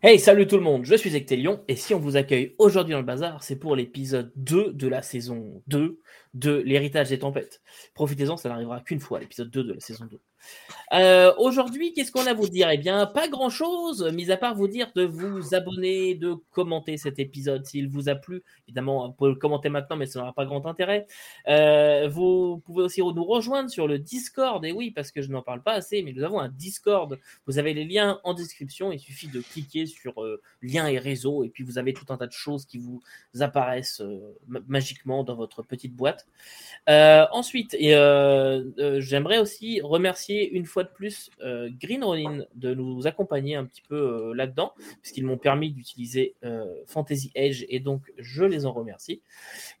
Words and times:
Hey, 0.00 0.20
salut 0.20 0.46
tout 0.46 0.54
le 0.56 0.62
monde, 0.62 0.84
je 0.84 0.94
suis 0.94 1.16
Ectelion 1.16 1.64
et 1.66 1.74
si 1.74 1.92
on 1.92 1.98
vous 1.98 2.16
accueille 2.16 2.54
aujourd'hui 2.58 2.92
dans 2.92 3.00
le 3.00 3.04
bazar, 3.04 3.42
c'est 3.42 3.56
pour 3.56 3.74
l'épisode 3.74 4.30
2 4.36 4.72
de 4.72 4.86
la 4.86 5.02
saison 5.02 5.60
2 5.66 6.00
de 6.34 6.52
l'héritage 6.58 7.08
des 7.08 7.18
tempêtes. 7.18 7.60
Profitez-en, 7.94 8.36
ça 8.36 8.48
n'arrivera 8.48 8.80
qu'une 8.80 9.00
fois, 9.00 9.18
l'épisode 9.18 9.50
2 9.50 9.64
de 9.64 9.72
la 9.72 9.80
saison 9.80 10.04
2. 10.04 10.20
Euh, 10.92 11.34
aujourd'hui, 11.36 11.92
qu'est-ce 11.92 12.10
qu'on 12.10 12.26
a 12.26 12.30
à 12.30 12.34
vous 12.34 12.48
dire? 12.48 12.70
Eh 12.70 12.78
bien, 12.78 13.06
pas 13.06 13.28
grand-chose, 13.28 14.04
mis 14.14 14.30
à 14.30 14.36
part 14.36 14.54
vous 14.54 14.68
dire 14.68 14.90
de 14.94 15.04
vous 15.04 15.54
abonner, 15.54 16.14
de 16.14 16.34
commenter 16.50 16.96
cet 16.96 17.18
épisode 17.18 17.66
s'il 17.66 17.88
vous 17.88 18.08
a 18.08 18.14
plu. 18.14 18.42
Évidemment, 18.66 19.08
vous 19.08 19.12
pouvez 19.12 19.30
le 19.30 19.36
commenter 19.36 19.68
maintenant, 19.68 19.96
mais 19.96 20.06
ça 20.06 20.20
n'aura 20.20 20.32
pas 20.32 20.46
grand 20.46 20.66
intérêt. 20.66 21.06
Euh, 21.48 22.08
vous 22.08 22.62
pouvez 22.64 22.82
aussi 22.82 23.00
nous 23.00 23.24
rejoindre 23.24 23.70
sur 23.70 23.86
le 23.86 23.98
Discord, 23.98 24.64
et 24.64 24.72
oui, 24.72 24.90
parce 24.90 25.10
que 25.10 25.20
je 25.22 25.30
n'en 25.30 25.42
parle 25.42 25.62
pas 25.62 25.72
assez, 25.72 26.02
mais 26.02 26.12
nous 26.12 26.22
avons 26.22 26.40
un 26.40 26.48
Discord. 26.48 27.18
Vous 27.46 27.58
avez 27.58 27.74
les 27.74 27.84
liens 27.84 28.20
en 28.24 28.34
description, 28.34 28.92
il 28.92 28.98
suffit 28.98 29.28
de 29.28 29.40
cliquer 29.40 29.86
sur 29.86 30.22
euh, 30.22 30.40
liens 30.62 30.86
et 30.86 30.98
réseaux, 30.98 31.44
et 31.44 31.48
puis 31.48 31.64
vous 31.64 31.78
avez 31.78 31.92
tout 31.92 32.06
un 32.08 32.16
tas 32.16 32.26
de 32.26 32.32
choses 32.32 32.64
qui 32.64 32.78
vous 32.78 33.02
apparaissent 33.40 34.02
magiquement 34.66 35.24
dans 35.24 35.34
votre 35.34 35.62
petite 35.62 35.94
boîte. 35.94 36.26
ensuite, 36.86 37.76
j'aimerais 37.78 39.38
aussi 39.38 39.80
remercier 39.82 40.27
une 40.28 40.66
fois 40.66 40.84
de 40.84 40.88
plus 40.88 41.30
euh, 41.42 41.70
Green 41.80 42.04
Ronin 42.04 42.44
de 42.54 42.74
nous 42.74 43.06
accompagner 43.06 43.56
un 43.56 43.64
petit 43.64 43.82
peu 43.82 43.96
euh, 43.96 44.34
là-dedans, 44.34 44.72
puisqu'ils 45.02 45.24
m'ont 45.24 45.38
permis 45.38 45.70
d'utiliser 45.70 46.34
euh, 46.44 46.64
Fantasy 46.86 47.30
Edge 47.34 47.64
et 47.68 47.80
donc 47.80 48.12
je 48.18 48.44
les 48.44 48.66
en 48.66 48.72
remercie. 48.72 49.22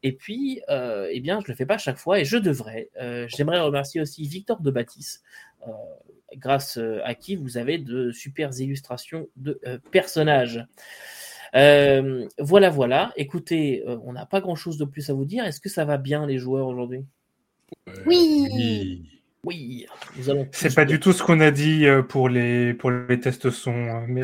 Et 0.02 0.12
puis, 0.12 0.60
eh 0.68 1.20
bien, 1.20 1.40
je 1.40 1.50
le 1.50 1.54
fais 1.54 1.66
pas 1.66 1.74
à 1.74 1.78
chaque 1.78 1.98
fois 1.98 2.20
et 2.20 2.24
je 2.24 2.36
devrais. 2.36 2.90
J'aimerais 3.28 3.60
remercier 3.60 4.00
aussi 4.00 4.26
Victor 4.26 4.60
de 4.60 4.70
Baptiste, 4.70 5.22
grâce 6.36 6.78
à 7.04 7.14
qui 7.14 7.36
vous 7.36 7.56
avez 7.58 7.78
de 7.78 8.12
super 8.12 8.50
illustrations 8.58 9.28
de 9.36 9.60
personnages. 9.90 10.64
voilà, 11.52 12.70
voilà. 12.70 13.12
Écoutez, 13.16 13.84
on 13.86 14.12
n'a 14.12 14.26
pas 14.26 14.40
grand-chose 14.40 14.78
de 14.78 14.84
plus 14.84 15.10
à 15.10 15.14
vous 15.14 15.24
dire. 15.24 15.44
Est-ce 15.44 15.60
que 15.60 15.68
ça 15.68 15.84
va 15.84 15.98
bien 15.98 16.26
les 16.26 16.38
joueurs 16.38 16.68
aujourd'hui? 16.68 17.04
Oui. 18.06 18.48
Oui, 18.54 19.17
nous 19.44 20.30
allons. 20.30 20.48
C'est 20.52 20.74
pas 20.74 20.84
du 20.84 21.00
tout 21.00 21.12
ce 21.12 21.22
qu'on 21.22 21.40
a 21.40 21.50
dit 21.50 21.86
euh, 21.86 22.02
pour 22.02 22.28
les, 22.28 22.74
pour 22.74 22.90
les 22.90 23.20
tests 23.20 23.50
son, 23.50 23.72
hein, 23.72 24.04
mais. 24.08 24.22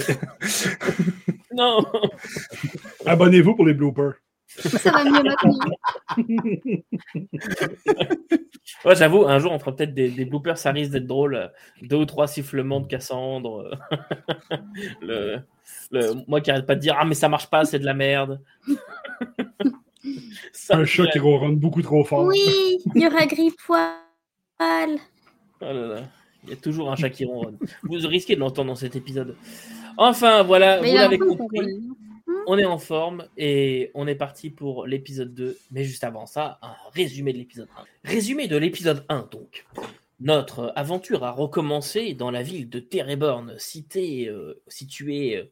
non 1.54 1.84
Abonnez-vous 3.06 3.54
pour 3.54 3.66
les 3.66 3.74
bloopers. 3.74 4.14
Ça 4.46 4.92
va 4.92 5.04
mieux 5.04 5.22
maintenant. 5.22 5.58
ouais, 8.84 8.94
j'avoue, 8.94 9.26
un 9.26 9.38
jour 9.40 9.52
on 9.52 9.58
fera 9.58 9.74
peut-être 9.74 9.94
des, 9.94 10.10
des, 10.10 10.24
bloopers, 10.24 10.58
ça 10.58 10.70
risque 10.70 10.92
d'être 10.92 11.06
drôle. 11.06 11.50
Deux 11.82 11.96
ou 11.96 12.04
trois 12.04 12.28
sifflements 12.28 12.80
de 12.80 12.86
Cassandre. 12.86 13.78
le, 15.00 15.38
le, 15.90 16.12
moi 16.28 16.40
qui 16.40 16.50
arrête 16.50 16.66
pas 16.66 16.76
de 16.76 16.80
dire 16.80 16.96
Ah, 16.98 17.04
mais 17.04 17.14
ça 17.14 17.28
marche 17.28 17.50
pas, 17.50 17.64
c'est 17.64 17.80
de 17.80 17.84
la 17.84 17.94
merde. 17.94 18.40
un 20.70 20.84
chat 20.84 21.06
qui 21.08 21.18
ronronne 21.18 21.56
beaucoup 21.56 21.82
trop 21.82 22.04
fort. 22.04 22.24
Oui, 22.24 22.78
il 22.94 23.02
y 23.02 23.06
aura 23.06 23.22
Oh 25.60 25.96
Il 26.44 26.50
y 26.50 26.52
a 26.52 26.56
toujours 26.56 26.90
un 26.90 26.96
chat 26.96 27.10
qui 27.10 27.24
ronronne. 27.24 27.58
Vous 27.82 27.96
risquez 28.06 28.34
de 28.34 28.40
l'entendre 28.40 28.68
dans 28.68 28.74
cet 28.76 28.96
épisode. 28.96 29.36
Enfin, 29.96 30.42
voilà, 30.42 30.78
vous 30.78 30.94
l'avez 30.94 31.18
compris. 31.18 31.80
On 32.46 32.58
est 32.58 32.64
en 32.64 32.78
forme 32.78 33.26
et 33.38 33.90
on 33.94 34.06
est 34.06 34.14
parti 34.14 34.50
pour 34.50 34.86
l'épisode 34.86 35.34
2. 35.34 35.56
Mais 35.70 35.84
juste 35.84 36.04
avant 36.04 36.26
ça, 36.26 36.58
un 36.62 36.74
résumé 36.92 37.32
de 37.32 37.38
l'épisode 37.38 37.68
1. 38.04 38.10
Résumé 38.10 38.48
de 38.48 38.56
l'épisode 38.56 39.04
1, 39.08 39.28
donc. 39.30 39.66
Notre 40.20 40.72
aventure 40.76 41.24
a 41.24 41.32
recommencé 41.32 42.14
dans 42.14 42.30
la 42.30 42.42
ville 42.42 42.68
de 42.68 42.78
Tereborn, 42.78 43.54
cité 43.58 44.28
euh, 44.28 44.62
située 44.68 45.36
euh, 45.36 45.50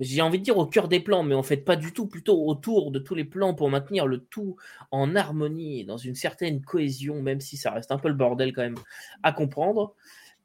j'ai 0.00 0.22
envie 0.22 0.38
de 0.38 0.44
dire 0.44 0.58
au 0.58 0.66
cœur 0.66 0.88
des 0.88 1.00
plans, 1.00 1.22
mais 1.22 1.34
en 1.34 1.42
fait 1.42 1.58
pas 1.58 1.76
du 1.76 1.92
tout, 1.92 2.06
plutôt 2.06 2.46
autour 2.46 2.90
de 2.90 2.98
tous 2.98 3.14
les 3.14 3.24
plans 3.24 3.54
pour 3.54 3.70
maintenir 3.70 4.06
le 4.06 4.18
tout 4.18 4.56
en 4.90 5.16
harmonie 5.16 5.84
dans 5.84 5.96
une 5.96 6.14
certaine 6.14 6.62
cohésion, 6.62 7.22
même 7.22 7.40
si 7.40 7.56
ça 7.56 7.72
reste 7.72 7.92
un 7.92 7.98
peu 7.98 8.08
le 8.08 8.14
bordel 8.14 8.52
quand 8.52 8.62
même 8.62 8.78
à 9.22 9.32
comprendre. 9.32 9.94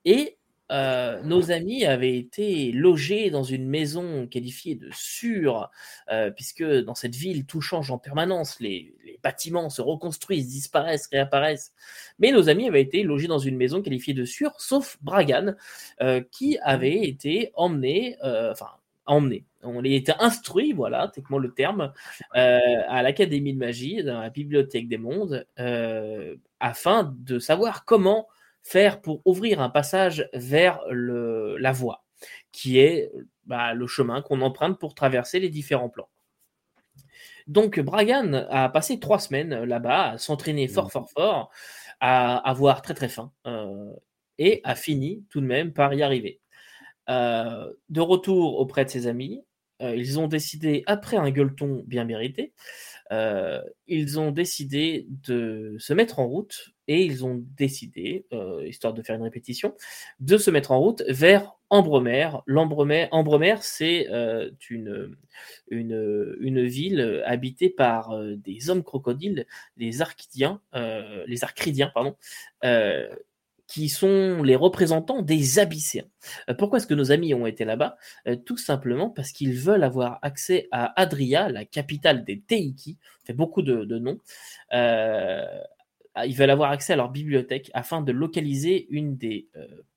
Et 0.05 0.38
euh, 0.72 1.22
nos 1.23 1.51
amis 1.51 1.85
avaient 1.85 2.17
été 2.17 2.72
logés 2.72 3.29
dans 3.29 3.44
une 3.44 3.67
maison 3.67 4.27
qualifiée 4.27 4.75
de 4.75 4.89
sûre, 4.91 5.69
euh, 6.11 6.31
puisque 6.31 6.63
dans 6.63 6.95
cette 6.95 7.16
ville, 7.16 7.45
tout 7.45 7.61
change 7.61 7.91
en 7.91 7.97
permanence. 7.97 8.59
Les, 8.59 8.95
bâtiments 9.22 9.69
se 9.69 9.81
reconstruisent, 9.81 10.50
disparaissent, 10.50 11.07
réapparaissent. 11.07 11.72
Mais 12.19 12.31
nos 12.33 12.50
amis 12.50 12.67
avaient 12.67 12.81
été 12.81 13.03
logés 13.03 13.27
dans 13.27 13.39
une 13.39 13.56
maison 13.56 13.81
qualifiée 13.81 14.13
de 14.13 14.25
sûre, 14.25 14.51
sauf 14.57 14.97
Bragan, 15.01 15.53
euh, 16.01 16.22
qui 16.31 16.57
avait 16.59 17.07
été 17.07 17.51
emmené, 17.56 18.17
enfin, 18.22 18.67
emmené. 19.05 19.45
On 19.63 19.83
était 19.83 20.13
instruit, 20.19 20.73
voilà, 20.73 21.07
techniquement 21.07 21.37
le 21.37 21.53
terme, 21.53 21.93
euh, 22.35 22.59
à 22.87 23.01
l'Académie 23.03 23.53
de 23.53 23.59
magie, 23.59 24.03
dans 24.03 24.19
la 24.19 24.29
Bibliothèque 24.29 24.87
des 24.87 24.97
mondes, 24.97 25.45
euh, 25.59 26.35
afin 26.59 27.13
de 27.17 27.39
savoir 27.39 27.85
comment 27.85 28.27
faire 28.61 29.01
pour 29.01 29.21
ouvrir 29.25 29.61
un 29.61 29.69
passage 29.69 30.29
vers 30.33 30.79
la 30.89 31.71
voie, 31.71 32.03
qui 32.51 32.79
est 32.79 33.11
bah, 33.45 33.73
le 33.73 33.87
chemin 33.87 34.21
qu'on 34.21 34.41
emprunte 34.41 34.79
pour 34.79 34.95
traverser 34.95 35.39
les 35.39 35.49
différents 35.49 35.89
plans. 35.89 36.09
Donc 37.47 37.79
Bragan 37.79 38.45
a 38.49 38.69
passé 38.69 38.99
trois 38.99 39.19
semaines 39.19 39.63
là-bas 39.63 40.11
à 40.11 40.17
s'entraîner 40.17 40.67
fort, 40.67 40.91
fort, 40.91 41.09
fort, 41.09 41.51
à 41.99 42.37
avoir 42.49 42.81
très, 42.81 42.93
très 42.93 43.09
faim, 43.09 43.31
euh, 43.47 43.91
et 44.37 44.61
a 44.63 44.75
fini 44.75 45.25
tout 45.29 45.41
de 45.41 45.45
même 45.45 45.73
par 45.73 45.93
y 45.93 46.03
arriver. 46.03 46.39
Euh, 47.09 47.71
de 47.89 48.01
retour 48.01 48.59
auprès 48.59 48.85
de 48.85 48.89
ses 48.89 49.07
amis, 49.07 49.43
euh, 49.81 49.95
ils 49.95 50.19
ont 50.19 50.27
décidé, 50.27 50.83
après 50.85 51.17
un 51.17 51.29
gueuleton 51.31 51.83
bien 51.85 52.05
mérité, 52.05 52.53
euh, 53.11 53.61
ils 53.87 54.19
ont 54.19 54.31
décidé 54.31 55.07
de 55.09 55.75
se 55.79 55.93
mettre 55.93 56.19
en 56.19 56.27
route 56.27 56.69
et 56.87 57.03
ils 57.03 57.25
ont 57.25 57.43
décidé, 57.57 58.25
histoire 58.65 58.93
de 58.93 59.01
faire 59.01 59.15
une 59.15 59.23
répétition, 59.23 59.73
de 60.19 60.37
se 60.37 60.51
mettre 60.51 60.71
en 60.71 60.79
route 60.79 61.03
vers 61.07 61.53
Ambremer. 61.69 62.29
Ambremer, 63.11 63.57
c'est 63.61 64.07
une, 64.69 65.15
une, 65.69 66.35
une, 66.39 66.65
ville 66.65 67.23
habitée 67.25 67.69
par 67.69 68.17
des 68.35 68.69
hommes 68.69 68.83
crocodiles, 68.83 69.45
les 69.77 70.01
Archidiens, 70.01 70.59
les 70.73 71.43
Arcridiens, 71.45 71.89
pardon, 71.93 72.17
qui 73.73 73.89
sont 73.89 74.44
les 74.44 74.56
représentants 74.56 75.23
des 75.23 75.57
Abysséens. 75.57 76.06
Euh, 76.47 76.53
pourquoi 76.53 76.78
est-ce 76.78 76.85
que 76.85 76.94
nos 76.94 77.11
amis 77.11 77.34
ont 77.34 77.47
été 77.47 77.66
là-bas? 77.66 77.97
Euh, 78.28 78.35
Tout 78.35 78.56
simplement 78.57 79.09
parce 79.09 79.31
qu'ils 79.31 79.56
veulent 79.56 79.84
avoir 79.84 80.19
accès 80.22 80.67
à 80.72 80.94
Adria, 81.01 81.50
la 81.50 81.66
capitale 81.66 82.23
des 82.23 82.39
Teiki, 82.39 83.00
fait 83.25 83.33
beaucoup 83.33 83.63
de, 83.63 83.97
noms. 83.97 84.19
Euh, 84.73 85.44
ils 86.23 86.35
veulent 86.35 86.51
avoir 86.51 86.69
accès 86.69 86.94
à 86.94 86.97
leur 86.97 87.09
bibliothèque 87.09 87.72
afin 87.73 88.01
de 88.01 88.12
localiser 88.12 88.85
une 88.91 89.17
des 89.17 89.47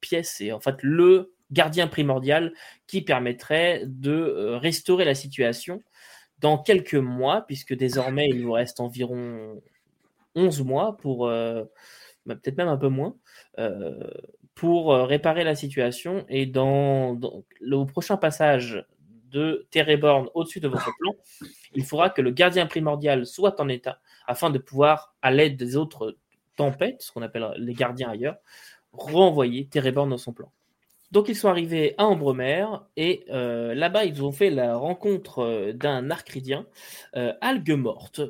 pièces 0.01 0.41
et 0.41 0.53
en 0.53 0.61
fait 0.61 0.77
le 0.81 1.35
gardien 1.51 1.87
primordial 1.87 2.55
qui 2.87 3.03
permettrait 3.03 3.83
de 3.85 4.57
restaurer 4.59 5.05
la 5.05 5.15
situation 5.15 5.83
dans 6.39 6.57
quelques 6.57 6.95
mois, 6.95 7.45
puisque 7.47 7.75
désormais 7.75 8.27
il 8.31 8.43
vous 8.43 8.53
reste 8.53 8.81
environ 8.81 9.61
11 10.35 10.63
mois 10.63 10.97
pour 10.97 11.31
peut-être 12.35 12.59
même 12.59 12.69
un 12.69 12.77
peu 12.77 12.89
moins, 12.89 13.17
euh, 13.59 14.11
pour 14.55 14.93
euh, 14.93 15.05
réparer 15.05 15.45
la 15.45 15.55
situation. 15.55 16.25
Et 16.29 16.47
dans, 16.47 17.19
le 17.61 17.85
prochain 17.85 18.17
passage 18.17 18.85
de 19.31 19.67
Tereborn 19.71 20.29
au-dessus 20.35 20.61
de 20.61 20.69
votre 20.69 20.91
plan, 20.99 21.15
il 21.75 21.85
faudra 21.85 22.11
que 22.11 22.23
le 22.23 22.31
gardien 22.31 22.67
primordial 22.67 23.27
soit 23.27 23.61
en 23.61 23.69
état 23.69 24.01
afin 24.27 24.51
de 24.51 24.59
pouvoir, 24.59 25.15
à 25.23 25.31
l'aide 25.31 25.57
des 25.57 25.77
autres 25.77 26.17
tempêtes, 26.57 27.03
ce 27.03 27.13
qu'on 27.13 27.23
appelle 27.23 27.53
les 27.59 27.75
gardiens 27.75 28.11
ailleurs, 28.11 28.39
renvoyer 28.93 29.67
Tereborn 29.69 30.11
dans 30.11 30.19
son 30.19 30.33
plan. 30.33 30.51
Donc 31.13 31.29
ils 31.29 31.37
sont 31.37 31.49
arrivés 31.49 31.95
à 31.99 32.07
Ambremer 32.07 32.67
et 32.97 33.25
euh, 33.31 33.75
là-bas 33.75 34.05
ils 34.05 34.23
ont 34.25 34.33
fait 34.33 34.51
la 34.51 34.77
rencontre 34.77 35.39
euh, 35.39 35.73
d'un 35.73 36.11
arcridien, 36.11 36.67
euh, 37.17 37.33
Algue 37.41 37.73
Morte, 37.73 38.21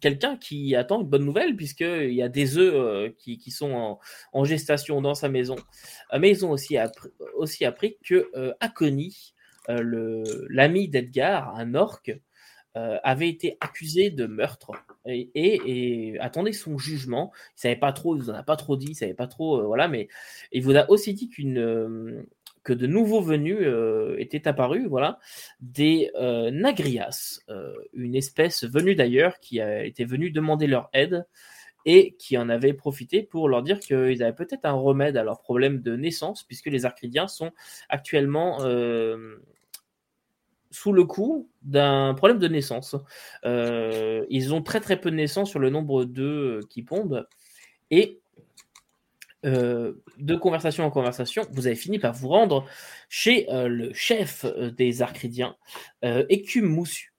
quelqu'un 0.00 0.36
qui 0.36 0.74
attend 0.74 1.02
une 1.02 1.08
bonne 1.08 1.24
nouvelle 1.24 1.54
puisqu'il 1.56 2.14
y 2.14 2.22
a 2.22 2.28
des 2.28 2.56
œufs 2.58 3.14
qui, 3.16 3.50
sont 3.50 3.98
en, 4.32 4.44
gestation 4.44 5.00
dans 5.02 5.14
sa 5.14 5.28
maison. 5.28 5.56
mais 6.18 6.30
ils 6.30 6.46
ont 6.46 6.50
aussi 6.50 6.76
appris, 6.76 7.10
aussi 7.36 7.64
que 8.04 8.30
Akoni, 8.60 9.34
l'ami 9.68 10.88
d'Edgar, 10.88 11.54
un 11.56 11.74
orc, 12.74 13.00
avait 13.02 13.28
été 13.28 13.56
accusé 13.60 14.10
de 14.10 14.26
meurtre 14.26 14.72
et, 15.06 16.16
attendez 16.20 16.52
son 16.52 16.78
jugement. 16.78 17.32
Il 17.56 17.60
savait 17.60 17.76
pas 17.76 17.92
trop, 17.92 18.16
il 18.16 18.22
vous 18.22 18.30
en 18.30 18.34
a 18.34 18.42
pas 18.42 18.56
trop 18.56 18.76
dit, 18.76 18.88
il 18.90 18.94
savait 18.94 19.14
pas 19.14 19.26
trop, 19.26 19.60
euh, 19.60 19.64
voilà, 19.64 19.88
mais 19.88 20.08
il 20.52 20.62
vous 20.62 20.76
a 20.76 20.88
aussi 20.90 21.14
dit 21.14 21.28
qu'une 21.28 21.58
euh, 21.58 22.22
que 22.64 22.72
de 22.72 22.86
nouveaux 22.86 23.20
venus 23.20 23.58
euh, 23.60 24.16
étaient 24.18 24.46
apparus, 24.46 24.86
voilà, 24.86 25.18
des 25.60 26.10
nagrias, 26.52 27.40
une 27.92 28.14
espèce 28.14 28.64
venue 28.64 28.94
d'ailleurs 28.94 29.40
qui 29.40 29.60
a 29.60 29.84
été 29.84 30.04
venue 30.04 30.30
demander 30.30 30.68
leur 30.68 30.88
aide 30.92 31.26
et 31.84 32.14
qui 32.14 32.38
en 32.38 32.48
avait 32.48 32.72
profité 32.72 33.24
pour 33.24 33.48
leur 33.48 33.64
dire 33.64 33.80
qu'ils 33.80 34.22
avaient 34.22 34.32
peut-être 34.32 34.64
un 34.64 34.74
remède 34.74 35.16
à 35.16 35.24
leur 35.24 35.40
problème 35.40 35.82
de 35.82 35.96
naissance, 35.96 36.44
puisque 36.44 36.66
les 36.66 36.84
Arcridiens 36.84 37.26
sont 37.26 37.50
actuellement 37.88 38.60
sous 40.72 40.92
le 40.92 41.04
coup 41.04 41.48
d'un 41.62 42.14
problème 42.14 42.38
de 42.38 42.48
naissance. 42.48 42.96
Euh, 43.44 44.24
ils 44.28 44.52
ont 44.52 44.62
très 44.62 44.80
très 44.80 45.00
peu 45.00 45.10
de 45.10 45.16
naissances 45.16 45.50
sur 45.50 45.60
le 45.60 45.70
nombre 45.70 46.04
d'œufs 46.04 46.66
qui 46.68 46.82
pondent. 46.82 47.28
Et 47.90 48.20
euh, 49.44 49.94
de 50.18 50.34
conversation 50.34 50.84
en 50.84 50.90
conversation, 50.90 51.46
vous 51.52 51.66
avez 51.66 51.76
fini 51.76 51.98
par 51.98 52.14
vous 52.14 52.28
rendre 52.28 52.66
chez 53.08 53.50
euh, 53.52 53.68
le 53.68 53.92
chef 53.92 54.46
des 54.76 55.02
Arcridiens, 55.02 55.56
Écume 56.02 56.66
Moussu, 56.66 57.14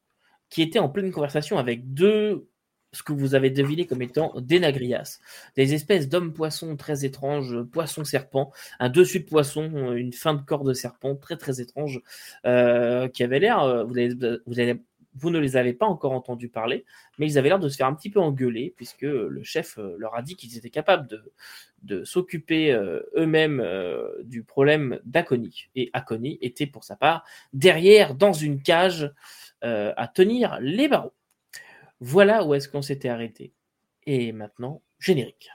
qui 0.50 0.61
était 0.61 0.79
en 0.79 0.89
pleine 0.89 1.11
conversation 1.11 1.57
avec 1.57 1.94
deux 1.94 2.47
ce 2.94 3.04
que 3.04 3.12
vous 3.12 3.36
avez 3.36 3.50
deviné 3.50 3.86
comme 3.86 4.01
étant 4.01 4.34
des 4.40 4.60
nagrias, 4.60 5.19
des 5.56 5.74
espèces 5.74 6.07
d'hommes-poissons 6.07 6.78
très 6.78 7.06
étranges, 7.06 7.62
poissons-serpents, 7.63 8.54
un 8.80 8.90
dessus 8.90 9.22
de 9.22 9.25
poisson, 9.25 9.94
une 9.94 10.13
fin 10.13 10.36
de 10.36 10.42
corps 10.42 10.63
de 10.63 10.74
serpent 10.74 11.16
très 11.16 11.36
très 11.36 11.60
étrange, 11.60 12.01
euh, 12.45 13.07
qui 13.10 13.24
avait 13.24 13.40
l'air, 13.40 13.60
euh, 13.62 13.84
vous, 15.16 15.30
ne 15.30 15.40
les 15.40 15.57
avez 15.57 15.74
pas 15.74 15.88
encore 15.88 16.12
entendus 16.12 16.50
parler, 16.50 16.86
mais 17.18 17.28
ils 17.28 17.38
avaient 17.38 17.50
l'air 17.50 17.60
de 17.60 17.69
se 17.69 17.78
faire 17.78 17.88
un 17.88 17.95
petit 17.95 18.12
peu 18.12 18.19
engueuler, 18.19 18.74
puisque 18.78 19.01
le 19.01 19.44
chef 19.44 19.80
euh, 19.80 19.96
leur 19.98 20.16
a 20.16 20.22
dit 20.22 20.36
qu'ils 20.36 20.56
étaient 20.57 20.69
capables 20.69 21.07
de, 21.07 21.31
de 21.81 22.04
s'occuper 22.04 22.72
eux-mêmes 23.16 23.63
du 24.24 24.44
problème 24.44 25.00
d'Aconi. 25.04 25.66
Et 25.75 25.89
Aconi 25.94 26.38
était 26.42 26.68
pour 26.68 26.84
sa 26.84 26.96
part 26.96 27.25
derrière, 27.51 28.16
dans 28.16 28.34
une 28.34 28.62
cage, 28.62 29.12
à 29.62 30.12
tenir 30.13 30.60
les 30.62 30.88
barreaux. 30.88 31.13
Voilà 32.00 32.45
où 32.45 32.54
est-ce 32.54 32.69
qu'on 32.69 32.81
s'était 32.81 33.10
arrêté. 33.10 33.54
Et 34.06 34.31
maintenant, 34.31 34.81
générique. 35.00 35.50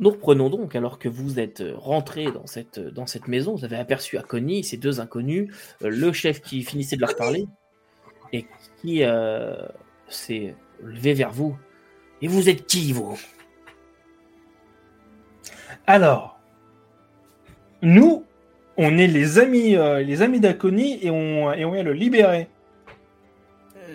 Nous 0.00 0.08
reprenons 0.08 0.48
donc, 0.48 0.74
alors 0.74 0.98
que 0.98 1.10
vous 1.10 1.38
êtes 1.38 1.62
rentré 1.76 2.32
dans 2.32 2.46
cette, 2.46 2.80
dans 2.80 3.06
cette 3.06 3.28
maison, 3.28 3.54
vous 3.54 3.66
avez 3.66 3.76
aperçu 3.76 4.18
Connie, 4.26 4.64
ces 4.64 4.78
deux 4.78 4.98
inconnus, 4.98 5.54
euh, 5.82 5.90
le 5.90 6.10
chef 6.14 6.40
qui 6.40 6.62
finissait 6.62 6.96
de 6.96 7.02
leur 7.02 7.14
parler, 7.16 7.46
et 8.32 8.46
qui 8.80 9.04
euh, 9.04 9.56
s'est 10.08 10.54
levé 10.82 11.12
vers 11.12 11.30
vous. 11.30 11.54
Et 12.22 12.28
vous 12.28 12.48
êtes 12.48 12.66
qui, 12.66 12.94
vous? 12.94 13.20
Alors, 15.86 16.40
nous, 17.82 18.24
on 18.78 18.96
est 18.96 19.06
les 19.06 19.38
amis, 19.38 19.76
euh, 19.76 20.00
les 20.00 20.22
amis 20.22 20.40
d'Aconi 20.40 20.98
et 21.04 21.10
on, 21.10 21.52
et 21.52 21.66
on 21.66 21.72
vient 21.72 21.82
le 21.82 21.92
libérer. 21.92 22.48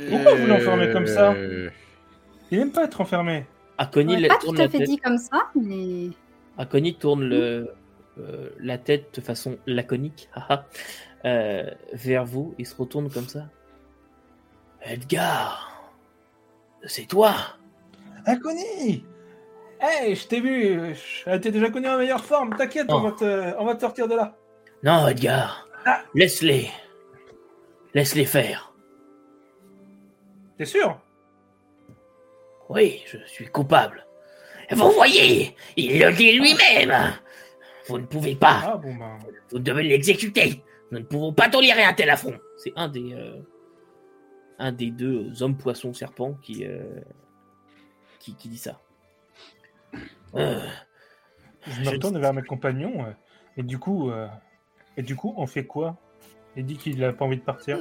Pourquoi 0.09 0.35
vous 0.35 0.45
l'enfermez 0.45 0.91
comme 0.91 1.07
ça? 1.07 1.33
Il 2.51 2.59
n'aime 2.59 2.71
pas 2.71 2.83
être 2.83 3.01
enfermé. 3.01 3.45
Akoni 3.77 4.27
pas 4.27 4.37
tout 4.37 4.55
à 4.57 4.69
fait 4.69 4.79
dit 4.79 4.97
comme 4.97 5.17
ça, 5.17 5.49
mais. 5.55 6.09
Akoni 6.57 6.95
tourne 6.95 7.23
le, 7.23 7.73
euh, 8.17 8.49
la 8.59 8.77
tête 8.77 9.13
de 9.15 9.21
façon 9.21 9.57
laconique 9.67 10.29
euh, 11.25 11.69
vers 11.93 12.25
vous. 12.25 12.55
Il 12.57 12.65
se 12.65 12.75
retourne 12.75 13.09
comme 13.09 13.27
ça. 13.27 13.49
Edgar, 14.81 15.91
c'est 16.85 17.07
toi. 17.07 17.33
Akoni 18.25 19.03
Hey, 19.81 20.15
je 20.15 20.27
t'ai 20.27 20.39
vu. 20.39 20.95
T'es 21.25 21.51
déjà 21.51 21.69
connu 21.69 21.87
en 21.87 21.97
meilleure 21.97 22.23
forme. 22.23 22.55
T'inquiète, 22.55 22.87
on, 22.89 23.01
va 23.01 23.11
te, 23.11 23.55
on 23.59 23.65
va 23.65 23.75
te 23.75 23.81
sortir 23.81 24.07
de 24.07 24.15
là. 24.15 24.35
Non, 24.83 25.07
Edgar. 25.07 25.67
Ah. 25.85 26.01
Laisse-les. 26.13 26.69
Laisse-les 27.93 28.25
faire. 28.25 28.73
T'es 30.57 30.65
sûr? 30.65 30.99
Oui, 32.69 33.03
je 33.05 33.17
suis 33.27 33.47
coupable. 33.47 34.05
Vous 34.71 34.91
voyez, 34.91 35.55
il 35.77 35.99
le 35.99 36.11
dit 36.11 36.31
lui-même. 36.39 37.13
Vous 37.87 37.99
ne 37.99 38.05
pouvez 38.05 38.35
pas. 38.35 38.61
Ah, 38.63 38.77
bon, 38.77 38.95
ben... 38.95 39.19
Vous 39.51 39.59
devez 39.59 39.83
l'exécuter. 39.83 40.63
Nous 40.91 40.99
ne 40.99 41.03
pouvons 41.03 41.33
pas 41.33 41.49
tolérer 41.49 41.83
un 41.83 41.93
tel 41.93 42.09
affront. 42.09 42.37
C'est 42.57 42.73
un 42.75 42.87
des 42.87 43.13
euh, 43.13 43.39
un 44.57 44.71
des 44.71 44.89
deux 44.89 45.43
hommes 45.43 45.57
poissons 45.57 45.93
serpents 45.93 46.33
qui, 46.41 46.65
euh, 46.65 47.01
qui, 48.19 48.35
qui 48.35 48.49
dit 48.49 48.57
ça. 48.57 48.79
Euh, 50.35 50.65
je 51.67 51.81
me 51.81 51.89
retourne 51.89 52.19
vers 52.19 52.33
mes 52.33 52.41
compagnons 52.41 53.05
et 53.57 53.63
du 53.63 53.77
coup 53.79 54.11
et 54.97 55.01
du 55.01 55.15
coup 55.15 55.33
on 55.37 55.47
fait 55.47 55.65
quoi? 55.65 55.97
Il 56.55 56.65
dit 56.65 56.77
qu'il 56.77 56.99
n'a 56.99 57.13
pas 57.13 57.25
envie 57.25 57.37
de 57.37 57.43
partir. 57.43 57.79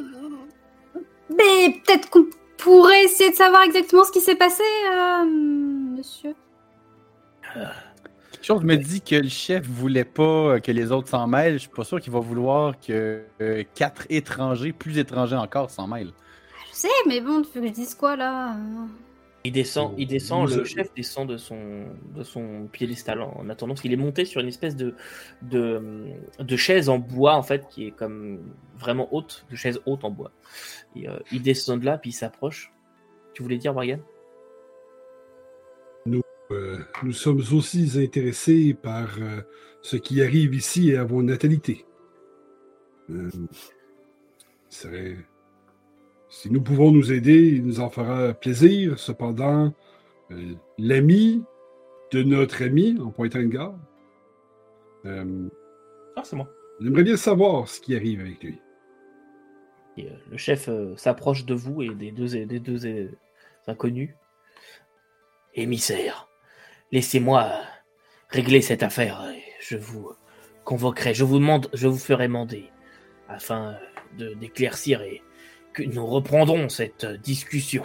Mais 1.31 1.81
peut-être 1.85 2.11
qu'on 2.11 2.27
pourrait 2.57 3.05
essayer 3.05 3.31
de 3.31 3.37
savoir 3.37 3.63
exactement 3.63 4.05
ce 4.05 4.13
qui 4.13 4.21
s'est 4.21 4.35
passé, 4.37 4.63
euh, 4.93 5.25
monsieur 5.25 6.35
Chose 8.43 8.63
me 8.63 8.77
dit 8.77 9.01
que 9.01 9.15
le 9.15 9.29
chef 9.29 9.67
voulait 9.67 10.05
pas 10.05 10.61
que 10.61 10.71
les 10.71 10.93
autres 10.93 11.09
s'en 11.09 11.27
mêlent. 11.27 11.55
Je 11.55 11.61
suis 11.61 11.69
pas 11.71 11.85
sûr 11.85 11.99
qu'il 11.99 12.13
va 12.13 12.19
vouloir 12.19 12.75
que 12.79 13.23
euh, 13.41 13.63
quatre 13.75 14.05
étrangers, 14.11 14.73
plus 14.73 14.99
étrangers 14.99 15.37
encore, 15.37 15.71
s'en 15.71 15.87
mêlent. 15.87 16.13
Je 16.71 16.77
sais, 16.77 16.89
mais 17.07 17.23
bon, 17.23 17.41
tu 17.41 17.49
veux 17.55 17.63
que 17.63 17.69
je 17.69 17.73
dise 17.73 17.95
quoi 17.95 18.17
là 18.17 18.55
il 19.47 19.53
descend, 19.53 19.95
il 19.99 20.07
descend, 20.07 20.51
le 20.51 20.65
chef 20.65 20.93
descend 20.95 21.29
de 21.29 21.37
son, 21.37 21.85
de 22.15 22.23
son 22.23 22.67
piédestal 22.73 23.21
en 23.21 23.51
attendant, 23.51 23.75
parce 23.75 23.83
qu'il 23.83 23.93
est 23.93 23.97
monté 23.97 24.25
sur 24.25 24.41
une 24.41 24.49
espèce 24.49 24.75
de, 24.75 24.95
de, 25.43 25.83
de, 26.39 26.57
chaise 26.57 26.89
en 26.89 26.99
bois, 26.99 27.35
en 27.35 27.43
fait, 27.43 27.69
qui 27.69 27.87
est 27.87 27.91
comme 27.91 28.41
vraiment 28.79 29.15
haute, 29.15 29.45
de 29.51 29.57
chaise 29.57 29.81
haute 29.85 30.03
en 30.03 30.11
bois. 30.11 30.33
Et, 30.97 31.11
euh, 31.11 31.19
il 31.31 31.43
descend 31.43 31.79
de 31.79 31.85
là, 31.85 31.99
puis 31.99 32.11
il 32.11 32.15
s'approche. 32.15 32.73
Tu 33.35 33.43
voulais 33.43 33.59
dire, 33.59 33.75
Brian 33.75 34.01
nous, 36.07 36.23
euh, 36.51 36.79
nous 37.03 37.13
sommes 37.13 37.43
aussi 37.53 37.93
intéressés 38.03 38.73
par 38.73 39.19
euh, 39.21 39.43
ce 39.83 39.97
qui 39.97 40.23
arrive 40.23 40.55
ici 40.55 40.97
à 40.97 41.05
vos 41.05 41.23
natalités. 41.23 41.85
serait 44.71 45.19
si 46.35 46.51
nous 46.51 46.61
pouvons 46.61 46.91
nous 46.91 47.13
aider, 47.13 47.47
il 47.47 47.65
nous 47.65 47.79
en 47.79 47.89
fera 47.89 48.35
plaisir. 48.35 48.99
Cependant, 48.99 49.73
euh, 50.33 50.55
l'ami 50.79 51.45
de 52.11 52.25
notre 52.25 52.65
ami, 52.65 52.99
en 53.01 53.13
pointant 53.13 53.39
une 53.39 53.51
garde, 53.51 53.79
euh, 55.07 55.49
ah, 56.17 56.23
c'est 56.25 56.35
moi. 56.35 56.51
J'aimerais 56.81 57.05
bien 57.05 57.17
savoir 57.17 57.69
ce 57.69 57.81
qui 57.81 57.95
arrive 57.95 58.21
avec 58.21 58.43
lui. 58.43 58.61
Euh, 60.01 60.11
le 60.29 60.37
chef 60.37 60.69
s'approche 60.97 61.45
de 61.45 61.55
vous 61.55 61.83
et 61.83 61.95
des 61.95 62.11
deux, 62.11 62.45
des 62.45 62.59
deux 62.59 63.11
inconnus. 63.69 64.11
Émissaire, 65.55 66.29
laissez-moi 66.91 67.53
régler 68.29 68.61
cette 68.61 68.83
affaire. 68.83 69.25
Je 69.61 69.77
vous 69.77 70.11
convoquerai, 70.65 71.15
je 71.15 71.23
vous 71.23 71.39
demande, 71.39 71.69
je 71.75 71.87
vous 71.87 71.97
ferai 71.97 72.27
mander 72.27 72.71
afin 73.29 73.79
d'éclaircir 74.19 75.01
et 75.03 75.23
que 75.75 75.83
nous 75.83 76.07
reprendrons 76.07 76.69
cette 76.71 77.05
discussion. 77.05 77.85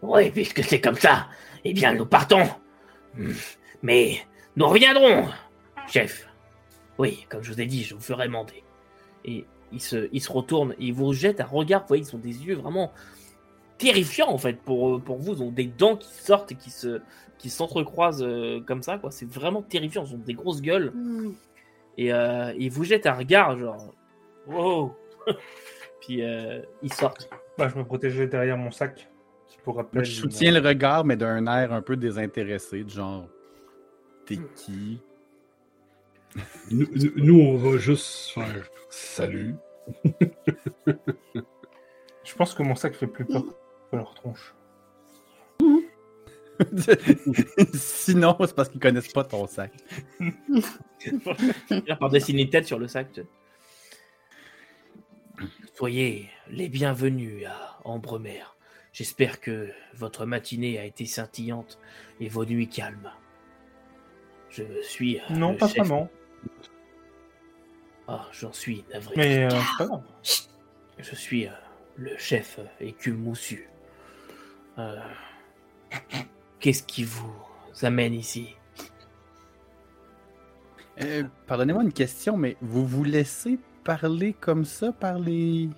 Oui, 0.00 0.30
puisque 0.30 0.62
c'est 0.64 0.80
comme 0.80 0.94
ça, 0.94 1.28
eh 1.64 1.74
bien 1.74 1.94
nous 1.94 2.06
partons. 2.06 2.46
Mais 3.82 4.18
nous 4.56 4.66
reviendrons, 4.66 5.28
chef. 5.88 6.28
Oui, 6.98 7.26
comme 7.28 7.42
je 7.42 7.52
vous 7.52 7.60
ai 7.60 7.66
dit, 7.66 7.84
je 7.84 7.94
vous 7.94 8.00
ferai 8.00 8.28
mander. 8.28 8.62
Et 9.24 9.44
il 9.72 9.80
se, 9.80 10.08
il 10.12 10.20
se 10.20 10.30
retourne 10.30 10.72
et 10.72 10.86
il 10.86 10.94
vous 10.94 11.12
jette 11.12 11.40
un 11.40 11.46
regard. 11.46 11.82
Vous 11.82 11.88
voyez, 11.88 12.04
ils 12.04 12.14
ont 12.14 12.20
des 12.20 12.46
yeux 12.46 12.54
vraiment 12.54 12.92
terrifiants 13.78 14.30
en 14.30 14.38
fait 14.38 14.54
pour, 14.54 15.00
pour 15.02 15.18
vous. 15.18 15.34
Ils 15.34 15.42
ont 15.42 15.50
des 15.50 15.66
dents 15.66 15.96
qui 15.96 16.08
sortent 16.08 16.52
et 16.52 16.54
qui 16.54 16.70
se 16.70 17.00
qui 17.38 17.50
s'entrecroisent 17.50 18.22
euh, 18.22 18.60
comme 18.60 18.82
ça. 18.82 18.96
quoi. 18.96 19.10
C'est 19.10 19.28
vraiment 19.28 19.60
terrifiant. 19.60 20.04
Ils 20.06 20.14
ont 20.14 20.18
des 20.18 20.32
grosses 20.34 20.62
gueules. 20.62 20.92
Mm. 20.94 21.34
Et 21.98 22.12
euh, 22.12 22.54
il 22.58 22.70
vous 22.70 22.84
jette 22.84 23.06
un 23.06 23.12
regard 23.14 23.58
genre 23.58 23.92
Wow! 24.46 24.94
Puis 26.00 26.22
euh, 26.22 26.62
ils 26.82 26.92
sortent. 26.92 27.28
Bah, 27.58 27.68
je 27.68 27.78
me 27.78 27.84
protégeais 27.84 28.26
derrière 28.26 28.56
mon 28.56 28.70
sac. 28.70 29.08
Pour 29.64 29.84
je 29.94 30.04
soutiens 30.04 30.52
le 30.52 30.64
regard, 30.64 31.04
mais 31.04 31.16
d'un 31.16 31.44
air 31.48 31.72
un 31.72 31.82
peu 31.82 31.96
désintéressé, 31.96 32.84
de 32.84 32.90
genre 32.90 33.26
T'es 34.24 34.38
qui? 34.54 35.00
Nous, 36.70 37.40
on 37.40 37.56
va 37.56 37.78
juste 37.78 38.30
faire 38.30 38.68
salut. 38.90 39.54
je 42.24 42.34
pense 42.36 42.54
que 42.54 42.62
mon 42.62 42.74
sac 42.74 42.94
fait 42.94 43.06
plus 43.06 43.24
peur 43.24 43.44
que 43.90 43.96
leur 43.96 44.14
tronche. 44.14 44.54
Sinon, 47.74 48.36
c'est 48.40 48.54
parce 48.54 48.68
qu'ils 48.68 48.80
connaissent 48.80 49.12
pas 49.12 49.24
ton 49.24 49.46
sac. 49.46 49.72
par 52.00 52.10
dessiner 52.10 52.42
une 52.42 52.50
tête 52.50 52.66
sur 52.66 52.78
le 52.78 52.88
sac. 52.88 53.20
Soyez 55.74 56.30
les 56.48 56.68
bienvenus 56.68 57.44
à 57.46 57.78
Ambremer. 57.84 58.42
J'espère 58.92 59.40
que 59.40 59.70
votre 59.94 60.24
matinée 60.24 60.78
a 60.78 60.84
été 60.84 61.04
scintillante 61.04 61.78
et 62.20 62.28
vos 62.28 62.44
nuits 62.46 62.68
calmes. 62.68 63.10
Je 64.48 64.62
suis. 64.82 65.18
euh, 65.20 65.22
Non, 65.30 65.52
le 65.52 65.58
pas 65.58 65.68
chef- 65.68 65.78
vraiment. 65.78 66.08
Ah, 68.08 68.26
j'en 68.32 68.52
suis 68.52 68.84
navré. 68.92 69.14
Mais 69.16 69.44
euh, 69.44 69.60
pas 69.78 69.86
grave. 69.86 70.02
Je 70.98 71.14
suis 71.14 71.46
euh, 71.46 71.52
le 71.96 72.16
chef 72.16 72.58
euh, 72.58 72.64
écu 72.80 73.12
moussu. 73.12 73.68
Euh, 74.78 74.96
Qu'est-ce 76.60 76.82
qui 76.84 77.04
vous 77.04 77.34
amène 77.82 78.14
ici? 78.14 78.54
Euh, 81.02 81.24
Pardonnez-moi 81.46 81.82
une 81.82 81.92
question, 81.92 82.36
mais 82.38 82.56
vous 82.62 82.86
vous 82.86 83.04
laissez 83.04 83.58
parler 83.86 84.32
comme 84.32 84.64
ça 84.64 84.92
par 84.92 85.18
les. 85.20 85.70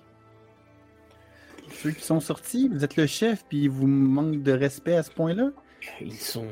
Ceux 1.71 1.91
qui 1.91 2.03
sont 2.03 2.19
sortis? 2.19 2.67
Vous 2.67 2.83
êtes 2.83 2.95
le 2.95 3.05
chef, 3.05 3.45
puis 3.47 3.67
vous 3.67 3.85
manque 3.85 4.41
de 4.41 4.51
respect 4.51 4.95
à 4.95 5.03
ce 5.03 5.11
point-là? 5.11 5.51
Ils 6.01 6.15
sont. 6.15 6.47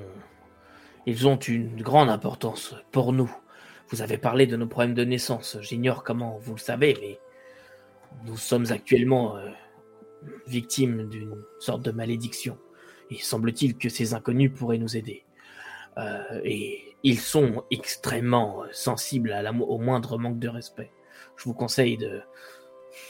Ils 1.08 1.28
ont 1.28 1.38
une 1.38 1.82
grande 1.82 2.10
importance 2.10 2.76
pour 2.92 3.12
nous. 3.12 3.36
Vous 3.90 4.02
avez 4.02 4.18
parlé 4.18 4.46
de 4.46 4.56
nos 4.56 4.68
problèmes 4.68 4.94
de 4.94 5.04
naissance. 5.04 5.58
J'ignore 5.62 6.04
comment 6.04 6.38
vous 6.38 6.54
le 6.54 6.60
savez, 6.60 6.96
mais 7.02 7.20
nous 8.26 8.38
sommes 8.38 8.72
actuellement 8.72 9.38
euh, 9.38 9.50
victimes 10.46 11.10
d'une 11.10 11.42
sorte 11.60 11.82
de 11.82 11.92
malédiction. 11.92 12.58
Il 13.10 13.20
semble-t-il 13.20 13.78
que 13.78 13.90
ces 13.90 14.14
inconnus 14.14 14.52
pourraient 14.54 14.78
nous 14.78 14.96
aider. 14.96 15.24
Euh, 15.98 16.42
et 16.44 16.96
ils 17.04 17.20
sont 17.20 17.64
extrêmement 17.72 18.64
euh, 18.64 18.68
sensibles 18.74 19.34
au 19.62 19.78
moindre 19.80 20.18
manque 20.18 20.40
de 20.40 20.50
respect. 20.50 20.92
Je 21.38 21.44
vous 21.46 21.54
conseille 21.54 21.98
de 21.98 22.22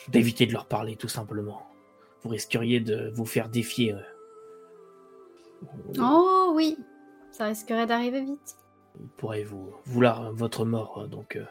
d'éviter 0.10 0.46
de 0.46 0.54
leur 0.54 0.66
parler, 0.68 0.96
tout 0.98 1.08
simplement. 1.08 1.66
Vous 2.22 2.30
risqueriez 2.30 2.80
de 2.82 3.10
vous 3.16 3.26
faire 3.26 3.48
défier. 3.50 3.94
euh, 3.94 4.02
Oh 6.00 6.52
oui, 6.56 6.78
ça 7.32 7.46
risquerait 7.46 7.86
d'arriver 7.88 8.22
vite. 8.22 8.58
il 9.00 9.08
pourrait 9.18 9.44
vous 9.44 9.74
vouloir 9.86 10.32
votre 10.34 10.66
mort. 10.66 11.00
euh, 11.04 11.08
Donc, 11.08 11.36
euh, 11.36 11.46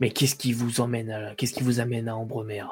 mais 0.00 0.10
qu'est-ce 0.10 0.36
qui 0.36 0.52
vous 0.52 0.80
emmène 0.80 1.10
à 1.10 1.34
qu'est-ce 1.34 1.54
qui 1.54 1.62
vous 1.62 1.80
amène 1.80 2.08
à 2.08 2.16
Ambremer? 2.16 2.66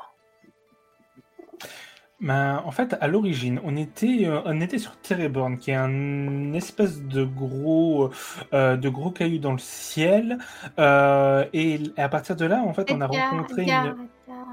Ben, 2.24 2.62
en 2.64 2.70
fait, 2.70 2.96
à 3.02 3.06
l'origine, 3.06 3.60
on 3.64 3.76
était, 3.76 4.22
euh, 4.24 4.40
on 4.46 4.58
était 4.62 4.78
sur 4.78 4.96
Tereborn, 4.96 5.58
qui 5.58 5.72
est 5.72 5.74
un 5.74 6.54
espèce 6.54 7.02
de 7.02 7.22
gros, 7.22 8.10
euh, 8.54 8.76
de 8.78 8.88
gros 8.88 9.10
caillou 9.10 9.38
dans 9.38 9.52
le 9.52 9.58
ciel. 9.58 10.38
Euh, 10.78 11.44
et 11.52 11.80
à 11.98 12.08
partir 12.08 12.34
de 12.34 12.46
là, 12.46 12.62
en 12.66 12.72
fait, 12.72 12.90
on 12.90 13.00
a 13.02 13.06
rencontré 13.06 13.62
Edgar, 13.62 13.84
une. 13.84 13.90
Edgar. 14.26 14.46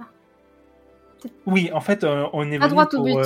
Oui, 1.45 1.71
en 1.73 1.79
fait, 1.79 2.03
on 2.03 2.51
est 2.51 2.57
À 2.57 2.67
venu 2.67 2.75
pour, 2.97 3.21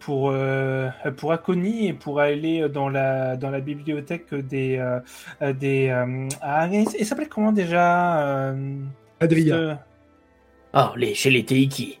pour, 0.00 0.30
euh, 0.30 0.90
pour 1.16 1.32
Acony 1.32 1.88
et 1.88 1.92
pour 1.94 2.20
aller 2.20 2.68
dans 2.68 2.90
la, 2.90 3.36
dans 3.38 3.50
la 3.50 3.60
bibliothèque 3.60 4.34
des. 4.34 4.76
euh, 4.76 5.52
des 5.54 5.88
euh, 5.88 6.28
ah, 6.42 6.68
il 6.70 7.06
s'appelait 7.06 7.26
comment 7.26 7.52
déjà 7.52 8.20
euh, 8.26 8.76
ce- 9.48 9.76
Ah, 10.74 10.92
les 10.96 11.14
chez 11.14 11.30
les 11.30 11.44
Teiki. 11.46 11.98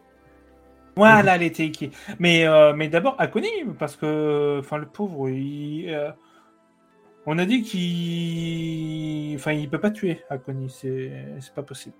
Voilà, 0.98 1.38
les 1.38 1.52
Teiki. 1.52 1.90
Mais, 2.18 2.46
euh, 2.46 2.72
mais 2.74 2.88
d'abord, 2.88 3.14
Akoni, 3.18 3.48
parce 3.78 3.96
que, 3.96 4.58
enfin, 4.60 4.78
le 4.78 4.86
pauvre, 4.86 5.28
il, 5.30 5.88
euh, 5.94 6.10
on 7.26 7.38
a 7.38 7.44
dit 7.46 7.62
qu'il, 7.62 9.36
enfin, 9.36 9.52
il 9.52 9.68
peut 9.70 9.80
pas 9.80 9.90
tuer 9.90 10.22
Akoni, 10.28 10.68
c'est, 10.70 11.12
c'est 11.40 11.54
pas 11.54 11.62
possible. 11.62 11.94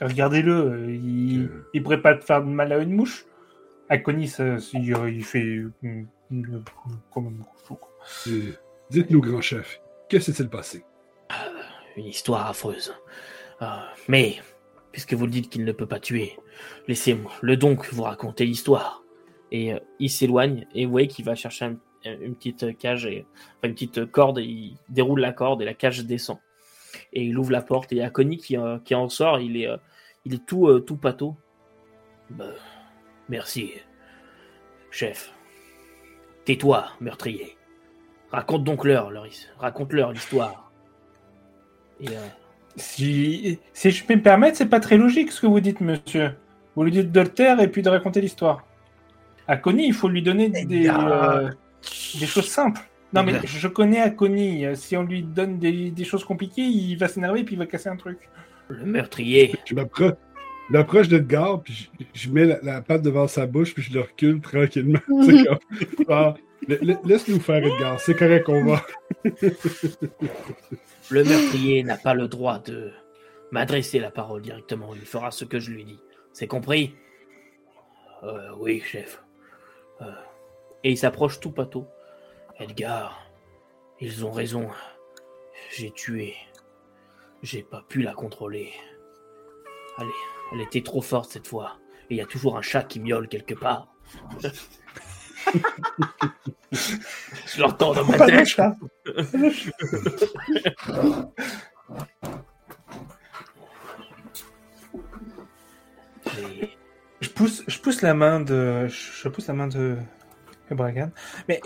Regardez-le, 0.00 0.88
il, 0.92 1.44
Euh. 1.44 1.68
il 1.74 1.82
pourrait 1.82 2.02
pas 2.02 2.18
faire 2.18 2.42
de 2.42 2.48
mal 2.48 2.72
à 2.72 2.78
une 2.78 2.92
mouche. 2.92 3.24
Akoni, 3.88 4.26
ça, 4.26 4.56
il, 4.72 4.96
il 5.12 5.24
fait. 5.24 5.62
Euh, 5.84 6.02
Dites-nous, 8.90 9.20
grand 9.20 9.40
chef, 9.40 9.80
qu'est-ce 10.08 10.30
qui 10.30 10.36
s'est 10.36 10.48
passé? 10.48 10.84
Une 11.96 12.06
histoire 12.06 12.48
affreuse. 12.48 12.94
Ah, 13.60 13.88
mais 14.08 14.36
puisque 14.92 15.14
vous 15.14 15.24
le 15.26 15.32
dites 15.32 15.50
qu'il 15.50 15.64
ne 15.64 15.72
peut 15.72 15.86
pas 15.86 16.00
tuer, 16.00 16.38
laissez-moi 16.86 17.32
le 17.40 17.56
donc 17.56 17.92
vous 17.92 18.02
raconter 18.04 18.44
l'histoire. 18.44 19.02
Et 19.50 19.74
euh, 19.74 19.78
il 19.98 20.10
s'éloigne 20.10 20.66
et 20.74 20.84
vous 20.86 20.90
voyez 20.92 21.08
qu'il 21.08 21.24
va 21.24 21.34
chercher 21.34 21.66
un- 21.66 21.78
une 22.04 22.34
petite 22.34 22.76
cage 22.78 23.06
et 23.06 23.26
une 23.62 23.72
petite 23.74 24.06
corde 24.10 24.38
et 24.38 24.44
il 24.44 24.76
déroule 24.88 25.20
la 25.20 25.32
corde 25.32 25.62
et 25.62 25.64
la 25.64 25.74
cage 25.74 26.04
descend. 26.04 26.38
Et 27.12 27.24
il 27.24 27.38
ouvre 27.38 27.52
la 27.52 27.62
porte 27.62 27.92
et 27.92 27.96
il 27.96 27.98
y 27.98 28.02
euh, 28.56 28.78
qui 28.80 28.94
en 28.94 29.08
sort. 29.08 29.40
Il 29.40 29.56
est, 29.56 29.68
euh, 29.68 29.76
il 30.24 30.34
est 30.34 30.44
tout, 30.46 30.80
tout 30.80 30.96
pâteau. 30.96 31.36
Bah, 32.30 32.46
merci, 33.28 33.72
chef. 34.90 35.32
Tais-toi, 36.44 36.86
meurtrier. 37.00 37.56
Raconte 38.30 38.64
donc 38.64 38.84
leur, 38.84 39.10
leur 39.10 39.26
his- 39.26 39.48
raconte-leur 39.58 40.12
l'histoire. 40.12 40.72
Et 42.00 42.08
Si, 42.76 43.58
si 43.72 43.90
je 43.90 44.04
peux 44.04 44.14
me 44.16 44.22
permettre, 44.22 44.56
c'est 44.56 44.66
pas 44.66 44.80
très 44.80 44.96
logique 44.96 45.30
ce 45.32 45.40
que 45.40 45.46
vous 45.46 45.60
dites, 45.60 45.80
monsieur. 45.80 46.32
Vous 46.74 46.84
lui 46.84 46.90
dites 46.90 47.12
de 47.12 47.20
le 47.20 47.28
taire 47.28 47.60
et 47.60 47.68
puis 47.68 47.82
de 47.82 47.88
raconter 47.90 48.20
l'histoire. 48.20 48.64
Akoni, 49.46 49.86
il 49.88 49.92
faut 49.94 50.08
lui 50.08 50.22
donner 50.22 50.48
des, 50.48 50.88
euh, 50.88 51.50
des 52.18 52.26
choses 52.26 52.48
simples. 52.48 52.80
Non, 53.12 53.22
mais 53.24 53.34
je 53.44 53.68
connais 53.68 54.00
Akoni. 54.00 54.64
euh, 54.64 54.74
Si 54.74 54.96
on 54.96 55.02
lui 55.02 55.22
donne 55.22 55.58
des, 55.58 55.90
des 55.90 56.04
choses 56.04 56.24
compliquées, 56.24 56.62
il 56.62 56.96
va 56.96 57.08
s'énerver 57.08 57.40
et 57.40 57.44
puis 57.44 57.56
il 57.56 57.58
va 57.58 57.66
casser 57.66 57.90
un 57.90 57.96
truc. 57.96 58.18
le 58.68 58.86
meurtrier. 58.86 59.54
Je 59.66 59.74
m'appro- 59.74 60.14
je 60.68 60.72
m'approche 60.78 61.08
d'Edgar, 61.08 61.60
puis 61.60 61.90
je, 62.00 62.04
je 62.14 62.30
mets 62.30 62.46
la, 62.46 62.58
la 62.62 62.80
patte 62.80 63.02
devant 63.02 63.28
sa 63.28 63.46
bouche, 63.46 63.74
puis 63.74 63.82
je 63.82 63.92
le 63.92 64.00
recule 64.00 64.40
tranquillement. 64.40 65.00
Ah, 66.08 66.34
la- 66.66 66.76
la- 66.80 67.00
Laisse-nous 67.04 67.40
faire, 67.40 67.56
Edgar, 67.66 68.00
c'est 68.00 68.14
correct, 68.16 68.48
on 68.48 68.64
va. 68.64 68.82
Le 71.10 71.24
meurtrier 71.24 71.82
n'a 71.82 71.96
pas 71.96 72.14
le 72.14 72.28
droit 72.28 72.58
de 72.58 72.92
m'adresser 73.50 73.98
la 73.98 74.10
parole 74.10 74.42
directement. 74.42 74.94
Il 74.94 75.02
fera 75.04 75.30
ce 75.30 75.44
que 75.44 75.58
je 75.58 75.70
lui 75.70 75.84
dis. 75.84 76.00
C'est 76.32 76.46
compris? 76.46 76.94
Euh, 78.22 78.50
Oui, 78.58 78.80
chef. 78.80 79.22
Euh, 80.00 80.12
Et 80.84 80.90
il 80.92 80.96
s'approche 80.98 81.40
tout 81.40 81.50
pâteau. 81.50 81.86
Edgar, 82.58 83.26
ils 84.00 84.24
ont 84.24 84.30
raison. 84.30 84.68
J'ai 85.70 85.90
tué. 85.90 86.34
J'ai 87.42 87.62
pas 87.62 87.84
pu 87.88 88.02
la 88.02 88.14
contrôler. 88.14 88.72
Allez, 89.98 90.10
elle 90.52 90.60
était 90.60 90.82
trop 90.82 91.02
forte 91.02 91.30
cette 91.30 91.46
fois. 91.48 91.78
Et 92.08 92.14
il 92.14 92.16
y 92.16 92.20
a 92.20 92.26
toujours 92.26 92.56
un 92.56 92.62
chat 92.62 92.84
qui 92.84 93.00
miaule 93.00 93.28
quelque 93.28 93.54
part. 93.54 93.88
je 96.72 97.60
l'entends 97.60 97.92
dans 97.94 98.04
ma 98.04 98.18
de 98.18 98.26
tête. 98.26 98.60
Je 107.20 107.28
pousse, 107.30 107.62
je 107.66 107.78
pousse 107.78 108.02
la 108.02 108.14
main 108.14 108.40
de, 108.40 108.86
je 108.88 109.28
pousse 109.28 109.48
la 109.48 109.54
main 109.54 109.68
de 109.68 109.96
Bragan. 110.70 111.10
Mais 111.48 111.60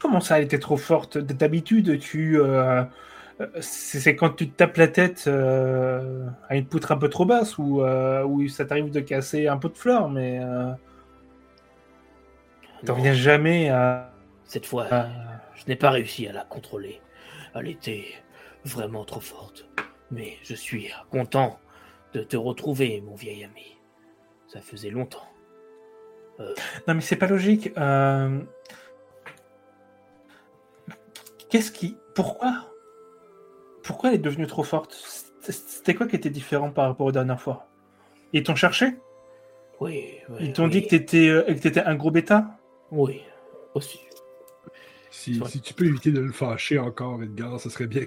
comment 0.00 0.20
ça, 0.20 0.38
elle 0.38 0.44
était 0.44 0.58
trop 0.58 0.76
forte? 0.76 1.18
D'habitude, 1.18 1.98
tu, 1.98 2.40
euh, 2.40 2.82
c'est 3.60 4.16
quand 4.16 4.30
tu 4.30 4.48
te 4.50 4.56
tapes 4.56 4.76
la 4.76 4.88
tête 4.88 5.24
euh, 5.26 6.26
à 6.48 6.56
une 6.56 6.66
poutre 6.66 6.92
un 6.92 6.96
peu 6.96 7.08
trop 7.08 7.24
basse 7.24 7.58
ou 7.58 7.82
euh, 7.82 8.24
où 8.24 8.48
ça 8.48 8.64
t'arrive 8.64 8.90
de 8.90 9.00
casser 9.00 9.46
un 9.46 9.56
pot 9.58 9.68
de 9.68 9.76
fleurs, 9.76 10.08
mais 10.08 10.40
euh, 10.42 10.72
t'en 12.84 12.92
Non. 12.92 12.98
reviens 12.98 13.14
jamais 13.14 13.68
à. 13.70 14.12
Cette 14.44 14.66
fois, 14.66 14.86
à- 14.90 15.08
je 15.54 15.64
n'ai 15.68 15.76
pas 15.76 15.90
réussi 15.90 16.26
à 16.26 16.32
la 16.32 16.44
contrôler. 16.44 17.00
Elle 17.54 17.68
était 17.68 18.04
vraiment 18.64 19.04
trop 19.04 19.20
forte. 19.20 19.68
Mais 20.10 20.36
je 20.42 20.54
suis 20.54 20.90
content 21.10 21.58
de 22.14 22.22
te 22.22 22.36
retrouver, 22.36 23.00
mon 23.00 23.14
vieil 23.14 23.44
ami. 23.44 23.76
Ça 24.48 24.60
faisait 24.60 24.90
longtemps. 24.90 25.26
Non, 26.88 26.94
mais 26.94 27.00
c'est 27.02 27.16
pas 27.16 27.26
logique. 27.26 27.70
euh, 27.76 28.40
Qu'est-ce 31.50 31.70
qui, 31.72 31.96
pourquoi, 32.14 32.70
pourquoi 33.82 34.10
elle 34.10 34.16
est 34.16 34.18
devenue 34.18 34.46
trop 34.46 34.62
forte? 34.62 34.94
C'était 35.40 35.94
quoi 35.94 36.06
qui 36.06 36.16
était 36.16 36.30
différent 36.30 36.70
par 36.70 36.86
rapport 36.86 37.06
aux 37.06 37.12
dernières 37.12 37.40
fois? 37.40 37.68
Ils 38.32 38.42
t'ont 38.42 38.54
cherché? 38.54 38.96
Oui, 39.80 40.14
oui. 40.28 40.36
Ils 40.40 40.52
t'ont 40.52 40.64
oui, 40.64 40.70
dit 40.70 40.82
que 40.84 40.88
t'étais 40.88 41.28
euh, 41.28 41.42
que 41.42 41.58
t'étais 41.58 41.82
un 41.82 41.94
gros 41.96 42.10
bêta? 42.10 42.58
Oui, 42.92 43.22
aussi. 43.74 44.00
Si, 45.10 45.40
tu 45.62 45.74
peux 45.74 45.86
éviter 45.86 46.12
de 46.12 46.20
le 46.20 46.32
fâcher 46.32 46.78
encore, 46.78 47.22
Edgar, 47.22 47.60
ça 47.60 47.68
serait 47.70 47.86
bien. 47.86 48.06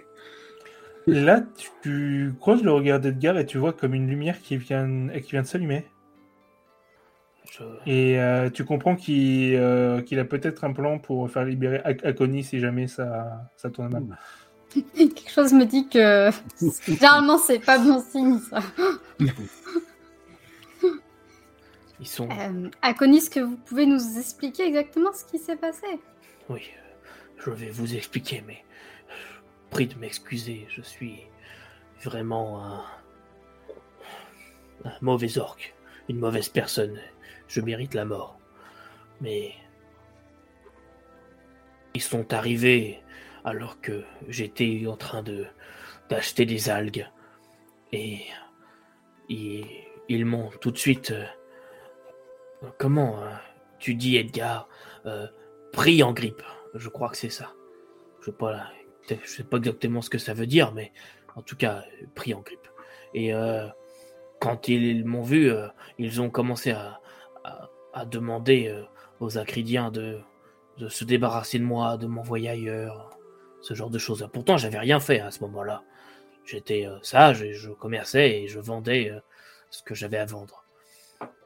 Là, 1.06 1.42
tu, 1.58 1.70
tu 1.82 2.34
croises 2.40 2.64
le 2.64 2.72
regard 2.72 3.00
d'Edgar 3.00 3.38
et 3.38 3.46
tu 3.46 3.58
vois 3.58 3.74
comme 3.74 3.94
une 3.94 4.08
lumière 4.08 4.42
qui 4.42 4.58
vient, 4.58 5.10
qui 5.10 5.32
vient 5.32 5.42
de 5.42 5.48
s'allumer. 5.48 5.86
Je... 7.52 7.64
Et 7.86 8.20
euh, 8.20 8.50
tu 8.50 8.64
comprends 8.64 8.96
qu'il 8.96 9.56
euh, 9.56 10.02
qu'il 10.02 10.18
a 10.18 10.26
peut-être 10.26 10.64
un 10.64 10.72
plan 10.72 10.98
pour 10.98 11.30
faire 11.30 11.46
libérer 11.46 11.82
Ak- 11.84 12.06
Akoni 12.06 12.44
si 12.44 12.60
jamais 12.60 12.88
ça, 12.88 13.52
ça 13.58 13.70
tourne 13.70 13.90
mal. 13.90 14.18
Quelque 14.96 15.30
chose 15.30 15.54
me 15.54 15.66
dit 15.66 15.88
que 15.90 16.32
généralement 16.88 17.38
c'est 17.38 17.60
pas 17.60 17.78
bon 17.78 18.02
signe 18.02 18.40
ça. 18.40 18.62
Ils 22.00 22.08
sont. 22.08 22.30
Euh, 22.32 22.70
que 23.30 23.40
vous 23.40 23.58
pouvez 23.58 23.86
nous 23.86 24.18
expliquer 24.18 24.68
exactement 24.68 25.14
ce 25.14 25.26
qui 25.26 25.38
s'est 25.38 25.56
passé? 25.56 25.88
Oui, 26.50 26.70
je 27.38 27.50
vais 27.52 27.70
vous 27.70 27.96
expliquer, 27.96 28.44
mais 28.46 28.64
prie 29.70 29.88
de 29.88 29.96
m'excuser, 29.96 30.68
je 30.70 30.82
suis 30.82 31.22
vraiment 32.04 32.64
un, 32.64 32.86
un 34.86 34.94
mauvais 35.02 35.38
orc, 35.38 35.58
une 36.10 36.20
mauvaise 36.20 36.50
personne. 36.50 37.00
Je 37.48 37.62
mérite 37.62 37.94
la 37.94 38.06
mort. 38.06 38.38
Mais 39.22 39.54
ils 41.94 42.02
sont 42.02 42.34
arrivés 42.34 43.02
alors 43.46 43.80
que 43.82 44.04
j'étais 44.28 44.86
en 44.88 44.98
train 44.98 45.24
de 45.24 45.46
d'acheter 46.10 46.46
des 46.46 46.70
algues 46.70 47.08
et 47.94 48.20
ils, 49.30 49.66
ils 50.10 50.26
m'ont 50.26 50.50
tout 50.60 50.72
de 50.72 50.78
suite 50.78 51.12
euh, 51.12 51.26
comment 52.78 53.22
euh, 53.22 53.30
tu 53.80 53.96
dis 53.96 54.18
Edgar 54.18 54.68
euh, 55.06 55.28
pris 55.72 56.04
en 56.04 56.14
grippe? 56.14 56.44
Je 56.74 56.90
crois 56.90 57.10
que 57.10 57.18
c'est 57.18 57.30
ça. 57.30 57.54
Je 58.22 58.32
je 59.10 59.30
sais 59.30 59.44
pas 59.44 59.58
exactement 59.58 60.02
ce 60.02 60.10
que 60.10 60.18
ça 60.18 60.34
veut 60.34 60.48
dire 60.48 60.72
mais 60.74 60.94
en 61.36 61.42
tout 61.42 61.56
cas 61.56 61.84
pris 62.16 62.34
en 62.34 62.42
grippe. 62.42 62.68
Et 63.14 63.34
euh, 63.34 63.68
quand 64.40 64.68
ils 64.68 65.06
m'ont 65.06 65.24
vu 65.24 65.52
euh, 65.52 65.68
ils 65.98 66.22
ont 66.22 66.30
commencé 66.30 66.72
à, 66.72 67.00
demander 68.06 68.70
euh, 68.70 68.84
aux 69.20 69.38
acridiens 69.38 69.92
de 69.92 70.20
se 70.90 71.04
débarrasser 71.04 71.60
de 71.60 71.64
moi 71.64 71.98
de 71.98 72.08
m'envoyer 72.08 72.50
ailleurs 72.50 73.12
ce 73.62 73.76
genre 73.76 73.92
de 73.92 74.00
choses 74.00 74.28
pourtant 74.34 74.58
j'avais 74.58 74.80
rien 74.80 75.00
fait 75.00 75.20
à 75.20 75.32
ce 75.32 75.42
moment-là. 75.42 75.84
J'étais 76.46 76.86
euh, 76.86 76.98
sage 77.02 77.42
et 77.42 77.54
je 77.54 77.72
commerçais 77.72 78.42
et 78.42 78.48
je 78.48 78.60
vendais 78.60 79.10
euh, 79.10 79.20
ce 79.70 79.82
que 79.82 79.96
j'avais 79.96 80.18
à 80.18 80.26
vendre. 80.26 80.66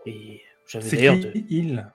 Et 0.06 0.42
j'avais 0.68 0.90
d'ailleurs 0.90 1.18
de- 1.18 1.32
il? 1.50 1.88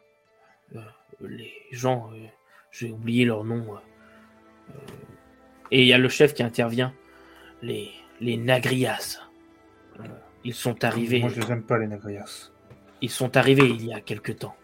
Les 1.21 1.52
gens, 1.71 2.11
euh, 2.12 2.26
j'ai 2.71 2.91
oublié 2.91 3.25
leur 3.25 3.45
nom. 3.45 3.75
euh, 3.75 3.79
euh, 4.71 4.79
et 5.71 5.83
il 5.83 5.87
y 5.87 5.93
a 5.93 5.99
le 5.99 6.09
chef 6.09 6.35
qui 6.35 6.43
intervient, 6.43 6.93
les, 7.62 7.91
les 8.21 8.37
Nagrias. 8.37 9.21
Euh, 10.00 10.05
ils 10.45 10.55
sont 10.55 10.83
arrivés. 10.85 11.21
Moi, 11.21 11.29
je 11.29 11.41
les 11.41 11.52
aime 11.52 11.62
pas, 11.62 11.79
les 11.79 11.87
Nagrias. 11.87 12.50
Ils 13.00 13.11
sont 13.11 13.37
arrivés 13.37 13.69
il 13.69 13.87
y 13.87 13.93
a 13.93 14.00
quelque 14.00 14.33
temps. 14.33 14.57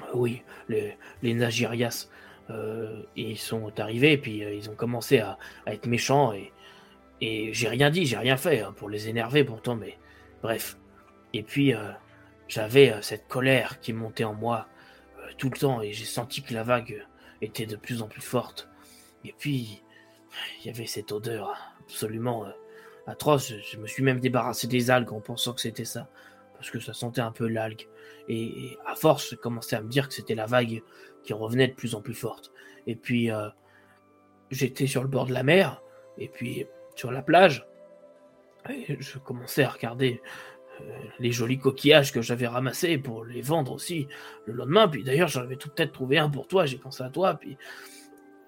Euh, 0.00 0.04
Oui, 0.14 0.42
les, 0.68 0.96
les 1.22 1.34
Nagirias. 1.34 2.08
euh, 2.50 3.02
ils 3.14 3.38
sont 3.38 3.78
arrivés 3.78 4.12
et 4.12 4.18
puis 4.18 4.42
euh, 4.44 4.52
ils 4.52 4.68
ont 4.68 4.74
commencé 4.74 5.20
à, 5.20 5.38
à 5.66 5.72
être 5.74 5.86
méchants 5.86 6.32
et, 6.32 6.52
et 7.20 7.52
j'ai 7.54 7.68
rien 7.68 7.88
dit, 7.90 8.04
j'ai 8.06 8.18
rien 8.18 8.36
fait 8.36 8.60
hein, 8.62 8.72
pour 8.76 8.88
les 8.90 9.08
énerver 9.08 9.44
pourtant, 9.44 9.76
mais 9.76 9.96
bref. 10.42 10.76
Et 11.32 11.44
puis 11.44 11.72
euh, 11.72 11.90
j'avais 12.52 12.92
euh, 12.92 13.00
cette 13.00 13.28
colère 13.28 13.80
qui 13.80 13.94
montait 13.94 14.24
en 14.24 14.34
moi 14.34 14.68
euh, 15.18 15.30
tout 15.38 15.48
le 15.48 15.58
temps 15.58 15.80
et 15.80 15.92
j'ai 15.92 16.04
senti 16.04 16.42
que 16.42 16.52
la 16.52 16.62
vague 16.62 17.06
était 17.40 17.64
de 17.64 17.76
plus 17.76 18.02
en 18.02 18.08
plus 18.08 18.20
forte. 18.20 18.68
Et 19.24 19.34
puis 19.38 19.82
il 20.60 20.66
y 20.66 20.68
avait 20.68 20.84
cette 20.84 21.12
odeur 21.12 21.56
absolument 21.80 22.44
euh, 22.44 22.50
atroce. 23.06 23.48
Je, 23.48 23.56
je 23.58 23.78
me 23.78 23.86
suis 23.86 24.02
même 24.02 24.20
débarrassé 24.20 24.66
des 24.66 24.90
algues 24.90 25.14
en 25.14 25.20
pensant 25.20 25.54
que 25.54 25.62
c'était 25.62 25.86
ça 25.86 26.10
parce 26.52 26.70
que 26.70 26.78
ça 26.78 26.92
sentait 26.92 27.22
un 27.22 27.32
peu 27.32 27.48
l'algue. 27.48 27.88
Et, 28.28 28.76
à 28.86 28.96
force, 28.96 29.30
j'ai 29.30 29.36
commencé 29.36 29.74
à 29.74 29.80
me 29.80 29.88
dire 29.88 30.06
que 30.06 30.14
c'était 30.14 30.34
la 30.34 30.46
vague 30.46 30.82
qui 31.24 31.32
revenait 31.32 31.68
de 31.68 31.74
plus 31.74 31.94
en 31.94 32.02
plus 32.02 32.14
forte. 32.14 32.52
Et 32.86 32.94
puis, 32.94 33.30
j'étais 34.52 34.86
sur 34.86 35.02
le 35.02 35.08
bord 35.08 35.26
de 35.26 35.32
la 35.32 35.42
mer, 35.42 35.82
et 36.18 36.28
puis 36.28 36.66
sur 36.94 37.10
la 37.10 37.20
plage, 37.20 37.66
et 38.68 38.96
je 39.00 39.18
commençais 39.18 39.64
à 39.64 39.70
regarder 39.70 40.22
les 41.18 41.32
jolis 41.32 41.58
coquillages 41.58 42.12
que 42.12 42.22
j'avais 42.22 42.46
ramassés 42.46 42.98
pour 42.98 43.24
les 43.24 43.42
vendre 43.42 43.72
aussi 43.72 44.08
le 44.46 44.54
lendemain. 44.54 44.88
Puis 44.88 45.04
d'ailleurs, 45.04 45.28
j'en 45.28 45.42
avais 45.42 45.56
peut-être 45.56 45.92
trouvé 45.92 46.18
un 46.18 46.30
pour 46.30 46.48
toi, 46.48 46.66
j'ai 46.66 46.78
pensé 46.78 47.02
à 47.02 47.10
toi. 47.10 47.34
Puis 47.34 47.56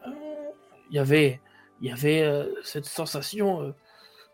euh, 0.06 0.10
il 0.90 0.96
y 0.96 0.98
avait, 0.98 1.40
y 1.80 1.90
avait 1.90 2.22
euh, 2.22 2.52
cette 2.62 2.86
sensation 2.86 3.62
euh, 3.62 3.72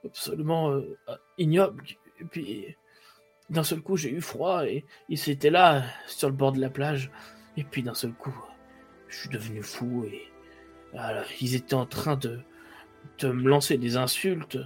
absolument 0.05 0.71
euh, 0.71 0.97
ignoble. 1.39 1.85
Et 2.21 2.25
puis 2.25 2.77
d'un 3.49 3.65
seul 3.65 3.81
coup, 3.81 3.97
j'ai 3.97 4.11
eu 4.11 4.21
froid 4.21 4.67
et 4.67 4.85
ils 5.09 5.31
étaient 5.31 5.51
là 5.51 5.83
sur 6.07 6.29
le 6.29 6.35
bord 6.35 6.53
de 6.53 6.61
la 6.61 6.71
plage. 6.71 7.11
Et 7.57 7.65
puis 7.65 7.83
d'un 7.83 7.95
seul 7.95 8.13
coup, 8.13 8.35
je 9.09 9.21
suis 9.21 9.29
devenu 9.29 9.63
fou 9.63 10.05
et 10.05 10.29
ils 11.41 11.55
étaient 11.55 11.75
en 11.75 11.87
train 11.87 12.17
de, 12.17 12.41
de 13.19 13.29
me 13.31 13.49
lancer 13.49 13.79
des 13.79 13.97
insultes, 13.97 14.59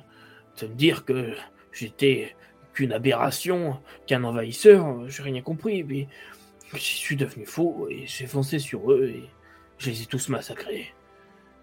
de 0.61 0.67
me 0.67 0.75
dire 0.75 1.05
que 1.05 1.35
j'étais 1.73 2.35
qu'une 2.75 2.93
aberration, 2.93 3.81
qu'un 4.07 4.25
envahisseur. 4.25 5.09
J'ai 5.09 5.23
rien 5.23 5.43
compris. 5.43 5.83
Puis 5.83 6.09
je 6.73 6.79
suis 6.79 7.17
devenu 7.17 7.47
fou 7.47 7.87
et 7.91 8.07
j'ai 8.07 8.27
foncé 8.27 8.59
sur 8.59 8.91
eux 8.93 9.07
et 9.15 9.31
je 9.79 9.91
les 9.91 10.03
ai 10.03 10.07
tous 10.07 10.29
massacrés. 10.29 10.93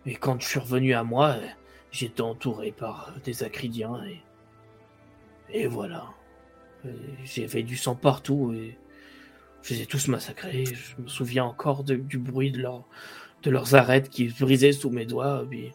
Et 0.05 0.15
quand 0.15 0.41
je 0.41 0.47
suis 0.47 0.59
revenu 0.59 0.93
à 0.93 1.03
moi, 1.03 1.35
j'étais 1.91 2.21
entouré 2.21 2.71
par 2.71 3.13
des 3.23 3.43
acridiens 3.43 4.03
et, 4.05 4.21
et 5.59 5.67
voilà. 5.67 6.07
Euh, 6.85 6.93
J'avais 7.23 7.63
du 7.63 7.77
sang 7.77 7.95
partout 7.95 8.53
et 8.53 8.77
je 9.61 9.73
les 9.73 9.81
ai 9.81 9.85
tous 9.85 10.07
massacrés. 10.07 10.65
Je 10.65 11.01
me 11.01 11.07
souviens 11.07 11.45
encore 11.45 11.83
du 11.83 12.17
bruit 12.17 12.51
de, 12.51 12.61
leur, 12.61 12.85
de 13.43 13.51
leurs 13.51 13.75
arêtes 13.75 14.09
qui 14.09 14.29
brisaient 14.29 14.71
sous 14.71 14.89
mes 14.89 15.05
doigts, 15.05 15.45
puis 15.47 15.71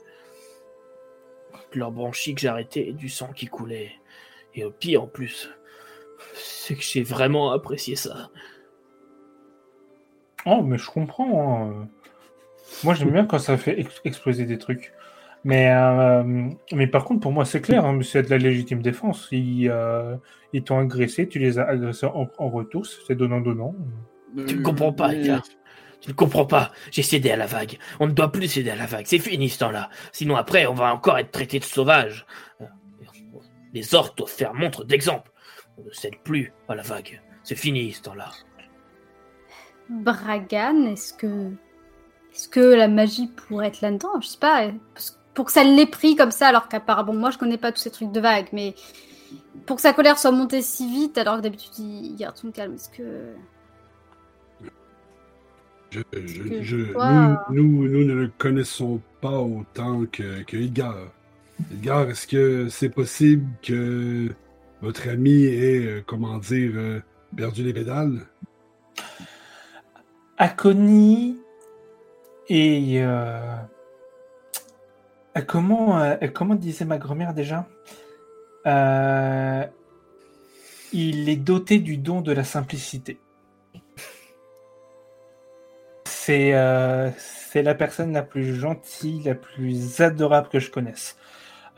de 1.72 1.79
leurs 1.79 1.92
branchies 1.92 2.35
que 2.35 2.40
j'arrêtais 2.40 2.88
et 2.88 2.92
du 2.92 3.09
sang 3.09 3.33
qui 3.33 3.46
coulait. 3.46 3.92
Et 4.57 4.64
au 4.64 4.71
pire 4.71 5.03
en 5.05 5.07
plus, 5.07 5.51
c'est 6.35 6.75
que 6.75 6.83
j'ai 6.83 7.03
vraiment 7.03 7.53
apprécié 7.53 7.95
ça. 7.95 8.31
Oh, 10.47 10.62
mais 10.62 10.79
je 10.79 10.88
comprends. 10.90 11.71
hein. 11.71 11.88
Moi, 12.83 12.95
j'aime 12.95 13.11
bien 13.11 13.27
quand 13.27 13.38
ça 13.38 13.57
fait 13.57 13.79
ex- 13.81 14.01
exploser 14.05 14.45
des 14.47 14.59
trucs. 14.59 14.92
Mais, 15.45 15.71
euh, 15.71 16.49
mais 16.73 16.87
par 16.88 17.05
contre, 17.05 17.21
pour 17.21 17.31
moi, 17.33 17.45
c'est 17.45 17.61
clair, 17.61 17.85
hein, 17.85 18.01
c'est 18.03 18.23
de 18.23 18.31
la 18.31 18.38
légitime 18.38 18.83
défense. 18.83 19.29
Ils, 19.31 19.69
euh, 19.71 20.16
ils 20.53 20.64
t'ont 20.64 20.79
agressé, 20.79 21.29
tu 21.29 21.38
les 21.38 21.59
as 21.59 21.66
agressés 21.69 22.07
en, 22.07 22.29
en 22.38 22.49
retour, 22.49 22.85
c'est 22.87 23.14
donnant-donnant. 23.14 23.75
Tu 24.49 24.57
ne 24.57 24.62
comprends 24.62 24.92
pas, 24.92 25.14
Edgar. 25.14 25.42
Tu 26.01 26.11
ne 26.11 26.14
comprends 26.14 26.47
pas. 26.47 26.73
J'ai 26.90 27.03
cédé 27.03 27.31
à 27.31 27.37
la 27.37 27.47
vague. 27.47 27.79
On 28.01 28.07
ne 28.07 28.12
doit 28.12 28.33
plus 28.33 28.49
céder 28.49 28.71
à 28.71 28.77
la 28.77 28.87
vague. 28.87 29.07
C'est 29.07 29.19
fini 29.19 29.49
ce 29.49 29.59
temps-là. 29.61 29.88
Sinon 30.12 30.37
après, 30.37 30.66
on 30.66 30.75
va 30.75 30.92
encore 30.92 31.19
être 31.19 31.31
traité 31.31 31.59
de 31.59 31.64
sauvage. 31.64 32.27
Les 33.77 33.95
orques 33.95 34.17
doivent 34.17 34.31
faire 34.31 34.55
montre 34.55 34.85
d'exemple. 34.85 35.31
On 35.77 35.85
ne 35.85 35.91
cède 35.91 36.17
plus 36.25 36.53
à 36.67 36.75
la 36.75 36.83
vague. 36.83 37.21
C'est 37.45 37.55
fini 37.57 37.93
ce 37.93 38.01
temps-là. 38.03 38.31
Bragan, 39.91 40.87
est-ce 40.87 41.12
que. 41.12 41.51
Est-ce 42.33 42.49
que 42.49 42.61
la 42.61 42.89
magie 42.89 43.29
pourrait 43.29 43.67
être 43.69 43.83
là-dedans? 43.83 44.19
Je 44.23 44.29
sais 44.29 44.39
pas. 44.39 44.71
parce 44.95 45.11
que 45.11 45.17
Pour 45.35 45.45
que 45.45 45.53
ça 45.53 45.62
l'ait 45.62 45.85
pris 45.87 46.17
comme 46.17 46.31
ça, 46.31 46.49
alors 46.49 46.69
qu'apparemment, 46.69 47.12
moi 47.12 47.31
je 47.31 47.37
connais 47.39 47.59
pas 47.59 47.71
tous 47.71 47.81
ces 47.83 47.91
trucs 47.91 48.12
de 48.12 48.21
vagues, 48.21 48.49
mais 48.55 48.75
pour 49.67 49.77
que 49.77 49.83
sa 49.83 49.93
colère 49.93 50.19
soit 50.19 50.31
montée 50.33 50.62
si 50.62 50.91
vite, 50.91 51.19
alors 51.19 51.37
que 51.37 51.43
d'habitude 51.43 51.73
il 51.79 52.17
garde 52.17 52.37
son 52.39 52.51
calme, 52.51 52.75
est-ce 52.75 52.89
que. 52.89 53.35
Je, 55.91 56.01
je- 56.12 56.43
que 56.43 56.62
je- 56.62 56.93
toi- 56.93 57.45
nous, 57.51 57.62
nous, 57.62 57.89
nous 57.89 58.05
ne 58.07 58.15
le 58.15 58.31
connaissons 58.39 59.01
pas 59.21 59.39
autant 59.39 60.05
que, 60.07 60.43
que 60.45 60.57
Edgar. 60.57 60.97
Edgar, 61.73 62.11
est-ce 62.11 62.27
que 62.27 62.69
c'est 62.69 62.90
possible 62.90 63.47
que 63.62 64.29
votre 64.83 65.09
ami 65.09 65.45
ait, 65.45 65.85
euh, 65.87 66.03
comment 66.07 66.38
dire, 66.38 66.73
euh, 66.75 67.01
perdu 67.37 67.62
les 67.62 67.73
pédales? 67.73 68.27
Akoni 70.38 71.38
et. 72.49 73.03
euh, 73.03 73.57
euh, 75.37 75.40
comment, 75.42 76.55
disait 76.55 76.85
ma 76.85 76.99
grand-mère 76.99 77.35
déjà? 77.35 77.66
Il 80.92 81.29
est 81.29 81.37
doté 81.37 81.79
du 81.79 81.97
don 81.99 82.21
de 82.21 82.33
la 82.33 82.45
simplicité. 82.45 83.19
C'est 86.05 86.53
c'est 87.19 87.62
la 87.62 87.75
personne 87.75 88.12
la 88.12 88.23
plus 88.23 88.55
gentille, 88.55 89.23
la 89.23 89.35
plus 89.35 90.01
adorable 90.01 90.49
que 90.49 90.59
je 90.59 90.71
connaisse. 90.71 91.16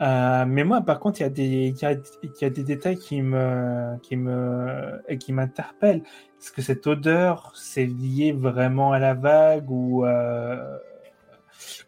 Euh, 0.01 0.45
mais 0.47 0.63
moi, 0.63 0.81
par 0.81 0.99
contre, 0.99 1.19
il 1.19 1.23
y 1.23 1.25
a 1.25 1.29
des, 1.29 1.43
il 1.75 1.77
y 1.77 1.85
a, 1.85 1.91
il 1.91 2.31
y 2.41 2.45
a 2.45 2.49
des 2.49 2.63
détails 2.63 2.97
qui 2.97 3.21
me, 3.21 3.97
qui 4.01 4.15
me, 4.15 5.01
qui 5.19 5.33
m'interpellent. 5.33 6.03
Est-ce 6.39 6.51
que 6.53 6.61
cette 6.61 6.87
odeur, 6.87 7.51
c'est 7.55 7.85
lié 7.85 8.31
vraiment 8.31 8.93
à 8.93 8.99
la 8.99 9.13
vague 9.13 9.69
ou, 9.69 10.05
euh, 10.05 10.77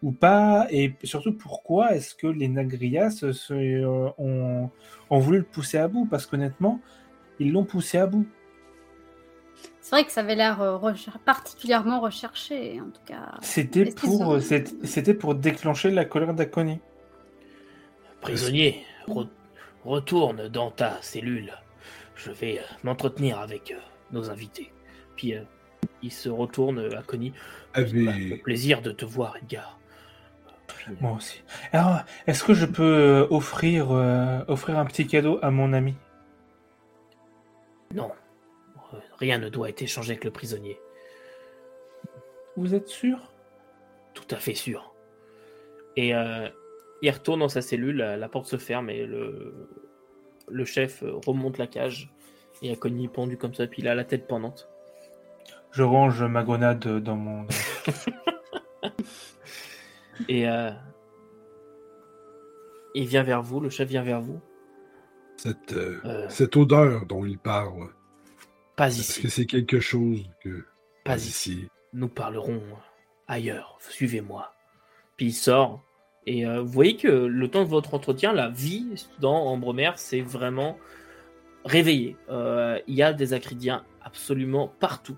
ou 0.02 0.12
pas? 0.12 0.68
Et 0.72 0.94
surtout, 1.04 1.34
pourquoi 1.38 1.96
est-ce 1.96 2.14
que 2.16 2.28
les 2.28 2.50
Nagrias 2.50 3.12
se, 3.12 3.32
se- 3.32 3.54
euh, 3.54 4.10
ont, 4.18 4.70
ont 5.10 5.20
voulu 5.20 5.38
le 5.40 5.46
pousser 5.46 5.78
à 5.78 5.88
bout? 5.88 6.06
Parce 6.06 6.26
qu'honnêtement, 6.26 6.82
ils 7.40 7.54
l'ont 7.54 7.64
poussé 7.66 7.98
à 7.98 8.08
bout. 8.08 8.28
C'est 9.80 9.96
vrai 9.96 10.04
que 10.04 10.12
ça 10.12 10.20
avait 10.20 10.36
l'air 10.36 10.62
euh, 10.62 10.76
recher- 10.76 11.12
particulièrement 11.24 12.02
recherché, 12.02 12.82
en 12.82 12.90
tout 12.90 13.02
cas. 13.06 13.38
C'était 13.42 13.86
pour, 13.86 14.38
c'était 14.84 15.14
pour 15.14 15.34
déclencher 15.36 15.92
la 15.92 16.04
colère 16.04 16.34
d'Akoni. 16.34 16.80
Prisonnier, 18.22 18.86
re- 19.08 19.28
retourne 19.84 20.48
dans 20.48 20.72
ta 20.72 21.02
cellule. 21.02 21.54
Je 22.16 22.32
vais 22.32 22.60
euh, 22.60 22.64
m'entretenir 22.84 23.40
avec 23.40 23.72
euh, 23.72 23.80
nos 24.12 24.30
invités. 24.30 24.72
Puis 25.16 25.34
il 26.02 26.12
se 26.12 26.30
retourne 26.30 26.94
à 26.96 27.02
Connie. 27.02 27.34
Avait... 27.74 28.06
Bah, 28.06 28.14
le 28.18 28.38
plaisir 28.38 28.82
de 28.82 28.92
te 28.92 29.06
voir, 29.06 29.38
Edgar. 29.38 29.78
Moi 31.00 31.12
aussi. 31.12 31.44
Alors, 31.74 32.00
est-ce 32.26 32.44
que 32.44 32.54
je 32.54 32.66
peux 32.66 33.28
offrir, 33.30 33.92
offrir 34.48 34.80
un 34.80 34.86
petit 34.86 35.06
cadeau 35.06 35.38
à 35.44 35.52
mon 35.52 35.74
ami? 35.74 35.96
Non. 37.94 38.12
Rien 39.20 39.38
ne 39.38 39.50
doit 39.50 39.70
être 39.70 39.82
échangé 39.84 40.14
avec 40.14 40.24
le 40.24 40.32
prisonnier. 40.32 40.80
Vous 42.56 42.74
êtes 42.74 42.88
sûr? 42.88 43.32
Tout 44.16 44.26
à 44.32 44.38
fait 44.38 44.56
sûr. 44.56 44.94
Et 45.96 46.14
il 47.02 47.12
retourne 47.12 47.40
dans 47.40 47.50
sa 47.50 47.62
cellule, 47.62 47.98
la, 47.98 48.30
porte 48.30 48.48
se 48.48 48.58
ferme 48.58 48.90
et 48.90 49.06
le, 49.06 49.70
le 50.50 50.66
chef 50.66 51.04
remonte 51.26 51.58
la 51.58 51.68
cage. 51.68 52.12
Et 52.62 52.72
a 52.72 52.76
Connie 52.76 53.08
pendu 53.08 53.38
comme 53.38 53.56
ça, 53.56 53.66
puis 53.66 53.82
il 53.82 53.88
a 53.88 53.96
la 53.96 54.04
tête 54.04 54.28
pendante. 54.28 54.70
Je 55.72 55.82
range 55.82 56.22
ma 56.24 56.44
grenade 56.44 56.88
dans 57.00 57.16
mon. 57.16 57.48
et 60.30 60.48
euh, 60.48 60.72
il 62.94 63.08
vient 63.08 63.24
vers 63.24 63.42
vous, 63.42 63.60
le 63.60 63.70
chef 63.70 63.90
vient 63.90 64.04
vers 64.04 64.22
vous. 64.22 64.40
Cette, 65.38 65.74
euh, 65.74 66.00
euh. 66.06 66.30
cette 66.30 66.56
odeur 66.56 67.06
dont 67.06 67.26
il 67.26 67.40
parle. 67.40 67.90
Pas 68.76 68.90
ici. 68.90 69.00
Est-ce 69.00 69.22
que 69.22 69.30
c'est 69.30 69.46
quelque 69.46 69.80
chose 69.80 70.30
que. 70.44 70.66
Pas, 71.04 71.18
ici? 71.18 71.68
Nous 71.94 72.10
parlerons 72.10 72.62
ailleurs. 73.28 73.78
Suivez-moi. 73.80 74.54
Puis 75.18 75.28
il 75.28 75.34
sort. 75.34 75.84
Et 76.28 76.46
vous 76.46 76.68
voyez 76.68 76.96
que 76.96 77.08
le 77.08 77.48
temps 77.48 77.64
de 77.64 77.70
votre 77.70 77.96
entretien, 77.96 78.32
la 78.32 78.50
vie 78.50 79.08
dans 79.20 79.48
Ambremer, 79.48 79.92
c'est 79.96 80.22
vraiment 80.22 80.78
réveillé. 81.66 82.16
Il 82.30 82.94
y 82.94 83.02
a 83.02 83.12
des 83.12 83.34
acridiens 83.34 83.84
absolument 84.04 84.72
partout. 84.80 85.18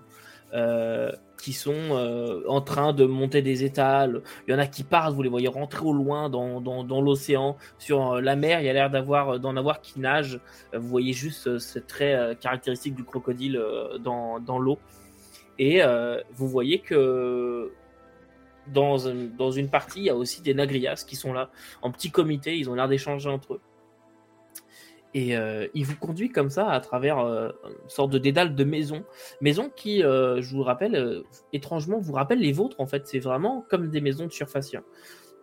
Euh, 0.54 1.10
qui 1.36 1.52
sont 1.52 1.74
euh, 1.74 2.42
en 2.48 2.60
train 2.60 2.92
de 2.92 3.04
monter 3.04 3.42
des 3.42 3.64
étals. 3.64 4.22
Il 4.46 4.52
y 4.52 4.54
en 4.54 4.58
a 4.58 4.66
qui 4.66 4.84
partent, 4.84 5.12
vous 5.12 5.22
les 5.22 5.28
voyez 5.28 5.48
rentrer 5.48 5.84
au 5.84 5.92
loin 5.92 6.30
dans, 6.30 6.60
dans, 6.60 7.02
l'océan. 7.02 7.56
Sur 7.76 8.12
euh, 8.14 8.20
la 8.20 8.36
mer, 8.36 8.60
il 8.60 8.66
y 8.66 8.68
a 8.68 8.72
l'air 8.72 8.88
d'en 8.88 9.56
avoir 9.56 9.80
qui 9.80 9.98
nagent. 9.98 10.40
Vous 10.72 10.88
voyez 10.88 11.12
juste 11.12 11.58
ce 11.58 11.78
trait 11.80 12.36
caractéristique 12.40 12.94
du 12.94 13.04
crocodile 13.04 13.60
dans, 14.00 14.38
dans 14.38 14.58
l'eau. 14.58 14.78
Et 15.58 15.82
vous 16.32 16.48
voyez 16.48 16.78
que 16.78 17.72
dans, 18.68 18.98
une 18.98 19.68
partie, 19.68 20.00
il 20.00 20.04
y 20.04 20.10
a 20.10 20.16
aussi 20.16 20.42
des 20.42 20.54
nagrias 20.54 21.04
qui 21.06 21.16
sont 21.16 21.32
là 21.32 21.50
en 21.82 21.90
petit 21.90 22.10
comité. 22.10 22.56
Ils 22.56 22.70
ont 22.70 22.74
l'air 22.74 22.88
d'échanger 22.88 23.28
entre 23.28 23.54
eux. 23.54 23.60
Et 25.16 25.36
euh, 25.36 25.68
il 25.74 25.84
vous 25.84 25.96
conduit 25.96 26.30
comme 26.30 26.50
ça 26.50 26.68
à 26.70 26.80
travers 26.80 27.20
euh, 27.20 27.50
une 27.64 27.88
sorte 27.88 28.10
de 28.10 28.18
dédale 28.18 28.56
de 28.56 28.64
maisons. 28.64 29.04
Maisons 29.40 29.70
qui, 29.74 30.02
euh, 30.02 30.42
je 30.42 30.56
vous 30.56 30.64
rappelle, 30.64 31.22
étrangement, 31.52 31.98
vous 31.98 32.12
rappellent 32.12 32.40
les 32.40 32.52
vôtres 32.52 32.80
en 32.80 32.86
fait. 32.86 33.06
C'est 33.06 33.20
vraiment 33.20 33.64
comme 33.70 33.90
des 33.90 34.00
maisons 34.00 34.26
de 34.26 34.32
surface. 34.32 34.74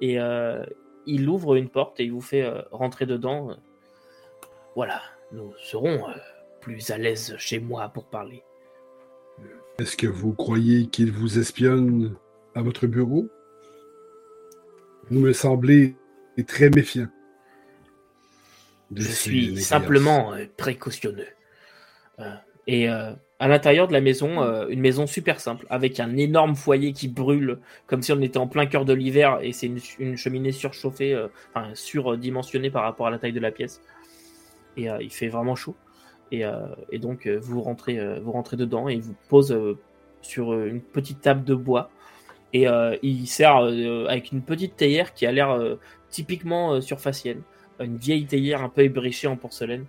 Et 0.01 0.17
il 1.05 1.29
ouvre 1.29 1.55
une 1.55 1.69
porte 1.69 1.99
et 1.99 2.03
il 2.03 2.12
vous 2.12 2.21
fait 2.21 2.51
rentrer 2.71 3.05
dedans. 3.05 3.55
Voilà, 4.75 5.01
nous 5.31 5.53
serons 5.57 6.05
plus 6.60 6.91
à 6.91 6.97
l'aise 6.97 7.36
chez 7.38 7.60
moi 7.60 7.89
pour 7.89 8.05
parler. 8.05 8.43
Est-ce 9.79 9.95
que 9.95 10.07
vous 10.07 10.34
croyez 10.34 10.88
qu'il 10.88 11.12
vous 11.12 11.39
espionne? 11.39 12.15
À 12.56 12.62
votre 12.62 12.88
bureau 12.88 13.30
Vous 15.10 15.20
me 15.20 15.34
semblez 15.34 15.96
très 16.48 16.70
méfiant. 16.70 17.08
Je 18.96 19.04
suis 19.04 19.58
simplement 19.58 20.34
euh, 20.34 20.46
précautionneux. 20.58 21.28
Euh, 22.20 22.36
et 22.68 22.90
euh, 22.90 23.12
à 23.40 23.48
l'intérieur 23.48 23.88
de 23.88 23.94
la 23.94 24.02
maison, 24.02 24.44
une 24.70 24.82
maison 24.82 25.08
super 25.08 25.40
simple, 25.40 25.66
avec 25.72 26.00
un 26.00 26.16
énorme 26.16 26.56
foyer 26.56 26.94
qui 26.94 27.08
brûle, 27.08 27.58
comme 27.88 28.04
si 28.04 28.12
on 28.12 28.22
était 28.22 28.38
en 28.38 28.48
plein 28.48 28.68
cœur 28.68 28.86
de 28.86 28.94
l'hiver, 28.94 29.40
et 29.42 29.52
c'est 29.52 29.72
une, 29.98 30.16
cheminée 30.16 30.52
surchauffée, 30.52 31.20
enfin 31.50 31.70
surdimensionnée 31.74 32.70
par 32.70 32.84
rapport 32.84 33.08
à 33.08 33.10
la 33.10 33.18
taille 33.18 33.34
de 33.34 33.40
la 33.40 33.50
pièce. 33.50 33.82
Et 34.78 34.90
il 35.02 35.10
fait 35.10 35.28
vraiment 35.28 35.56
chaud. 35.56 35.76
Et, 36.32 36.44
donc 37.00 37.28
vous 37.28 37.64
rentrez, 37.64 38.20
vous 38.20 38.32
rentrez 38.32 38.58
dedans 38.58 38.88
et 38.88 39.00
vous 39.00 39.16
pose 39.28 39.58
sur 40.22 40.54
une 40.54 40.80
petite 40.80 41.22
table 41.22 41.44
de 41.44 41.56
bois. 41.56 41.90
Et 42.54 42.68
il 43.02 43.28
sert 43.28 43.56
avec 43.56 44.32
une 44.32 44.42
petite 44.42 44.76
théière 44.76 45.14
qui 45.14 45.26
a 45.26 45.32
l'air 45.32 45.58
typiquement 46.10 46.82
surfacienne 46.82 47.44
une 47.84 47.98
vieille 47.98 48.26
théière 48.26 48.62
un 48.62 48.70
peu 48.70 48.82
ébréchée 48.82 49.28
en 49.28 49.38
porcelaine. 49.38 49.86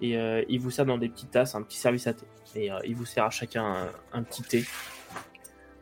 Et 0.00 0.16
euh, 0.16 0.44
il 0.48 0.60
vous 0.60 0.70
sert 0.70 0.84
dans 0.84 0.98
des 0.98 1.08
petites 1.08 1.30
tasses, 1.30 1.54
un 1.54 1.62
petit 1.62 1.78
service 1.78 2.06
à 2.06 2.14
thé. 2.14 2.26
Et 2.54 2.72
euh, 2.72 2.80
il 2.84 2.96
vous 2.96 3.04
sert 3.04 3.24
à 3.24 3.30
chacun 3.30 3.90
un, 4.12 4.22
petit 4.22 4.42
thé. 4.42 4.64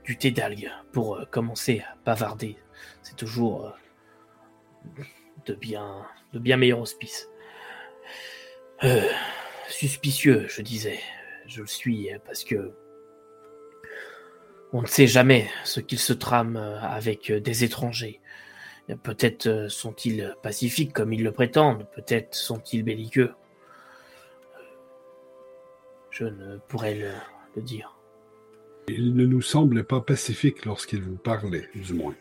Du 0.04 0.16
thé 0.16 0.30
d'algue 0.30 0.70
pour 0.92 1.16
euh, 1.16 1.24
commencer 1.30 1.80
à 1.80 1.96
bavarder. 2.04 2.56
C'est 3.02 3.16
toujours 3.16 3.72
de 5.46 5.54
bien, 5.54 6.06
de 6.32 6.38
bien 6.38 6.56
meilleurs 6.56 6.80
auspices. 6.80 7.28
suspicieux, 9.68 10.46
je 10.48 10.62
disais. 10.62 11.00
Je 11.46 11.62
le 11.62 11.66
suis 11.66 12.08
parce 12.24 12.44
que 12.44 12.72
on 14.72 14.82
ne 14.82 14.86
sait 14.86 15.06
jamais 15.06 15.48
ce 15.64 15.80
qu'il 15.80 15.98
se 15.98 16.12
trame 16.12 16.56
avec 16.56 17.32
des 17.32 17.64
étrangers. 17.64 18.20
Peut-être 18.96 19.46
euh, 19.46 19.68
sont-ils 19.68 20.34
pacifiques 20.42 20.92
comme 20.92 21.12
ils 21.12 21.22
le 21.22 21.32
prétendent, 21.32 21.86
peut-être 21.94 22.34
sont-ils 22.34 22.82
belliqueux. 22.82 23.32
Je 26.10 26.24
ne 26.24 26.56
pourrais 26.68 26.94
le, 26.94 27.62
dire. 27.62 27.96
Il 28.88 29.14
ne 29.14 29.24
nous 29.26 29.42
semble 29.42 29.84
pas 29.84 30.00
pacifique 30.00 30.64
lorsqu'il 30.64 31.02
vous 31.02 31.16
parlait, 31.16 31.68
du 31.74 31.94
moins. 31.94 32.14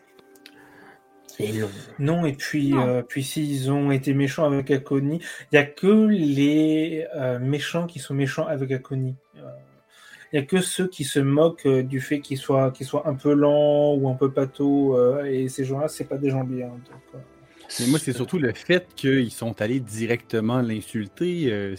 non. 1.98 2.24
et 2.26 2.34
puis, 2.34 2.74
euh, 2.74 3.02
puis 3.02 3.24
s'ils 3.24 3.70
ont 3.72 3.90
été 3.90 4.14
méchants 4.14 4.44
avec 4.44 4.70
Akoni, 4.70 5.16
il 5.16 5.54
n'y 5.54 5.58
a 5.58 5.64
que 5.64 6.06
les 6.06 7.06
euh, 7.16 7.38
méchants 7.38 7.86
qui 7.86 7.98
sont 7.98 8.14
méchants 8.14 8.46
avec 8.46 8.70
Akoni. 8.70 9.16
Il 10.32 10.38
n'y 10.38 10.44
a 10.44 10.46
que 10.46 10.60
ceux 10.60 10.86
qui 10.86 11.02
se 11.02 11.18
moquent 11.18 11.66
euh, 11.66 11.82
du 11.82 12.00
fait 12.00 12.20
qu'ils 12.20 12.38
soient, 12.38 12.72
soit 12.82 13.08
un 13.08 13.14
peu 13.14 13.32
lents 13.34 13.94
ou 13.94 14.08
un 14.08 14.14
peu 14.14 14.30
pâteaux. 14.30 14.96
Euh, 14.96 15.24
et 15.24 15.48
ces 15.48 15.64
gens-là, 15.64 15.88
c'est 15.88 16.04
pas 16.04 16.18
des 16.18 16.30
gens 16.30 16.44
bien. 16.44 16.68
Euh. 17.14 17.18
Mais 17.80 17.86
moi, 17.88 17.98
c'est 17.98 18.12
surtout 18.12 18.38
le 18.38 18.52
fait 18.52 18.86
qu'ils 18.94 19.32
sont 19.32 19.60
allés 19.60 19.80
directement 19.80 20.60
l'insulter. 20.60 21.74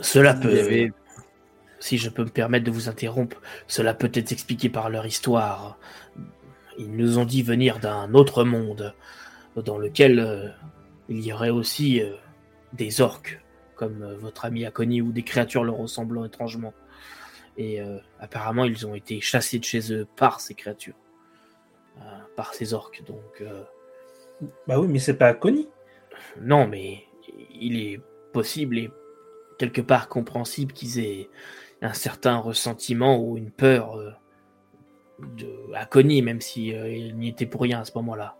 Cela 0.00 0.34
peut. 0.34 0.90
Si 1.78 1.98
je 1.98 2.08
peux 2.08 2.24
me 2.24 2.30
permettre 2.30 2.64
de 2.64 2.70
vous 2.70 2.88
interrompre, 2.88 3.42
cela 3.68 3.92
peut 3.92 4.10
être 4.14 4.32
expliqué 4.32 4.70
par 4.70 4.88
leur 4.88 5.04
histoire. 5.04 5.78
Ils 6.78 6.90
nous 6.90 7.18
ont 7.18 7.26
dit 7.26 7.42
venir 7.42 7.78
d'un 7.78 8.14
autre 8.14 8.42
monde, 8.42 8.94
dans 9.56 9.76
lequel 9.76 10.54
il 11.08 11.20
y 11.20 11.32
aurait 11.32 11.50
aussi 11.50 12.02
des 12.72 13.00
orques 13.00 13.43
comme 13.84 14.02
euh, 14.02 14.16
votre 14.16 14.44
ami 14.44 14.64
Akoni 14.64 15.00
ou 15.00 15.12
des 15.12 15.22
créatures 15.22 15.64
leur 15.64 15.76
ressemblant 15.76 16.24
étrangement. 16.24 16.72
Et 17.56 17.80
euh, 17.80 17.98
apparemment, 18.18 18.64
ils 18.64 18.86
ont 18.86 18.94
été 18.94 19.20
chassés 19.20 19.58
de 19.58 19.64
chez 19.64 19.92
eux 19.92 20.06
par 20.16 20.40
ces 20.40 20.54
créatures, 20.54 20.96
euh, 21.98 22.00
par 22.36 22.54
ces 22.54 22.74
orques. 22.74 23.02
Donc, 23.06 23.44
bah 24.66 24.80
oui, 24.80 24.88
mais 24.88 24.98
c'est 24.98 25.14
pas 25.14 25.28
Akoni. 25.28 25.68
Non, 26.40 26.66
mais 26.66 27.04
il 27.52 27.78
est 27.78 28.00
possible 28.32 28.78
et 28.78 28.90
quelque 29.58 29.80
part 29.80 30.08
compréhensible 30.08 30.72
qu'ils 30.72 30.98
aient 30.98 31.28
un 31.80 31.92
certain 31.92 32.38
ressentiment 32.38 33.20
ou 33.20 33.36
une 33.36 33.52
peur 33.52 33.98
de 35.20 35.72
Akoni, 35.74 36.22
même 36.22 36.40
si 36.40 36.68
il 36.70 37.16
n'y 37.16 37.28
était 37.28 37.46
pour 37.46 37.60
rien 37.60 37.80
à 37.80 37.84
ce 37.84 37.92
moment-là. 37.96 38.36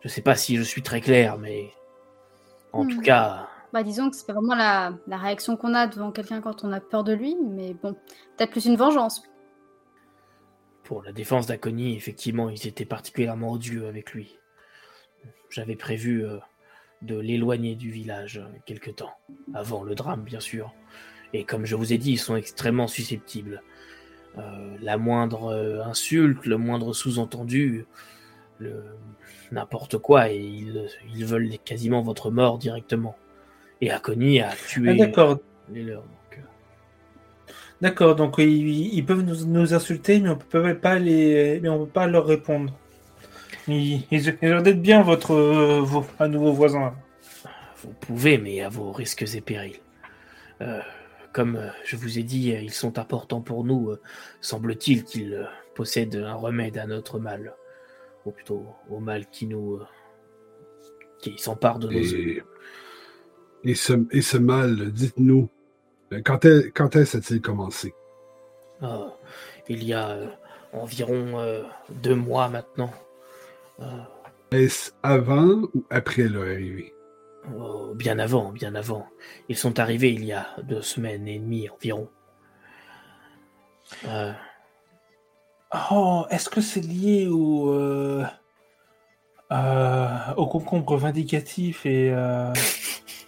Je 0.00 0.08
sais 0.08 0.22
pas 0.22 0.34
si 0.34 0.56
je 0.56 0.62
suis 0.62 0.82
très 0.82 1.00
clair, 1.00 1.38
mais 1.38 1.70
en 2.72 2.84
tout 2.84 2.98
hmm. 2.98 3.04
cas, 3.04 3.48
bah, 3.72 3.82
disons 3.82 4.10
que 4.10 4.16
c'est 4.16 4.30
vraiment 4.30 4.54
la, 4.54 4.98
réaction 5.08 5.56
qu'on 5.56 5.74
a 5.74 5.86
devant 5.86 6.12
quelqu'un 6.12 6.40
quand 6.40 6.64
on 6.64 6.72
a 6.72 6.80
peur 6.80 7.04
de 7.04 7.14
lui, 7.14 7.36
mais 7.40 7.74
bon, 7.74 7.94
peut-être 8.36 8.50
plus 8.50 8.66
une 8.66 8.76
vengeance. 8.76 9.22
Pour 10.84 11.02
la 11.02 11.12
défense 11.12 11.46
d'Akoni, 11.46 11.96
effectivement, 11.96 12.50
ils 12.50 12.66
étaient 12.66 12.84
particulièrement 12.84 13.52
odieux 13.52 13.86
avec 13.86 14.12
lui. 14.12 14.38
J'avais 15.48 15.76
prévu 15.76 16.24
euh, 16.24 16.38
de 17.00 17.18
l'éloigner 17.18 17.74
du 17.74 17.90
village 17.90 18.38
euh, 18.38 18.58
quelque 18.66 18.90
temps, 18.90 19.12
avant 19.54 19.82
le 19.84 19.94
drame, 19.94 20.22
bien 20.22 20.40
sûr. 20.40 20.74
Et 21.32 21.44
comme 21.44 21.64
je 21.64 21.76
vous 21.76 21.94
ai 21.94 21.98
dit, 21.98 22.12
ils 22.12 22.18
sont 22.18 22.36
extrêmement 22.36 22.88
susceptibles. 22.88 23.62
Euh, 24.36 24.76
la 24.82 24.98
moindre 24.98 25.82
insulte, 25.86 26.44
le 26.44 26.58
moindre 26.58 26.92
sous-entendu, 26.92 27.86
n'importe 29.50 29.98
quoi, 29.98 30.30
et 30.30 30.38
ils 30.38 31.24
veulent 31.24 31.58
quasiment 31.64 32.02
votre 32.02 32.30
mort 32.30 32.58
directement. 32.58 33.16
Et 33.82 33.90
Akoni 33.90 34.40
a 34.40 34.52
tué 34.68 34.90
ah, 34.90 34.94
d'accord. 34.94 35.40
les 35.68 35.82
leurs. 35.82 36.02
Euh. 36.02 36.40
D'accord, 37.80 38.14
donc 38.14 38.36
ils, 38.38 39.04
peuvent 39.04 39.22
nous, 39.22 39.74
insulter, 39.74 40.20
mais 40.20 40.28
on 40.28 40.36
peut 40.36 40.76
pas 40.76 41.00
les, 41.00 41.58
mais 41.60 41.68
on 41.68 41.84
peut 41.84 41.90
pas 41.90 42.06
leur 42.06 42.24
répondre. 42.24 42.72
Ils, 43.66 44.04
ils, 44.12 44.36
d'être 44.62 44.80
bien 44.80 45.02
votre 45.02 45.34
euh, 45.34 46.00
à 46.20 46.28
nouveau 46.28 46.52
voisin. 46.52 46.94
Vous 47.82 47.92
pouvez, 47.98 48.38
mais 48.38 48.60
à 48.60 48.68
vos 48.68 48.92
risques 48.92 49.24
et 49.34 49.40
périls. 49.40 49.80
Euh, 50.60 50.80
comme 51.32 51.72
je 51.84 51.96
vous 51.96 52.20
ai 52.20 52.22
dit, 52.22 52.50
ils 52.50 52.72
sont 52.72 53.00
importants 53.00 53.40
pour 53.40 53.64
nous. 53.64 53.96
Semble-t-il 54.40 55.02
qu'ils 55.02 55.48
possèdent 55.74 56.22
un 56.24 56.34
remède 56.34 56.78
à 56.78 56.86
notre 56.86 57.18
mal, 57.18 57.52
ou 58.24 58.30
plutôt 58.30 58.64
au 58.88 59.00
mal 59.00 59.26
qui 59.26 59.48
nous 59.48 59.80
qui 61.18 61.36
s'empare 61.36 61.80
de 61.80 61.88
nos 61.88 62.00
et, 62.00 62.42
et, 63.64 63.74
ce, 63.74 63.92
et 64.10 64.22
ce 64.22 64.36
mal, 64.38 64.92
dites-nous, 64.92 65.48
quand 66.24 66.44
est-ce 66.44 66.68
quand 66.68 66.96
est 66.96 67.14
a-t-il 67.14 67.40
commencé? 67.40 67.94
Ah, 68.80 69.06
Il 69.68 69.84
y 69.84 69.92
a 69.92 70.18
environ 70.72 71.64
deux 71.90 72.14
mois 72.16 72.48
maintenant. 72.48 72.90
Est-ce 74.50 74.92
avant 75.02 75.62
ou 75.74 75.84
après 75.90 76.28
leur 76.28 76.42
arrivée? 76.42 76.92
Oh, 77.56 77.94
Bien 77.94 78.18
avant, 78.18 78.52
bien 78.52 78.74
avant. 78.74 79.06
Ils 79.48 79.56
sont 79.56 79.78
arrivés 79.78 80.10
il 80.12 80.24
y 80.24 80.32
a 80.32 80.46
deux 80.62 80.82
semaines 80.82 81.26
et 81.26 81.38
demie 81.38 81.68
environ. 81.68 82.08
Euh... 84.06 84.32
Oh, 85.90 86.24
est-ce 86.30 86.48
que 86.50 86.60
c'est 86.60 86.80
lié 86.82 87.28
au, 87.28 87.70
euh... 87.72 88.24
Euh... 89.50 90.34
au 90.36 90.46
concombre 90.46 90.96
vindicatif 90.96 91.86
et... 91.86 92.14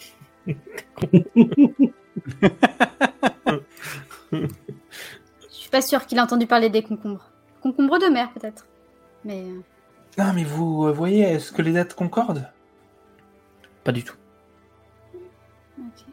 Je 4.33 4.47
suis 5.51 5.71
pas 5.71 5.83
sûr 5.83 6.05
qu'il 6.07 6.19
a 6.19 6.23
entendu 6.25 6.47
parler 6.47 6.71
des 6.71 6.83
concombres. 6.83 7.31
Concombre 7.63 7.99
de 7.99 8.07
mer 8.07 8.31
peut-être. 8.33 8.67
Mais... 9.25 9.43
euh, 9.43 9.61
Non, 10.19 10.33
mais 10.35 10.45
vous 10.45 10.87
euh, 10.87 10.93
voyez, 10.93 11.23
est-ce 11.23 11.53
que 11.53 11.63
les 11.63 11.73
dates 11.73 11.95
concordent? 11.95 12.49
Pas 13.85 13.93
du 13.93 14.05
tout. 14.05 14.17
ok. 15.79 16.05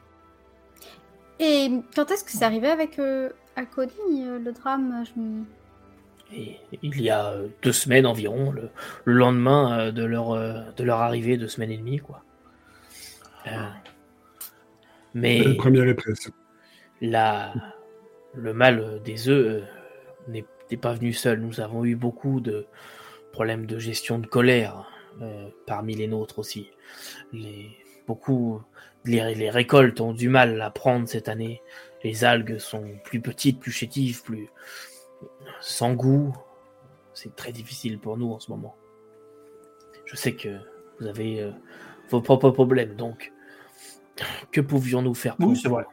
Et 1.39 1.71
quand 1.95 2.11
est-ce 2.11 2.23
que 2.23 2.31
c'est 2.31 2.43
arrivé 2.45 2.69
avec 2.69 2.99
euh, 2.99 3.29
Akoni, 3.55 3.91
euh, 4.27 4.39
le 4.39 4.51
drame 4.51 5.03
je 5.05 5.19
me- 5.19 5.43
Et 6.33 6.57
il 6.83 7.01
y 7.01 7.09
a 7.09 7.33
deux 7.63 7.71
semaines 7.73 8.05
environ, 8.05 8.51
le, 8.51 8.69
le 9.05 9.13
lendemain 9.13 9.91
de 9.91 10.03
leur, 10.03 10.35
de 10.73 10.83
leur 10.83 10.99
arrivée, 11.01 11.37
deux 11.37 11.47
semaines 11.47 11.71
et 11.71 11.77
demie, 11.77 11.99
quoi. 11.99 12.23
Euh, 13.47 13.67
mais 15.13 15.41
Euh, 15.45 15.55
Première 15.57 15.87
impression. 15.87 16.31
la, 17.01 17.53
le 18.33 18.53
mal 18.53 19.01
des 19.03 19.29
œufs 19.29 19.63
euh, 19.63 19.65
n'est 20.27 20.45
n'est 20.69 20.77
pas 20.77 20.93
venu 20.93 21.11
seul. 21.13 21.41
Nous 21.41 21.59
avons 21.59 21.83
eu 21.83 21.95
beaucoup 21.95 22.39
de 22.39 22.65
problèmes 23.33 23.65
de 23.65 23.77
gestion 23.77 24.19
de 24.19 24.27
colère 24.27 24.89
euh, 25.21 25.49
parmi 25.67 25.95
les 25.95 26.07
nôtres 26.07 26.39
aussi. 26.39 26.71
Les, 27.33 27.69
beaucoup, 28.07 28.61
les, 29.03 29.35
les 29.35 29.49
récoltes 29.49 29.99
ont 29.99 30.13
du 30.13 30.29
mal 30.29 30.61
à 30.61 30.69
prendre 30.71 31.09
cette 31.09 31.27
année. 31.27 31.61
Les 32.05 32.23
algues 32.23 32.57
sont 32.57 32.85
plus 33.03 33.19
petites, 33.21 33.59
plus 33.59 33.71
chétives, 33.71 34.23
plus 34.23 34.47
sans 35.59 35.93
goût. 35.93 36.33
C'est 37.13 37.35
très 37.35 37.51
difficile 37.51 37.99
pour 37.99 38.17
nous 38.17 38.31
en 38.31 38.39
ce 38.39 38.49
moment. 38.49 38.75
Je 40.05 40.15
sais 40.15 40.33
que 40.35 40.57
vous 40.99 41.07
avez 41.07 41.41
euh, 41.41 41.51
vos 42.09 42.21
propres 42.21 42.51
problèmes, 42.51 42.95
donc 42.95 43.31
que 44.51 44.61
pouvions-nous 44.61 45.13
faire 45.13 45.35
pour 45.35 45.49
Oui, 45.49 45.55
c'est 45.55 45.69
vrai. 45.69 45.85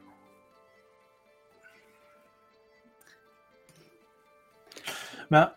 Ben, 5.31 5.53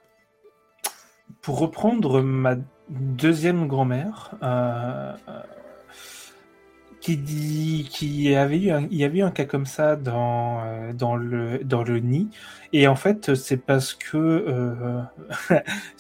pour 1.41 1.59
reprendre 1.59 2.21
ma 2.21 2.55
deuxième 2.89 3.67
grand-mère, 3.67 4.35
euh, 4.43 5.13
euh, 5.29 5.41
qui 6.99 7.17
dit 7.17 7.87
qu'il 7.89 8.35
avait 8.35 8.59
eu 8.59 8.71
un, 8.71 8.87
il 8.91 8.97
y 8.97 9.03
avait 9.03 9.19
eu 9.19 9.23
un 9.23 9.31
cas 9.31 9.45
comme 9.45 9.65
ça 9.65 9.95
dans, 9.95 10.63
euh, 10.63 10.93
dans, 10.93 11.15
le, 11.15 11.59
dans 11.63 11.83
le 11.83 11.99
nid, 11.99 12.29
et 12.73 12.87
en 12.87 12.95
fait 12.95 13.33
c'est 13.33 13.57
parce 13.57 13.93
que 13.93 14.17
euh, 14.17 15.01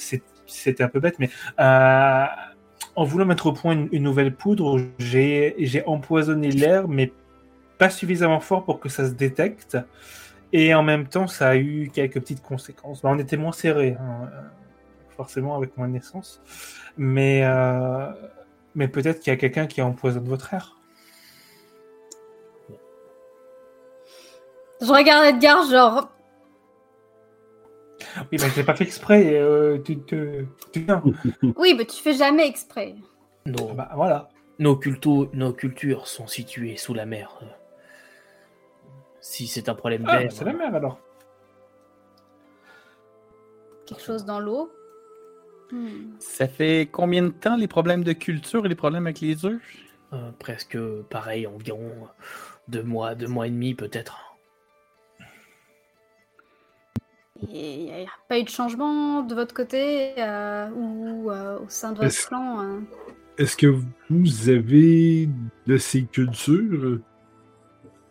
c'était 0.45 0.83
un 0.83 0.89
peu 0.89 0.99
bête, 0.99 1.17
mais 1.17 1.29
euh, 1.59 2.25
en 2.95 3.03
voulant 3.03 3.25
mettre 3.25 3.47
au 3.47 3.53
point 3.53 3.87
une, 3.91 4.03
nouvelle 4.03 4.35
poudre, 4.35 4.81
j'ai 4.99 5.83
empoisonné 5.85 6.51
l'air, 6.51 6.87
mais 6.87 7.11
pas 7.77 7.89
suffisamment 7.89 8.39
fort 8.39 8.65
pour 8.65 8.79
que 8.79 8.89
ça 8.89 9.07
se 9.07 9.13
détecte. 9.13 9.77
Et 10.53 10.73
en 10.73 10.83
même 10.83 11.07
temps, 11.07 11.27
ça 11.27 11.49
a 11.49 11.55
eu 11.55 11.89
quelques 11.93 12.19
petites 12.19 12.41
conséquences. 12.41 13.01
Bah, 13.01 13.09
on 13.11 13.19
était 13.19 13.37
moins 13.37 13.53
serré, 13.53 13.95
hein, 13.99 14.29
euh, 14.33 14.41
forcément, 15.15 15.55
avec 15.55 15.77
moins 15.77 15.87
naissance. 15.87 16.41
Mais, 16.97 17.41
euh, 17.45 18.11
mais 18.75 18.87
peut-être 18.89 19.21
qu'il 19.21 19.31
y 19.31 19.33
a 19.33 19.37
quelqu'un 19.37 19.65
qui 19.65 19.81
empoisonne 19.81 20.27
votre 20.27 20.53
air. 20.53 20.75
Je 24.81 24.91
regarde 24.91 25.25
Edgar, 25.25 25.69
genre. 25.69 26.09
Oui, 28.31 28.37
bah, 28.37 28.45
je 28.49 28.55
l'ai 28.57 28.63
pas 28.65 28.75
fait 28.75 28.83
exprès. 28.83 29.35
euh, 29.39 29.77
tu 29.83 29.97
te. 29.99 30.43
Tu 30.73 30.81
viens. 30.81 31.01
Oui, 31.57 31.73
mais 31.77 31.85
tu 31.85 32.01
fais 32.01 32.13
jamais 32.13 32.47
exprès. 32.47 32.95
Nos, 33.45 33.73
Bah, 33.73 33.89
voilà. 33.95 34.29
nos, 34.59 34.75
culto- 34.75 35.29
nos 35.33 35.53
cultures 35.53 36.07
sont 36.07 36.27
situées 36.27 36.77
sous 36.77 36.93
la 36.93 37.05
mer. 37.05 37.39
Si 39.21 39.47
c'est 39.47 39.69
un 39.69 39.75
problème 39.75 40.03
Ah, 40.07 40.17
d'air, 40.19 40.31
c'est 40.31 40.45
la 40.45 40.53
mer 40.53 40.73
alors. 40.75 40.99
Quelque 43.85 44.01
chose 44.03 44.25
dans 44.25 44.39
l'eau. 44.39 44.71
Hmm. 45.71 46.11
Ça 46.19 46.47
fait 46.47 46.89
combien 46.91 47.23
de 47.23 47.29
temps 47.29 47.55
les 47.55 47.67
problèmes 47.67 48.03
de 48.03 48.13
culture 48.13 48.65
et 48.65 48.69
les 48.69 48.75
problèmes 48.75 49.05
avec 49.07 49.21
les 49.21 49.45
œufs? 49.45 49.61
euh, 50.13 50.31
presque 50.39 50.77
pareil, 51.09 51.47
environ 51.47 51.89
deux 52.67 52.83
mois, 52.83 53.15
deux 53.15 53.27
mois 53.27 53.47
et 53.47 53.49
demi 53.49 53.73
peut-être. 53.75 54.30
Il 57.49 57.85
n'y 57.85 57.91
a 57.91 58.05
pas 58.27 58.39
eu 58.39 58.43
de 58.43 58.49
changement 58.49 59.21
de 59.23 59.33
votre 59.35 59.53
côté 59.53 60.13
euh, 60.17 60.69
ou 60.71 61.31
euh, 61.31 61.59
au 61.59 61.69
sein 61.69 61.89
de 61.91 61.95
votre 61.97 62.07
Est-ce- 62.07 62.27
clan 62.27 62.59
hein 62.59 62.83
Est-ce 63.37 63.57
que 63.57 63.67
vous 64.09 64.49
avez 64.49 65.29
de 65.67 65.77
ces 65.77 66.03
cultures 66.03 66.99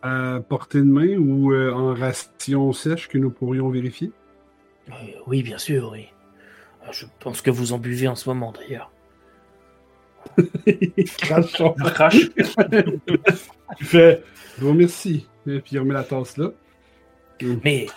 à 0.01 0.39
portée 0.49 0.79
de 0.79 0.83
main 0.85 1.15
ou 1.17 1.53
euh, 1.53 1.71
en 1.71 1.93
ration 1.93 2.73
sèche 2.73 3.07
que 3.07 3.17
nous 3.17 3.29
pourrions 3.29 3.69
vérifier? 3.69 4.11
Euh, 4.89 4.93
oui, 5.27 5.43
bien 5.43 5.57
sûr, 5.59 5.89
oui. 5.91 6.07
Euh, 6.83 6.87
Je 6.91 7.05
pense 7.19 7.41
que 7.41 7.51
vous 7.51 7.71
en 7.73 7.77
buvez 7.77 8.07
en 8.07 8.15
ce 8.15 8.27
moment 8.27 8.51
d'ailleurs. 8.51 8.91
Crache. 11.17 11.61
Crache. 11.93 12.29
Il 13.79 13.85
fait 13.85 14.23
Je 14.57 14.61
vous 14.63 14.69
remercie. 14.69 15.27
Et 15.47 15.59
puis 15.59 15.71
il 15.73 15.79
remet 15.79 15.93
la 15.93 16.03
tasse 16.03 16.37
là. 16.37 16.49
Mais 17.63 17.87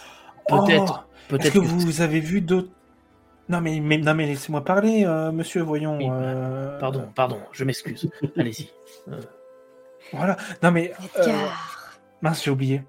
peut-être, 0.49 1.07
Oh, 1.07 1.14
peut-être 1.29 1.53
que 1.53 1.59
que 1.59 1.65
vous 1.65 2.01
avez 2.01 2.21
vu 2.21 2.41
d'autres. 2.41 2.71
Non, 3.49 3.61
mais, 3.61 3.79
mais, 3.81 3.99
non, 3.99 4.15
mais 4.15 4.27
laissez-moi 4.27 4.65
parler, 4.65 5.05
euh, 5.05 5.31
monsieur, 5.31 5.61
voyons. 5.63 5.99
Oui, 5.99 6.07
euh, 6.11 6.79
Pardon, 6.79 7.09
pardon, 7.15 7.39
je 7.53 7.65
m'excuse. 7.65 8.11
Allez-y. 8.37 8.71
Voilà. 10.13 10.37
Non, 10.63 10.71
mais. 10.71 10.93
euh. 11.19 11.33
Mince, 12.23 12.43
j'ai 12.45 12.51
oublié. 12.51 12.83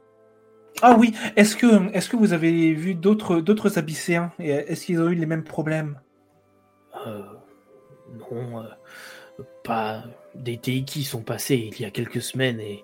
Ah 0.82 0.96
oui, 0.98 1.14
est-ce 1.36 1.56
que, 1.56 1.94
est 1.94 2.10
que 2.10 2.18
vous 2.18 2.34
avez 2.34 2.74
vu 2.74 2.96
d'autres 2.96 3.40
d'autres 3.40 3.78
abysséens? 3.78 4.32
Et 4.40 4.50
Est-ce 4.50 4.86
qu'ils 4.86 5.02
ont 5.02 5.08
eu 5.10 5.16
les 5.16 5.26
mêmes 5.26 5.44
problèmes? 5.44 6.00
Euh, 7.08 7.22
non, 8.32 8.60
euh, 8.62 9.44
pas. 9.64 10.04
Des 10.36 10.58
Teiki 10.58 11.04
sont 11.06 11.22
passés 11.22 11.70
il 11.72 11.82
y 11.82 11.86
a 11.86 11.92
quelques 11.92 12.22
semaines 12.22 12.60
et 12.60 12.84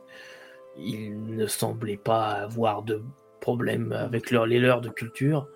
ils 0.78 1.22
ne 1.36 1.48
semblaient 1.48 1.98
pas 1.98 2.32
avoir 2.32 2.82
de 2.84 3.04
problème 3.42 3.92
avec 3.92 4.32
leur, 4.32 4.46
les 4.46 4.60
leurs 4.60 4.80
de 4.80 4.90
culture. 4.90 5.50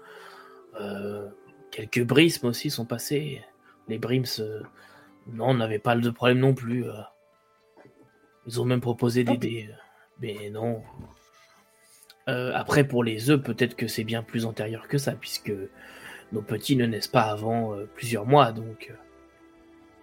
Euh, 0.81 1.29
quelques 1.71 2.03
brismes 2.03 2.47
aussi 2.47 2.69
sont 2.69 2.85
passés. 2.85 3.41
Les 3.87 3.97
brims, 3.97 4.25
euh, 4.39 4.61
non, 5.27 5.53
n'avaient 5.53 5.79
pas 5.79 5.95
de 5.95 6.09
problème 6.09 6.39
non 6.39 6.53
plus. 6.53 6.89
euh. 6.89 6.93
Ils 8.47 8.59
ont 8.59 8.65
même 8.65 8.81
proposé 8.81 9.23
d'aider, 9.23 9.69
euh, 9.71 9.75
mais 10.19 10.49
non. 10.49 10.83
Après, 12.27 12.83
pour 12.87 13.03
les 13.03 13.29
œufs, 13.29 13.41
peut-être 13.41 13.75
que 13.75 13.87
c'est 13.87 14.03
bien 14.03 14.23
plus 14.23 14.47
antérieur 14.47 14.87
que 14.87 14.97
ça, 14.97 15.11
puisque 15.11 15.53
nos 16.31 16.41
petits 16.41 16.75
ne 16.75 16.87
naissent 16.87 17.07
pas 17.07 17.21
avant 17.29 17.77
plusieurs 17.93 18.25
mois, 18.25 18.51
donc 18.51 18.91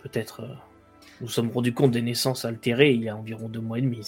peut-être 0.05 0.47
nous 1.21 1.27
sommes 1.27 1.51
rendus 1.51 1.75
compte 1.75 1.91
des 1.91 2.01
naissances 2.01 2.45
altérées 2.45 2.93
il 2.93 3.03
y 3.03 3.09
a 3.09 3.17
environ 3.17 3.49
deux 3.49 3.61
mois 3.61 3.79
et 3.79 3.83
demi, 3.83 4.05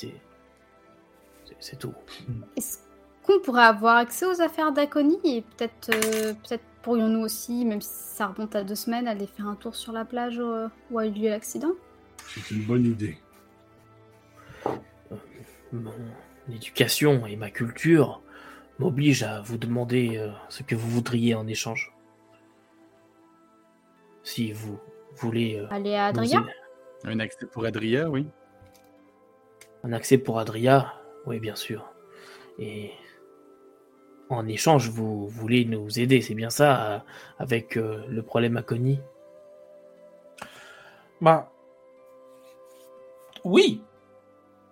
c'est 1.59 1.77
tout. 1.77 1.95
Est-ce 2.57 2.79
qu'on 3.25 3.41
pourrait 3.41 3.65
avoir 3.65 3.97
accès 3.97 4.27
aux 4.27 4.41
affaires 4.41 4.73
d'Aconi 4.73 5.19
et 5.25 5.43
peut-être 5.43 5.91
euh, 5.91 6.35
peut-être 6.35 6.65
pourrions-nous 6.85 7.21
aussi, 7.21 7.65
même 7.65 7.81
si 7.81 7.91
ça 7.91 8.27
remonte 8.29 8.55
à 8.55 8.63
deux 8.63 8.75
semaines, 8.75 9.09
aller 9.09 9.27
faire 9.27 9.49
un 9.49 9.57
tour 9.57 9.75
sur 9.75 9.93
la 9.93 10.05
plage 10.05 10.39
euh, 10.39 10.69
où 10.91 10.99
a 10.99 11.07
eu 11.07 11.11
lieu 11.11 11.31
l'accident 11.31 11.73
C'est 12.29 12.51
une 12.51 12.63
bonne 12.63 12.85
idée. 12.85 13.19
Mon 15.73 15.91
éducation 16.53 17.27
et 17.27 17.37
ma 17.37 17.51
culture 17.51 18.23
m'obligent 18.79 19.23
à 19.23 19.41
vous 19.41 19.57
demander 19.57 20.19
euh, 20.19 20.29
ce 20.51 20.63
que 20.63 20.75
vous 20.75 20.89
voudriez 20.89 21.35
en 21.35 21.47
échange. 21.47 21.93
Si 24.23 24.53
vous 24.53 24.79
voulez 25.17 25.59
euh, 25.59 25.67
Aller 25.71 25.95
à 25.95 26.11
aider. 26.11 26.37
Un 27.05 27.19
accès 27.19 27.47
pour 27.47 27.65
Adria, 27.65 28.09
oui. 28.09 28.27
un 29.83 29.93
accès 29.93 30.19
pour 30.19 30.39
Adria, 30.39 30.95
oui 31.27 31.41
bien 31.41 31.55
sûr. 31.55 31.91
Et 32.59 32.93
en 34.31 34.47
échange, 34.49 34.89
vous 34.89 35.29
voulez 35.29 35.65
nous 35.65 35.99
aider, 35.99 36.21
c'est 36.21 36.35
bien 36.35 36.51
ça, 36.51 37.05
avec 37.39 37.77
le 37.77 38.21
problème 38.23 38.57
à 38.57 38.63
Connie 38.63 39.01
Bah. 41.21 41.51
Oui. 43.45 43.83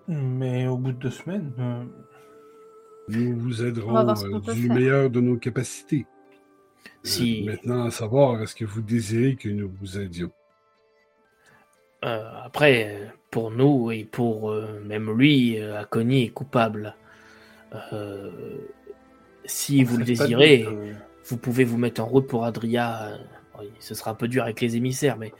Mais 0.08 0.66
au 0.66 0.76
bout 0.76 0.92
de 0.92 0.98
deux 0.98 1.10
semaines. 1.10 1.52
Nous 3.08 3.36
vous 3.36 3.62
aiderons 3.62 4.40
du 4.40 4.68
meilleur 4.68 5.10
de 5.10 5.20
nos 5.20 5.36
capacités. 5.36 6.06
Si... 7.02 7.44
maintenant, 7.44 7.84
à 7.84 7.90
savoir, 7.90 8.42
est-ce 8.42 8.54
que 8.54 8.64
vous 8.64 8.80
désirez 8.80 9.36
que 9.36 9.48
nous 9.48 9.70
vous 9.80 9.98
aidions? 9.98 10.30
Euh, 12.04 12.30
après, 12.44 13.12
pour 13.30 13.50
nous 13.50 13.90
et 13.92 14.04
pour 14.04 14.50
euh, 14.50 14.80
même 14.84 15.10
lui, 15.16 15.60
euh, 15.60 15.80
Akoni 15.80 16.24
est 16.24 16.30
coupable. 16.30 16.94
Si 19.44 19.84
vous 19.84 19.96
le 19.96 20.04
désirez, 20.04 20.66
vous 21.26 21.36
pouvez 21.36 21.64
vous 21.64 21.78
mettre 21.78 22.00
en 22.00 22.06
route 22.06 22.26
pour 22.26 22.44
Adria. 22.44 23.18
ce 23.78 23.94
sera 23.94 24.12
un 24.12 24.14
peu 24.14 24.28
dur 24.28 24.42
avec 24.42 24.60
les 24.60 24.76
émissaires, 24.76 25.16
mais 25.16 25.32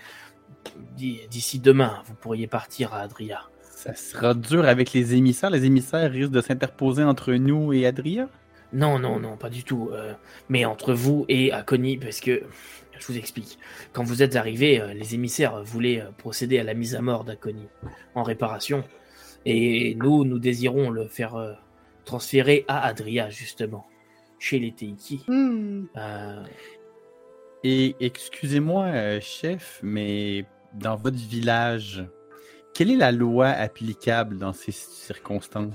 d'ici 0.97 1.59
demain, 1.59 2.03
vous 2.07 2.15
pourriez 2.15 2.47
partir 2.47 2.95
à 2.95 3.01
Adria. 3.01 3.43
Ça 3.62 3.95
sera 3.95 4.35
dur 4.35 4.65
avec 4.65 4.93
les 4.93 5.15
émissaires. 5.15 5.51
Les 5.51 5.65
émissaires 5.65 6.11
risquent 6.11 6.31
de 6.31 6.41
s'interposer 6.41 7.03
entre 7.03 7.33
nous 7.33 7.73
et 7.73 7.87
Adria? 7.87 8.29
Non, 8.73 8.99
non, 8.99 9.19
non, 9.19 9.37
pas 9.37 9.51
du 9.51 9.65
tout. 9.65 9.91
mais 10.49 10.65
entre 10.65 10.95
vous 10.95 11.25
et 11.29 11.53
Akoni, 11.53 11.99
parce 11.99 12.21
que 12.21 12.43
je 13.03 13.12
vous 13.12 13.19
explique. 13.19 13.59
Quand 13.93 14.05
vous 14.05 14.23
êtes 14.23 14.37
arrivé, 14.37 14.81
euh, 14.81 14.95
les 14.95 15.15
émissaires 15.15 15.62
voulaient 15.65 16.01
euh, 16.01 16.11
procéder 16.17 16.59
à 16.61 16.65
la 16.65 16.75
mise 16.75 16.95
à 16.95 17.03
mort 17.03 17.25
d'Akoni 17.25 17.67
en 18.15 18.23
réparation. 18.23 18.85
Et 19.45 19.97
nous, 19.97 20.25
nous 20.25 20.38
désirons 20.38 20.88
le 20.91 21.09
faire 21.09 21.35
euh, 21.35 21.53
transférer 22.05 22.65
à 22.69 22.87
Adria, 22.87 23.29
justement, 23.29 23.87
chez 24.42 24.59
les 24.59 24.72
Teiki. 24.72 25.24
Hmm. 25.28 25.87
Et 27.64 27.94
excusez-moi, 28.00 29.20
chef, 29.20 29.78
mais 29.83 30.44
dans 30.74 30.96
votre 30.96 31.16
village, 31.16 32.05
quelle 32.74 32.90
est 32.90 32.96
la 32.96 33.12
loi 33.12 33.48
applicable 33.48 34.38
dans 34.38 34.52
ces 34.52 34.72
circonstances? 34.72 35.74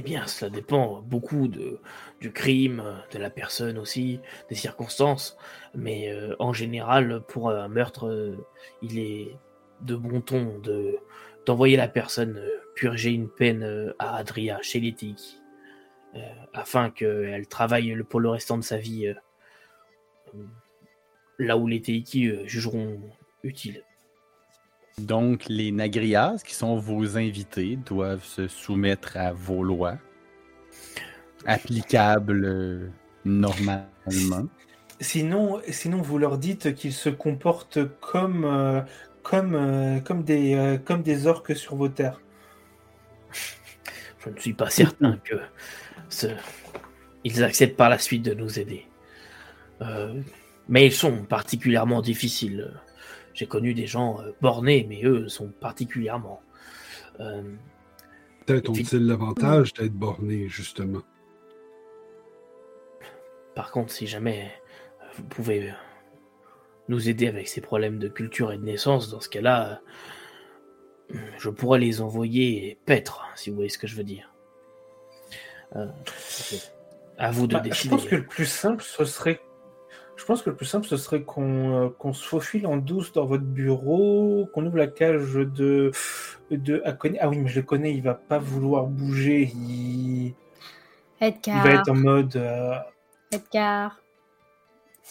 Eh 0.00 0.04
bien, 0.04 0.26
cela 0.26 0.50
dépend 0.50 1.00
beaucoup 1.00 1.48
de, 1.48 1.78
du 2.20 2.32
crime, 2.32 2.82
de 3.12 3.18
la 3.18 3.30
personne 3.30 3.78
aussi, 3.78 4.20
des 4.48 4.54
circonstances. 4.54 5.36
Mais 5.74 6.12
euh, 6.12 6.34
en 6.40 6.52
général, 6.52 7.22
pour 7.28 7.50
un 7.50 7.68
meurtre, 7.68 8.08
euh, 8.08 8.36
il 8.82 8.98
est 8.98 9.36
de 9.80 9.96
bon 9.96 10.20
ton 10.20 10.58
de 10.58 10.98
d'envoyer 11.46 11.76
la 11.76 11.88
personne 11.88 12.36
euh, 12.36 12.48
purger 12.74 13.12
une 13.12 13.28
peine 13.28 13.94
à 13.98 14.16
Adria, 14.16 14.58
chez 14.62 14.80
les 14.80 14.92
Teiki, 14.92 15.38
afin 16.52 16.90
qu'elle 16.90 17.46
travaille 17.46 17.90
le, 17.90 18.04
pour 18.04 18.20
le 18.20 18.28
restant 18.28 18.58
de 18.58 18.64
sa 18.64 18.78
vie 18.78 19.12
là 21.38 21.56
où 21.56 21.66
les 21.66 21.80
Teiki 21.80 22.46
jugeront 22.46 23.00
utile. 23.42 23.82
Donc, 24.98 25.44
les 25.48 25.72
Nagrias, 25.72 26.42
qui 26.44 26.54
sont 26.54 26.76
vos 26.76 27.16
invités, 27.16 27.76
doivent 27.76 28.24
se 28.24 28.46
soumettre 28.46 29.16
à 29.16 29.32
vos 29.32 29.62
lois, 29.62 29.96
applicables 31.46 32.44
euh, 32.44 32.88
normalement. 33.24 33.86
Sinon, 35.00 35.60
sinon, 35.68 36.02
vous 36.02 36.18
leur 36.18 36.38
dites 36.38 36.74
qu'ils 36.74 36.92
se 36.92 37.08
comportent 37.08 37.80
comme, 38.00 38.44
euh, 38.44 38.82
comme, 39.22 39.54
euh, 39.54 40.00
comme, 40.00 40.22
des, 40.22 40.78
comme 40.84 41.02
des 41.02 41.26
orques 41.26 41.56
sur 41.56 41.74
vos 41.74 41.88
terres. 41.88 42.20
Je 44.24 44.30
ne 44.30 44.38
suis 44.38 44.54
pas 44.54 44.70
certain 44.70 45.18
que. 45.24 45.34
Ils 47.24 47.44
acceptent 47.44 47.76
par 47.76 47.88
la 47.88 47.98
suite 47.98 48.22
de 48.22 48.34
nous 48.34 48.58
aider. 48.58 48.86
mais 50.68 50.86
ils 50.86 50.92
sont 50.92 51.24
particulièrement 51.24 52.02
difficiles. 52.02 52.72
J'ai 53.34 53.46
connu 53.46 53.74
des 53.74 53.86
gens 53.86 54.20
euh, 54.20 54.32
bornés, 54.40 54.86
mais 54.88 55.02
eux 55.04 55.28
sont 55.28 55.48
particulièrement. 55.48 56.42
Euh, 57.20 57.42
Peut-être 58.46 58.70
ont-ils 58.70 59.06
l'avantage 59.06 59.72
d'être 59.74 59.94
bornés, 59.94 60.48
justement. 60.48 61.02
Par 63.54 63.70
contre, 63.70 63.92
si 63.92 64.06
jamais 64.06 64.50
euh, 65.00 65.04
vous 65.16 65.24
pouvez 65.24 65.72
nous 66.88 67.08
aider 67.08 67.28
avec 67.28 67.48
ces 67.48 67.60
problèmes 67.60 67.98
de 67.98 68.08
culture 68.08 68.52
et 68.52 68.58
de 68.58 68.64
naissance, 68.64 69.10
dans 69.10 69.20
ce 69.20 69.28
cas-là, 69.28 69.80
je 71.38 71.48
pourrais 71.48 71.78
les 71.78 72.00
envoyer 72.00 72.78
paître, 72.86 73.24
si 73.34 73.50
vous 73.50 73.56
voyez 73.56 73.68
ce 73.68 73.78
que 73.78 73.86
je 73.86 73.94
veux 73.94 74.04
dire. 74.04 74.31
À 77.18 77.30
vous 77.30 77.46
de 77.46 77.58
décider. 77.58 77.70
Bah, 77.70 77.74
je 77.74 77.88
pense 77.88 78.04
que 78.04 78.16
le 78.16 78.26
plus 78.26 78.46
simple, 78.46 78.82
ce 78.82 79.04
serait 79.04 79.40
je 80.22 80.24
pense 80.24 80.42
que 80.42 80.50
le 80.50 80.56
plus 80.56 80.66
simple, 80.66 80.86
ce 80.86 80.96
serait 80.96 81.22
qu'on 81.22 81.88
euh, 81.88 82.12
se 82.12 82.24
faufile 82.24 82.66
en 82.68 82.76
douce 82.76 83.12
dans 83.12 83.24
votre 83.24 83.42
bureau, 83.42 84.48
qu'on 84.52 84.64
ouvre 84.66 84.76
la 84.76 84.86
cage 84.86 85.32
de, 85.34 85.90
de 86.50 86.82
Ah 86.84 87.28
oui, 87.28 87.38
mais 87.38 87.48
je 87.48 87.60
le 87.60 87.66
connais, 87.66 87.92
il 87.92 88.02
va 88.02 88.14
pas 88.14 88.38
vouloir 88.38 88.86
bouger. 88.86 89.50
Il, 89.52 90.34
Edgar. 91.20 91.56
il 91.56 91.62
va 91.68 91.74
être 91.80 91.90
en 91.90 91.96
mode. 91.96 92.36
Euh, 92.36 92.74
Edgar. 93.32 94.00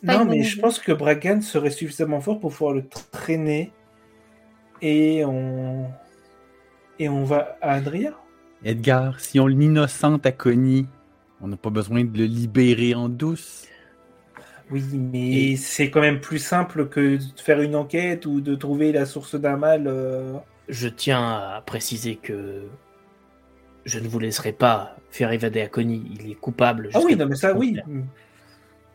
Non, 0.04 0.24
mais 0.24 0.44
je 0.44 0.60
pense 0.60 0.80
que 0.80 0.92
Bragan 0.94 1.42
serait 1.42 1.72
suffisamment 1.72 2.22
fort 2.22 2.40
pour 2.40 2.52
pouvoir 2.52 2.74
le 2.74 2.88
traîner. 2.88 3.74
Et 4.82 5.26
on. 5.26 5.92
Et 7.00 7.10
on 7.10 7.24
va 7.24 7.58
à 7.62 7.74
Adria. 7.74 8.14
Edgar, 8.64 9.20
si 9.20 9.40
on 9.40 9.48
l'innocente 9.48 10.26
à 10.26 10.32
Connie, 10.32 10.88
on 11.42 11.48
n'a 11.48 11.58
pas 11.58 11.72
besoin 11.72 12.04
de 12.04 12.18
le 12.18 12.26
libérer 12.26 12.94
en 12.94 13.10
douce. 13.10 13.68
Oui, 14.70 14.84
mais 14.94 15.56
c'est 15.58 15.90
quand 15.90 16.00
même 16.00 16.22
plus 16.22 16.40
simple 16.40 16.88
que 16.88 17.18
de 17.18 17.40
faire 17.42 17.60
une 17.60 17.76
enquête 17.76 18.26
ou 18.26 18.40
de 18.40 18.56
trouver 18.56 18.92
la 18.92 19.06
source 19.06 19.36
d'un 19.36 19.58
mal. 19.58 19.88
Euh. 19.88 20.34
Je 20.70 20.88
tiens 20.88 21.22
à 21.22 21.64
préciser 21.66 22.16
que 22.16 22.68
je 23.84 24.00
ne 24.00 24.08
vous 24.08 24.20
laisserai 24.20 24.54
pas 24.54 24.96
faire 25.10 25.32
évader 25.32 25.62
à 25.62 25.68
Connie. 25.68 26.04
Il 26.14 26.32
est 26.32 26.36
coupable. 26.36 26.90
Ah 26.94 27.00
oui, 27.04 27.16
non, 27.16 27.26
mais 27.26 27.36
ça, 27.36 27.54
oui. 27.54 27.78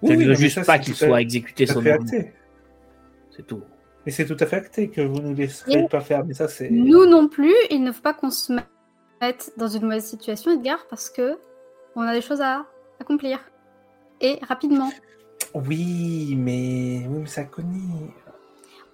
Je 0.02 0.12
ne 0.12 0.24
veux 0.24 0.34
juste 0.34 0.64
pas 0.64 0.78
qu'il 0.78 0.94
soit 0.94 1.20
exécuté 1.20 1.66
son 1.66 1.82
C'est 3.30 3.46
tout. 3.46 3.62
Et 4.06 4.12
c'est 4.12 4.24
tout 4.24 4.36
à 4.38 4.46
fait 4.46 4.56
acté 4.56 4.88
que 4.88 5.00
vous 5.00 5.20
ne 5.20 5.28
nous 5.28 5.34
laisserez 5.34 5.88
pas 5.90 6.00
faire. 6.00 6.24
Mais 6.24 6.34
ça, 6.34 6.46
c'est. 6.46 6.70
Nous 6.70 7.06
non 7.06 7.28
plus, 7.28 7.54
il 7.70 7.82
ne 7.82 7.90
faut 7.90 8.02
pas 8.02 8.14
qu'on 8.14 8.30
se 8.30 8.52
mette 8.52 8.64
dans 9.56 9.68
une 9.68 9.82
mauvaise 9.82 10.04
situation, 10.04 10.52
Edgar, 10.52 10.86
parce 10.88 11.10
que 11.10 11.38
on 11.94 12.02
a 12.02 12.12
des 12.12 12.20
choses 12.20 12.40
à 12.40 12.66
accomplir. 13.00 13.40
Et 14.20 14.38
rapidement. 14.46 14.90
Oui, 15.54 16.34
mais, 16.36 17.06
oui, 17.08 17.20
mais 17.20 17.26
ça 17.26 17.44
connaît. 17.44 18.12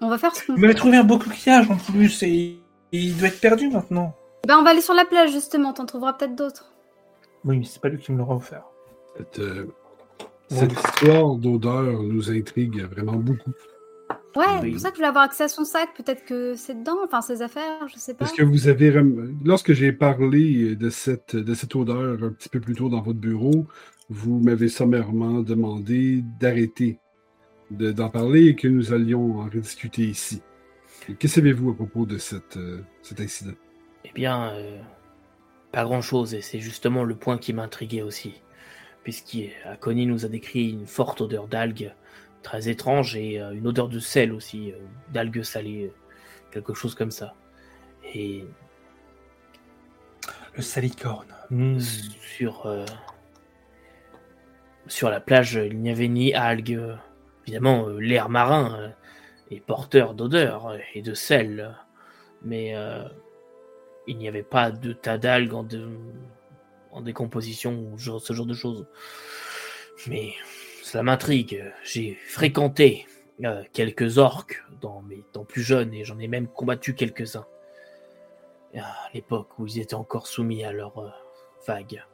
On 0.01 0.09
va 0.09 0.19
faire 0.19 0.35
ce 0.35 0.47
qu'on 0.47 0.59
m'avez 0.59 0.75
trouvé 0.75 0.97
un 0.97 1.05
beau 1.05 1.19
coquillage 1.19 1.71
en 1.71 1.77
plus 1.77 2.23
et 2.23 2.59
il 2.91 3.17
doit 3.17 3.29
être 3.29 3.41
perdu 3.41 3.69
maintenant. 3.69 4.15
Ben, 4.47 4.59
on 4.59 4.63
va 4.63 4.71
aller 4.71 4.81
sur 4.81 4.95
la 4.95 5.05
plage 5.05 5.31
justement, 5.31 5.73
t'en 5.73 5.87
trouveras 5.87 6.15
peut-être 6.15 6.35
d'autres. 6.35 6.73
Oui, 7.45 7.59
mais 7.59 7.65
c'est 7.65 7.81
pas 7.81 7.89
lui 7.89 7.99
qui 7.99 8.13
me 8.13 8.19
l'aura 8.19 8.37
offert. 8.37 8.65
Cette, 9.17 9.39
euh, 9.39 9.67
histoire 10.51 11.35
d'odeur 11.37 12.03
nous 12.03 12.31
intrigue 12.31 12.83
vraiment 12.83 13.15
beaucoup. 13.15 13.53
Ouais, 14.37 14.45
c'est 14.63 14.71
pour 14.71 14.81
ça 14.81 14.89
que 14.91 14.95
je 14.95 14.99
voulais 14.99 15.09
avoir 15.09 15.25
accès 15.25 15.45
à 15.45 15.49
son 15.49 15.65
sac. 15.65 15.91
Peut-être 15.97 16.25
que 16.25 16.55
c'est 16.55 16.75
dedans, 16.75 16.97
enfin 17.05 17.21
ses 17.21 17.43
affaires, 17.43 17.87
je 17.89 17.99
sais 17.99 18.15
pas. 18.15 18.25
Est-ce 18.25 18.35
que 18.35 18.43
vous 18.43 18.69
avez. 18.69 18.93
Lorsque 19.45 19.73
j'ai 19.73 19.93
parlé 19.93 20.75
de 20.77 20.91
cette, 20.91 21.37
de 21.37 21.55
cette 21.55 21.77
odeur 21.77 22.23
un 22.23 22.31
petit 22.31 22.49
peu 22.49 22.61
plus 22.61 22.75
tôt 22.75 22.89
dans 22.89 23.03
votre 23.03 23.19
bureau, 23.19 23.67
vous 24.09 24.41
m'avez 24.41 24.69
sommairement 24.69 25.41
demandé 25.41 26.23
d'arrêter 26.41 26.99
d'en 27.71 28.11
parler 28.11 28.49
et 28.49 28.55
que 28.55 28.69
nous 28.69 28.93
allions 28.93 29.41
en 29.41 29.45
rediscuter 29.45 30.03
ici. 30.03 30.43
Que 31.19 31.27
savez-vous 31.27 31.71
à 31.71 31.75
propos 31.75 32.07
de 32.07 32.19
cette, 32.19 32.57
euh, 32.57 32.83
cet 33.03 33.21
incident? 33.21 33.55
Eh 34.05 34.13
bien, 34.15 34.53
euh, 34.53 34.79
pas 35.73 35.85
grand-chose, 35.85 36.35
et 36.35 36.43
c'est 36.43 36.61
justement 36.61 37.03
le 37.03 37.17
point 37.17 37.39
qui 37.39 37.53
m'intriguait 37.53 38.03
aussi. 38.03 38.43
Puisqu'Akoni 39.03 40.07
nous 40.07 40.25
a 40.25 40.29
décrit 40.29 40.71
une 40.71 40.87
forte 40.87 41.21
odeur 41.23 41.49
d'algues, 41.49 41.93
très 42.43 42.69
étrange, 42.69 43.17
et 43.17 43.41
euh, 43.41 43.53
une 43.53 43.67
odeur 43.67 43.89
de 43.89 43.99
sel 43.99 44.33
aussi, 44.33 44.73
d'algues 45.13 45.43
salées, 45.43 45.93
quelque 46.51 46.75
chose 46.75 46.95
comme 46.95 47.11
ça. 47.11 47.35
Et. 48.15 48.45
Le 50.55 50.63
salicorne. 50.63 51.35
Sur 51.79 52.67
sur 54.87 55.11
la 55.11 55.21
plage, 55.21 55.55
il 55.55 55.81
n'y 55.81 55.91
avait 55.91 56.09
ni 56.09 56.35
algues. 56.35 56.81
Évidemment, 57.45 57.89
euh, 57.89 57.99
l'air 57.99 58.29
marin 58.29 58.79
euh, 58.79 58.89
est 59.51 59.61
porteur 59.61 60.15
d'odeur 60.15 60.77
et 60.95 61.03
de 61.03 61.15
sel, 61.15 61.77
mais 62.43 62.75
euh, 62.75 63.05
il 64.07 64.19
n'y 64.19 64.29
avait 64.29 64.43
pas 64.43 64.71
de 64.71 64.93
tas 64.93 65.19
d'algues 65.19 65.55
en, 65.55 67.01
décomposition 67.01 67.73
ou 67.93 67.99
ce 67.99 68.33
genre 68.33 68.47
de 68.47 68.55
choses. 68.55 68.87
Mais 70.09 70.33
cela 70.83 71.03
m'intrigue. 71.03 71.65
J'ai 71.85 72.19
fréquenté 72.27 73.07
quelques 73.73 74.19
orques 74.19 74.63
dans 74.81 75.03
mes 75.03 75.23
temps 75.33 75.45
plus 75.45 75.63
jeunes 75.63 75.95
et 75.95 76.05
j'en 76.05 76.19
ai 76.19 76.29
même 76.29 76.49
combattu 76.49 76.95
quelques-uns 76.95 77.47
à 78.77 79.09
l'époque 79.15 79.59
où 79.59 79.67
ils 79.67 79.81
étaient 79.81 79.95
encore 79.95 80.27
soumis 80.27 80.65
à 80.65 80.73
leur 80.73 81.15
vague. 81.67 82.05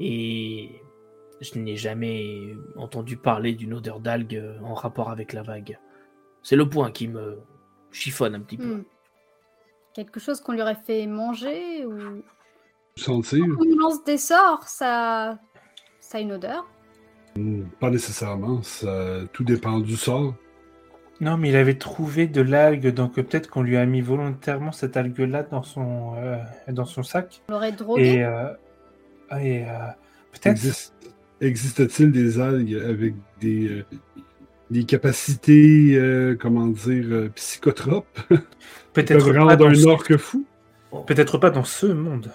Et 0.00 0.82
je 1.40 1.58
n'ai 1.58 1.76
jamais 1.76 2.56
entendu 2.76 3.16
parler 3.16 3.54
d'une 3.54 3.74
odeur 3.74 4.00
d'algue 4.00 4.42
en 4.62 4.74
rapport 4.74 5.10
avec 5.10 5.32
la 5.32 5.42
vague. 5.42 5.78
C'est 6.42 6.56
le 6.56 6.68
point 6.68 6.90
qui 6.90 7.08
me 7.08 7.38
chiffonne 7.90 8.34
un 8.34 8.40
petit 8.40 8.56
peu. 8.56 8.76
Hmm. 8.76 8.84
Quelque 9.94 10.20
chose 10.20 10.40
qu'on 10.40 10.52
lui 10.52 10.62
aurait 10.62 10.76
fait 10.76 11.06
manger 11.06 11.84
ou. 11.84 12.22
Sentir 12.96 13.44
Quand 13.56 13.64
on 13.66 13.76
lance 13.76 14.04
des 14.04 14.18
sorts, 14.18 14.64
ça. 14.64 15.38
ça 16.00 16.18
a 16.18 16.20
une 16.20 16.32
odeur. 16.32 16.66
Pas 17.80 17.90
nécessairement. 17.90 18.62
Ça, 18.62 19.18
tout 19.32 19.44
dépend 19.44 19.78
du 19.80 19.96
sort. 19.96 20.34
Non, 21.20 21.36
mais 21.36 21.48
il 21.48 21.56
avait 21.56 21.74
trouvé 21.78 22.26
de 22.28 22.40
l'algue, 22.40 22.88
donc 22.94 23.14
peut-être 23.14 23.48
qu'on 23.50 23.62
lui 23.62 23.76
a 23.76 23.84
mis 23.86 24.00
volontairement 24.00 24.70
cette 24.70 24.96
algue-là 24.96 25.42
dans 25.44 25.62
son 25.64 26.14
euh, 26.16 26.36
dans 26.68 26.84
son 26.84 27.02
sac. 27.02 27.42
On 27.48 27.52
l'aurait 27.54 27.72
drogué? 27.72 28.02
Et, 28.18 28.24
euh, 28.24 28.52
et 29.40 29.64
euh, 29.64 29.72
peut-être. 30.32 30.46
Existe- 30.56 30.94
Existe-t-il 31.40 32.10
des 32.12 32.40
algues 32.40 32.74
avec 32.84 33.14
des, 33.40 33.68
euh, 33.68 33.84
des 34.70 34.82
capacités, 34.84 35.94
euh, 35.96 36.36
comment 36.40 36.66
dire, 36.66 37.04
euh, 37.10 37.28
psychotropes? 37.34 38.18
Peut-être 38.92 39.32
pas, 39.32 39.38
rendre 39.38 39.56
dans 39.56 39.66
un 39.68 39.74
ce- 39.74 39.86
orque 39.86 40.16
fou? 40.16 40.44
peut-être 41.06 41.38
pas 41.38 41.50
dans 41.50 41.62
ce 41.64 41.86
monde. 41.86 42.32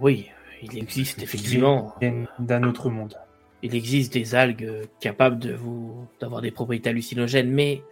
Oui, 0.00 0.28
il 0.62 0.76
existe 0.78 1.22
effectivement. 1.22 1.94
D'un 2.38 2.64
autre 2.64 2.90
monde. 2.90 3.14
Il 3.62 3.74
existe 3.74 4.12
des 4.12 4.34
algues 4.34 4.88
capables 5.00 5.38
de 5.38 5.52
vous 5.52 6.06
d'avoir 6.20 6.42
des 6.42 6.50
propriétés 6.50 6.90
hallucinogènes, 6.90 7.50
mais 7.50 7.82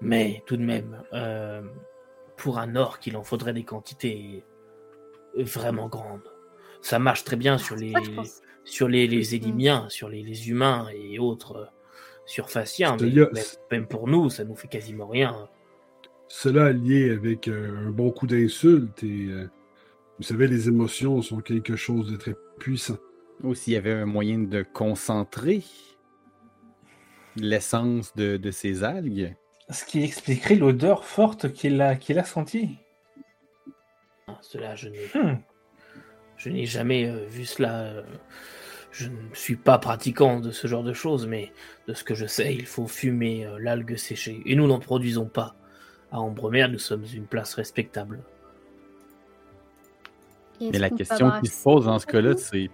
mais 0.00 0.42
tout 0.46 0.56
de 0.56 0.62
même, 0.62 1.02
euh, 1.12 1.62
pour 2.36 2.58
un 2.58 2.74
orc, 2.76 3.00
il 3.06 3.16
en 3.16 3.22
faudrait 3.22 3.52
des 3.52 3.64
quantités 3.64 4.44
vraiment 5.36 5.88
grandes. 5.88 6.22
Ça 6.80 6.98
marche 6.98 7.24
très 7.24 7.36
bien 7.36 7.58
sur 7.58 7.76
les 7.76 7.92
sur 8.64 8.88
les, 8.88 9.06
les. 9.06 9.34
Élimiens, 9.34 9.88
sur 9.88 10.08
les, 10.08 10.22
les 10.22 10.48
humains 10.48 10.88
et 10.94 11.18
autres 11.18 11.56
euh, 11.56 11.66
surfaciens, 12.26 12.96
mais 13.00 13.10
même, 13.10 13.28
même 13.70 13.86
pour 13.86 14.06
nous, 14.06 14.30
ça 14.30 14.44
nous 14.44 14.54
fait 14.54 14.68
quasiment 14.68 15.08
rien. 15.08 15.48
Cela 16.28 16.72
lié 16.72 17.10
avec 17.10 17.48
euh, 17.48 17.88
un 17.88 17.90
bon 17.90 18.10
coup 18.12 18.26
d'insulte 18.26 19.02
et 19.02 19.26
euh, 19.26 19.50
vous 20.18 20.24
savez, 20.24 20.46
les 20.46 20.68
émotions 20.68 21.20
sont 21.22 21.40
quelque 21.40 21.74
chose 21.74 22.12
de 22.12 22.16
très 22.16 22.36
puissant. 22.58 22.98
Ou 23.42 23.54
s'il 23.54 23.72
y 23.72 23.76
avait 23.76 23.92
un 23.92 24.06
moyen 24.06 24.38
de 24.40 24.62
concentrer 24.62 25.62
l'essence 27.36 28.14
de, 28.16 28.36
de 28.36 28.50
ces 28.50 28.84
algues. 28.84 29.34
Ce 29.70 29.84
qui 29.84 30.02
expliquerait 30.02 30.56
l'odeur 30.56 31.04
forte 31.04 31.52
qu'il 31.52 31.80
a, 31.80 31.94
qu'il 31.96 32.18
a 32.18 32.24
sentie. 32.24 32.76
Hein, 34.26 34.36
Cela, 34.42 34.74
je 34.74 34.88
n'ai 34.88 35.06
Hmm. 35.14 35.38
Je 36.36 36.48
n'ai 36.48 36.64
jamais 36.66 37.06
euh, 37.08 37.26
vu 37.26 37.44
cela. 37.44 37.82
euh, 37.82 38.02
Je 38.92 39.08
ne 39.08 39.34
suis 39.34 39.56
pas 39.56 39.78
pratiquant 39.78 40.40
de 40.40 40.50
ce 40.50 40.66
genre 40.66 40.82
de 40.82 40.92
choses, 40.94 41.26
mais 41.26 41.52
de 41.86 41.92
ce 41.94 42.02
que 42.02 42.14
je 42.14 42.26
sais, 42.26 42.54
il 42.54 42.66
faut 42.66 42.86
fumer 42.86 43.46
euh, 43.46 43.58
l'algue 43.60 43.96
séchée. 43.96 44.42
Et 44.46 44.56
nous 44.56 44.66
n'en 44.66 44.80
produisons 44.80 45.26
pas. 45.26 45.54
À 46.10 46.18
Ambremer, 46.18 46.66
nous 46.68 46.78
sommes 46.78 47.04
une 47.14 47.26
place 47.26 47.54
respectable. 47.54 48.20
Mais 50.60 50.78
la 50.78 50.90
question 50.90 51.30
qui 51.40 51.46
se 51.48 51.62
pose 51.62 51.84
dans 51.86 51.98
ce 51.98 52.06
cas-là, 52.06 52.36
c'est 52.36 52.70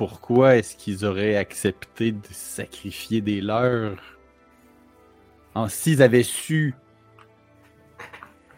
pourquoi 0.00 0.56
est-ce 0.56 0.76
qu'ils 0.78 1.04
auraient 1.04 1.36
accepté 1.36 2.10
de 2.10 2.26
sacrifier 2.30 3.20
des 3.20 3.42
leurs? 3.42 3.98
En 5.54 5.68
s'ils 5.68 6.00
avaient 6.00 6.22
su 6.22 6.74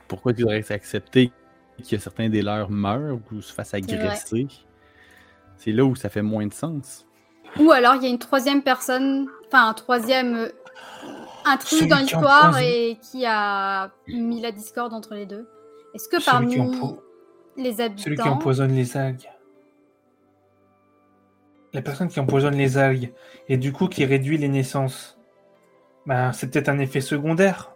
pourquoi 0.07 0.31
ils 0.39 0.45
auraient 0.45 0.71
accepté 0.71 1.33
que 1.91 1.99
certains 1.99 2.29
des 2.29 2.43
leurs 2.43 2.71
meurent 2.71 3.19
ou 3.33 3.41
se 3.41 3.53
fassent 3.53 3.75
agresser? 3.75 4.47
C'est 5.57 5.73
là 5.73 5.85
où 5.85 5.97
ça 5.97 6.11
fait 6.11 6.23
moins 6.23 6.47
de 6.47 6.55
sens. 6.55 7.09
Ou 7.59 7.73
alors 7.73 7.97
il 7.97 8.05
y 8.05 8.07
a 8.07 8.09
une 8.11 8.21
troisième 8.21 8.63
personne, 8.63 9.27
enfin 9.49 9.69
un 9.71 9.75
troisième 9.75 10.37
euh, 10.37 10.49
intrus 11.45 11.81
Celui 11.81 11.89
dans 11.89 11.97
l'histoire 11.99 12.57
et 12.61 13.01
qui 13.11 13.27
a 13.27 13.91
mis 14.07 14.41
la 14.41 14.53
discorde 14.53 14.93
entre 14.95 15.17
les 15.17 15.27
deux. 15.27 15.49
Est-ce 15.93 16.09
que 16.09 16.21
Celui 16.21 16.25
parmi 16.25 16.55
qui 16.55 16.61
empo- 16.61 17.01
les 17.57 17.73
Celui 17.73 17.97
qui 17.97 18.03
habitants, 18.21 18.31
empoisonne 18.37 18.77
les 18.77 18.97
algues. 18.97 19.29
La 21.75 21.83
personne 21.83 22.09
qui 22.09 22.21
empoisonne 22.21 22.55
les 22.57 22.77
algues 22.79 23.13
et 23.49 23.57
du 23.57 23.73
coup 23.73 23.89
qui 23.89 24.05
réduit 24.05 24.37
les 24.39 24.49
naissances. 24.49 25.19
Ben, 26.07 26.33
c'est 26.33 26.51
peut-être 26.51 26.69
un 26.69 26.79
effet 26.79 27.01
secondaire. 27.01 27.73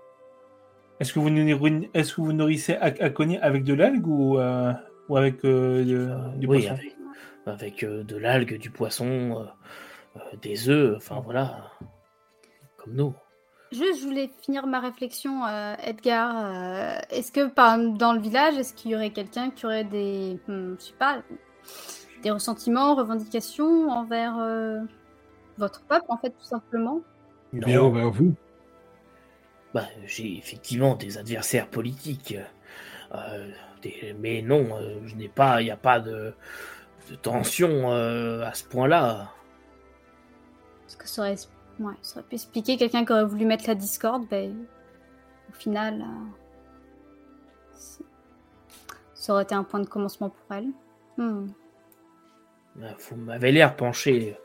Est-ce 1.01 1.13
que 1.13 1.19
vous 1.19 1.31
nourri- 1.31 1.89
est-ce 1.95 2.15
que 2.15 2.21
vous 2.21 2.33
nourrissez 2.33 2.75
Ak- 2.75 3.01
Akoni 3.01 3.39
avec 3.39 3.65
de 3.65 3.75
l'algue 3.75 4.07
ou, 4.07 4.39
euh, 4.39 4.73
ou 5.09 5.17
avec 5.17 5.45
euh, 5.45 5.85
de- 5.85 6.39
du 6.39 6.47
oui, 6.47 6.61
poisson? 6.67 6.75
avec, 6.75 6.97
avec, 7.47 7.83
euh, 7.85 8.03
de 8.03 8.17
l'algue, 8.17 8.59
du 8.59 8.71
poisson, 8.71 9.07
euh, 9.07 9.45
euh, 10.17 10.37
des 10.43 10.69
œufs, 10.69 10.97
enfin 10.97 11.21
voilà. 11.25 11.71
Comme 12.79 12.95
nous. 12.95 13.15
juste 13.73 14.01
je 14.03 14.07
voulais 14.07 14.31
finir 14.43 14.67
ma 14.67 14.81
réflexion, 14.81 15.45
euh, 15.47 15.75
Edgar. 15.85 16.35
euh, 16.37 16.99
est-ce 17.11 17.31
que 17.33 17.47
par, 17.49 17.79
dans 17.79 18.13
le 18.13 18.21
village, 18.21 18.57
est-ce 18.57 18.73
qu'il 18.75 18.91
y 18.91 18.95
aurait 18.97 19.11
quelqu'un 19.11 19.51
qui 19.51 19.67
aurait 19.67 19.85
des, 19.85 20.39
hmm, 20.49 20.75
je 20.79 20.85
sais 20.85 20.95
pas, 20.99 21.23
des 22.27 22.33
ressentiments, 22.33 22.97
revendications 22.97 23.89
envers 23.89 24.37
euh, 24.41 24.81
votre 25.59 25.81
peuple 25.83 26.07
en 26.09 26.17
fait 26.19 26.31
tout 26.31 26.43
simplement 26.45 27.01
Non. 27.53 27.67
Bien 27.69 27.81
envers 27.81 28.11
vous. 28.11 28.35
Bah, 29.73 29.85
j'ai 30.07 30.37
effectivement 30.37 30.97
des 30.97 31.19
adversaires 31.19 31.69
politiques, 31.69 32.35
euh, 33.15 33.49
des- 33.81 34.17
mais 34.19 34.43
non, 34.43 34.67
euh, 34.73 34.99
je 35.07 35.15
n'ai 35.15 35.29
pas, 35.29 35.63
il 35.63 35.67
n'y 35.67 35.71
a 35.71 35.77
pas 35.77 36.01
de, 36.01 36.35
de 37.11 37.15
tension 37.15 37.93
euh, 37.93 38.45
à 38.45 38.55
ce 38.55 38.65
point-là. 38.65 39.31
Parce 40.83 40.97
que 40.97 41.07
ça 41.09 41.23
aurait, 41.23 41.37
ouais, 41.79 41.95
ça 42.03 42.19
aurait 42.19 42.29
pu 42.29 42.35
expliquer 42.35 42.77
quelqu'un 42.77 43.05
qui 43.05 43.13
aurait 43.13 43.25
voulu 43.25 43.45
mettre 43.45 43.69
la 43.69 43.77
discorde, 43.77 44.27
ben, 44.29 44.53
au 45.49 45.53
final, 45.53 46.03
euh, 46.03 48.03
ça 49.15 49.33
aurait 49.33 49.45
été 49.45 49.55
un 49.55 49.63
point 49.63 49.79
de 49.79 49.87
commencement 49.87 50.31
pour 50.31 50.57
elle. 50.57 50.71
Hmm. 51.19 51.47
Euh, 52.83 52.91
Vous 53.11 53.17
m'avez 53.17 53.53
l'air 53.53 53.77
penché 53.77 54.37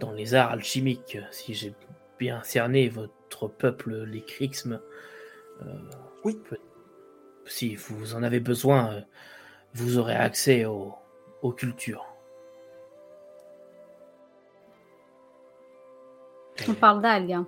dans 0.00 0.12
les 0.12 0.34
arts 0.34 0.50
alchimiques, 0.52 1.18
si 1.30 1.54
j'ai 1.54 1.74
bien 2.18 2.42
cerné 2.42 2.88
votre 2.88 3.48
peuple, 3.48 4.04
les 4.04 4.22
Krixmes. 4.22 4.80
Euh, 5.62 5.66
Oui. 6.24 6.38
peut- 6.48 6.56
Si 7.46 7.74
vous 7.74 8.14
en 8.14 8.22
avez 8.22 8.38
besoin, 8.40 8.92
euh, 8.92 9.00
vous 9.74 9.98
aurez 9.98 10.14
accès 10.14 10.64
aux, 10.66 10.94
aux 11.42 11.52
cultures. 11.52 12.06
On 16.68 16.74
parle 16.74 17.00
d'algues. 17.02 17.32
hein. 17.32 17.46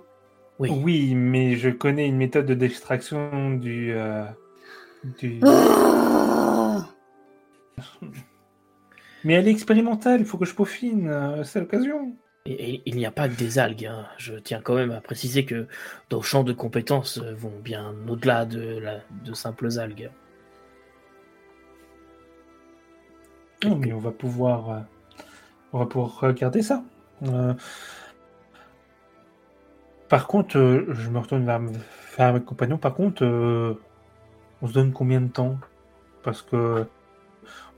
Oui. 0.59 0.69
Oui, 0.83 1.15
mais 1.15 1.55
je 1.55 1.69
connais 1.69 2.07
une 2.07 2.17
méthode 2.17 2.51
d'extraction 2.51 3.51
du, 3.51 3.93
euh, 3.93 4.25
du... 5.19 5.39
Ah 9.23 9.27
Mais 9.27 9.33
elle 9.33 9.47
est 9.47 9.51
expérimentale, 9.51 10.19
il 10.21 10.25
faut 10.25 10.37
que 10.37 10.45
je 10.45 10.53
peaufine, 10.55 11.07
euh, 11.09 11.43
c'est 11.43 11.59
l'occasion. 11.59 12.15
Et, 12.45 12.75
et 12.75 12.81
il 12.85 12.95
n'y 12.97 13.05
a 13.05 13.11
pas 13.11 13.29
que 13.29 13.35
des 13.35 13.59
algues. 13.59 13.85
hein. 13.85 14.07
Je 14.17 14.35
tiens 14.35 14.61
quand 14.61 14.75
même 14.75 14.91
à 14.91 15.01
préciser 15.01 15.45
que 15.45 15.67
nos 16.11 16.21
champs 16.21 16.43
de 16.43 16.53
compétences 16.53 17.19
vont 17.19 17.59
bien 17.59 17.95
au-delà 18.07 18.45
de, 18.45 18.77
la, 18.79 18.99
de 19.25 19.33
simples 19.33 19.79
algues. 19.79 20.11
Non, 23.63 23.75
mais 23.77 23.93
on 23.93 23.99
va 23.99 24.11
pouvoir, 24.11 24.69
euh, 24.69 24.79
on 25.73 25.79
va 25.79 25.85
pouvoir 25.85 26.19
regarder 26.19 26.61
ça. 26.61 26.83
Euh, 27.23 27.53
Par 30.09 30.27
contre, 30.27 30.57
euh, 30.57 30.85
je 30.93 31.09
me 31.09 31.19
retourne 31.19 31.45
vers, 31.45 31.59
vers 32.17 32.33
mes 32.33 32.41
compagnons. 32.41 32.77
Par 32.77 32.93
contre, 32.93 33.23
on 34.61 34.67
se 34.67 34.73
donne 34.73 34.93
combien 34.93 35.21
de 35.21 35.27
temps? 35.27 35.57
Parce 36.23 36.41
que 36.41 36.85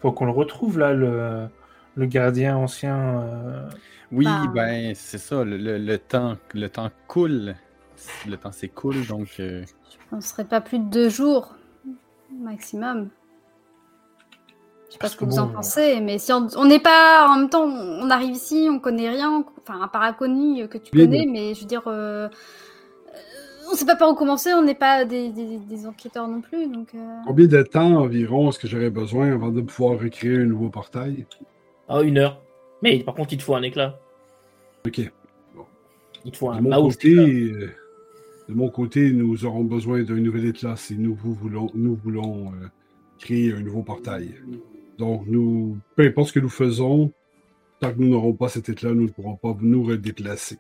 faut 0.05 0.11
qu'on 0.13 0.25
le 0.25 0.31
retrouve 0.31 0.77
là, 0.79 0.93
le, 0.93 1.47
le 1.95 2.05
gardien 2.05 2.57
ancien. 2.57 3.21
euh, 3.23 3.69
Oui, 4.11 4.25
Bah. 4.25 4.45
ben 4.47 4.93
c'est 4.95 5.17
ça, 5.17 5.43
le, 5.43 5.57
le- 5.57 5.77
le 5.79 5.97
temps, 5.97 6.37
le 6.53 6.69
temps 6.69 6.91
coule. 7.07 7.55
Le 8.27 8.37
temps 8.37 8.51
s'écoule, 8.51 9.07
donc 9.07 9.39
euh, 9.39 9.63
On 10.11 10.17
ne 10.17 10.21
serait 10.21 10.45
pas 10.45 10.61
plus 10.61 10.79
de 10.79 10.85
deux 10.85 11.09
jours 11.09 11.55
maximum. 12.31 13.09
Je 14.87 14.93
sais 14.93 14.99
pas 14.99 15.09
ce 15.09 15.17
que 15.17 15.25
vous 15.25 15.39
en 15.39 15.47
bon, 15.47 15.53
pensez, 15.53 15.99
mais 15.99 16.19
si 16.19 16.31
on 16.31 16.65
n'est 16.65 16.79
pas 16.79 17.27
en 17.27 17.39
même 17.39 17.49
temps, 17.49 17.63
on 17.65 18.09
arrive 18.09 18.31
ici, 18.35 18.67
on 18.69 18.79
connaît 18.79 19.09
rien, 19.09 19.43
enfin 19.61 19.81
un 19.81 19.87
paraconnu 19.87 20.61
euh, 20.63 20.67
que 20.67 20.77
tu 20.77 20.91
connais, 20.93 21.25
mais 21.29 21.53
je 21.53 21.61
veux 21.61 21.65
dire, 21.65 21.87
euh, 21.87 22.29
euh, 22.29 22.29
on 23.75 23.77
sait 23.77 23.85
pas 23.85 23.95
par 23.95 24.09
où 24.09 24.15
commencer, 24.15 24.53
on 24.53 24.63
n'est 24.63 24.75
pas 24.75 25.05
des, 25.05 25.29
des- 25.29 25.57
des 25.57 25.85
enquêteurs 25.87 26.27
non 26.27 26.41
plus, 26.41 26.67
donc. 26.67 26.89
euh, 26.95 27.17
Combien 27.25 27.47
de 27.47 27.61
temps 27.63 27.95
environ 27.97 28.49
est-ce 28.49 28.59
que 28.59 28.67
j'aurais 28.67 28.89
besoin 28.89 29.31
avant 29.33 29.49
de 29.49 29.61
pouvoir 29.61 29.99
recréer 29.99 30.37
un 30.37 30.45
nouveau 30.45 30.69
portail? 30.69 31.25
Ah, 31.89 32.01
une 32.01 32.17
heure. 32.17 32.41
Mais 32.81 32.99
par 33.03 33.13
contre, 33.15 33.33
il 33.33 33.37
te 33.37 33.43
faut 33.43 33.55
un 33.55 33.61
éclat. 33.63 33.99
Ok. 34.85 34.99
Il 36.23 36.31
te 36.31 36.37
faut 36.37 36.51
De 36.51 36.57
un 36.57 36.61
mon, 36.61 36.81
mouse. 36.83 36.95
côté, 36.95 37.13
euh, 37.15 37.69
de 38.49 38.53
mon 38.53 38.69
côté, 38.69 39.11
nous 39.11 39.45
aurons 39.45 39.63
besoin 39.63 40.01
d'un 40.03 40.15
nouvel 40.15 40.45
éclat 40.47 40.75
si 40.75 40.97
nous 40.97 41.15
voulons, 41.15 41.69
nous 41.75 41.95
voulons 41.95 42.47
euh, 42.53 42.67
créer 43.19 43.53
un 43.53 43.59
nouveau 43.61 43.83
portail. 43.83 44.35
Donc, 44.97 45.23
nous, 45.27 45.77
peu 45.95 46.03
importe 46.03 46.29
ce 46.29 46.33
que 46.33 46.39
nous 46.39 46.49
faisons, 46.49 47.11
Tant 47.81 47.91
que 47.91 47.99
nous 47.99 48.07
n'aurons 48.07 48.31
pas 48.31 48.47
cet 48.47 48.69
éclat, 48.69 48.91
nous 48.91 49.03
ne 49.03 49.09
pourrons 49.09 49.35
pas 49.35 49.53
nous 49.59 49.83
redéplacer. 49.83 50.57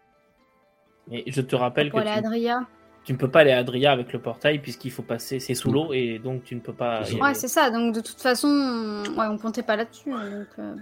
Et 1.09 1.31
je 1.31 1.39
te 1.39 1.55
rappelle 1.55 1.87
que 1.87 1.91
Pour 1.91 2.01
aller 2.01 2.09
à 2.09 2.19
tu, 2.19 2.27
Adria. 2.27 2.67
Tu 3.05 3.13
ne 3.13 3.17
peux 3.17 3.29
pas 3.29 3.41
aller 3.41 3.51
à 3.51 3.59
Adria 3.59 3.91
avec 3.91 4.11
le 4.13 4.19
portail 4.19 4.59
puisqu'il 4.59 4.91
faut 4.91 5.03
passer, 5.03 5.39
c'est 5.39 5.53
sous 5.53 5.71
l'eau 5.71 5.93
et 5.93 6.19
donc 6.19 6.43
tu 6.43 6.55
ne 6.55 6.59
peux 6.59 6.73
pas. 6.73 7.03
y. 7.09 7.21
Ouais, 7.21 7.33
c'est 7.33 7.47
ça. 7.47 7.69
Donc 7.69 7.93
de 7.95 8.01
toute 8.01 8.19
façon, 8.19 8.47
on- 8.47 9.03
ouais, 9.19 9.27
on 9.29 9.37
comptait 9.37 9.63
pas 9.63 9.75
là-dessus. 9.75 10.11
hein, 10.11 10.45
euh, 10.59 10.75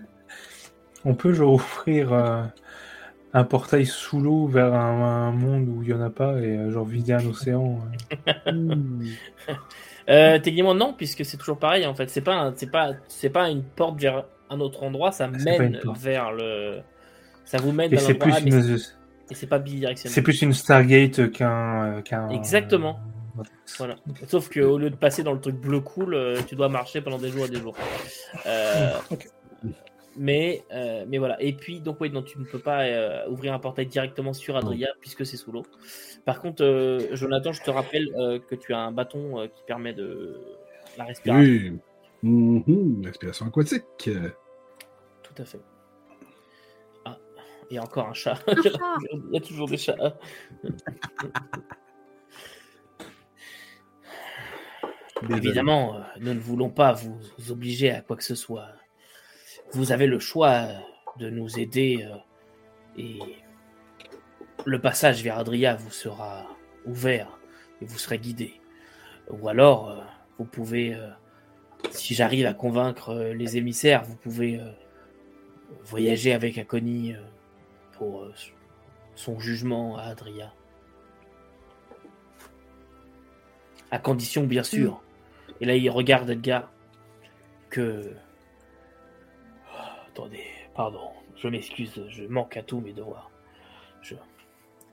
On 1.06 1.14
peut 1.16 1.34
genre 1.34 1.54
offrir 1.54 2.14
euh, 2.14 2.44
un 3.34 3.44
portail 3.44 3.86
sous 3.86 4.22
l'eau 4.22 4.48
vers 4.48 4.74
un, 4.74 5.28
un 5.28 5.32
monde 5.32 5.68
où 5.68 5.84
il 5.84 5.90
n'y 5.90 5.94
en 5.94 6.02
a 6.02 6.10
pas 6.10 6.40
et 6.40 6.58
euh, 6.58 6.72
genre 6.72 6.86
vider 6.86 7.14
un 7.14 7.26
océan. 7.26 7.80
Hmm. 8.52 9.04
Euh, 10.10 10.38
techniquement 10.38 10.76
non, 10.76 10.94
puisque 10.94 11.24
c'est 11.24 11.38
toujours 11.38 11.58
pareil 11.58 11.86
en 11.86 11.96
fait. 11.96 12.10
C'est 12.10 12.20
pas, 12.20 12.52
c'est 12.58 12.70
pas, 12.70 12.92
c'est 13.08 13.30
pas 13.30 13.50
une 13.50 13.64
porte 13.64 14.02
vers 14.02 14.26
un 14.50 14.60
autre 14.60 14.84
endroit, 14.84 15.14
ça 15.14 15.30
mène 15.30 15.80
vers 15.96 16.34
le, 16.34 16.80
ça 17.46 17.58
vous 17.60 17.72
mène 17.72 17.94
Et 17.94 17.98
c'est 17.98 18.14
plus, 18.16 18.34
A, 18.34 18.42
mais 18.42 18.52
une, 18.52 18.78
et 19.34 19.36
c'est 19.36 19.48
pas 19.48 19.60
bidirectionnel. 19.60 20.14
c'est 20.14 20.22
plus 20.22 20.42
une 20.44 20.54
Stargate 20.54 21.32
qu'un. 21.32 21.98
euh, 21.98 22.02
qu'un 22.02 22.30
Exactement. 22.30 23.00
euh, 23.40 23.44
Voilà. 23.80 23.96
Sauf 24.28 24.48
que 24.50 24.60
au 24.60 24.78
lieu 24.78 24.90
de 24.92 24.96
passer 24.96 25.24
dans 25.24 25.34
le 25.34 25.40
truc 25.42 25.56
bleu 25.56 25.80
cool, 25.82 26.14
euh, 26.14 26.40
tu 26.48 26.56
dois 26.56 26.70
marcher 26.70 27.02
pendant 27.02 27.18
des 27.18 27.30
jours 27.30 27.46
et 27.46 27.50
des 27.50 27.60
jours. 27.60 27.76
Euh, 28.46 28.92
Ok. 29.12 29.28
Mais, 30.16 30.64
euh, 30.72 31.06
mais 31.08 31.18
voilà. 31.18 31.42
Et 31.42 31.54
puis, 31.54 31.80
donc, 31.82 31.98
oui, 32.00 32.12
non, 32.12 32.22
tu 32.22 32.38
ne 32.38 32.44
peux 32.46 32.60
pas 32.60 32.84
euh, 32.84 33.28
ouvrir 33.30 33.52
un 33.52 33.58
portail 33.58 33.88
directement 33.88 34.32
sur 34.34 34.56
Adria 34.56 34.90
puisque 35.02 35.26
c'est 35.26 35.38
sous 35.38 35.52
l'eau. 35.52 35.64
Par 36.24 36.40
contre, 36.40 36.64
euh, 36.64 37.00
Jonathan, 37.16 37.52
je 37.52 37.64
te 37.64 37.72
rappelle 37.72 38.08
euh, 38.20 38.38
que 38.48 38.54
tu 38.54 38.74
as 38.76 38.80
un 38.80 38.92
bâton 38.92 39.40
euh, 39.40 39.48
qui 39.48 39.64
permet 39.66 39.94
de 39.94 40.40
la 41.00 41.06
respiration. 41.06 41.42
Oui. 41.44 41.80
Mhm, 42.22 43.02
Respiration 43.04 43.48
aquatique. 43.48 43.84
Tout 45.24 45.42
à 45.42 45.46
fait. 45.46 45.60
Il 47.74 47.76
y 47.78 47.80
a 47.80 47.84
encore 47.84 48.08
un 48.08 48.14
chat. 48.14 48.38
Un 48.46 48.56
chat. 48.62 48.78
il 49.12 49.32
y 49.32 49.38
a 49.38 49.42
toujours 49.42 49.68
des 49.68 49.78
chats. 49.78 50.16
Évidemment, 55.28 55.96
euh, 55.96 56.02
nous 56.20 56.36
ne 56.36 56.40
voulons 56.40 56.70
pas 56.70 56.94
vous 56.94 57.20
obliger 57.50 57.90
à 57.90 58.02
quoi 58.02 58.16
que 58.16 58.24
ce 58.24 58.36
soit. 58.36 58.68
Vous 59.72 59.92
avez 59.92 60.06
le 60.06 60.20
choix 60.20 60.68
de 61.18 61.32
nous 61.32 61.58
aider 61.58 62.08
euh, 62.08 62.16
et 62.96 63.18
le 64.66 64.80
passage 64.80 65.24
vers 65.24 65.40
Adria 65.40 65.74
vous 65.74 65.90
sera 65.90 66.46
ouvert 66.86 67.40
et 67.82 67.86
vous 67.86 67.98
serez 67.98 68.20
guidé. 68.20 68.62
Ou 69.32 69.50
alors, 69.50 69.90
euh, 69.90 70.00
vous 70.38 70.46
pouvez, 70.46 70.94
euh, 70.94 71.10
si 71.90 72.14
j'arrive 72.14 72.46
à 72.46 72.54
convaincre 72.54 73.10
euh, 73.10 73.34
les 73.34 73.58
émissaires, 73.58 74.04
vous 74.04 74.16
pouvez 74.16 74.60
euh, 74.60 74.70
voyager 75.86 76.34
avec 76.34 76.60
Akoni 76.60 77.14
euh, 77.14 77.22
pour 77.98 78.24
euh, 78.24 78.34
son 79.16 79.40
jugement 79.40 79.98
à 79.98 80.04
Adria. 80.04 80.54
À 83.92 84.00
condition, 84.00 84.46
bien 84.46 84.64
sûr. 84.64 85.02
Et 85.62 85.66
là, 85.66 85.76
il 85.76 85.90
regarde 85.90 86.30
Edgar 86.30 86.72
que. 87.70 88.12
Oh, 89.72 89.78
attendez, 90.08 90.46
pardon, 90.76 91.10
je 91.36 91.48
m'excuse, 91.48 92.04
je 92.10 92.24
manque 92.26 92.58
à 92.58 92.64
tous 92.64 92.82
mes 92.82 92.94
devoirs. 92.94 93.30
Je... 94.02 94.16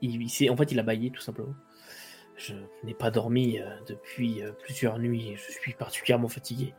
Il, 0.01 0.21
il 0.21 0.51
en 0.51 0.55
fait, 0.55 0.71
il 0.71 0.79
a 0.79 0.83
baillé 0.83 1.11
tout 1.11 1.21
simplement. 1.21 1.55
Je 2.37 2.53
n'ai 2.83 2.93
pas 2.93 3.11
dormi 3.11 3.59
euh, 3.59 3.65
depuis 3.87 4.41
euh, 4.41 4.51
plusieurs 4.51 4.97
nuits. 4.97 5.35
Je 5.35 5.51
suis 5.51 5.73
particulièrement 5.73 6.27
fatigué. 6.27 6.73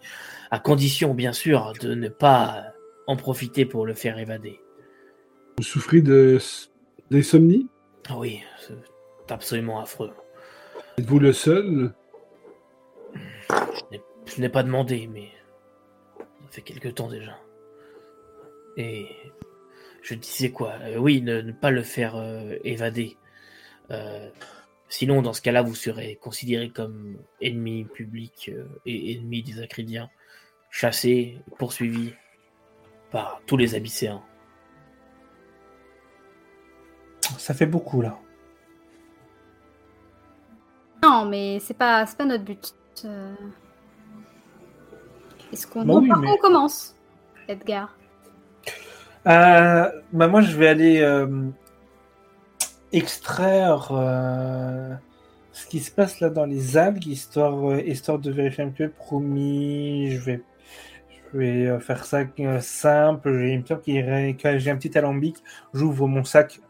À 0.51 0.59
condition, 0.59 1.15
bien 1.15 1.33
sûr, 1.33 1.73
de 1.81 1.95
ne 1.95 2.09
pas 2.09 2.73
en 3.07 3.17
profiter 3.17 3.65
pour 3.65 3.87
le 3.87 3.95
faire 3.95 4.19
évader. 4.19 4.61
Vous 5.63 5.69
souffrez 5.69 6.03
de 6.03 6.41
d'insomnie? 7.09 7.69
Ah 8.09 8.19
oui, 8.19 8.43
c'est 8.59 9.31
absolument 9.33 9.79
affreux. 9.79 10.11
Êtes-vous 10.99 11.21
le 11.21 11.33
seul? 11.33 11.95
Je 14.27 14.41
n'ai- 14.41 14.49
pas 14.49 14.65
demandé, 14.65 15.07
mais 15.07 15.29
ça 16.19 16.25
fait 16.51 16.63
quelque 16.63 16.89
temps 16.89 17.09
déjà. 17.09 17.39
Et 18.77 19.07
je 20.03 20.15
disais 20.17 20.51
quoi? 20.51 20.73
Euh, 20.81 20.97
Oui, 20.97 21.23
ne, 21.23 21.41
ne 21.43 21.53
pas 21.53 21.71
le 21.71 21.85
faire 21.85 22.17
euh, 22.17 22.57
évader. 22.65 23.17
Euh, 23.93 24.29
sinon, 24.89 25.23
dans 25.23 25.33
ce 25.33 25.43
cas-là, 25.43 25.63
vous 25.63 25.77
serez 25.77 26.17
considéré 26.17 26.71
comme 26.71 27.19
ennemi 27.41 27.85
public 27.85 28.51
et 28.85 29.13
ennemi 29.13 29.45
des 29.45 29.63
Acridiens, 29.63 30.11
chassé, 30.71 31.39
poursuivi 31.57 32.15
par 33.13 33.41
tous 33.47 33.57
les 33.57 33.77
Abysséens. 33.77 34.25
Ça 37.43 37.55
fait 37.55 37.67
beaucoup 37.67 38.01
là. 38.03 38.17
Non, 41.03 41.25
mais 41.25 41.59
c'est 41.59 41.75
pas, 41.75 42.07
c'est 42.07 42.17
pas 42.17 42.25
notre 42.25 42.45
but. 42.45 42.73
Euh, 43.05 43.35
Est-ce 45.53 45.67
qu'on 45.67 45.85
Bah 45.85 45.95
oui, 45.97 46.07
par 46.09 46.19
mais- 46.21 46.29
contre, 46.29 46.39
on 46.39 46.47
commence, 46.47 46.95
Edgar? 47.49 47.97
Euh, 49.27 49.91
bah 50.13 50.29
moi, 50.29 50.41
je 50.41 50.57
vais 50.57 50.69
aller 50.69 51.01
euh, 51.01 51.49
extraire 52.93 53.89
ce 55.51 55.67
qui 55.67 55.81
se 55.81 55.91
passe 55.91 56.21
là 56.21 56.31
dans 56.31 56.47
les 56.47 56.77
algues, 56.77 57.07
histoire, 57.09 57.77
histoire 57.81 58.21
de 58.21 58.31
vérifier 58.31 58.63
un 58.63 58.71
peu. 58.71 58.89
Promis, 58.89 60.13
je 60.13 60.21
vais, 60.21 60.43
je 61.33 61.39
vais 61.39 61.81
faire 61.81 62.05
ça 62.05 62.21
simple. 62.61 63.37
J'ai 63.37 63.51
une 63.53 63.65
j'ai 64.59 64.71
un 64.71 64.77
petit 64.77 64.97
alambic. 64.97 65.43
J'ouvre 65.75 66.07
mon 66.07 66.23
sac 66.23 66.61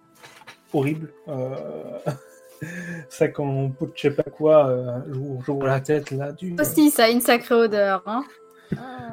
horrible. 0.72 1.12
euh, 1.28 1.98
peau 3.78 3.86
de 3.86 3.92
je 3.94 4.00
sais 4.00 4.10
pas 4.10 4.22
quoi. 4.24 4.68
euh, 4.68 5.00
j'ouvre, 5.44 5.66
la 5.66 5.80
tête 5.80 6.10
là. 6.10 6.32
Du, 6.32 6.56
Aussi, 6.60 6.90
ça 6.90 7.04
a 7.04 7.08
une 7.08 7.20
sacrée 7.20 7.54
odeur. 7.54 8.02
Hein 8.06 8.24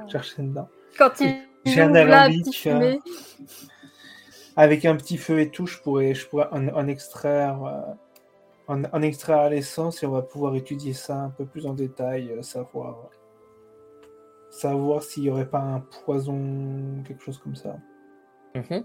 chercher 0.07 0.43
dedans. 0.43 0.69
Quand 0.97 1.19
il 1.19 1.35
J'ai 1.65 1.81
un 1.81 1.93
alambic, 1.95 2.53
fumée. 2.55 2.99
Avec 4.55 4.85
un 4.85 4.95
petit 4.95 5.17
feu 5.17 5.39
et 5.39 5.49
tout, 5.51 5.65
je 5.65 5.77
pourrais, 5.79 6.13
je 6.13 6.27
pourrais 6.27 6.47
en, 6.51 6.67
en 6.69 6.87
extraire, 6.87 7.63
euh, 7.63 7.93
en, 8.73 8.83
en 8.83 9.01
extraire 9.01 9.49
l'essence 9.49 10.03
et 10.03 10.05
on 10.05 10.11
va 10.11 10.21
pouvoir 10.21 10.55
étudier 10.55 10.93
ça 10.93 11.15
un 11.17 11.29
peu 11.29 11.45
plus 11.45 11.65
en 11.65 11.73
détail, 11.73 12.31
euh, 12.31 12.41
savoir, 12.41 13.09
savoir 14.49 15.01
s'il 15.03 15.23
n'y 15.23 15.29
aurait 15.29 15.49
pas 15.49 15.59
un 15.59 15.79
poison, 16.05 17.03
quelque 17.07 17.23
chose 17.23 17.37
comme 17.37 17.55
ça. 17.55 17.77
Mhm. 18.55 18.83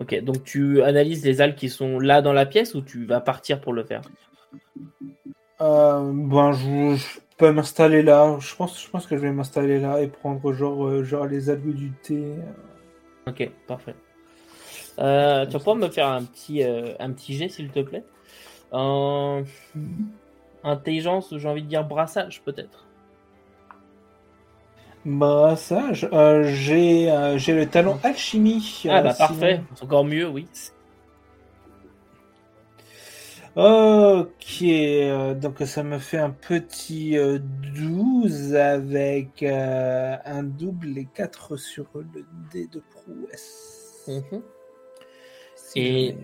Ok, 0.00 0.18
donc 0.24 0.42
tu 0.44 0.82
analyses 0.82 1.24
les 1.24 1.42
algues 1.42 1.56
qui 1.56 1.68
sont 1.68 1.98
là 1.98 2.22
dans 2.22 2.32
la 2.32 2.46
pièce 2.46 2.74
ou 2.74 2.80
tu 2.80 3.04
vas 3.04 3.20
partir 3.20 3.60
pour 3.60 3.74
le 3.74 3.84
faire? 3.84 4.00
Euh, 5.60 6.10
ben, 6.12 6.52
je, 6.52 6.96
je 6.96 7.18
peux 7.36 7.52
m'installer 7.52 8.02
là. 8.02 8.38
Je 8.40 8.54
pense, 8.56 8.82
je 8.82 8.88
pense 8.88 9.06
que 9.06 9.16
je 9.16 9.20
vais 9.20 9.30
m'installer 9.30 9.78
là 9.78 10.00
et 10.00 10.08
prendre 10.08 10.52
genre, 10.54 10.86
euh, 10.86 11.04
genre 11.04 11.26
les 11.26 11.50
algues 11.50 11.74
du 11.74 11.92
thé. 12.02 12.32
Ok, 13.28 13.50
parfait. 13.66 13.94
Euh, 14.98 15.44
tu 15.44 15.52
vas 15.52 15.58
pouvoir 15.58 15.76
me 15.76 15.88
faire 15.88 16.08
un 16.08 16.24
petit, 16.24 16.62
euh, 16.62 16.94
un 16.98 17.12
petit 17.12 17.34
jet, 17.34 17.50
s'il 17.50 17.68
te 17.68 17.80
plaît 17.80 18.04
Euh, 18.72 19.42
Intelligence, 20.64 21.34
j'ai 21.36 21.48
envie 21.48 21.62
de 21.62 21.68
dire 21.68 21.84
brassage, 21.84 22.42
peut-être. 22.42 22.86
Brassage. 25.04 26.08
Euh, 26.12 26.44
j'ai, 26.54 27.10
euh, 27.10 27.38
j'ai 27.38 27.54
le 27.54 27.66
talent 27.66 27.98
alchimie. 28.02 28.82
Ah 28.88 28.98
euh, 28.98 29.02
bah 29.02 29.14
sinon. 29.14 29.28
parfait, 29.28 29.60
encore 29.82 30.04
mieux, 30.04 30.28
oui. 30.28 30.46
Ok, 33.56 34.62
euh, 34.62 35.34
donc 35.34 35.58
ça 35.66 35.82
me 35.82 35.98
fait 35.98 36.18
un 36.18 36.30
petit 36.30 37.18
euh, 37.18 37.40
12 37.74 38.54
avec 38.54 39.42
euh, 39.42 40.16
un 40.24 40.44
double 40.44 40.96
et 40.96 41.08
4 41.12 41.56
sur 41.56 41.86
le 41.94 42.24
dé 42.52 42.68
de 42.68 42.80
prouesse. 42.90 44.04
Mhm. 44.06 44.42
Et- 45.74 46.16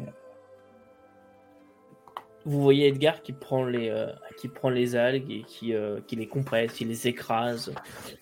Vous 2.47 2.63
voyez 2.63 2.87
Edgar 2.87 3.23
qui 3.23 3.33
prend 3.33 3.65
les, 3.65 3.91
euh, 3.91 4.07
qui 4.39 4.47
prend 4.49 4.71
les 4.71 4.95
algues 4.95 5.31
et 5.31 5.43
qui, 5.43 5.75
euh, 5.75 5.99
qui 6.07 6.15
les 6.15 6.29
compresse, 6.29 6.73
qui 6.73 6.85
les 6.85 7.09
écrase. 7.09 7.75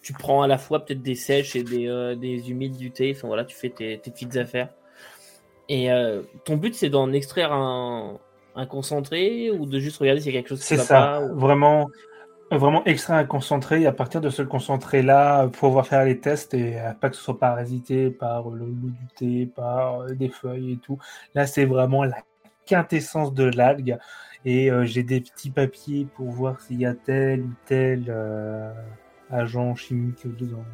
Tu 0.03 0.15
prends 0.15 0.41
à 0.43 0.47
la 0.47 0.57
fois 0.59 0.85
peut-être 0.85 1.03
des 1.03 1.15
sèches 1.15 1.55
et 1.57 1.63
des, 1.63 1.87
euh, 1.89 2.15
des 2.17 2.51
humides 2.51 2.77
du 2.77 2.91
thé. 2.91 3.13
Enfin 3.15 3.29
voilà, 3.29 3.45
tu 3.45 3.55
fais 3.55 3.69
tes, 3.69 3.99
tes 3.99 4.11
petites 4.11 4.37
affaires. 4.37 4.71
Et 5.69 5.89
ton 6.45 6.57
but 6.57 6.75
c'est 6.75 6.91
d'en 6.91 7.13
extraire 7.13 7.53
un, 7.53 8.19
un 8.55 8.67
concentré 8.67 9.51
ou 9.51 9.67
de 9.67 9.79
juste 9.79 9.99
regarder 9.99 10.21
s'il 10.21 10.33
y 10.35 10.37
a 10.37 10.41
quelque 10.41 10.49
chose 10.51 10.61
qui 10.61 10.67
C'est 10.67 10.77
va 10.77 10.83
ça, 10.83 10.95
pas. 10.95 11.21
ou- 11.23 11.39
vraiment, 11.39 11.89
vraiment 12.51 12.85
extraire 12.85 13.17
un 13.17 13.25
concentré 13.25 13.83
et 13.83 13.87
à 13.87 13.93
partir 13.93 14.21
de 14.21 14.29
ce 14.31 14.43
concentré-là, 14.43 15.49
pouvoir 15.49 15.87
faire 15.87 16.05
les 16.05 16.19
tests 16.21 16.53
et 16.55 16.77
pas 17.01 17.09
que 17.11 17.17
ce 17.17 17.23
soit 17.23 17.39
parasité 17.39 18.11
par 18.11 18.51
le 18.51 18.67
loup 18.67 18.91
du 18.91 19.07
thé, 19.17 19.47
par 19.47 20.05
des 20.07 20.29
feuilles 20.29 20.73
et 20.73 20.77
tout. 20.79 20.99
Là, 21.35 21.47
c'est 21.47 21.65
vraiment 21.65 22.05
la 22.05 22.17
quintessence 22.67 23.35
de 23.35 23.45
l'algue 23.45 23.99
et 24.45 24.71
euh, 24.71 24.85
j'ai 24.85 25.03
des 25.03 25.21
petits 25.21 25.51
papiers 25.51 26.07
pour 26.15 26.31
voir 26.31 26.61
s'il 26.61 26.81
y 26.81 26.87
a 26.87 26.95
tel 26.95 27.43
ou 27.43 27.55
tel 27.67 28.05
euh, 28.09 28.73
agent 29.31 29.75
chimique 29.75 30.27
dedans. 30.37 30.65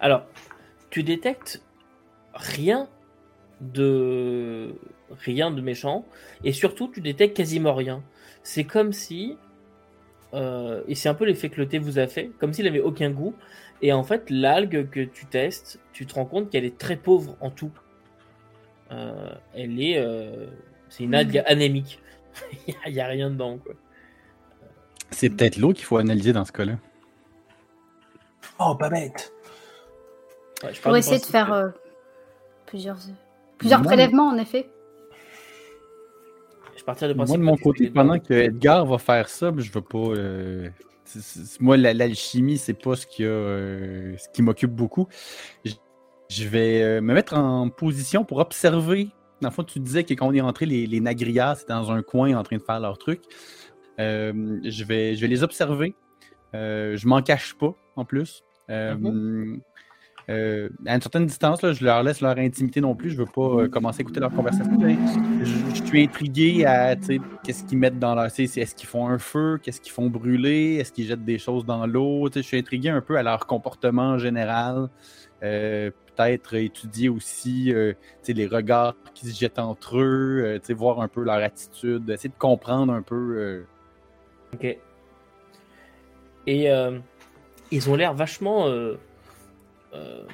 Alors, 0.00 0.26
tu 0.90 1.02
détectes 1.02 1.62
rien 2.34 2.88
de 3.60 4.74
rien 5.20 5.50
de 5.50 5.60
méchant 5.60 6.04
et 6.44 6.52
surtout 6.52 6.88
tu 6.88 7.00
détectes 7.00 7.36
quasiment 7.36 7.74
rien. 7.74 8.02
C'est 8.42 8.64
comme 8.64 8.92
si 8.92 9.36
euh, 10.34 10.82
et 10.88 10.94
c'est 10.94 11.08
un 11.08 11.14
peu 11.14 11.24
l'effet 11.24 11.48
que 11.48 11.60
le 11.60 11.68
thé 11.68 11.78
vous 11.78 11.98
a 11.98 12.06
fait, 12.06 12.30
comme 12.38 12.52
s'il 12.52 12.66
avait 12.66 12.80
aucun 12.80 13.10
goût. 13.10 13.34
Et 13.80 13.92
en 13.92 14.02
fait, 14.02 14.28
l'algue 14.30 14.90
que 14.90 15.00
tu 15.00 15.26
testes, 15.26 15.80
tu 15.92 16.06
te 16.06 16.14
rends 16.14 16.26
compte 16.26 16.50
qu'elle 16.50 16.64
est 16.64 16.76
très 16.76 16.96
pauvre 16.96 17.36
en 17.40 17.50
tout. 17.50 17.70
Elle 19.54 19.80
est, 19.80 19.98
c'est 20.88 21.04
une 21.04 21.14
algue 21.14 21.42
anémique. 21.46 22.00
Il 22.86 22.92
n'y 22.92 23.00
a, 23.00 23.06
rien 23.06 23.30
dedans, 23.30 23.58
quoi. 23.58 23.74
C'est 25.10 25.30
peut-être 25.30 25.56
l'eau 25.56 25.72
qu'il 25.72 25.84
faut 25.84 25.96
analyser 25.96 26.32
dans 26.32 26.44
ce 26.44 26.52
cas-là. 26.52 26.78
Oh, 28.58 28.74
pas 28.74 28.90
bête. 28.90 29.32
Ouais, 30.62 30.74
je 30.74 30.80
Pour 30.80 30.96
essayer 30.96 31.18
de 31.18 31.24
faire 31.24 31.72
plusieurs, 32.66 32.98
plusieurs 33.56 33.82
prélèvements, 33.82 34.28
en 34.28 34.36
effet. 34.36 34.68
Je 36.78 36.84
partir 36.84 37.08
de 37.08 37.14
Moi, 37.14 37.26
de 37.26 37.36
mon 37.38 37.56
côté, 37.56 37.90
pendant 37.90 38.18
que 38.18 38.32
Edgar 38.32 38.86
va 38.86 38.98
faire 38.98 39.28
ça, 39.28 39.52
je 39.56 39.70
veux 39.72 39.80
pas. 39.80 39.98
Euh, 39.98 40.68
moi, 41.60 41.76
l'alchimie, 41.76 42.56
c'est 42.56 42.74
pas 42.74 42.94
ce 42.94 43.06
qui, 43.06 43.24
euh, 43.24 44.16
ce 44.16 44.28
qui 44.28 44.42
m'occupe 44.42 44.70
beaucoup. 44.70 45.08
Je, 45.64 46.48
vais 46.48 46.82
euh, 46.82 47.00
me 47.00 47.14
mettre 47.14 47.34
en 47.34 47.68
position 47.68 48.24
pour 48.24 48.38
observer. 48.38 49.08
Dans 49.40 49.48
le 49.48 49.54
fond, 49.54 49.64
tu 49.64 49.80
disais 49.80 50.04
que 50.04 50.14
quand 50.14 50.28
on 50.28 50.32
est 50.32 50.40
rentré, 50.40 50.66
les, 50.66 50.86
les 50.86 51.00
nagrias, 51.00 51.56
c'était 51.56 51.72
dans 51.72 51.90
un 51.90 52.02
coin 52.02 52.34
en 52.34 52.42
train 52.42 52.56
de 52.56 52.62
faire 52.62 52.80
leur 52.80 52.98
truc. 52.98 53.22
je, 53.98 54.84
vais, 54.84 55.14
je 55.14 55.20
vais 55.20 55.28
les 55.28 55.42
observer. 55.42 55.94
je 56.52 57.06
m'en 57.08 57.22
cache 57.22 57.54
pas, 57.54 57.74
en 57.96 58.04
plus. 58.04 58.42
Euh, 60.30 60.68
à 60.84 60.94
une 60.94 61.00
certaine 61.00 61.24
distance, 61.24 61.62
là, 61.62 61.72
je 61.72 61.82
leur 61.82 62.02
laisse 62.02 62.20
leur 62.20 62.36
intimité 62.36 62.82
non 62.82 62.94
plus. 62.94 63.10
Je 63.10 63.16
veux 63.16 63.24
pas 63.24 63.62
euh, 63.62 63.68
commencer 63.68 64.00
à 64.00 64.02
écouter 64.02 64.20
leur 64.20 64.30
conversation. 64.30 64.78
Je, 65.42 65.84
suis 65.84 66.02
intrigué 66.02 66.66
à 66.66 66.96
qu'est-ce 66.96 67.64
qu'ils 67.64 67.78
mettent 67.78 67.98
dans 67.98 68.14
leur. 68.14 68.26
Est-ce 68.26 68.74
qu'ils 68.74 68.88
font 68.88 69.08
un 69.08 69.18
feu? 69.18 69.58
Qu'est-ce 69.62 69.80
qu'ils 69.80 69.92
font 69.92 70.10
brûler? 70.10 70.76
Est-ce 70.76 70.92
qu'ils 70.92 71.06
jettent 71.06 71.24
des 71.24 71.38
choses 71.38 71.64
dans 71.64 71.86
l'eau? 71.86 72.28
Je 72.34 72.40
suis 72.40 72.58
intrigué 72.58 72.90
un 72.90 73.00
peu 73.00 73.16
à 73.16 73.22
leur 73.22 73.46
comportement 73.46 74.18
général. 74.18 74.90
Euh, 75.42 75.90
peut-être 76.16 76.54
étudier 76.54 77.08
aussi 77.08 77.72
les 78.26 78.46
regards 78.46 78.96
qui 79.14 79.28
se 79.28 79.38
jettent 79.38 79.58
entre 79.58 79.98
eux, 79.98 80.60
voir 80.70 81.00
un 81.00 81.08
peu 81.08 81.22
leur 81.22 81.36
attitude, 81.36 82.10
essayer 82.10 82.30
de 82.30 82.34
comprendre 82.38 82.92
un 82.92 83.02
peu. 83.02 83.64
Ok. 84.54 84.76
Et 86.46 86.68
ils 87.70 87.90
ont 87.90 87.94
l'air 87.94 88.14
vachement 88.14 88.66
euh, 89.94 90.24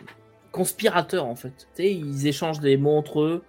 conspirateurs 0.50 1.26
en 1.26 1.34
fait. 1.34 1.68
ils 1.78 2.26
échangent 2.26 2.60
des 2.60 2.76
mots 2.76 2.96
entre 2.96 3.22
eux. 3.22 3.42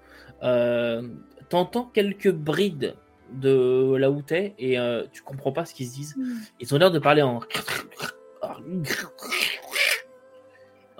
Euh, 0.44 1.08
T'entends 1.50 1.86
quelques 1.86 2.32
brides 2.32 2.96
de 3.32 3.96
là 3.98 4.10
où 4.10 4.24
t'es 4.24 4.56
et 4.58 4.80
euh, 4.80 5.04
tu 5.12 5.22
comprends 5.22 5.52
pas 5.52 5.66
ce 5.66 5.76
qu'ils 5.76 5.88
se 5.88 5.94
disent. 5.94 6.16
Hmm. 6.18 6.38
Ils 6.60 6.74
ont 6.74 6.80
l'air 6.80 6.90
de 6.90 6.98
parler 6.98 7.22
en 7.22 7.40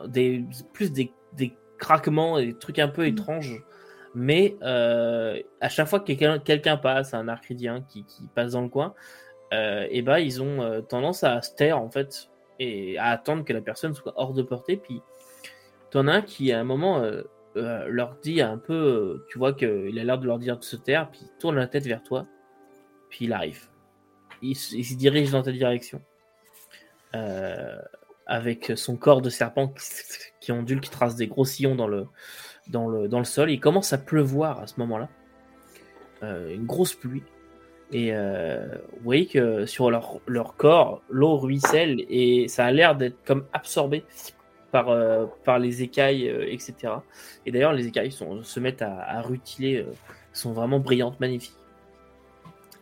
des 0.08 0.44
plus 0.74 0.92
des, 0.92 1.12
des 1.34 1.56
craquements 1.78 2.38
et 2.38 2.48
des 2.48 2.58
trucs 2.58 2.80
un 2.80 2.88
peu 2.88 3.04
hmm. 3.04 3.14
étranges. 3.14 3.64
Mais 4.14 4.56
euh, 4.62 5.42
à 5.60 5.68
chaque 5.68 5.88
fois 5.88 6.00
que 6.00 6.14
quelqu'un 6.38 6.78
passe, 6.78 7.14
un 7.14 7.28
arcridien 7.28 7.82
qui, 7.82 8.06
qui, 8.06 8.24
passe 8.34 8.54
dans 8.54 8.62
le 8.62 8.70
coin, 8.70 8.94
euh, 9.54 9.86
et 9.90 10.02
bah 10.02 10.22
ils 10.22 10.42
ont 10.42 10.82
tendance 10.84 11.24
à 11.26 11.42
se 11.42 11.54
taire 11.54 11.80
en 11.80 11.90
fait 11.90 12.30
et 12.60 12.98
à 12.98 13.08
attendre 13.08 13.44
que 13.44 13.54
la 13.54 13.62
personne 13.62 13.94
soit 13.94 14.14
hors 14.16 14.34
de 14.34 14.44
portée. 14.44 14.78
Puis, 14.78 15.02
t'en 15.92 16.08
as 16.08 16.14
un 16.14 16.22
qui, 16.22 16.52
à 16.52 16.60
un 16.60 16.64
moment, 16.64 17.02
euh, 17.02 17.24
euh, 17.58 17.86
leur 17.88 18.16
dit 18.18 18.42
un 18.42 18.58
peu, 18.58 18.74
euh, 18.74 19.26
tu 19.30 19.38
vois 19.38 19.54
qu'il 19.54 19.98
a 20.00 20.04
l'air 20.04 20.18
de 20.18 20.26
leur 20.26 20.40
dire 20.40 20.58
de 20.58 20.64
se 20.64 20.76
taire, 20.76 21.10
puis 21.10 21.22
il 21.24 21.30
tourne 21.40 21.56
la 21.56 21.68
tête 21.68 21.86
vers 21.86 22.04
toi, 22.04 22.26
puis 23.10 23.26
il 23.26 23.34
arrive. 23.34 23.68
Il, 24.42 24.56
se 24.56 24.96
dirige 24.96 25.32
dans 25.32 25.42
ta 25.42 25.52
direction. 25.52 26.02
Avec 28.26 28.74
son 28.76 28.96
corps 28.96 29.22
de 29.22 29.30
serpent 29.30 29.74
qui, 30.40 30.52
ondule, 30.52 30.82
qui 30.82 30.90
trace 30.90 31.16
des 31.16 31.28
gros 31.28 31.46
sillons 31.46 31.76
dans 31.76 31.88
le, 31.88 33.24
sol. 33.24 33.52
Il 33.52 33.60
commence 33.60 33.94
à 33.94 33.98
pleuvoir 33.98 34.60
à 34.60 34.68
ce 34.68 34.80
moment-là. 34.80 35.10
une 36.22 36.66
grosse 36.66 36.94
pluie. 36.94 37.24
Et 37.92 38.10
euh, 38.12 38.66
vous 38.94 39.04
voyez 39.04 39.28
que 39.28 39.66
sur 39.66 39.92
leur, 39.92 40.56
corps, 40.58 41.02
l'eau 41.10 41.38
ruisselle 41.38 42.04
et 42.10 42.48
ça 42.48 42.66
a 42.66 42.72
l'air 42.72 42.96
d'être 42.96 43.24
comme 43.26 43.46
absorbé 43.54 44.04
par, 44.72 44.90
euh, 44.90 45.28
les 45.60 45.84
écailles, 45.84 46.28
euh, 46.28 46.52
etc. 46.52 46.94
Et 47.46 47.52
d'ailleurs, 47.52 47.74
les 47.74 47.88
écailles 47.88 48.12
se 48.12 48.60
mettent 48.60 48.82
à, 48.82 49.02
à 49.02 49.22
rutiler, 49.22 49.86
sont 50.34 50.54
vraiment 50.54 50.80
brillantes, 50.80 51.20
magnifiques. 51.20 51.56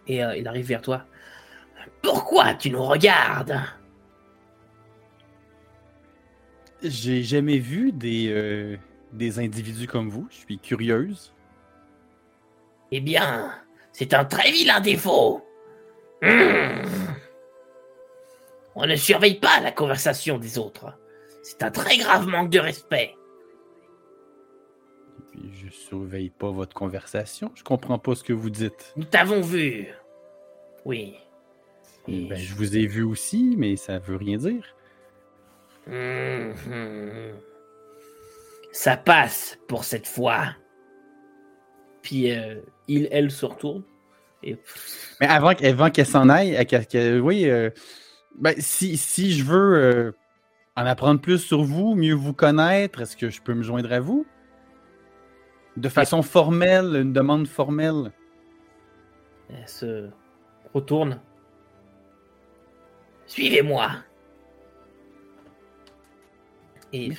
Et 0.07 0.17
il 0.17 0.47
arrive 0.47 0.65
vers 0.65 0.81
toi. 0.81 1.03
Pourquoi 2.01 2.55
tu 2.55 2.69
nous 2.69 2.83
regardes? 2.83 3.61
J'ai 6.83 7.23
jamais 7.23 7.59
vu 7.59 7.91
des, 7.91 8.77
des 9.13 9.39
individus 9.39 9.87
comme 9.87 10.09
vous. 10.09 10.27
Je 10.29 10.37
suis 10.37 10.59
curieuse. 10.59 11.33
Eh 12.91 12.99
bien, 12.99 13.51
c'est 13.91 14.13
un 14.13 14.25
très 14.25 14.51
vilain 14.51 14.81
défaut. 14.81 15.43
Hmm. 16.21 16.85
On 18.75 18.85
ne 18.85 18.95
surveille 18.95 19.39
pas 19.39 19.59
la 19.61 19.71
conversation 19.71 20.37
des 20.37 20.57
autres. 20.57 20.97
C'est 21.43 21.63
un 21.63 21.71
très 21.71 21.97
grave 21.97 22.27
manque 22.27 22.49
de 22.49 22.59
respect. 22.59 23.15
Je 25.51 25.69
surveille 25.69 26.29
pas 26.29 26.51
votre 26.51 26.75
conversation. 26.75 27.51
Je 27.55 27.63
comprends 27.63 27.99
pas 27.99 28.15
ce 28.15 28.23
que 28.23 28.33
vous 28.33 28.49
dites. 28.49 28.93
Nous 28.95 29.05
t'avons 29.05 29.41
vu. 29.41 29.87
Oui. 30.85 31.15
Ben, 32.07 32.35
je 32.35 32.53
vous 32.55 32.75
ai 32.77 32.85
vu 32.85 33.03
aussi, 33.03 33.55
mais 33.57 33.75
ça 33.75 33.99
veut 33.99 34.17
rien 34.17 34.37
dire. 34.37 34.75
Ça 38.71 38.97
passe 38.97 39.57
pour 39.67 39.83
cette 39.83 40.07
fois. 40.07 40.55
Puis 42.01 42.31
euh, 42.31 42.55
il, 42.87 43.07
elle 43.11 43.31
se 43.31 43.45
retourne. 43.45 43.83
Et... 44.43 44.57
Mais 45.21 45.27
avant, 45.27 45.51
avant 45.51 45.89
qu'elle 45.89 46.05
s'en 46.05 46.29
aille, 46.29 46.57
oui, 47.21 47.49
euh, 47.49 47.69
ben, 48.35 48.55
si, 48.57 48.97
si, 48.97 49.31
je 49.31 49.43
veux 49.43 49.75
euh, 49.75 50.11
en 50.75 50.85
apprendre 50.85 51.21
plus 51.21 51.39
sur 51.39 51.63
vous, 51.63 51.95
mieux 51.95 52.13
vous 52.13 52.33
connaître, 52.33 53.01
est-ce 53.01 53.15
que 53.15 53.29
je 53.29 53.41
peux 53.41 53.53
me 53.53 53.63
joindre 53.63 53.91
à 53.93 53.99
vous? 53.99 54.25
De 55.77 55.89
façon 55.89 56.21
formelle, 56.21 56.95
une 56.95 57.13
demande 57.13 57.47
formelle. 57.47 58.11
Elle 59.49 59.67
se 59.67 60.09
retourne. 60.73 61.19
Suivez-moi. 63.25 63.89
Et 66.93 67.11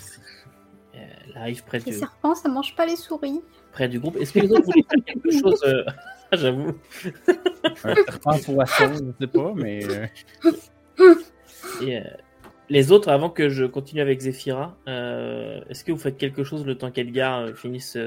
elle 0.95 1.37
arrive 1.37 1.65
près 1.65 1.81
Les 1.81 1.93
serpents, 1.93 2.35
ça 2.35 2.49
mange 2.49 2.75
pas 2.77 2.87
les 2.87 2.97
souris 2.97 3.43
près 3.73 3.89
du 3.89 3.99
groupe. 3.99 4.17
Est-ce 4.17 4.33
que 4.33 4.39
les 4.39 4.51
autres 4.53 4.65
voulaient 4.65 4.85
faire 4.89 5.05
quelque 5.05 5.31
chose 5.31 5.63
euh, 5.65 5.85
J'avoue? 6.33 6.73
Un 7.85 7.95
serpent 7.95 8.39
poisson, 8.55 8.93
je 8.93 9.25
sais 9.25 9.27
pas, 9.27 9.53
mais. 9.55 9.85
Euh. 9.85 11.15
Et, 11.83 11.99
euh, 11.99 12.03
les 12.71 12.93
autres, 12.93 13.11
avant 13.11 13.29
que 13.29 13.51
je 13.51 13.65
continue 13.67 14.01
avec 14.01 14.21
Zephyra, 14.21 14.77
est-ce 14.87 15.85
que 15.85 15.93
vous 15.93 15.99
faites 15.99 16.17
quelque 16.17 16.45
chose 16.45 16.65
le 16.65 16.79
temps 16.79 16.91
qu'Edgar 16.91 17.51
finisse 17.57 17.99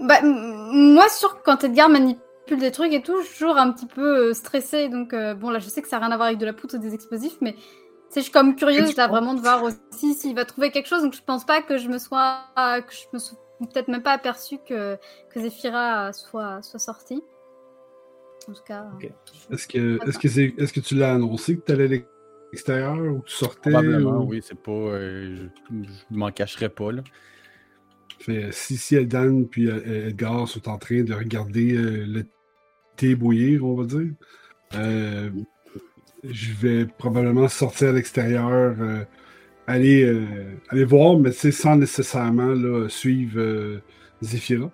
bah, 0.00 0.20
Moi, 0.22 1.08
sûr, 1.08 1.42
quand 1.42 1.64
Edgar 1.64 1.88
manipule 1.88 2.58
des 2.58 2.70
trucs 2.70 2.92
et 2.92 3.02
tout, 3.02 3.18
je 3.22 3.26
suis 3.28 3.38
toujours 3.38 3.56
un 3.56 3.72
petit 3.72 3.86
peu 3.86 4.34
stressé. 4.34 4.88
Donc, 4.88 5.14
bon, 5.36 5.48
là, 5.48 5.58
je 5.58 5.68
sais 5.68 5.80
que 5.80 5.88
ça 5.88 5.98
n'a 5.98 6.06
rien 6.06 6.12
à 6.12 6.16
voir 6.16 6.28
avec 6.28 6.38
de 6.38 6.44
la 6.44 6.52
poudre 6.52 6.74
ou 6.74 6.78
des 6.78 6.92
explosifs, 6.92 7.38
mais 7.40 7.54
je 8.14 8.20
suis 8.20 8.32
comme 8.32 8.56
curieuse 8.56 8.96
là 8.96 9.06
vraiment 9.08 9.34
de 9.34 9.40
voir 9.40 9.62
aussi 9.62 10.14
s'il 10.14 10.34
va 10.34 10.44
trouver 10.44 10.70
quelque 10.70 10.88
chose. 10.88 11.02
Donc 11.02 11.14
je 11.14 11.22
pense 11.22 11.44
pas 11.44 11.62
que 11.62 11.78
je 11.78 11.88
me 11.88 11.98
sois, 11.98 12.40
que 12.56 12.92
je 12.92 13.06
me 13.12 13.18
sois 13.18 13.38
peut-être 13.60 13.88
même 13.88 14.02
pas 14.02 14.12
aperçu 14.12 14.58
que 14.66 14.96
que 15.30 15.40
Zephyra 15.40 16.12
soit 16.12 16.62
soit 16.62 16.78
sortie. 16.78 17.22
En 18.48 18.52
tout 18.52 18.62
cas. 18.66 18.86
Est-ce 19.50 19.68
que 19.68 19.98
est-ce 20.08 20.18
que 20.18 20.28
c'est 20.28 20.54
est-ce 20.56 20.72
que 20.72 20.80
tu 20.80 20.94
l'as 20.94 21.12
annoncé 21.12 21.56
que 21.56 21.64
tu 21.64 21.72
allais 21.72 21.84
à 21.84 22.02
l'extérieur 22.52 22.96
ou 22.96 23.20
que 23.20 23.28
tu 23.28 23.34
sortais 23.34 23.70
Probablement, 23.70 24.24
oui. 24.24 24.40
C'est 24.42 24.58
pas, 24.58 24.72
euh, 24.72 25.48
je, 25.70 25.84
m'en 26.10 26.30
cacherai 26.30 26.70
pas 26.70 26.92
là. 26.92 27.02
Fait, 28.20 28.50
si, 28.52 28.76
si 28.76 28.96
Eldan 28.96 29.44
puis 29.44 29.68
euh, 29.68 30.08
Edgar 30.08 30.48
sont 30.48 30.68
en 30.68 30.78
train 30.78 31.02
de 31.02 31.14
regarder 31.14 31.74
euh, 31.74 32.04
le 32.06 32.26
thé 32.96 33.14
bouillir, 33.14 33.64
on 33.64 33.74
va 33.74 33.84
dire, 33.84 34.10
euh, 34.74 35.30
je 36.24 36.52
vais 36.52 36.86
probablement 36.86 37.48
sortir 37.48 37.90
à 37.90 37.92
l'extérieur, 37.92 38.74
euh, 38.80 39.04
aller, 39.66 40.02
euh, 40.04 40.24
aller 40.70 40.84
voir, 40.84 41.18
mais 41.18 41.32
sans 41.32 41.76
nécessairement 41.76 42.54
là, 42.54 42.88
suivre 42.88 43.38
euh, 43.40 43.82
Zephyra. 44.22 44.70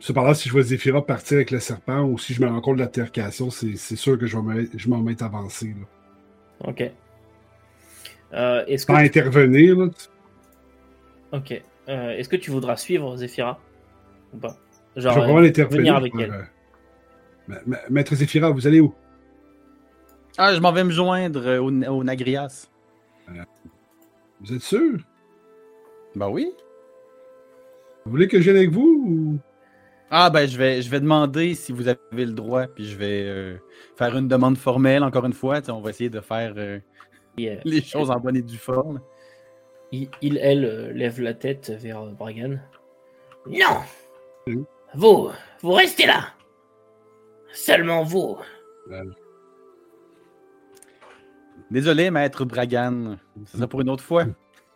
cependant, 0.00 0.34
si 0.34 0.48
je 0.48 0.52
vois 0.52 0.62
Zephyra 0.62 1.04
partir 1.06 1.36
avec 1.36 1.50
le 1.50 1.60
serpent 1.60 2.02
ou 2.02 2.18
si 2.18 2.34
je 2.34 2.42
me 2.42 2.48
rends 2.48 2.60
compte 2.60 2.76
de 2.76 2.80
la 2.82 2.88
tercation, 2.88 3.50
c'est 3.50 3.76
sûr 3.96 4.18
que 4.18 4.26
je 4.26 4.36
vais 4.36 4.68
m'en 4.88 4.98
mettre 4.98 5.24
avancé. 5.24 5.68
Là. 5.68 6.68
Ok. 6.68 6.80
est-ce 8.66 8.84
que 8.86 8.92
intervenir, 8.92 9.76
là, 9.78 9.88
Ok. 11.32 11.62
Euh, 11.88 12.10
Est-ce 12.10 12.28
que 12.28 12.36
tu 12.36 12.50
voudras 12.50 12.76
suivre 12.76 13.16
Zephyra 13.16 13.60
ou 14.32 14.38
pas? 14.38 14.56
Je 14.96 15.02
vais 15.08 15.14
vraiment 15.14 15.40
l'interpeller. 15.40 15.78
venir 15.80 15.96
avec 15.96 16.12
elle. 16.18 16.30
euh, 16.32 16.42
Ma- 17.48 17.60
ma- 17.66 17.78
Maître 17.90 18.14
Zéphira, 18.14 18.50
vous 18.50 18.66
allez 18.66 18.80
où? 18.80 18.94
Ah, 20.36 20.54
je 20.54 20.60
m'en 20.60 20.72
vais 20.72 20.84
me 20.84 20.90
joindre 20.90 21.46
euh, 21.46 21.58
au, 21.60 21.68
au 21.70 22.04
Nagrias. 22.04 22.68
Vous 24.40 24.52
êtes 24.52 24.62
sûr? 24.62 24.98
Ben 26.14 26.28
oui. 26.28 26.52
Vous 28.04 28.10
voulez 28.10 28.28
que 28.28 28.38
je 28.38 28.44
vienne 28.44 28.56
avec 28.56 28.70
vous 28.70 29.04
ou... 29.06 29.38
Ah, 30.10 30.30
ben 30.30 30.46
je 30.46 30.56
vais, 30.58 30.82
je 30.82 30.90
vais 30.90 31.00
demander 31.00 31.54
si 31.54 31.72
vous 31.72 31.88
avez 31.88 32.26
le 32.26 32.32
droit, 32.32 32.66
puis 32.66 32.84
je 32.84 32.96
vais 32.96 33.24
euh, 33.24 33.56
faire 33.96 34.16
une 34.16 34.28
demande 34.28 34.56
formelle, 34.58 35.02
encore 35.02 35.24
une 35.24 35.32
fois. 35.32 35.60
On 35.68 35.80
va 35.80 35.90
essayer 35.90 36.10
de 36.10 36.20
faire 36.20 36.54
euh, 36.56 36.78
euh, 37.40 37.56
les 37.64 37.82
choses 37.82 38.10
en 38.10 38.20
bonne 38.20 38.36
et 38.36 38.42
due 38.42 38.58
forme. 38.58 39.00
il, 39.92 40.08
il, 40.20 40.38
elle, 40.38 40.64
euh, 40.64 40.92
lève 40.92 41.20
la 41.20 41.34
tête 41.34 41.70
vers 41.70 42.02
euh, 42.02 42.10
Bragan. 42.12 42.58
Non. 43.46 43.80
Vous, 44.94 45.30
vous 45.62 45.72
restez 45.72 46.06
là 46.06 46.28
Seulement 47.52 48.02
vous. 48.04 48.36
Désolé, 51.70 52.10
maître 52.10 52.44
Bragan. 52.44 53.16
Ça 53.46 53.56
sera 53.58 53.66
pour 53.68 53.80
une 53.80 53.88
autre 53.90 54.04
fois. 54.04 54.26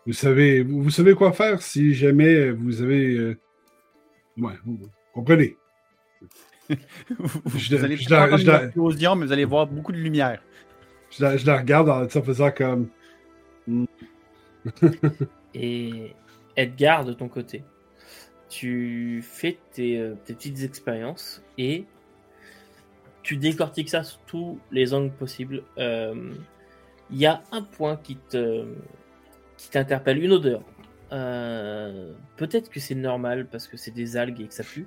Vous 0.07 0.13
savez, 0.13 0.63
vous, 0.63 0.83
vous 0.83 0.91
savez 0.91 1.15
quoi 1.15 1.33
faire 1.33 1.61
si 1.63 1.95
jamais 1.95 2.51
vous 2.51 2.83
avez. 2.83 3.15
euh, 3.17 3.39
Ouais, 4.39 4.55
vous 4.65 4.79
comprenez. 5.13 5.57
vous 7.19 7.59
Je- 7.59 7.77
allez 7.77 7.97
je- 7.97 8.09
faire 8.09 8.29
comme 8.29 8.39
je- 8.39 8.51
une 8.51 8.65
explosion, 8.67 9.17
mais 9.17 9.27
vous 9.27 9.33
allez 9.33 9.45
voir 9.45 9.67
beaucoup 9.67 9.93
de 9.93 9.99
lumière. 9.99 10.43
Je 11.11 11.23
la, 11.25 11.37
je 11.37 11.47
la 11.47 11.59
regarde 11.59 11.89
en, 11.89 12.09
faisant 12.23 12.51
comme. 12.51 12.89
Et 15.55 16.13
Edgar, 16.57 17.05
de 17.05 17.13
ton 17.13 17.29
côté, 17.29 17.63
tu 18.49 19.23
fais 19.23 19.59
tes, 19.73 19.99
euh, 19.99 20.15
tes 20.25 20.35
petites 20.35 20.63
expériences 20.63 21.43
et 21.57 21.85
tu 23.23 23.37
décortiques 23.37 23.89
ça 23.91 24.03
sous 24.03 24.19
tous 24.27 24.59
les 24.71 24.95
angles 24.95 25.13
possibles. 25.13 25.63
Euh, 25.79 26.33
Il 27.11 27.19
y 27.19 27.27
a 27.27 27.43
un 27.53 27.63
point 27.63 27.97
qui 27.97 28.17
te 28.17 28.67
qui 29.59 29.71
t'interpelle, 29.71 30.23
une 30.23 30.33
odeur. 30.33 30.63
Euh, 31.13 32.13
Peut-être 32.37 32.71
que 32.71 32.81
c'est 32.81 32.95
normal 32.95 33.47
parce 33.51 33.67
que 33.67 33.77
c'est 33.77 33.91
des 33.91 34.17
algues 34.17 34.41
et 34.41 34.47
que 34.47 34.55
ça 34.55 34.63
pue, 34.63 34.87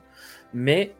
mais 0.53 0.95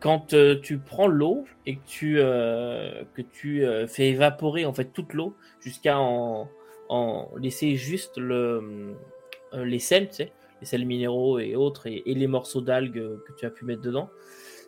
quand 0.00 0.34
euh, 0.34 0.60
tu 0.60 0.78
prends 0.78 1.06
l'eau 1.06 1.46
et 1.64 1.76
que 1.76 1.86
tu, 1.86 2.16
euh, 2.18 3.02
que 3.14 3.22
tu 3.22 3.64
fais 3.88 4.10
évaporer 4.10 4.66
en 4.66 4.74
fait 4.74 4.92
toute 4.92 5.14
l'eau 5.14 5.34
jusqu'à 5.60 5.98
en, 5.98 6.48
en 6.88 7.30
laisser 7.38 7.76
juste 7.76 8.18
le, 8.18 8.94
les 9.54 9.78
sels, 9.78 10.08
tu 10.08 10.16
sais, 10.16 10.32
les 10.60 10.66
sels 10.66 10.84
minéraux 10.84 11.38
et 11.38 11.56
autres, 11.56 11.86
et, 11.86 12.02
les 12.06 12.26
morceaux 12.26 12.60
d'algues 12.60 13.18
que 13.26 13.32
tu 13.38 13.46
as 13.46 13.50
pu 13.50 13.64
mettre 13.64 13.82
dedans, 13.82 14.10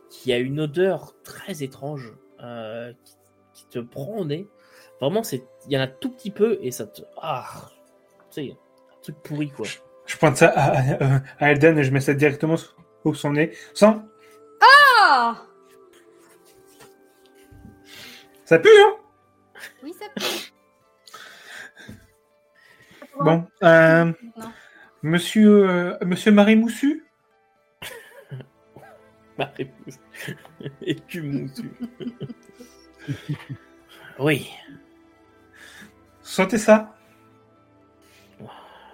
qui 0.08 0.32
a 0.32 0.38
une 0.38 0.60
odeur 0.60 1.14
très 1.22 1.62
étrange 1.62 2.14
qui, 2.38 3.14
qui 3.52 3.66
te 3.68 3.78
prend 3.80 4.18
au 4.18 4.24
nez. 4.24 4.46
Vraiment, 5.00 5.22
c'est, 5.22 5.42
il 5.66 5.72
y 5.72 5.78
en 5.78 5.80
a 5.80 5.86
tout 5.86 6.10
petit 6.10 6.30
peu 6.30 6.58
et 6.60 6.70
ça 6.70 6.86
te, 6.86 7.02
ah, 7.22 7.70
tu 8.30 8.48
sais, 8.48 8.52
un 8.52 9.00
truc 9.02 9.16
pourri 9.22 9.50
quoi. 9.50 9.66
Je 10.06 10.16
pointe 10.16 10.36
ça 10.36 10.48
à, 10.48 11.16
à- 11.16 11.20
à 11.38 11.50
Elden 11.52 11.78
et 11.78 11.84
je 11.84 11.92
mets 11.92 12.00
ça 12.00 12.14
directement 12.14 12.56
sous 12.56 13.14
son 13.14 13.32
nez. 13.32 13.52
Sans. 13.74 14.02
Ah 15.10 15.42
Ça 18.44 18.58
pue, 18.58 18.68
hein? 18.68 18.96
Oui, 19.82 19.94
ça 19.98 20.06
peut. 20.14 20.24
Bon. 23.20 23.44
Euh, 23.64 24.12
monsieur, 25.02 25.68
euh, 25.68 25.98
monsieur 26.04 26.30
Marie 26.32 26.54
Moussu 26.56 27.04
Ma 29.38 29.46
réponse. 29.46 29.98
Écume 30.82 31.42
moussu. 31.42 31.70
oui, 34.20 34.50
Sentez 36.28 36.58
ça 36.58 36.94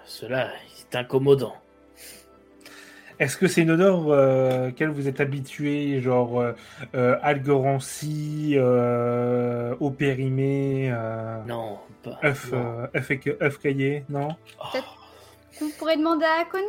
cela 0.05 0.51
est 0.79 0.95
incommodant. 0.95 1.53
Est-ce 3.19 3.35
que 3.35 3.47
c'est 3.47 3.63
une 3.63 3.71
odeur 3.71 4.07
euh, 4.07 4.69
auquel 4.69 4.89
vous 4.89 5.09
êtes 5.09 5.19
habitué, 5.19 5.99
genre 5.99 6.39
euh, 6.39 6.53
euh, 6.95 7.17
algues 7.21 7.49
rancies, 7.49 8.53
euh, 8.55 9.75
eau 9.81 9.89
périmée, 9.89 10.89
euh, 10.93 11.43
Non, 11.45 11.79
pas. 12.03 12.19
œuf, 12.23 12.51
non. 12.53 12.87
euh, 12.95 13.35
œuf, 13.41 13.57
caillé, 13.59 14.05
non? 14.07 14.29
Oh, 14.73 14.77
Vous 15.59 15.71
pourrez 15.77 15.97
demander 15.97 16.25
à 16.25 16.45
Connie 16.45 16.63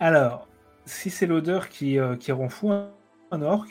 Alors, 0.00 0.48
si 0.86 1.10
c'est 1.10 1.26
l'odeur 1.26 1.68
qui, 1.68 1.98
euh, 1.98 2.16
qui 2.16 2.32
rend 2.32 2.48
fou 2.48 2.70
un, 2.72 2.90
un 3.30 3.42
orc, 3.42 3.66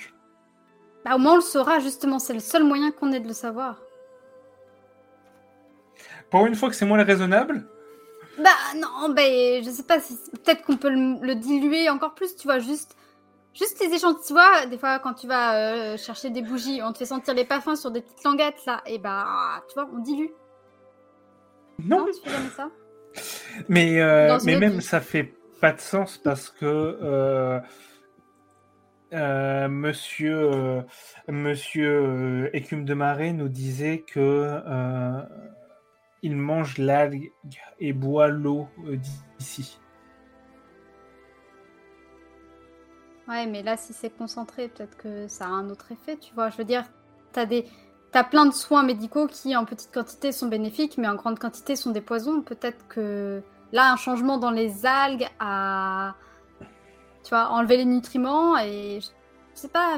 Bah 1.06 1.16
au 1.16 1.20
moins 1.20 1.34
on 1.34 1.38
le 1.38 1.42
saura 1.42 1.80
justement, 1.80 2.20
c'est 2.20 2.34
le 2.34 2.42
seul 2.42 2.64
moyen 2.66 2.92
qu'on 2.92 3.14
ait 3.14 3.22
de 3.22 3.28
le 3.30 3.34
savoir. 3.34 3.78
pour 6.30 6.46
une 6.46 6.56
fois 6.56 6.70
que 6.70 6.76
c'est 6.76 6.86
moins 6.86 7.04
raisonnable, 7.04 7.68
Bah 8.38 8.50
non, 8.76 9.10
ben 9.14 9.64
je 9.64 9.70
sais 9.70 9.84
pas, 9.84 10.00
si 10.02 10.18
peut-être 10.44 10.64
qu'on 10.66 10.78
peut 10.78 10.90
le, 10.90 11.26
le 11.26 11.36
diluer 11.36 11.90
encore 11.90 12.16
plus, 12.16 12.36
tu 12.36 12.48
vois, 12.48 12.60
juste, 12.60 12.98
juste 13.54 13.80
les 13.80 13.94
échantillons, 13.94 14.22
tu 14.28 14.34
vois, 14.34 14.66
des 14.66 14.78
fois 14.78 15.00
quand 15.00 15.14
tu 15.14 15.28
vas 15.28 15.56
euh, 15.94 15.98
chercher 15.98 16.30
des 16.32 16.42
bougies, 16.42 16.82
on 16.84 16.92
te 16.94 16.98
fait 17.00 17.06
sentir 17.06 17.34
les 17.34 17.46
parfums 17.46 17.76
sur 17.78 17.92
des 17.92 18.02
petites 18.02 18.24
languettes 18.26 18.66
là, 18.66 18.82
et 18.86 19.00
bah 19.00 19.64
tu 19.70 19.76
vois, 19.76 19.90
on 19.94 20.00
dilue. 20.00 20.32
non. 21.80 22.06
Non, 22.06 22.12
tu 22.12 22.22
fais 22.22 22.30
jamais 22.32 22.50
ça 22.50 22.72
Mais, 23.70 24.02
euh, 24.02 24.40
mais 24.44 24.56
même 24.56 24.80
vie. 24.80 24.82
ça 24.82 25.02
fait 25.02 25.34
pas 25.62 25.72
de 25.74 25.80
sens 25.82 26.18
parce 26.18 26.50
que 26.50 26.66
euh, 26.66 27.60
euh, 29.16 29.68
Monsieur 29.68 30.38
euh, 30.38 30.82
Monsieur 31.28 31.90
euh, 31.90 32.50
Écume 32.54 32.86
de 32.86 32.94
Marais 32.94 33.34
nous 33.34 33.50
disait 33.50 34.00
que 34.00 34.62
il 36.22 36.36
mange 36.36 36.80
l'algue 36.80 37.32
et 37.80 37.94
boit 37.94 38.28
l'eau 38.28 38.68
d'ici. 39.38 39.80
Ouais, 43.28 43.46
mais 43.46 43.64
là 43.64 43.78
si 43.78 43.94
c'est 43.94 44.10
concentré, 44.10 44.68
peut-être 44.68 44.98
que 44.98 45.28
ça 45.28 45.46
a 45.46 45.50
un 45.50 45.70
autre 45.70 45.92
effet, 45.92 46.18
tu 46.18 46.34
vois. 46.34 46.50
Je 46.50 46.58
veux 46.58 46.64
dire, 46.64 46.84
t'as 47.32 47.46
des, 47.46 47.66
t'as 48.12 48.24
plein 48.24 48.46
de 48.46 48.54
soins 48.54 48.84
médicaux 48.84 49.28
qui 49.28 49.56
en 49.56 49.66
petite 49.66 49.94
quantité 49.94 50.32
sont 50.32 50.48
bénéfiques, 50.48 50.98
mais 50.98 51.08
en 51.08 51.16
grande 51.16 51.38
quantité 51.40 51.76
sont 51.76 51.92
des 51.92 52.02
poisons. 52.02 52.42
Peut-être 52.42 52.88
que 52.88 53.44
là 53.72 53.92
un 53.92 53.98
changement 53.98 54.38
dans 54.38 54.52
les 54.52 54.86
algues 54.86 55.28
a, 55.40 56.16
tu 57.26 57.32
vois, 57.32 57.50
enlevé 57.50 57.78
les 57.78 57.86
nutriments 57.86 58.58
et 58.60 59.00
je 59.02 59.60
sais 59.60 59.68
pas, 59.68 59.98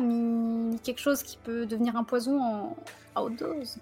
quelque 0.83 0.99
chose 0.99 1.21
qui 1.23 1.37
peut 1.43 1.65
devenir 1.65 1.97
un 1.97 2.03
poison 2.03 2.41
en, 2.41 2.75
à 3.15 3.23
haute 3.23 3.37
dose. 3.37 3.77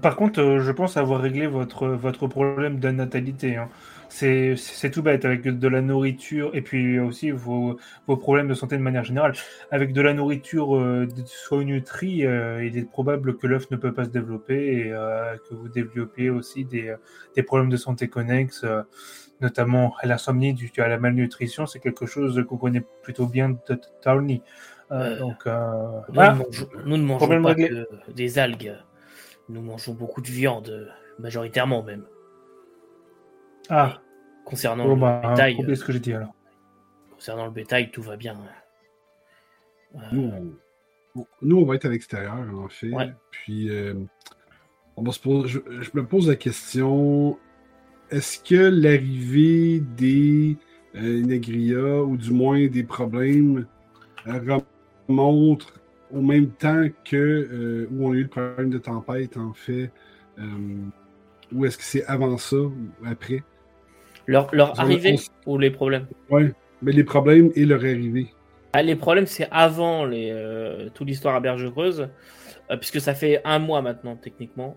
Par 0.00 0.16
contre, 0.16 0.40
euh, 0.40 0.60
je 0.60 0.72
pense 0.72 0.96
avoir 0.96 1.20
réglé 1.20 1.46
votre, 1.46 1.96
problème 2.26 2.80
de 2.80 2.88
natalité. 2.90 3.56
hein. 3.56 3.68
C'est 4.08 4.90
tout 4.92 5.02
bête 5.02 5.24
avec 5.24 5.42
de 5.42 5.68
la 5.68 5.80
nourriture 5.80 6.50
et 6.54 6.62
puis 6.62 7.00
aussi 7.00 7.32
vos, 7.32 7.78
problèmes 8.06 8.46
de 8.46 8.54
santé 8.54 8.76
de 8.76 8.82
manière 8.82 9.02
générale. 9.02 9.32
Avec 9.72 9.92
de 9.92 10.00
la 10.00 10.14
nourriture 10.14 10.76
euh, 10.76 11.08
soit 11.26 11.64
nutrie, 11.64 12.24
euh, 12.24 12.64
il 12.64 12.78
est 12.78 12.88
probable 12.88 13.36
que 13.36 13.48
l'œuf 13.48 13.68
ne 13.72 13.76
peut 13.76 13.92
pas 13.92 14.04
se 14.04 14.10
développer 14.10 14.76
et 14.76 14.92
euh, 14.92 15.36
que 15.48 15.54
vous 15.54 15.68
développiez 15.68 16.30
aussi 16.30 16.64
des, 16.64 16.94
problèmes 17.42 17.70
de 17.70 17.76
santé 17.76 18.06
connexes, 18.06 18.64
notamment 19.40 19.94
à 20.00 20.06
l'insomnie 20.06 20.54
due 20.54 20.70
à 20.78 20.88
la 20.88 20.98
malnutrition. 20.98 21.66
C'est 21.66 21.80
quelque 21.80 22.06
chose 22.06 22.44
qu'on 22.48 22.56
connaît 22.56 22.84
plutôt 23.02 23.26
bien 23.26 23.50
de 23.50 23.80
Towny. 24.02 24.42
Euh, 24.90 24.94
Euh, 24.94 25.18
donc, 25.18 25.46
euh, 25.46 26.00
Nous, 26.08 26.14
voilà. 26.14 26.32
ne 26.34 26.38
mangeons, 26.44 26.68
nous 26.84 26.96
ne 26.98 27.02
mangeons 27.02 27.18
Problème 27.18 27.42
pas 27.42 27.54
que 27.54 27.88
des 28.12 28.38
algues. 28.38 28.76
Nous 29.48 29.62
mangeons 29.62 29.94
beaucoup 29.94 30.20
de 30.20 30.26
viande, 30.28 30.92
majoritairement 31.18 31.82
même. 31.82 32.04
Ah, 33.70 34.00
Concernant 34.44 34.86
le 34.86 34.94
bah, 34.94 35.22
bétail, 35.30 35.56
ce 35.74 35.84
que 35.84 35.90
j'ai 35.92 36.00
dit 36.00 36.12
alors. 36.12 36.34
concernant 37.12 37.46
le 37.46 37.50
bétail, 37.50 37.90
tout 37.90 38.02
va 38.02 38.16
bien. 38.16 38.36
Euh, 39.94 39.98
Nous, 40.12 40.30
on, 41.16 41.26
nous, 41.40 41.56
on 41.58 41.64
va 41.64 41.76
être 41.76 41.86
à 41.86 41.88
l'extérieur, 41.88 42.34
en 42.54 42.68
fait. 42.68 42.90
Ouais. 42.90 43.10
Puis, 43.30 43.70
euh, 43.70 43.94
on 44.96 45.02
va 45.02 45.12
se 45.12 45.18
poser, 45.20 45.48
je, 45.48 45.60
je 45.80 45.90
me 45.94 46.04
pose 46.06 46.28
la 46.28 46.36
question 46.36 47.38
est-ce 48.10 48.38
que 48.38 48.54
l'arrivée 48.54 49.80
des 49.96 50.56
euh, 50.96 51.20
Negria, 51.22 52.02
ou 52.04 52.16
du 52.16 52.32
moins 52.32 52.66
des 52.66 52.84
problèmes, 52.84 53.66
euh, 54.26 54.58
remonte 55.08 55.72
au 56.12 56.20
même 56.20 56.48
temps 56.50 56.86
que 57.04 57.16
euh, 57.16 57.88
où 57.90 58.08
on 58.08 58.12
a 58.12 58.16
eu 58.16 58.22
le 58.22 58.28
problème 58.28 58.70
de 58.70 58.78
tempête, 58.78 59.36
en 59.36 59.52
fait 59.52 59.90
euh, 60.38 60.42
Ou 61.52 61.66
est-ce 61.66 61.78
que 61.78 61.84
c'est 61.84 62.04
avant 62.06 62.36
ça 62.38 62.56
ou 62.56 62.72
après? 63.04 63.42
Leur 64.26 64.78
arrivée 64.80 65.16
on- 65.46 65.52
ou 65.52 65.58
les 65.58 65.70
problèmes? 65.70 66.06
Mais 66.82 66.92
les 66.92 67.04
problèmes 67.04 67.50
et 67.54 67.64
leur 67.64 67.80
arrivée. 67.80 68.28
Ah, 68.72 68.82
Les 68.82 68.96
problèmes, 68.96 69.26
c'est 69.26 69.48
avant 69.50 70.04
les, 70.04 70.34
toute 70.94 71.06
l'histoire 71.06 71.34
à 71.34 71.40
Berge 71.40 71.70
Creuse. 71.70 72.08
Puisque 72.78 73.00
ça 73.00 73.14
fait 73.14 73.40
un 73.44 73.58
mois 73.58 73.82
maintenant, 73.82 74.16
techniquement, 74.16 74.76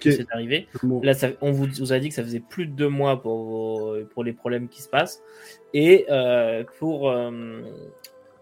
que 0.00 0.10
c'est 0.10 0.26
arrivé. 0.30 0.68
Là, 1.02 1.12
on 1.40 1.52
vous, 1.52 1.92
a 1.92 1.98
dit 1.98 2.08
que 2.08 2.14
ça 2.14 2.22
faisait 2.22 2.40
plus 2.40 2.66
de 2.66 2.72
deux 2.72 2.88
mois 2.88 3.20
pour, 3.20 3.96
pour 4.12 4.24
les 4.24 4.32
problèmes 4.32 4.68
qui 4.68 4.82
se 4.82 4.88
passent. 4.88 5.22
Et 5.72 6.06
pour, 6.78 7.14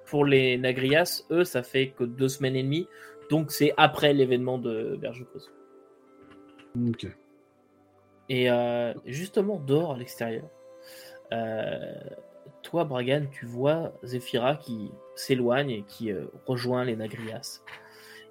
pour 0.07 0.25
les 0.25 0.57
Nagrias, 0.59 1.25
eux, 1.31 1.45
ça 1.45 1.63
fait 1.63 1.89
que 1.89 2.05
deux 2.05 2.29
semaines 2.29 2.57
et 2.57 2.63
demie. 2.63 2.89
Donc, 3.31 3.51
c'est 3.51 3.73
après 3.77 4.13
l'événement 4.13 4.59
de 4.59 4.97
Bergecause. 5.01 5.53
Ok. 6.89 7.07
Et 8.29 8.49
justement, 9.07 9.59
dehors 9.59 9.93
à 9.93 9.99
l'extérieur, 9.99 10.45
toi, 12.65 12.85
Bragan, 12.85 13.27
tu 13.31 13.47
vois 13.47 13.93
Zephyra 14.03 14.57
qui 14.57 14.91
s'éloigne 15.15 15.71
et 15.71 15.85
qui 15.87 16.11
euh, 16.11 16.25
rejoint 16.47 16.85
les 16.85 16.97
Nagrias. 16.97 17.63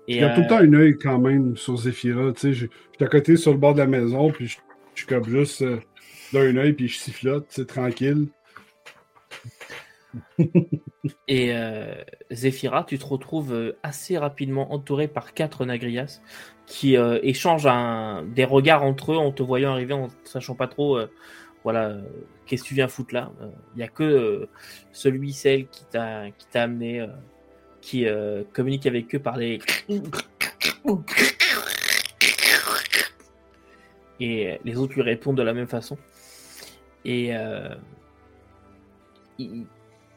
Et, 0.07 0.15
il 0.15 0.21
y 0.21 0.23
a 0.23 0.33
tout 0.33 0.41
le 0.41 0.47
temps 0.47 0.57
un 0.57 0.73
œil 0.73 0.97
quand 0.97 1.19
même 1.19 1.55
sur 1.55 1.77
Zephyra. 1.77 2.33
Tu 2.33 2.39
sais, 2.39 2.53
je, 2.53 2.65
suis 2.65 3.03
à 3.03 3.07
côté 3.07 3.37
sur 3.37 3.51
le 3.51 3.57
bord 3.57 3.73
de 3.73 3.79
la 3.79 3.87
maison, 3.87 4.31
puis 4.31 4.47
je, 4.47 4.57
suis 4.95 5.07
comme 5.07 5.25
juste 5.25 5.61
euh, 5.61 5.79
d'un 6.33 6.55
œil, 6.57 6.73
puis 6.73 6.87
je 6.87 6.97
sifflote, 6.97 7.45
c'est 7.49 7.67
tranquille. 7.67 8.27
et 11.27 11.53
euh, 11.55 11.95
tu 12.29 12.99
te 12.99 13.05
retrouves 13.05 13.53
euh, 13.53 13.77
assez 13.81 14.17
rapidement 14.17 14.73
entouré 14.73 15.07
par 15.07 15.33
quatre 15.33 15.65
Nagrias 15.65 16.21
qui 16.65 16.95
échangent 16.95 17.67
un, 17.67 18.23
des 18.23 18.45
regards 18.45 18.83
entre 18.83 19.11
eux 19.11 19.17
en 19.17 19.33
te 19.33 19.43
voyant 19.43 19.73
arriver, 19.73 19.93
en 19.93 20.07
ne 20.07 20.11
sachant 20.23 20.55
pas 20.55 20.67
trop 20.67 20.97
voilà, 21.63 21.97
qu'est-ce 22.45 22.63
que 22.63 22.67
tu 22.67 22.75
viens 22.75 22.87
foutre 22.87 23.13
là 23.13 23.31
Il 23.39 23.45
euh, 23.45 23.49
n'y 23.77 23.83
a 23.83 23.87
que 23.87 24.03
euh, 24.03 24.49
celui, 24.91 25.33
celle 25.33 25.67
qui 25.67 25.85
t'a 25.85 26.31
amené, 26.55 27.07
euh, 27.93 28.43
qui 28.43 28.51
communique 28.53 28.85
avec 28.85 29.13
eux 29.15 29.19
par 29.19 29.37
les. 29.37 29.59
Et 34.19 34.59
les 34.63 34.77
autres 34.77 34.93
lui 34.93 35.01
répondent 35.01 35.37
de 35.37 35.43
la 35.43 35.53
même 35.53 35.67
façon. 35.67 35.97
Et 37.03 37.33
il, 39.37 39.65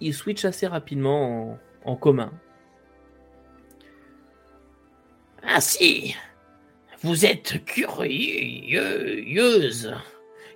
il, 0.00 0.14
switch 0.14 0.44
assez 0.44 0.66
rapidement 0.66 1.58
en, 1.84 1.96
commun. 1.96 2.32
Ainsi, 5.42 6.14
vous 7.02 7.24
êtes 7.26 7.64
curieuse. 7.64 8.74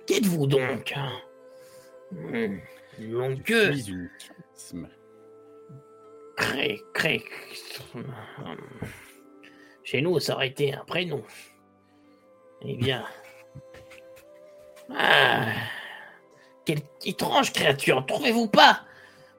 Qu'êtes-vous 0.05 0.47
donc? 0.47 0.93
Hmm. 2.11 2.59
Longue 2.99 3.43
Cré, 6.41 6.81
cré. 6.93 7.23
Chez 9.83 10.01
nous, 10.01 10.19
ça 10.19 10.33
aurait 10.33 10.47
été 10.47 10.73
un 10.73 10.83
prénom. 10.85 11.23
Eh 12.63 12.75
bien. 12.75 13.05
Ah. 14.89 15.45
Quelle 16.65 16.81
étrange 17.05 17.53
créature, 17.53 18.05
trouvez-vous 18.05 18.47
pas? 18.47 18.81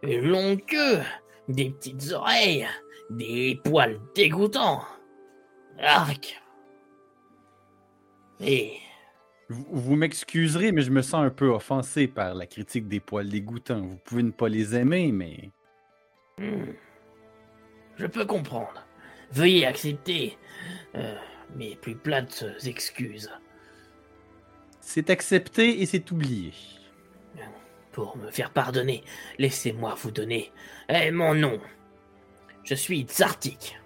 Une 0.02 0.28
longue 0.28 0.64
queue, 0.64 1.00
des 1.48 1.70
petites 1.70 2.12
oreilles, 2.12 2.66
des 3.10 3.60
poils 3.64 4.00
dégoûtants. 4.14 4.82
Arc. 5.78 6.40
Et 8.40 8.78
vous, 9.48 9.96
m'excuserez, 9.96 10.72
mais 10.72 10.82
je 10.82 10.90
me 10.90 11.02
sens 11.02 11.24
un 11.24 11.30
peu 11.30 11.48
offensé 11.48 12.06
par 12.06 12.34
la 12.34 12.46
critique 12.46 12.88
des 12.88 13.00
poils 13.00 13.28
dégoûtants. 13.28 13.80
Vous 13.80 13.98
pouvez 14.04 14.22
ne 14.22 14.30
pas 14.30 14.48
les 14.48 14.74
aimer, 14.74 15.12
mais. 15.12 15.50
Hmm. 16.38 16.72
Je 17.96 18.06
peux 18.06 18.24
comprendre. 18.24 18.84
Veuillez 19.32 19.66
accepter 19.66 20.36
euh, 20.94 21.14
mes 21.56 21.76
plus 21.76 21.94
plates 21.94 22.44
excuses. 22.64 23.30
C'est 24.80 25.10
accepté 25.10 25.80
et 25.80 25.86
c'est 25.86 26.10
oublié. 26.10 26.52
Pour 27.92 28.16
me 28.16 28.30
faire 28.30 28.50
pardonner, 28.50 29.04
laissez-moi 29.38 29.94
vous 29.98 30.10
donner 30.10 30.50
eh, 30.88 31.10
mon 31.10 31.34
nom. 31.34 31.60
Je 32.64 32.74
suis 32.74 33.02
Tsartik. 33.02 33.78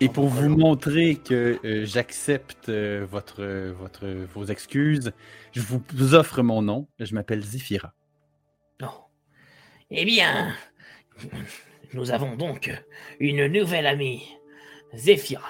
Et 0.00 0.10
pour 0.10 0.28
vous 0.28 0.50
montrer 0.50 1.16
que 1.16 1.58
euh, 1.64 1.86
j'accepte 1.86 2.68
euh, 2.68 3.06
votre, 3.10 3.42
votre, 3.70 4.06
vos 4.06 4.44
excuses, 4.44 5.12
je 5.52 5.62
vous 5.62 6.14
offre 6.14 6.42
mon 6.42 6.60
nom. 6.60 6.86
Je 6.98 7.14
m'appelle 7.14 7.42
Zifira. 7.42 7.94
Oh. 8.82 9.06
Eh 9.90 10.04
bien, 10.04 10.54
nous 11.92 12.10
avons 12.10 12.36
donc 12.36 12.72
une 13.20 13.46
nouvelle 13.46 13.86
amie, 13.86 14.36
Zéphira. 14.94 15.48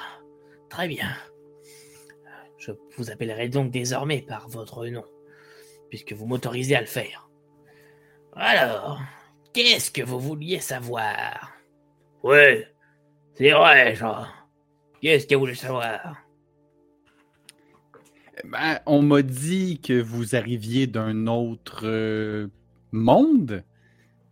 Très 0.68 0.88
bien. 0.88 1.08
Je 2.58 2.72
vous 2.96 3.10
appellerai 3.10 3.48
donc 3.48 3.70
désormais 3.70 4.22
par 4.22 4.48
votre 4.48 4.86
nom, 4.86 5.04
puisque 5.88 6.12
vous 6.12 6.26
m'autorisez 6.26 6.76
à 6.76 6.80
le 6.80 6.86
faire. 6.86 7.28
Alors, 8.34 9.00
qu'est-ce 9.52 9.90
que 9.90 10.02
vous 10.02 10.18
vouliez 10.18 10.60
savoir? 10.60 11.52
Oui, 12.22 12.64
c'est 13.34 13.52
vrai, 13.52 13.94
genre. 13.94 14.28
Qu'est-ce 15.00 15.26
que 15.26 15.34
vous 15.34 15.40
voulez 15.40 15.54
savoir? 15.54 16.16
Ben, 18.44 18.80
On 18.86 19.02
m'a 19.02 19.22
dit 19.22 19.80
que 19.80 20.00
vous 20.00 20.34
arriviez 20.34 20.86
d'un 20.86 21.26
autre 21.26 21.82
euh, 21.84 22.48
monde. 22.92 23.62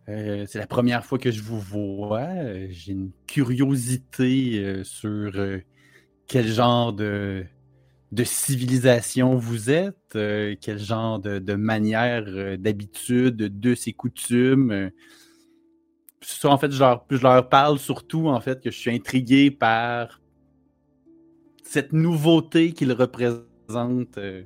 Euh, 0.07 0.45
c'est 0.47 0.59
la 0.59 0.67
première 0.67 1.05
fois 1.05 1.17
que 1.17 1.31
je 1.31 1.41
vous 1.41 1.59
vois. 1.59 2.29
J'ai 2.69 2.91
une 2.91 3.11
curiosité 3.27 4.59
euh, 4.59 4.83
sur 4.83 5.31
quel 6.27 6.47
genre 6.47 6.93
de, 6.93 7.43
de, 8.11 8.23
civilisation 8.23 9.35
vous 9.35 9.69
êtes, 9.69 9.97
quel 10.11 10.79
genre 10.79 11.19
de, 11.19 11.39
de 11.39 11.53
manière, 11.53 12.57
d'habitude, 12.57 13.35
de 13.35 13.75
ses 13.75 13.93
coutumes 13.93 14.91
ça, 16.25 16.49
en 16.49 16.57
fait, 16.57 16.71
je 16.71 16.79
leur, 16.79 17.05
je 17.09 17.21
leur, 17.21 17.47
parle 17.49 17.77
surtout, 17.77 18.27
en 18.27 18.39
fait, 18.41 18.61
que 18.61 18.71
je 18.71 18.77
suis 18.77 18.91
intrigué 18.91 19.51
par 19.51 20.21
cette 21.63 21.93
nouveauté 21.93 22.73
qu'il 22.73 22.91
représente. 22.91 24.17
Euh. 24.17 24.43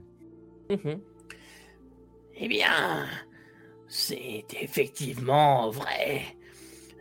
Mhm. 0.69 0.99
Eh 2.41 2.47
bien, 2.47 3.05
c'est 3.89 4.45
effectivement 4.61 5.69
vrai. 5.71 6.21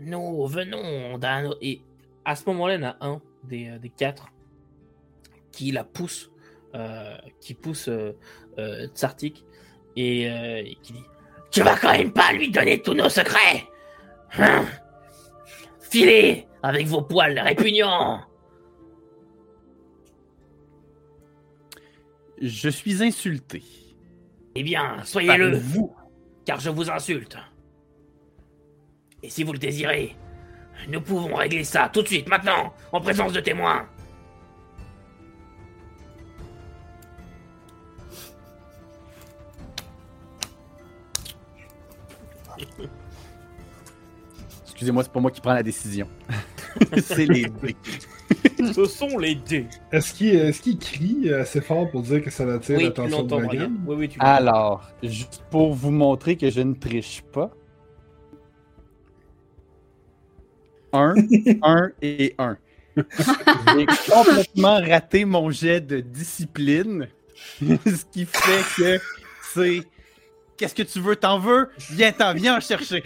Nous 0.00 0.46
venons 0.46 1.18
d'un... 1.18 1.50
Et 1.60 1.82
à 2.24 2.34
ce 2.34 2.44
moment-là, 2.46 2.74
il 2.74 2.80
y 2.80 2.84
en 2.86 2.88
a 2.88 2.96
un 3.00 3.20
des, 3.44 3.68
euh, 3.68 3.78
des 3.78 3.90
quatre 3.90 4.28
qui 5.52 5.70
la 5.70 5.84
pousse, 5.84 6.30
euh, 6.74 7.16
qui 7.40 7.54
pousse 7.54 7.88
euh, 7.88 8.86
Tsartik 8.94 9.44
et, 9.96 10.76
qui 10.82 10.94
dit 10.94 11.04
Tu 11.50 11.62
vas 11.62 11.76
quand 11.76 11.92
même 11.92 12.12
pas 12.12 12.32
lui 12.32 12.50
donner 12.50 12.80
tous 12.80 12.94
nos 12.94 13.08
secrets 13.08 13.66
hein? 14.38 14.64
Filez 15.80 16.46
avec 16.62 16.86
vos 16.86 17.02
poils 17.02 17.38
répugnants 17.38 18.20
Je 22.40 22.68
suis 22.68 23.02
insulté. 23.02 23.62
Eh 24.54 24.62
bien, 24.62 25.02
soyez-le, 25.04 25.56
vous, 25.56 25.94
car 26.48 26.58
je 26.58 26.70
vous 26.70 26.88
insulte. 26.88 27.36
Et 29.22 29.28
si 29.28 29.44
vous 29.44 29.52
le 29.52 29.58
désirez, 29.58 30.16
nous 30.88 31.02
pouvons 31.02 31.34
régler 31.34 31.62
ça 31.62 31.90
tout 31.92 32.00
de 32.00 32.06
suite, 32.06 32.26
maintenant, 32.26 32.72
en 32.90 33.02
présence 33.02 33.34
de 33.34 33.40
témoins. 33.40 33.86
Excusez-moi, 44.64 45.02
c'est 45.02 45.12
pas 45.12 45.20
moi 45.20 45.30
qui 45.30 45.42
prends 45.42 45.52
la 45.52 45.62
décision. 45.62 46.08
c'est 46.96 47.26
les. 47.26 47.44
Ce 48.74 48.84
sont 48.86 49.18
les 49.18 49.34
dés. 49.34 49.66
Est-ce 49.92 50.12
qu'il 50.62 50.78
crie 50.78 51.32
assez 51.32 51.60
fort 51.60 51.90
pour 51.90 52.02
dire 52.02 52.22
que 52.22 52.30
ça 52.30 52.44
attire 52.52 52.80
l'attention 52.80 53.22
de 53.22 53.34
Oui, 53.86 53.96
oui, 53.96 54.08
tu 54.08 54.18
Alors, 54.20 54.88
juste 55.02 55.42
pour 55.50 55.74
vous 55.74 55.90
montrer 55.90 56.36
que 56.36 56.50
je 56.50 56.60
ne 56.60 56.74
triche 56.74 57.22
pas. 57.32 57.50
Un, 60.92 61.14
un 61.62 61.90
et 62.00 62.34
un. 62.38 62.56
J'ai 62.96 63.86
complètement 64.10 64.80
raté 64.80 65.24
mon 65.24 65.50
jet 65.50 65.80
de 65.80 66.00
discipline. 66.00 67.08
ce 67.60 68.04
qui 68.10 68.24
fait 68.24 68.64
que 68.76 69.00
c'est 69.54 69.82
Qu'est-ce 70.58 70.74
que 70.74 70.82
tu 70.82 70.98
veux? 70.98 71.14
T'en 71.14 71.38
veux? 71.38 71.70
Viens, 71.92 72.10
t'en, 72.10 72.34
viens 72.34 72.56
en 72.56 72.60
chercher. 72.60 73.04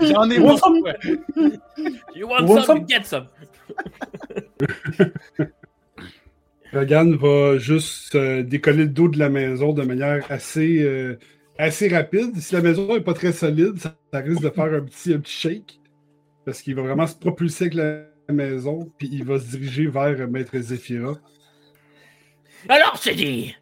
J'en 0.00 0.30
ai 0.30 0.38
beaucoup. 0.38 0.86
You 2.14 2.28
want, 2.28 2.62
some, 2.62 2.88
get 2.88 3.04
some. 3.04 3.26
Regan 6.72 7.16
va 7.16 7.58
juste 7.58 8.14
euh, 8.14 8.42
décoller 8.42 8.84
le 8.84 8.88
dos 8.88 9.08
de 9.08 9.18
la 9.18 9.28
maison 9.28 9.72
de 9.72 9.82
manière 9.82 10.30
assez, 10.30 10.82
euh, 10.82 11.18
assez 11.58 11.88
rapide. 11.88 12.36
Si 12.36 12.54
la 12.54 12.60
maison 12.60 12.94
n'est 12.94 13.00
pas 13.00 13.14
très 13.14 13.32
solide, 13.32 13.78
ça, 13.78 13.96
risque 14.12 14.42
de 14.42 14.50
faire 14.50 14.64
un 14.64 14.82
petit, 14.82 15.14
un 15.14 15.20
petit 15.20 15.32
shake. 15.32 15.80
Parce 16.44 16.62
qu'il 16.62 16.74
va 16.74 16.82
vraiment 16.82 17.06
se 17.06 17.16
propulser 17.16 17.64
avec 17.64 17.74
la 17.74 18.04
maison, 18.32 18.90
puis 18.98 19.08
il 19.10 19.24
va 19.24 19.38
se 19.38 19.56
diriger 19.56 19.86
vers 19.86 20.28
Maître 20.28 20.56
Zéphira. 20.58 21.14
Alors, 22.68 22.96
c'est 22.98 23.14
dit 23.14 23.54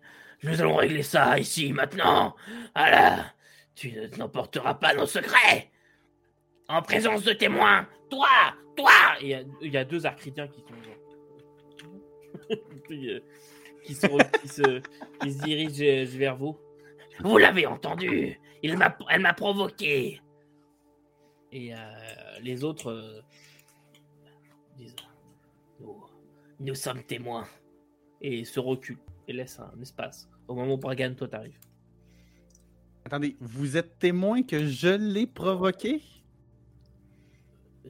Nous 0.43 0.61
allons 0.61 0.77
régler 0.77 1.03
ça 1.03 1.39
ici, 1.39 1.73
maintenant 1.73 2.35
Alors, 2.75 3.25
tu 3.75 3.93
n'emporteras 4.19 4.75
pas 4.75 4.95
nos 4.95 5.07
secrets 5.07 5.71
En 6.69 6.83
présence 6.83 7.25
de 7.25 7.33
témoins 7.33 7.87
Toi 8.11 8.29
Toi 8.77 8.91
Il 9.20 9.29
y 9.29 9.35
a, 9.35 9.43
il 9.61 9.72
y 9.72 9.77
a 9.77 9.85
deux 9.85 10.07
arcritiens 10.07 10.49
qui 10.49 10.61
sont... 10.61 10.75
qui, 12.89 13.20
qui, 13.85 13.95
se, 13.95 14.07
qui, 14.41 14.49
se, 14.49 14.81
qui 15.20 15.33
se 15.33 15.45
dirigent 15.45 16.18
vers 16.18 16.37
vous. 16.37 16.59
Vous 17.20 17.39
l'avez 17.39 17.66
entendu 17.66 18.41
Il 18.62 18.77
m'a, 18.77 18.97
Elle 19.11 19.20
m'a 19.20 19.35
provoqué 19.35 20.20
Et 21.53 21.75
euh, 21.75 21.79
les 22.43 22.64
autres 22.64 22.91
euh, 22.91 23.20
disent 24.77 24.97
nous, 25.81 26.05
nous 26.61 26.75
sommes 26.75 27.03
témoins. 27.03 27.47
Et 28.20 28.45
se 28.45 28.59
reculent 28.59 28.99
et 29.29 29.33
laissent 29.33 29.61
un 29.61 29.79
espace. 29.81 30.29
Au 30.49 30.55
moment 30.55 30.75
où 30.75 30.79
Bragan, 30.79 31.14
toi, 31.14 31.29
t'arrives. 31.29 31.59
Attendez, 33.05 33.37
vous 33.41 33.77
êtes 33.77 33.99
témoin 33.99 34.43
que 34.43 34.66
je 34.66 34.89
l'ai 34.89 35.27
provoqué? 35.27 36.01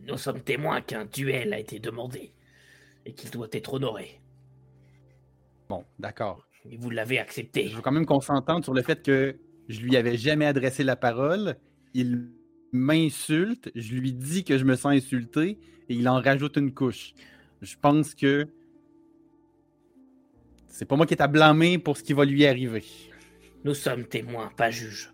Nous 0.02 0.18
sommes 0.18 0.40
témoins 0.40 0.80
qu'un 0.80 1.04
duel 1.04 1.52
a 1.52 1.58
été 1.58 1.78
demandé 1.78 2.32
et 3.06 3.12
qu'il 3.12 3.30
doit 3.30 3.48
être 3.52 3.74
honoré. 3.74 4.20
Bon, 5.68 5.84
d'accord. 5.98 6.46
Et 6.68 6.76
vous 6.76 6.90
l'avez 6.90 7.18
accepté. 7.18 7.68
Je 7.68 7.76
veux 7.76 7.82
quand 7.82 7.92
même 7.92 8.06
qu'on 8.06 8.20
s'entende 8.20 8.64
sur 8.64 8.74
le 8.74 8.82
fait 8.82 9.02
que 9.02 9.36
je 9.68 9.80
lui 9.80 9.96
avais 9.96 10.16
jamais 10.16 10.46
adressé 10.46 10.82
la 10.82 10.96
parole. 10.96 11.56
Il 11.94 12.28
m'insulte, 12.72 13.70
je 13.74 13.94
lui 13.94 14.12
dis 14.12 14.44
que 14.44 14.58
je 14.58 14.64
me 14.64 14.74
sens 14.74 14.92
insulté 14.92 15.58
et 15.88 15.94
il 15.94 16.08
en 16.08 16.20
rajoute 16.20 16.56
une 16.56 16.72
couche. 16.72 17.14
Je 17.62 17.76
pense 17.80 18.14
que 18.14 18.48
c'est 20.68 20.86
pas 20.86 20.96
moi 20.96 21.06
qui 21.06 21.14
est 21.14 21.22
à 21.22 21.28
blâmer 21.28 21.78
pour 21.78 21.96
ce 21.96 22.02
qui 22.02 22.12
va 22.12 22.24
lui 22.24 22.44
arriver. 22.46 22.84
Nous 23.64 23.74
sommes 23.74 24.04
témoins, 24.04 24.50
pas 24.56 24.70
juges. 24.70 25.12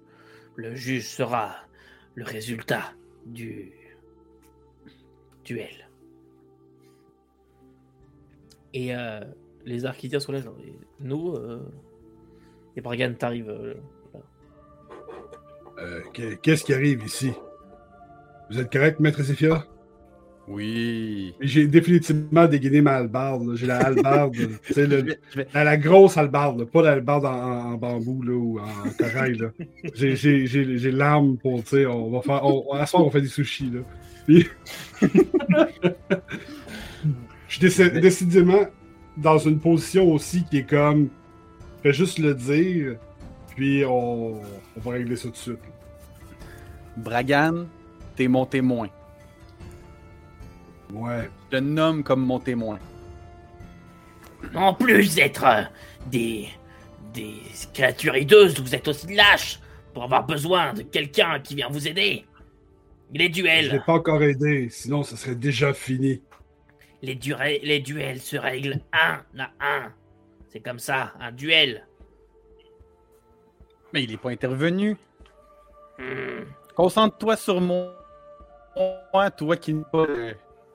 Le 0.57 0.75
juge 0.75 1.07
sera 1.07 1.55
le 2.15 2.25
résultat 2.25 2.95
du 3.27 3.73
Et 8.73 8.95
euh, 8.95 9.21
les 9.65 9.85
architectes 9.85 10.23
sont 10.23 10.33
là. 10.33 10.41
genre, 10.41 10.57
et 10.65 10.75
nous, 11.01 11.35
euh, 11.35 11.61
et 12.77 12.81
Bragan 12.81 13.15
t'arrive. 13.15 13.49
euh, 13.51 13.75
là. 14.15 14.21
Euh, 15.79 16.01
que- 16.13 16.35
Qu'est-ce 16.37 16.65
qui 16.65 16.75
arrive 16.75 17.03
ici? 17.05 17.33
Vous 18.51 18.59
êtes 18.61 18.71
correct, 18.73 19.01
Maître 19.01 19.23
Zéphira? 19.23 19.65
Oui. 20.53 21.33
J'ai 21.41 21.67
définitivement 21.69 22.47
dégainé 22.47 22.81
ma 22.83 22.97
hallebarde. 22.97 23.55
J'ai 23.55 23.67
la 23.67 23.79
hallebarde. 23.79 24.35
le- 24.77 25.17
la, 25.55 25.63
la 25.65 25.77
grosse 25.77 26.17
hallebarde, 26.19 26.65
pas 26.65 26.83
la 26.83 26.93
hallebarde 26.93 27.25
en, 27.25 27.75
bambou 27.75 28.23
là, 28.23 28.33
ou 28.33 28.59
en 28.59 28.91
corail. 28.99 29.39
J'ai- 29.95 30.91
l'arme 30.91 31.37
pour, 31.37 31.63
tu 31.63 31.69
sais, 31.71 31.87
on 31.87 32.11
va 32.11 32.21
faire. 32.23 32.45
On, 32.45 32.73
à 32.75 32.85
soir, 32.87 33.07
on 33.07 33.11
fait 33.11 33.21
des 33.21 33.29
sushis. 33.29 33.71
Là. 33.71 33.81
Puis- 34.27 34.49
Je 37.49 37.57
suis 37.57 37.67
déci- 37.67 38.01
décidément 38.01 38.67
dans 39.17 39.39
une 39.39 39.59
position 39.59 40.13
aussi 40.13 40.45
qui 40.45 40.59
est 40.59 40.69
comme. 40.69 41.09
Je 41.83 41.89
vais 41.89 41.95
juste 41.95 42.19
le 42.19 42.35
dire, 42.35 42.97
puis 43.57 43.85
on, 43.85 44.35
on 44.35 44.81
va 44.85 44.91
régler 44.93 45.17
ça 45.17 45.25
tout 45.29 45.31
de 45.31 45.37
suite. 45.37 45.59
Bragan, 46.97 47.67
t'es 48.17 48.29
mon 48.29 48.45
témoin. 48.47 48.89
Ouais. 50.93 51.31
Je 51.51 51.57
te 51.57 51.63
nomme 51.63 52.03
comme 52.03 52.25
mon 52.25 52.39
témoin. 52.39 52.79
En 54.55 54.75
plus 54.75 55.15
d'être 55.15 55.45
euh, 55.45 55.63
des, 56.07 56.49
des 57.13 57.35
créatures 57.75 58.17
hideuses, 58.17 58.59
vous 58.59 58.75
êtes 58.75 58.89
aussi 58.89 59.15
lâches 59.15 59.61
pour 59.93 60.05
avoir 60.05 60.27
besoin 60.27 60.73
de 60.73 60.83
quelqu'un 60.83 61.41
qui 61.41 61.55
vient 61.55 61.69
vous 61.69 61.87
aider. 61.87 62.25
Les 63.13 63.25
Je 63.25 63.25
l'ai 63.25 63.29
duels, 63.29 63.83
pas 63.85 63.95
encore 63.95 64.23
aidé, 64.23 64.69
sinon 64.71 65.03
ça 65.03 65.17
serait 65.17 65.35
déjà 65.35 65.75
fini. 65.75 66.23
les, 67.03 67.17
duels 67.17 68.21
se 68.21 68.37
règlent 68.37 68.81
un 68.93 69.23
à 69.37 69.51
un. 69.61 69.93
C'est 70.49 70.61
comme 70.61 70.79
ça, 70.79 71.13
un 71.21 71.33
duel. 71.33 71.87
Mais 73.93 74.05
il 74.05 74.13
est 74.13 74.17
pas 74.17 74.31
intervenu. 74.31 74.97
Hmm. 75.99 76.45
Concentre-toi 76.77 77.37
sur 77.37 77.61
mon. 77.61 77.91
Moi, 79.13 79.31
toi 79.33 79.57
qui 79.57 79.75
n'as 79.75 79.83
pas 79.83 80.07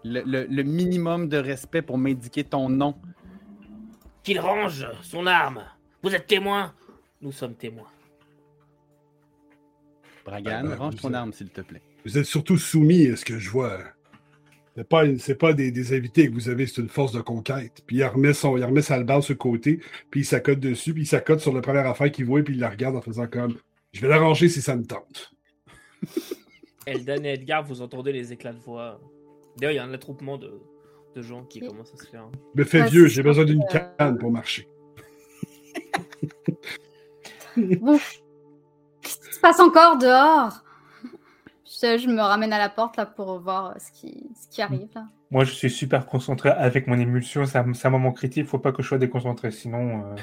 le, 0.05 0.21
le- 0.25 0.45
le 0.45 0.63
minimum 0.63 1.27
de 1.27 1.37
respect 1.37 1.81
pour 1.81 1.97
m'indiquer 1.97 2.43
ton 2.43 2.69
nom. 2.69 2.95
Qu'il 4.23 4.39
range 4.39 4.87
son 5.01 5.25
arme. 5.25 5.63
Vous 6.03 6.13
êtes 6.15 6.27
témoin? 6.27 6.73
Nous 7.21 7.31
sommes 7.31 7.55
témoins. 7.55 7.89
Bragan, 10.25 10.63
ben, 10.63 10.75
range 10.75 10.95
ton 10.97 11.09
êtes- 11.09 11.15
arme, 11.15 11.33
s'il 11.33 11.49
te 11.49 11.61
plaît. 11.61 11.81
Vous 12.05 12.17
êtes 12.17 12.25
surtout 12.25 12.57
soumis 12.57 13.07
à 13.07 13.15
ce 13.15 13.25
que 13.25 13.37
je 13.39 13.49
vois? 13.49 13.79
C'est 14.75 14.87
pas, 14.87 15.03
c'est 15.19 15.35
pas 15.35 15.53
des, 15.53 15.71
des 15.71 15.95
invités 15.95 16.27
que 16.27 16.33
vous 16.33 16.49
avez, 16.49 16.67
c'est 16.67 16.81
une 16.81 16.89
force 16.89 17.13
de 17.13 17.21
conquête. 17.21 17.81
Puis 17.87 17.97
il 17.97 18.03
remet, 18.03 18.33
son, 18.33 18.57
il 18.57 18.63
remet 18.65 18.81
sa 18.81 18.97
sur 19.21 19.33
le 19.33 19.35
côté, 19.37 19.79
puis 20.11 20.21
il 20.21 20.25
s'accote 20.25 20.59
dessus, 20.59 20.93
puis 20.93 21.03
il 21.03 21.07
s'accote 21.07 21.39
sur 21.39 21.53
la 21.53 21.61
première 21.61 21.87
affaire 21.87 22.11
qu'il 22.11 22.25
voit, 22.25 22.43
puis 22.43 22.55
il 22.55 22.59
la 22.59 22.69
regarde 22.69 22.95
en 22.95 23.01
faisant 23.01 23.27
comme 23.27 23.55
Je 23.93 24.01
vais 24.01 24.09
l'arranger 24.09 24.49
si 24.49 24.61
ça 24.61 24.75
me 24.75 24.83
tente. 24.83 25.31
Eldan 26.85 27.23
et 27.23 27.29
Edgar, 27.29 27.63
vous 27.63 27.81
entendez 27.81 28.11
les 28.11 28.33
éclats 28.33 28.53
de 28.53 28.59
voix. 28.59 28.99
D'ailleurs, 29.57 29.71
il 29.71 29.75
y 29.75 29.79
a 29.79 29.83
un 29.83 29.93
attroupement 29.93 30.37
de, 30.37 30.61
de 31.15 31.21
gens 31.21 31.43
qui 31.43 31.61
Oui. 31.61 31.67
commence 31.67 31.93
à 31.93 31.97
se 31.97 32.07
faire. 32.09 32.27
Me 32.55 32.63
fais 32.63 32.81
Ouais, 32.81 32.89
vieux, 32.89 33.07
j'ai 33.07 33.23
besoin 33.23 33.45
d'une 33.45 33.63
canne 33.65 34.17
pour 34.17 34.31
marcher. 34.31 34.67
Bon. 37.57 37.97
Qu'est-ce 39.01 39.19
qui 39.29 39.33
se 39.35 39.39
passe 39.39 39.59
encore 39.59 39.97
dehors? 39.97 40.61
Je, 41.65 41.97
je 41.97 42.07
me 42.09 42.21
ramène 42.21 42.51
à 42.53 42.57
la 42.57 42.69
porte 42.69 42.97
là 42.97 43.05
pour 43.05 43.39
voir 43.39 43.67
euh, 43.71 43.73
ce 43.79 43.91
qui, 43.91 44.29
ce 44.41 44.47
qui 44.49 44.61
arrive 44.61 44.89
là. 44.93 45.05
Moi, 45.31 45.43
je 45.45 45.51
suis 45.53 45.69
super 45.69 46.05
concentré 46.05 46.49
avec 46.49 46.87
mon 46.87 46.99
émulsion. 46.99 47.45
C'est 47.45 47.57
un, 47.57 47.89
moment 47.89 48.11
critique. 48.11 48.43
Il 48.43 48.47
faut 48.47 48.59
pas 48.59 48.71
que 48.71 48.81
je 48.83 48.87
sois 48.89 48.97
déconcentré. 48.97 49.51
Sinon, 49.51 50.03
euh, 50.05 50.15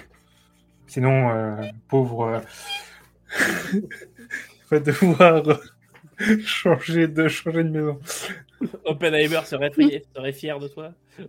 sinon 0.86 1.30
euh, 1.30 1.56
pauvre. 1.88 2.24
euh, 2.24 3.80
va 4.70 4.80
devoir 4.80 5.48
euh, 5.48 5.56
changer, 6.44 7.08
de, 7.08 7.28
changer 7.28 7.64
de 7.64 7.70
maison. 7.70 7.98
Oppenheimer 8.84 9.40
serait, 9.44 9.70
fier- 9.70 10.02
serait 10.14 10.32
fier 10.32 10.58
de 10.58 10.68
toi. 10.68 10.92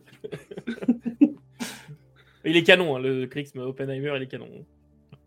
il 2.45 2.57
est 2.57 2.63
canon, 2.63 2.95
hein, 2.95 2.99
le 2.99 3.25
Krix, 3.27 3.51
mais 3.55 3.61
Oppenheimer, 3.61 4.13
il 4.17 4.23
est 4.23 4.27
canon. 4.27 4.49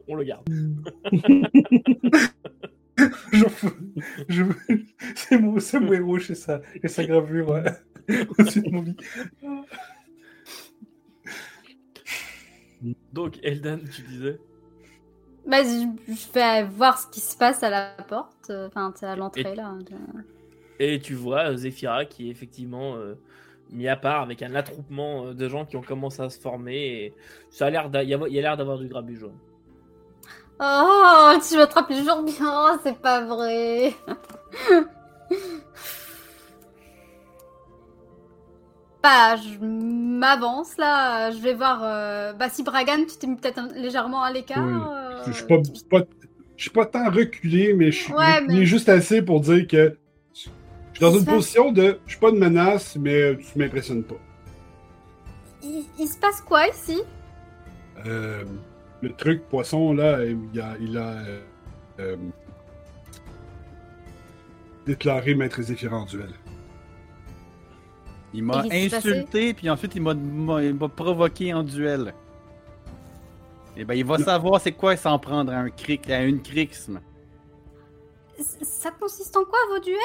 On 0.09 0.15
le 0.15 0.25
garde. 0.25 0.47
Je... 4.29 4.45
C'est 5.15 5.39
mon, 5.39 5.59
c'est 5.61 5.79
mon 5.81 5.93
héros 5.93 6.19
chez 6.19 6.35
sa, 6.35 6.61
chez 6.81 6.89
sa 6.89 7.05
gravure 7.05 7.53
euh, 7.53 7.63
au-dessus 8.39 8.63
de 8.63 8.71
mon 8.71 8.83
lit. 8.83 8.97
Donc, 13.13 13.39
Eldan, 13.43 13.79
tu 13.95 14.03
disais 14.03 14.39
Bah, 15.47 15.63
je, 15.63 16.33
vais 16.35 16.65
voir 16.65 16.99
ce 16.99 17.07
qui 17.09 17.21
se 17.21 17.37
passe 17.37 17.63
à 17.63 17.71
la 17.71 17.91
porte, 18.09 18.51
euh, 18.51 18.69
enfin 18.69 18.93
à 19.03 19.17
l'entrée 19.17 19.43
Et- 19.53 19.55
là. 19.55 19.75
de- 19.81 19.95
Et 20.79 21.01
tu 21.01 21.15
vois 21.15 21.51
euh, 21.51 21.57
Zephyra 21.57 22.05
qui 22.05 22.29
est 22.29 22.31
effectivement 22.31 22.97
euh, 22.97 23.15
mis 23.71 23.89
à 23.89 23.97
part 23.97 24.23
avec 24.23 24.43
un 24.43 24.55
attroupement 24.55 25.27
euh, 25.27 25.35
de 25.35 25.49
gens 25.49 25.65
qui 25.65 25.77
ont 25.77 25.83
commencé 25.83 26.23
à 26.23 26.31
se 26.31 26.39
former. 26.41 26.77
Et 26.77 27.15
ça 27.51 27.67
a 27.67 27.71
l'air 27.71 27.91
il 28.03 28.09
y 28.09 28.15
a, 28.15 28.19
il 28.29 28.35
y 28.35 28.39
a 28.39 28.43
l'air 28.43 28.57
d'avoir 28.57 28.79
du 28.79 28.89
grabuge. 28.89 29.23
ouais. 29.25 29.31
Oh, 30.61 31.33
tu 31.47 31.57
m'attrapes 31.57 31.89
toujours 31.89 32.23
bien, 32.23 32.79
c'est 32.83 32.99
pas 32.99 33.23
vrai. 33.25 33.93
bah, 39.03 39.37
je 39.37 39.59
m'avance 39.65 40.77
là, 40.79 41.31
je 41.31 41.39
vais 41.39 41.55
voir. 41.55 41.81
euh, 41.85 42.33
Bah, 42.33 42.49
si 42.49 42.63
Bragan, 42.63 43.05
tu 43.09 43.17
t'es 43.19 43.27
mis 43.27 43.37
peut-être 43.37 43.59
un- 43.59 43.73
légèrement 43.75 44.23
à 44.23 44.33
l'écart. 44.33 44.65
Oui. 44.67 44.73
euh, 44.75 45.23
Je 45.27 45.33
suis 45.33 45.47
pas, 45.47 45.57
pas- 45.91 46.07
je 46.57 46.63
suis 46.63 46.71
pas 46.71 46.87
tant 46.87 47.11
reculé, 47.11 47.75
mais 47.75 47.93
je 47.93 48.05
suis 48.05 48.13
Ouais, 48.13 48.37
reculé 48.41 48.61
mais- 48.61 48.67
juste 48.67 48.89
assez 48.89 49.23
pour 49.23 49.41
dire 49.41 49.67
que 49.69 49.97
suis 50.97 51.01
dans 51.01 51.11
Il 51.13 51.19
une 51.19 51.25
passe- 51.25 51.35
position 51.35 51.73
de 51.73 51.99
je 52.07 52.11
suis 52.13 52.21
pas 52.21 52.31
de 52.31 52.39
menace, 52.39 52.97
mais 52.97 53.37
tu 53.39 53.59
m'impressionnes 53.59 54.05
pas. 54.05 54.17
Il, 55.63 55.85
il 55.99 56.07
se 56.09 56.19
passe 56.19 56.41
quoi 56.41 56.67
ici? 56.69 57.01
Euh, 58.07 58.45
le 59.03 59.13
truc 59.13 59.43
poisson, 59.49 59.93
là, 59.93 60.25
il 60.25 60.61
a, 60.61 60.75
il 60.81 60.97
a 60.97 61.09
euh, 61.09 61.41
euh, 62.01 62.17
déclaré 64.87 65.35
Maître 65.35 65.61
Zéphyr 65.63 65.93
en 65.93 66.05
duel. 66.05 66.31
Il 68.35 68.43
m'a 68.45 68.65
insulté, 68.71 69.55
puis 69.55 69.71
ensuite 69.71 69.95
il 69.95 70.03
m'a- 70.03 70.15
m'a 70.15 70.63
il 70.63 70.75
m'a 70.75 70.89
provoqué 70.89 71.55
en 71.55 71.63
duel. 71.63 72.13
Et 73.77 73.85
ben 73.85 73.95
il 73.95 74.05
va 74.05 74.19
savoir 74.19 74.61
c'est 74.61 74.73
quoi 74.73 74.97
s'en 74.97 75.19
prendre 75.19 75.53
à 75.53 75.57
un 75.57 75.71
cric, 75.71 76.09
à 76.11 76.23
une 76.23 76.43
crixme. 76.43 77.01
Ça 78.39 78.91
consiste 78.91 79.37
en 79.37 79.45
quoi 79.45 79.59
vos 79.71 79.79
duels? 79.81 79.97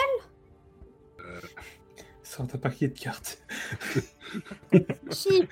Sans 2.23 2.45
ta 2.45 2.57
paquet 2.57 2.87
de 2.87 2.97
cartes. 2.97 3.39
Chi, 5.11 5.47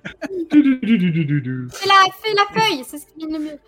fais 0.49 1.88
la, 1.88 2.05
fais 2.21 2.34
la 2.34 2.45
feuille, 2.61 2.84
c'est 2.86 2.97
ce 2.99 3.05
qui 3.07 3.17
vient 3.17 3.27
de 3.27 3.43
mieux. 3.43 3.59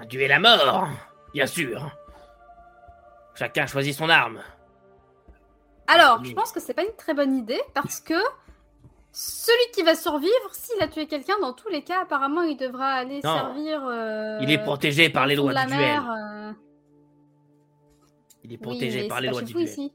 Un 0.00 0.06
duel 0.06 0.32
à 0.32 0.38
mort, 0.38 0.88
bien 1.34 1.46
sûr. 1.46 1.90
Chacun 3.34 3.66
choisit 3.66 3.94
son 3.94 4.08
arme. 4.08 4.40
Alors, 5.86 6.22
je 6.24 6.32
pense 6.32 6.52
que 6.52 6.60
c'est 6.60 6.74
pas 6.74 6.82
une 6.84 6.94
très 6.96 7.14
bonne 7.14 7.34
idée 7.36 7.60
parce 7.74 8.00
que 8.00 8.14
celui 9.10 9.72
qui 9.72 9.82
va 9.82 9.94
survivre, 9.94 10.32
s'il 10.52 10.80
a 10.82 10.86
tué 10.88 11.06
quelqu'un, 11.06 11.34
dans 11.40 11.54
tous 11.54 11.68
les 11.70 11.82
cas, 11.82 12.02
apparemment, 12.02 12.42
il 12.42 12.56
devra 12.56 12.90
aller 12.92 13.20
Non. 13.24 13.34
servir. 13.34 13.82
euh, 13.86 14.38
Il 14.42 14.50
est 14.50 14.62
protégé 14.62 15.08
par 15.08 15.26
les 15.26 15.34
lois 15.34 15.52
la 15.52 15.62
du 15.64 15.68
duel. 15.72 15.80
mer, 15.80 16.10
euh, 16.10 16.52
Il 18.44 18.52
est 18.52 18.58
protégé 18.58 19.08
par 19.08 19.20
les 19.20 19.28
lois 19.28 19.42
du 19.42 19.52
duel. 19.52 19.90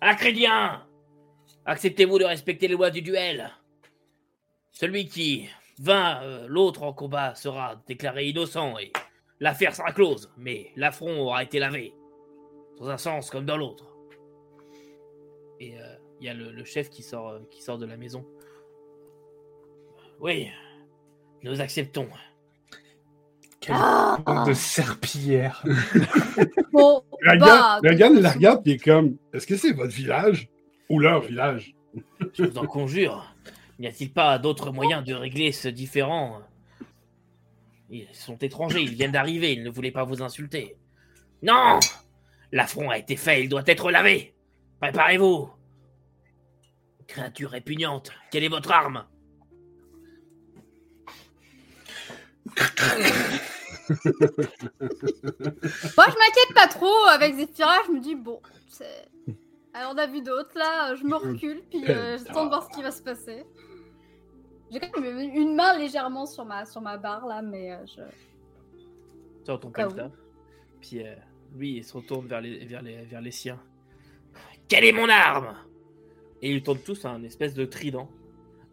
Acrédien 0.00 0.86
Acceptez-vous 1.64 2.18
de 2.18 2.24
respecter 2.24 2.66
les 2.66 2.74
lois 2.74 2.90
du 2.90 3.02
duel 3.02 3.50
Celui 4.72 5.06
qui 5.06 5.48
vainc 5.78 6.22
euh, 6.22 6.46
l'autre 6.48 6.82
en 6.82 6.92
combat 6.92 7.34
sera 7.34 7.80
déclaré 7.86 8.26
innocent 8.28 8.78
et 8.78 8.92
l'affaire 9.38 9.74
sera 9.74 9.92
close, 9.92 10.32
mais 10.36 10.72
l'affront 10.76 11.20
aura 11.20 11.42
été 11.42 11.58
lavé. 11.60 11.94
Dans 12.78 12.88
un 12.88 12.98
sens 12.98 13.30
comme 13.30 13.46
dans 13.46 13.56
l'autre. 13.56 13.86
Et 15.60 15.78
euh, 15.78 15.96
il 16.20 16.26
y 16.26 16.28
a 16.28 16.34
le, 16.34 16.50
le 16.50 16.64
chef 16.64 16.90
qui 16.90 17.02
sort, 17.02 17.28
euh, 17.28 17.40
qui 17.50 17.62
sort 17.62 17.78
de 17.78 17.86
la 17.86 17.96
maison. 17.96 18.24
Oui, 20.20 20.48
nous 21.42 21.60
acceptons. 21.60 22.08
Quel 23.62 23.76
Ah. 23.78 24.44
de 24.46 24.52
serpillière. 24.52 25.64
Bon, 26.72 27.02
Regarde, 27.26 27.84
de 27.84 27.88
regarde, 27.90 28.14
la 28.14 28.30
regarde, 28.30 28.62
puis 28.62 28.72
il 28.72 28.74
est 28.76 28.78
comme 28.78 29.16
Est-ce 29.32 29.46
que 29.46 29.56
c'est 29.56 29.72
votre 29.72 29.92
village 29.92 30.48
ou 30.88 30.98
leur 30.98 31.20
village? 31.20 31.74
Je 32.34 32.44
vous 32.44 32.58
en 32.58 32.66
conjure, 32.66 33.34
n'y 33.78 33.86
a-t-il 33.86 34.12
pas 34.12 34.38
d'autres 34.38 34.72
moyens 34.72 35.04
de 35.04 35.12
régler 35.14 35.52
ce 35.52 35.68
différend? 35.68 36.40
Ils 37.90 38.08
sont 38.12 38.36
étrangers, 38.38 38.80
ils 38.82 38.94
viennent 38.94 39.12
d'arriver, 39.12 39.52
ils 39.52 39.62
ne 39.62 39.70
voulaient 39.70 39.90
pas 39.90 40.04
vous 40.04 40.22
insulter. 40.22 40.76
Non! 41.42 41.78
L'affront 42.52 42.88
a 42.90 42.98
été 42.98 43.16
fait, 43.16 43.42
il 43.42 43.48
doit 43.50 43.62
être 43.66 43.90
lavé. 43.90 44.34
Préparez-vous. 44.80 45.50
Créature 47.06 47.50
répugnante, 47.50 48.10
quelle 48.30 48.44
est 48.44 48.48
votre 48.48 48.72
arme? 48.72 49.04
Moi, 55.96 56.06
je 56.08 56.16
m'inquiète 56.18 56.54
pas 56.54 56.68
trop 56.68 57.04
avec 57.10 57.34
Zephyra. 57.34 57.76
Je 57.86 57.92
me 57.92 58.00
dis, 58.00 58.14
bon, 58.14 58.40
c'est. 58.68 59.08
Alors, 59.74 59.92
on 59.94 59.98
a 59.98 60.06
vu 60.06 60.20
d'autres 60.20 60.56
là, 60.58 60.94
je 60.94 61.04
me 61.04 61.14
recule, 61.16 61.62
puis 61.70 61.82
euh, 61.88 62.18
j'attends 62.18 62.44
de 62.44 62.50
voir 62.50 62.68
ce 62.70 62.76
qui 62.76 62.82
va 62.82 62.90
se 62.90 63.02
passer. 63.02 63.46
J'ai 64.70 64.80
quand 64.80 65.00
même 65.00 65.18
une 65.18 65.54
main 65.54 65.76
légèrement 65.78 66.26
sur 66.26 66.44
ma, 66.44 66.66
sur 66.66 66.80
ma 66.80 66.96
barre 66.98 67.26
là, 67.26 67.42
mais 67.42 67.72
euh, 67.72 67.86
je. 67.86 68.02
Sur 69.44 69.60
ton 69.60 69.70
palta. 69.70 70.10
Puis 70.80 71.02
euh, 71.02 71.14
lui, 71.54 71.76
il 71.76 71.84
se 71.84 71.96
retourne 71.96 72.26
vers 72.26 72.40
les, 72.40 72.64
vers, 72.66 72.82
les, 72.82 73.02
vers 73.04 73.20
les 73.20 73.30
siens. 73.30 73.60
Quelle 74.68 74.84
est 74.84 74.92
mon 74.92 75.08
arme? 75.08 75.54
Et 76.40 76.50
ils 76.50 76.62
tournent 76.62 76.82
tous 76.82 77.04
un 77.04 77.22
espèce 77.22 77.54
de 77.54 77.64
trident. 77.64 78.10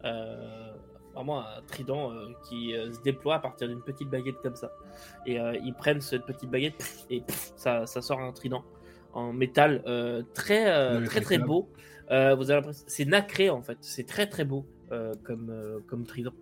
Euh, 0.04 0.69
vraiment 1.20 1.40
un 1.40 1.62
trident 1.66 2.12
euh, 2.12 2.28
qui 2.48 2.74
euh, 2.74 2.92
se 2.92 3.00
déploie 3.00 3.36
à 3.36 3.38
partir 3.38 3.68
d'une 3.68 3.82
petite 3.82 4.08
baguette 4.08 4.36
comme 4.42 4.56
ça. 4.56 4.72
Et 5.26 5.38
euh, 5.38 5.56
ils 5.62 5.74
prennent 5.74 6.00
cette 6.00 6.24
petite 6.24 6.50
baguette 6.50 7.06
et 7.10 7.20
pff, 7.20 7.52
ça, 7.56 7.86
ça 7.86 8.00
sort 8.00 8.20
un 8.20 8.32
trident 8.32 8.64
en 9.12 9.32
métal 9.32 9.82
très, 10.34 10.66
très 11.04 11.20
très 11.20 11.36
clair. 11.36 11.46
beau. 11.46 11.68
Vous 12.08 12.14
avez 12.14 12.54
l'impression 12.54 12.84
c'est 12.86 13.04
nacré 13.04 13.50
en 13.50 13.60
fait. 13.60 13.76
C'est 13.80 14.06
très 14.06 14.28
très 14.28 14.44
beau 14.44 14.64
comme, 15.24 15.82
comme 15.88 16.04
trident. 16.04 16.32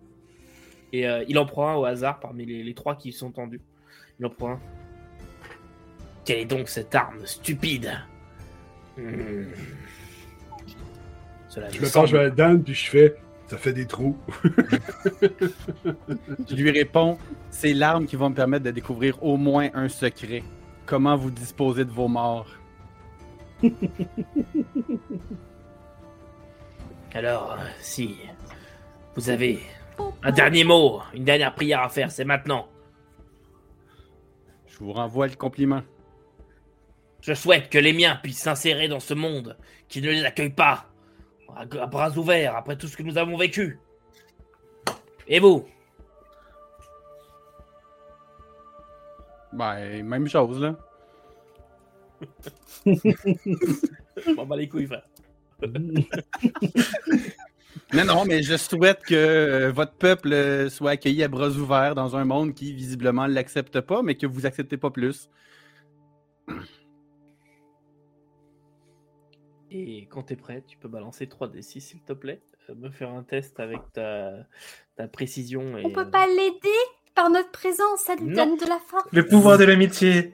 Et 0.93 1.05
il 1.27 1.39
en 1.39 1.47
prend 1.47 1.69
un 1.69 1.75
au 1.75 1.85
hasard 1.85 2.19
parmi 2.19 2.45
les, 2.45 2.63
les 2.63 2.73
trois 2.75 2.95
qui 2.95 3.11
sont 3.11 3.31
tendus. 3.31 3.61
Il 4.19 4.25
en 4.27 4.29
prend 4.29 4.51
un. 4.51 4.59
Quelle 6.25 6.39
est 6.39 6.45
donc 6.45 6.69
cette 6.69 6.93
arme 6.93 7.25
stupide? 7.25 7.91
Hmm. 8.97 9.45
Cela 11.47 11.69
Je 11.71 11.81
me 11.81 11.91
penche 11.91 12.11
vers 12.11 12.31
Dan, 12.31 12.61
puis 12.61 12.75
je 12.75 12.87
fais 12.87 13.15
Ça 13.49 13.57
fait 13.57 13.73
des 13.73 13.87
trous. 13.87 14.15
Je 16.47 16.55
lui 16.55 16.69
réponds 16.69 17.17
c'est 17.49 17.73
l'arme 17.73 18.05
qui 18.05 18.15
va 18.15 18.29
me 18.29 18.35
permettre 18.35 18.63
de 18.65 18.71
découvrir 18.71 19.21
au 19.23 19.37
moins 19.37 19.69
un 19.73 19.89
secret. 19.89 20.43
Comment 20.85 21.15
vous 21.15 21.31
disposez 21.31 21.83
de 21.83 21.89
vos 21.91 22.07
morts? 22.07 22.47
Alors, 27.13 27.53
euh, 27.53 27.65
si 27.81 28.17
vous 29.15 29.29
avez 29.31 29.59
un 30.21 30.31
dernier 30.31 30.63
mot, 30.63 31.01
une 31.13 31.23
dernière 31.25 31.55
prière 31.55 31.81
à 31.81 31.89
faire, 31.89 32.11
c'est 32.11 32.23
maintenant. 32.23 32.67
Je 34.67 34.77
vous 34.77 34.93
renvoie 34.93 35.27
le 35.27 35.35
compliment. 35.35 35.81
Je 37.21 37.33
souhaite 37.33 37.69
que 37.69 37.79
les 37.79 37.93
miens 37.93 38.17
puissent 38.21 38.43
s'insérer 38.43 38.87
dans 38.87 38.99
ce 38.99 39.15
monde 39.15 39.57
qui 39.87 40.01
ne 40.01 40.11
les 40.11 40.23
accueille 40.23 40.51
pas 40.51 40.88
à, 41.55 41.61
à 41.61 41.85
bras 41.87 42.17
ouverts 42.17 42.55
après 42.55 42.77
tout 42.77 42.87
ce 42.87 42.97
que 42.97 43.03
nous 43.03 43.17
avons 43.17 43.37
vécu. 43.37 43.79
Et 45.27 45.39
vous? 45.39 45.65
Ben, 49.53 50.03
même 50.03 50.27
chose, 50.27 50.59
là. 50.61 50.75
Bon, 54.35 54.45
bah 54.45 54.57
les 54.57 54.67
couilles, 54.67 54.87
frère. 54.87 55.07
Non, 57.93 58.05
non, 58.05 58.25
mais 58.25 58.43
je 58.43 58.55
souhaite 58.55 59.01
que 59.03 59.15
euh, 59.15 59.71
votre 59.71 59.93
peuple 59.93 60.33
euh, 60.33 60.69
soit 60.69 60.91
accueilli 60.91 61.23
à 61.23 61.27
bras 61.27 61.49
ouverts 61.49 61.95
dans 61.95 62.15
un 62.15 62.23
monde 62.25 62.53
qui 62.53 62.73
visiblement 62.73 63.27
ne 63.27 63.33
l'accepte 63.33 63.81
pas, 63.81 64.03
mais 64.03 64.15
que 64.15 64.27
vous 64.27 64.45
acceptez 64.45 64.77
pas 64.77 64.91
plus. 64.91 65.29
Et 69.71 70.07
quand 70.09 70.23
t'es 70.23 70.35
prêt, 70.35 70.63
tu 70.67 70.77
peux 70.77 70.87
balancer 70.87 71.25
3d6 71.27 71.79
s'il 71.79 72.01
te 72.01 72.13
plaît. 72.13 72.41
Euh, 72.69 72.73
Me 72.75 72.89
faire 72.89 73.11
un 73.11 73.23
test 73.23 73.59
avec 73.59 73.79
ta, 73.93 74.31
ta 74.95 75.07
précision. 75.07 75.77
Et, 75.77 75.85
On 75.85 75.91
peut 75.91 76.09
pas 76.09 76.25
l'aider 76.27 76.69
par 77.15 77.29
notre 77.29 77.51
présence, 77.51 78.01
ça 78.01 78.15
lui 78.15 78.25
Non. 78.27 78.45
donne 78.45 78.57
de 78.57 78.65
la 78.65 78.79
force. 78.87 79.05
Le 79.11 79.25
pouvoir 79.25 79.57
de 79.57 79.65
l'amitié. 79.65 80.33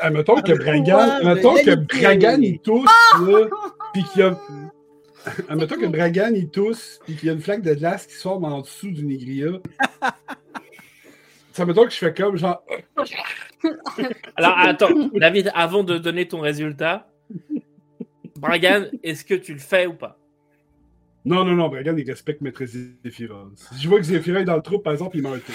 Admettons 0.00 0.42
que 0.42 0.52
Bragan, 0.52 0.98
admettons 0.98 1.54
mais 1.54 1.62
que. 1.64 1.74
Bragan 1.74 2.40
il 2.42 2.58
tousse, 2.58 2.90
là, 3.20 3.48
puis 3.92 4.02
qu'il 4.04 4.20
y 4.20 4.24
a. 4.24 4.38
Admettons 5.48 5.76
que 5.76 5.86
Bragan 5.86 6.32
il 6.34 6.50
tousse, 6.50 7.00
puis 7.04 7.14
qu'il 7.16 7.28
y 7.28 7.30
a 7.30 7.34
une 7.34 7.40
flaque 7.40 7.62
de 7.62 7.72
glace 7.74 8.06
qui 8.06 8.14
forme 8.14 8.44
en 8.44 8.60
dessous 8.62 8.90
du 8.90 9.04
négria. 9.04 9.48
Ça 11.52 11.64
mettons 11.64 11.84
que 11.84 11.90
je 11.90 11.96
fais 11.98 12.12
comme 12.12 12.36
genre. 12.36 12.62
Alors 14.34 14.58
attends, 14.58 14.90
David, 15.14 15.50
avant 15.54 15.84
de 15.84 15.98
donner 15.98 16.26
ton 16.28 16.40
résultat, 16.40 17.08
Bragan, 18.38 18.86
est-ce 19.02 19.24
que 19.24 19.34
tu 19.34 19.52
le 19.52 19.58
fais 19.58 19.86
ou 19.86 19.94
pas? 19.94 20.18
Non, 21.24 21.44
non, 21.44 21.54
non, 21.54 21.68
Bragan 21.68 21.96
il 21.96 22.08
respecte 22.08 22.40
Maître 22.40 22.64
Zéphira. 22.64 23.50
Si 23.54 23.82
je 23.82 23.88
vois 23.88 23.98
que 23.98 24.04
Zéphira 24.04 24.40
est 24.40 24.44
dans 24.44 24.56
le 24.56 24.62
trou, 24.62 24.78
par 24.78 24.92
exemple, 24.92 25.16
il 25.16 25.22
meurt 25.22 25.42
tout. 25.44 25.52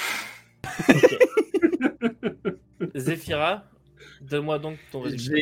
Zéphira, 2.96 3.64
donne-moi 4.22 4.60
donc 4.60 4.78
ton 4.92 5.02
résultat. 5.02 5.40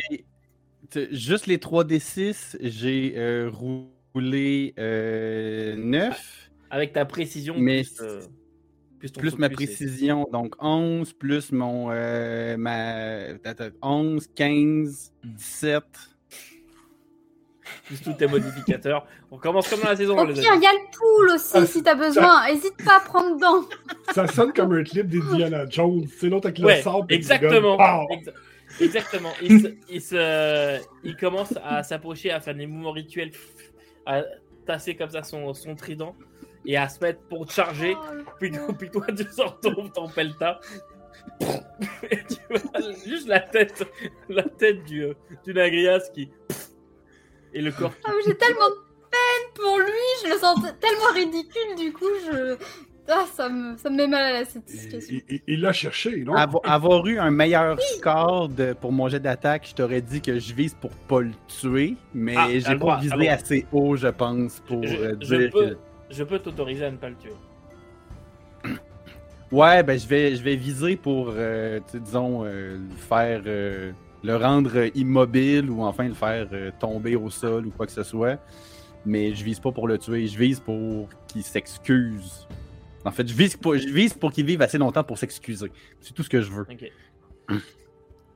Juste 1.10 1.46
les 1.46 1.58
3d6, 1.58 2.56
j'ai 2.60 3.14
euh, 3.16 3.50
roulé 3.50 4.74
euh, 4.78 5.76
9, 5.76 6.50
Avec 6.70 6.92
ta 6.92 7.04
précision, 7.04 7.54
Mais 7.58 7.82
plus, 7.82 8.00
euh, 8.00 8.20
plus, 8.98 9.12
plus 9.12 9.38
ma 9.38 9.50
précision, 9.50 10.28
donc 10.32 10.54
11, 10.58 11.12
plus 11.14 11.52
mon 11.52 11.90
euh, 11.90 12.56
ma 12.56 13.32
attends, 13.44 13.70
11, 13.82 14.28
15, 14.34 15.12
17. 15.24 15.84
Plus 17.86 18.00
tous 18.00 18.12
tes 18.14 18.26
modificateurs. 18.26 19.06
On 19.30 19.38
commence 19.38 19.68
comme 19.68 19.80
dans 19.80 19.88
la 19.90 19.96
saison, 19.96 20.18
Au 20.18 20.26
pire, 20.26 20.52
il 20.56 20.62
y 20.62 20.66
a 20.66 20.72
le 20.72 20.96
pool 20.96 21.30
aussi 21.34 21.52
Ah, 21.54 21.66
si 21.66 21.82
t'as 21.82 21.94
besoin. 21.94 22.46
Hésite 22.46 22.76
pas 22.84 22.96
à 22.96 23.00
prendre 23.00 23.36
dedans. 23.36 23.64
Ça 24.12 24.26
sonne 24.26 24.52
comme 24.52 24.72
un 24.72 24.82
clip 24.84 25.06
d'Indiana 25.08 25.64
Jones. 25.68 26.06
C'est 26.18 26.28
l'autre 26.28 26.46
avec 26.46 26.58
le 26.58 26.66
Ouais, 26.66 26.82
sable. 26.82 27.06
le 27.08 27.14
exactement. 27.16 27.76
gun. 27.76 28.06
Pow! 28.06 28.14
Exa- 28.14 28.84
exactement. 28.84 29.32
Il, 29.42 29.60
se, 29.60 29.66
il, 29.88 30.00
se- 30.00 30.80
il 31.04 31.16
commence 31.16 31.54
à 31.64 31.82
s'approcher, 31.82 32.30
à 32.30 32.40
faire 32.40 32.54
des 32.54 32.66
mouvements 32.66 32.92
rituels, 32.92 33.30
à 34.06 34.22
tasser 34.66 34.94
comme 34.94 35.10
ça 35.10 35.22
son, 35.22 35.52
son 35.54 35.74
trident 35.74 36.14
et 36.66 36.76
à 36.76 36.88
se 36.88 37.00
mettre 37.00 37.20
pour 37.28 37.46
te 37.46 37.52
charger. 37.52 37.96
Oh, 37.96 38.72
Puis, 38.78 38.90
toi, 38.90 39.06
tu 39.16 39.24
sors 39.32 39.58
ton, 39.60 39.88
ton 39.88 40.08
pelta. 40.08 40.60
Et 42.10 42.16
tu 42.28 42.36
vois 42.48 42.80
juste 43.06 43.28
la 43.28 43.40
tête, 43.40 43.84
la 44.28 44.42
tête 44.42 44.84
du, 44.84 45.06
du 45.44 45.52
Nagrias 45.54 46.08
qui. 46.14 46.30
Et 47.54 47.60
le 47.62 47.72
corps. 47.72 47.92
Ah, 48.04 48.10
mais 48.16 48.22
J'ai 48.26 48.36
tellement 48.36 48.68
de 48.68 48.74
peine 49.10 49.54
pour 49.54 49.78
lui, 49.78 50.08
je 50.24 50.32
le 50.32 50.38
sens 50.38 50.58
tellement 50.80 51.12
ridicule, 51.14 51.76
du 51.76 51.92
coup, 51.92 52.04
je. 52.26 52.56
Ah, 53.12 53.24
ça 53.34 53.48
me, 53.48 53.76
ça 53.76 53.90
me 53.90 53.96
met 53.96 54.06
mal 54.06 54.22
à 54.22 54.32
la 54.32 54.44
cette 54.44 54.68
situation. 54.68 55.16
Il 55.48 55.60
l'a 55.62 55.72
cherché, 55.72 56.22
non? 56.22 56.34
avoir 56.34 57.04
eu 57.06 57.18
un 57.18 57.32
meilleur 57.32 57.80
score 57.80 58.48
pour 58.80 58.92
mon 58.92 59.08
jet 59.08 59.18
d'attaque, 59.18 59.66
je 59.68 59.74
t'aurais 59.74 60.00
dit 60.00 60.20
que 60.20 60.38
je 60.38 60.54
vise 60.54 60.74
pour 60.74 60.92
pas 60.92 61.20
le 61.20 61.32
tuer, 61.48 61.96
mais 62.14 62.34
Ah, 62.36 62.46
j'ai 62.52 62.76
pas 62.76 63.00
visé 63.00 63.28
assez 63.28 63.66
haut, 63.72 63.96
je 63.96 64.06
pense, 64.08 64.60
pour 64.60 64.84
Je, 64.86 64.96
euh, 64.96 65.16
je 65.20 65.34
dire 65.34 65.50
peux, 65.50 65.70
que... 65.70 65.76
je 66.10 66.22
peux 66.22 66.38
t'autoriser 66.38 66.84
à 66.84 66.90
ne 66.92 66.98
pas 66.98 67.08
le 67.08 67.16
tuer. 67.16 67.32
Ouais, 69.50 69.82
ben 69.82 69.98
je 69.98 70.06
vais, 70.06 70.36
je 70.36 70.42
vais 70.44 70.54
viser 70.54 70.94
pour, 70.94 71.32
euh, 71.34 71.80
disons, 71.92 72.44
euh, 72.44 72.76
le 72.76 72.96
faire, 72.96 73.42
euh, 73.46 73.90
le 74.22 74.36
rendre 74.36 74.76
euh, 74.76 74.90
immobile 74.94 75.70
ou 75.70 75.82
enfin 75.82 76.08
le 76.08 76.14
faire 76.14 76.48
euh, 76.52 76.70
tomber 76.78 77.16
au 77.16 77.30
sol 77.30 77.66
ou 77.66 77.70
quoi 77.70 77.86
que 77.86 77.92
ce 77.92 78.02
soit. 78.02 78.38
Mais 79.06 79.34
je 79.34 79.44
vise 79.44 79.60
pas 79.60 79.72
pour 79.72 79.88
le 79.88 79.96
tuer, 79.96 80.26
je 80.26 80.38
vise 80.38 80.60
pour 80.60 81.08
qu'il 81.28 81.42
s'excuse. 81.42 82.46
En 83.04 83.10
fait, 83.10 83.26
je 83.26 83.34
vise 83.34 83.56
pour, 83.56 83.76
je 83.76 83.88
vise 83.88 84.12
pour 84.12 84.30
qu'il 84.30 84.44
vive 84.44 84.60
assez 84.60 84.76
longtemps 84.76 85.04
pour 85.04 85.16
s'excuser. 85.16 85.72
C'est 86.00 86.12
tout 86.12 86.22
ce 86.22 86.28
que 86.28 86.42
je 86.42 86.50
veux. 86.50 86.66
Ok. 86.70 86.92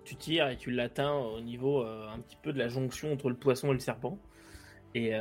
tu 0.04 0.16
tires 0.16 0.48
et 0.48 0.56
tu 0.56 0.70
l'atteins 0.70 1.12
au 1.12 1.40
niveau 1.40 1.82
euh, 1.82 2.08
un 2.08 2.18
petit 2.20 2.38
peu 2.42 2.52
de 2.52 2.58
la 2.58 2.68
jonction 2.68 3.12
entre 3.12 3.28
le 3.28 3.36
poisson 3.36 3.70
et 3.70 3.74
le 3.74 3.78
serpent. 3.78 4.18
Et 4.96 5.12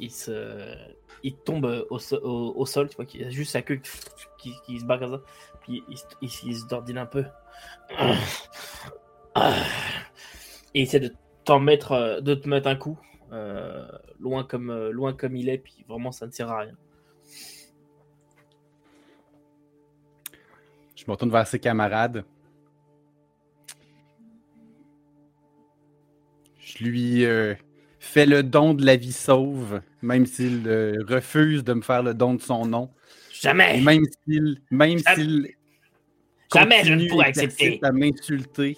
il, 0.00 0.10
se, 0.10 0.74
il 1.22 1.36
tombe 1.36 1.86
au, 1.88 2.00
au, 2.18 2.66
sol, 2.66 2.88
tu 2.88 2.96
vois, 2.96 3.04
qu'il 3.04 3.22
a 3.22 3.30
juste 3.30 3.52
sa 3.52 3.62
queue 3.62 3.80
qui, 4.36 4.52
qui 4.66 4.80
se 4.80 4.84
bat 4.84 4.98
comme 4.98 5.12
ça. 5.12 5.22
Puis 5.62 5.84
il, 5.88 6.28
il 6.42 6.56
se 6.56 6.66
dordine 6.66 6.98
un 6.98 7.06
peu. 7.06 7.24
Et 9.36 10.80
il 10.80 10.82
essaie 10.82 11.00
de 11.00 11.12
t'en 11.44 11.58
mettre, 11.60 11.92
euh, 11.92 12.20
de 12.20 12.34
te 12.34 12.48
mettre 12.48 12.68
un 12.68 12.76
coup, 12.76 12.98
euh, 13.32 13.86
loin, 14.20 14.44
comme, 14.44 14.70
euh, 14.70 14.90
loin 14.90 15.12
comme 15.12 15.36
il 15.36 15.48
est, 15.48 15.58
puis 15.58 15.84
vraiment 15.88 16.12
ça 16.12 16.26
ne 16.26 16.30
sert 16.32 16.50
à 16.50 16.60
rien. 16.60 16.76
Je 20.96 21.04
me 21.06 21.12
retourne 21.12 21.30
vers 21.30 21.46
ses 21.46 21.58
camarades. 21.58 22.24
Je 26.58 26.84
lui 26.84 27.24
euh, 27.24 27.54
fais 27.98 28.26
le 28.26 28.42
don 28.42 28.74
de 28.74 28.84
la 28.86 28.96
vie 28.96 29.12
sauve, 29.12 29.80
même 30.02 30.26
s'il 30.26 30.66
refuse 31.08 31.62
de 31.62 31.74
me 31.74 31.82
faire 31.82 32.02
le 32.02 32.14
don 32.14 32.34
de 32.34 32.40
son 32.40 32.64
nom. 32.66 32.90
Jamais 33.32 33.78
Et 33.78 33.82
même 33.82 34.04
s'il 34.26 34.60
même 34.70 34.98
Jamais- 34.98 35.14
s'il 35.16 35.48
Jamais 36.52 36.84
je 36.84 36.94
ne 36.94 37.08
pourrais 37.08 37.26
et 37.26 37.28
accepter. 37.30 37.80
à 37.82 37.90
m'insulter. 37.90 38.76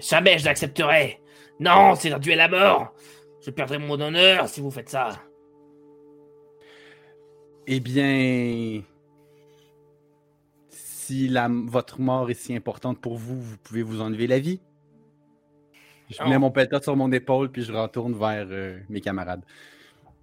Jamais 0.00 0.38
je 0.38 0.44
l'accepterai. 0.44 1.20
Non, 1.60 1.94
c'est 1.94 2.12
un 2.12 2.18
duel 2.18 2.40
à 2.40 2.48
mort. 2.48 2.92
Je 3.44 3.50
perdrai 3.50 3.78
mon 3.78 3.98
honneur 4.00 4.48
si 4.48 4.60
vous 4.60 4.70
faites 4.70 4.88
ça. 4.88 5.10
Eh 7.66 7.80
bien, 7.80 8.82
si 10.68 11.28
la, 11.28 11.48
votre 11.50 12.00
mort 12.00 12.30
est 12.30 12.34
si 12.34 12.54
importante 12.54 13.00
pour 13.00 13.16
vous, 13.16 13.40
vous 13.40 13.56
pouvez 13.58 13.82
vous 13.82 14.00
enlever 14.00 14.26
la 14.26 14.38
vie. 14.38 14.60
Je 16.10 16.22
Non. 16.22 16.28
mets 16.28 16.38
mon 16.38 16.50
pétard 16.52 16.82
sur 16.84 16.94
mon 16.94 17.10
épaule 17.10 17.50
puis 17.50 17.62
je 17.62 17.72
retourne 17.72 18.12
vers 18.14 18.46
euh, 18.50 18.78
mes 18.88 19.00
camarades. 19.00 19.42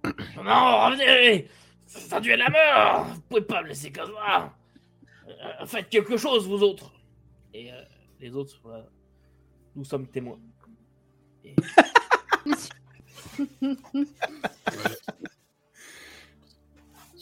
Non, 0.36 0.86
revenez 0.86 1.48
C'est 1.86 2.12
un 2.14 2.20
duel 2.20 2.40
à 2.42 2.50
mort 2.50 3.06
Vous 3.06 3.20
pouvez 3.28 3.40
pas 3.42 3.62
me 3.62 3.68
laisser 3.68 3.90
comme 3.92 4.10
ça 4.14 4.54
Euh, 5.28 5.66
Faites 5.66 5.88
quelque 5.90 6.16
chose, 6.16 6.46
vous 6.48 6.62
autres 6.62 6.92
Et 7.52 7.70
euh, 7.72 7.76
les 8.20 8.34
autres, 8.34 8.58
voilà, 8.62 8.86
nous 9.76 9.84
sommes 9.84 10.06
témoins. 10.06 10.38
Et- 11.44 11.54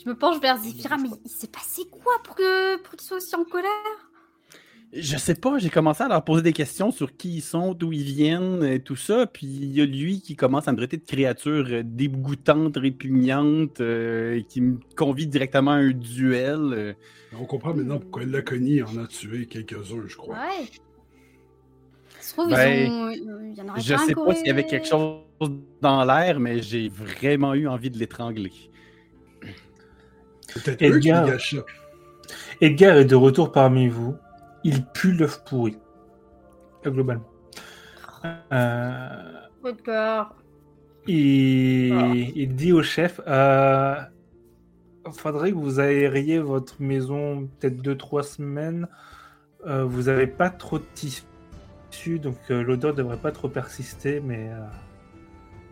Je 0.05 0.09
me 0.09 0.15
penche 0.17 0.41
vers 0.41 0.59
Zephyra, 0.59 0.97
mais 0.99 1.09
il 1.25 1.31
s'est 1.31 1.47
passé 1.49 1.83
quoi 1.91 2.15
pour 2.25 2.35
que 2.35 2.77
pour 2.83 2.91
qu'il 2.97 3.03
soit 3.07 3.19
aussi 3.19 3.35
en 3.37 3.45
colère? 3.45 3.71
Je 4.95 5.17
sais 5.17 5.35
pas, 5.37 5.57
j'ai 5.59 5.71
commencé 5.71 6.03
à 6.03 6.09
leur 6.09 6.23
poser 6.23 6.43
des 6.43 6.53
questions 6.53 6.91
sur 6.91 7.17
qui 7.17 7.37
ils 7.37 7.41
sont, 7.41 7.73
d'où 7.73 7.93
ils 7.93 8.03
viennent, 8.03 8.63
et 8.63 8.79
tout 8.83 8.97
ça. 8.97 9.27
Puis 9.27 9.47
il 9.47 9.73
y 9.73 9.81
a 9.81 9.87
lui 9.87 10.21
qui 10.21 10.37
commence 10.37 10.69
à 10.69 10.73
me 10.73 10.77
traiter 10.77 10.99
de 10.99 11.05
créature 11.07 11.65
euh, 11.71 11.83
dégoûtante, 11.83 12.77
répugnante, 12.77 13.81
euh, 13.81 14.43
qui 14.49 14.61
me 14.61 14.79
convie 14.97 15.27
directement 15.27 15.71
à 15.71 15.77
un 15.77 15.93
duel. 15.93 16.59
euh. 16.75 16.93
On 17.39 17.47
comprend 17.47 17.73
maintenant 17.73 17.99
pourquoi 18.01 18.25
Laconie 18.27 18.83
en 18.83 18.99
a 18.99 19.07
tué 19.07 19.47
quelques-uns, 19.47 20.07
je 20.09 20.17
crois. 20.17 20.35
Ouais. 20.37 20.69
Se 22.33 22.37
trouve, 22.41 22.51
Ben, 22.51 22.87
ils 23.13 23.31
ont... 23.31 23.41
il 23.43 23.55
y 23.55 23.61
en 23.61 23.69
aurait 23.69 23.81
Je 23.81 23.95
sais 23.97 24.15
pas 24.15 24.35
s'il 24.35 24.47
y 24.47 24.51
avait 24.51 24.65
quelque 24.65 24.87
chose 24.89 25.21
dans 25.83 26.03
l'air, 26.05 26.41
mais 26.41 26.63
j'ai 26.63 26.89
vraiment 26.89 27.53
eu 27.53 27.69
envie 27.69 27.91
de 27.91 27.99
l'étrangler. 27.99 28.53
Eux 30.57 30.99
qui 30.99 31.11
Edgar. 32.61 32.97
est 32.97 33.05
de 33.05 33.15
retour 33.15 33.53
parmi 33.53 33.89
vous. 33.89 34.17
Il 34.65 34.85
pue 34.87 35.13
l'œuf 35.13 35.43
pourri. 35.45 35.77
Euh, 36.87 36.91
Globalement. 36.91 37.25
Euh, 38.53 39.33
Edgar. 39.67 40.35
il, 41.07 41.93
Ah. 41.93 42.13
il 42.15 42.55
dit 42.55 42.73
au 42.73 42.83
chef 42.83 43.21
euh, 43.27 43.97
faudrait 45.13 45.51
que 45.51 45.57
vous 45.57 45.81
aériez 45.81 46.39
votre 46.39 46.81
maison 46.81 47.49
peut-être 47.59 47.83
2-3 47.83 48.23
semaines. 48.23 48.89
Euh, 49.67 49.85
vous 49.85 50.09
avez 50.09 50.27
pas 50.27 50.51
trop 50.51 50.79
de 50.79 50.85
tissu, 50.95 51.23
donc 52.21 52.37
euh, 52.51 52.63
l'odeur 52.63 52.95
devrait 52.95 53.17
pas 53.19 53.33
trop 53.33 53.49
persister, 53.49 54.21
mais. 54.21 54.49
euh, 54.51 54.67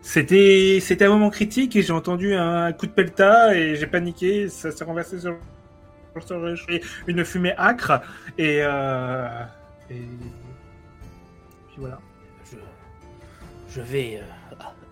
C'était, 0.01 0.79
c'était 0.81 1.05
un 1.05 1.09
moment 1.09 1.29
critique 1.29 1.75
et 1.75 1.83
j'ai 1.83 1.93
entendu 1.93 2.33
un 2.33 2.73
coup 2.73 2.87
de 2.87 2.91
pelta 2.91 3.55
et 3.55 3.75
j'ai 3.75 3.85
paniqué, 3.87 4.49
ça 4.49 4.71
s'est 4.71 4.83
renversé 4.83 5.19
sur, 5.19 5.37
sur 6.25 6.57
une 7.07 7.23
fumée 7.23 7.53
âcre 7.57 8.01
et, 8.37 8.59
euh, 8.63 9.43
et 9.91 10.01
puis 11.67 11.77
voilà. 11.77 11.99
Je, 13.69 13.81
vais 13.81 14.21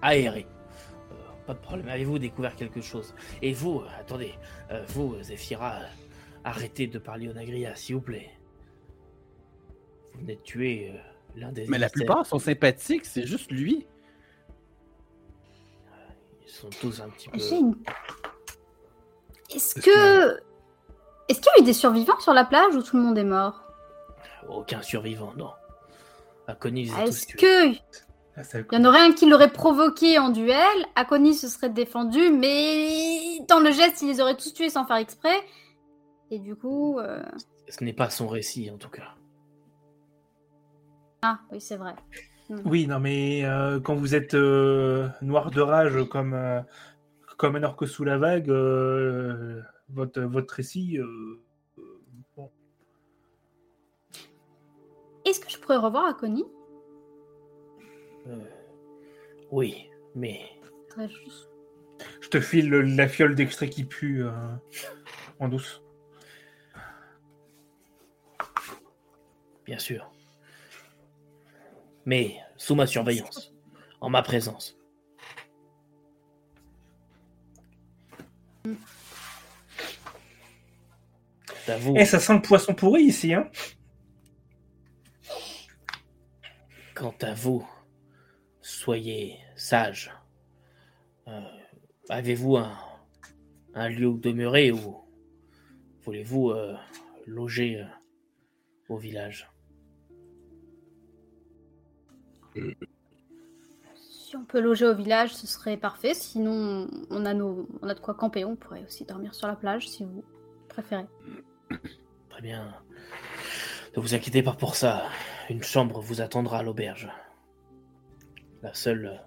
aérer. 0.02 0.46
Pas 1.48 1.54
de 1.54 1.60
problème. 1.60 1.90
Avez-vous 1.90 2.20
découvert 2.20 2.56
quelque 2.56 2.80
chose? 2.82 3.14
Et 3.42 3.52
vous, 3.54 3.82
attendez, 4.00 4.36
vous, 4.90 5.16
Zephyra, 5.24 5.74
euh, 5.82 5.86
arrêtez 6.44 6.88
de 6.88 7.00
parler 7.00 7.28
au 7.28 7.34
Nagria, 7.34 7.76
s'il 7.76 7.96
vous 7.96 8.02
plaît. 8.02 8.30
Vous 10.14 10.22
venez 10.22 10.36
de 10.36 10.42
tuer 10.42 10.92
des. 11.36 11.68
Mais 11.68 11.78
la 11.78 11.90
plupart 11.90 12.26
sont 12.26 12.40
sympathiques, 12.40 13.06
c'est 13.06 13.26
juste 13.26 13.52
lui. 13.52 13.86
Ils 16.46 16.50
sont 16.52 16.70
tous 16.82 17.02
un 17.02 17.10
petit 17.10 17.30
peu. 17.30 17.38
Est-ce 19.56 19.76
que... 19.76 20.40
Est-ce 21.28 21.42
qu'il 21.42 21.52
y 21.58 21.60
a 21.60 21.62
eu 21.62 21.66
des 21.66 21.74
survivants 21.74 22.20
sur 22.20 22.34
la 22.34 22.44
plage 22.44 22.76
ou 22.76 22.82
tout 22.82 22.98
le 22.98 23.04
monde 23.04 23.18
est 23.18 23.24
mort? 23.24 23.64
Aucun 24.48 24.82
survivant, 24.82 25.34
non. 25.38 25.52
Akonis 26.48 26.90
tous 26.90 27.00
Est-ce 27.02 27.28
que 27.36 27.76
Ah, 28.36 28.42
il 28.72 28.78
y 28.80 28.82
en 28.82 28.86
aurait 28.86 29.02
un 29.02 29.12
qui 29.12 29.28
l'aurait 29.30 29.52
provoqué 29.52 30.18
en 30.18 30.30
duel? 30.30 30.58
Akoni 30.96 31.36
se 31.36 31.48
serait 31.48 31.70
défendu, 31.70 32.32
mais 32.32 33.40
dans 33.48 33.60
le 33.60 33.72
geste, 33.72 34.02
il 34.02 34.08
les 34.08 34.22
aurait 34.22 34.36
tous 34.36 34.54
tués 34.54 34.70
sans 34.70 34.86
faire 34.86 34.96
exprès. 34.98 35.38
Et 36.32 36.40
du 36.40 36.56
coup... 36.56 37.00
euh, 37.00 37.24
Ce 37.68 37.84
n'est 37.84 37.94
pas 37.94 38.10
son 38.10 38.28
récit, 38.28 38.72
en 38.72 38.78
tout 38.78 38.90
cas. 38.90 39.14
Ah, 41.22 41.40
oui, 41.52 41.60
c'est 41.62 41.78
vrai. 41.78 41.96
Oui, 42.66 42.88
non, 42.88 43.00
mais 43.00 43.46
euh, 43.46 43.80
quand 43.80 43.96
vous 43.96 44.16
êtes 44.16 44.34
euh, 44.34 45.08
noir 45.22 45.52
de 45.52 45.62
rage 45.62 46.04
comme, 46.10 46.34
euh, 46.34 46.62
comme 47.38 47.56
un 47.56 47.64
orque 47.64 47.88
sous 47.88 48.04
la 48.04 48.18
vague, 48.18 48.50
euh, 48.50 49.62
votre, 49.90 50.22
votre 50.22 50.54
récit. 50.56 50.98
bon. 52.36 52.50
Est-ce 55.26 55.40
que 55.40 55.50
je 55.50 55.60
pourrais 55.60 55.78
revoir 55.78 56.06
Akoni? 56.08 56.44
Euh, 58.28 58.38
oui, 59.52 59.90
mais 60.16 60.42
Très 60.90 61.08
juste. 61.08 61.50
Je 62.22 62.30
te 62.30 62.40
file 62.40 62.70
le- 62.70 62.82
la 62.82 63.08
fiole 63.08 63.36
d'extrait 63.36 63.70
qui 63.70 63.84
pue 63.84 64.24
euh, 64.24 64.32
en 65.40 65.50
douce. 65.50 65.84
bien 69.66 69.78
sûr. 69.78 70.12
Mais 72.06 72.38
sous 72.58 72.76
ma 72.76 72.88
surveillance, 72.88 73.54
en 74.02 74.10
ma 74.10 74.22
présence. 74.22 74.78
C'est 81.66 81.72
à 81.72 81.78
vous. 81.78 81.94
Eh, 81.98 82.06
ça 82.06 82.20
sent 82.20 82.34
le 82.36 82.42
poisson 82.42 82.74
pourri 82.74 83.04
ici, 83.04 83.34
hein 83.34 83.50
Quant 86.96 87.16
à 87.22 87.34
vous, 87.34 87.68
soyez 88.62 89.40
sage. 89.56 90.12
Euh, 91.28 91.42
Avez-vous 92.10 92.58
un, 92.58 92.76
un 93.76 93.88
lieu 93.88 94.08
où 94.08 94.18
demeurer 94.18 94.72
ou 94.72 94.98
voulez-vous 96.02 96.50
euh, 96.50 96.76
loger 97.28 97.82
euh, 97.82 97.86
au 98.90 98.98
village? 98.98 99.48
Si 103.96 104.36
on 104.36 104.44
peut 104.44 104.60
loger 104.60 104.86
au 104.86 104.94
village, 104.94 105.34
ce 105.34 105.48
serait 105.48 105.78
parfait. 105.78 106.14
Sinon, 106.14 106.88
on 107.10 107.26
a, 107.26 107.34
nos... 107.34 107.68
on 107.82 107.90
a 107.90 107.94
de 107.94 108.00
quoi 108.00 108.14
camper. 108.14 108.46
On 108.46 108.56
pourrait 108.56 108.84
aussi 108.86 109.06
dormir 109.06 109.34
sur 109.34 109.48
la 109.48 109.56
plage 109.56 109.88
si 109.88 110.04
vous. 110.04 110.24
préféré. 110.68 111.06
Très 112.30 112.42
bien. 112.42 112.74
Ne 113.96 114.02
vous 114.02 114.14
inquiétez 114.14 114.44
pas 114.44 114.54
pour 114.54 114.76
ça. 114.76 115.04
Une 115.50 115.64
chambre 115.64 116.00
vous 116.00 116.22
attendra 116.22 116.60
à 116.60 116.64
l'auberge. 116.64 117.10
La 118.62 118.74
seule. 118.74 119.20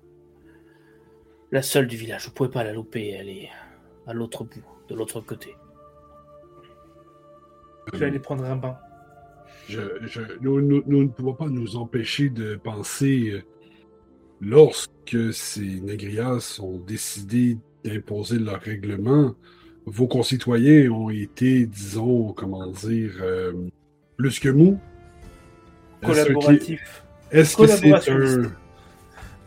La 1.51 1.62
seule 1.62 1.89
du 1.89 1.97
village. 1.97 2.27
Vous 2.27 2.32
pouvez 2.32 2.51
pas 2.51 2.62
la 2.65 2.73
louper. 2.73 3.11
Elle 3.11 3.28
est 3.28 3.51
à 4.07 4.12
l'autre 4.12 4.44
bout, 4.44 4.65
de 4.89 4.94
l'autre 4.94 5.20
côté. 5.20 5.57
Je 7.93 7.99
vais 7.99 8.07
aller 8.07 8.20
prendre 8.20 8.44
un 8.44 8.57
bain. 8.57 8.78
Nous, 10.41 10.61
ne 10.61 11.07
pouvons 11.09 11.35
pas 11.35 11.49
nous 11.49 11.77
empêcher 11.77 12.29
de 12.29 12.57
penser, 12.57 13.31
euh, 13.33 13.43
lorsque 14.41 15.33
ces 15.33 15.81
négrias 15.81 16.59
ont 16.63 16.79
décidé 16.79 17.59
d'imposer 17.85 18.39
leur 18.39 18.61
règlement, 18.61 19.35
vos 19.87 20.07
concitoyens 20.07 20.91
ont 20.91 21.11
été, 21.11 21.67
disons, 21.67 22.33
comment 22.33 22.67
dire, 22.69 23.13
euh, 23.21 23.53
plus 24.17 24.39
que 24.39 24.49
mou. 24.49 24.79
Collaboratif. 26.05 27.05
Est-ce 27.31 27.57
que 27.57 27.67
c'est 27.67 28.11
un. 28.11 28.53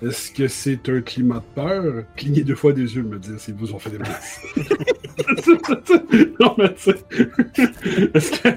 Est-ce 0.02 0.32
que 0.32 0.48
c'est 0.50 0.90
un 0.90 1.02
climat 1.02 1.40
de 1.40 1.56
peur? 1.56 2.04
Clignez 2.18 2.44
deux 2.44 2.56
fois 2.56 2.74
des 2.74 2.96
yeux, 2.96 3.04
me 3.04 3.18
dire 3.18 3.40
s'ils 3.40 3.56
vous 3.56 3.74
ont 3.74 3.80
fait 3.80 3.92
des 3.92 3.98
menaces. 3.98 4.42
non, 6.40 6.56
mais 6.58 6.74
tu 6.76 6.92
Est-ce 8.14 8.42
que. 8.42 8.50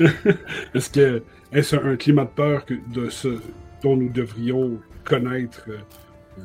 Est-ce 0.74 0.90
que. 0.90 1.22
Est-ce 1.52 1.74
un 1.74 1.96
climat 1.96 2.24
de 2.24 2.30
peur 2.30 2.64
que, 2.64 2.74
de 2.94 3.10
ce 3.10 3.40
dont 3.82 3.96
nous 3.96 4.08
devrions 4.08 4.80
connaître? 5.04 5.64
Euh, 5.68 6.44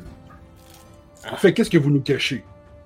en 1.32 1.36
fait, 1.36 1.54
qu'est-ce 1.54 1.70
que 1.70 1.78
vous 1.78 1.92
nous 1.92 2.02
cachez? 2.02 2.44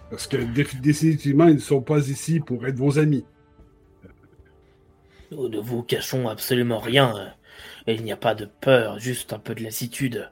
Parce 0.09 0.27
que 0.27 0.37
définitivement, 0.37 1.47
ils 1.47 1.55
ne 1.55 1.59
sont 1.59 1.81
pas 1.81 2.09
ici 2.09 2.39
pour 2.39 2.65
être 2.67 2.77
vos 2.77 2.99
amis. 2.99 3.25
Nous 5.31 5.47
ne 5.47 5.59
vous 5.59 5.83
cachons 5.83 6.27
absolument 6.27 6.79
rien. 6.79 7.33
Il 7.87 8.03
n'y 8.03 8.11
a 8.11 8.17
pas 8.17 8.35
de 8.35 8.45
peur, 8.45 8.99
juste 8.99 9.33
un 9.33 9.39
peu 9.39 9.55
de 9.55 9.63
lassitude. 9.63 10.29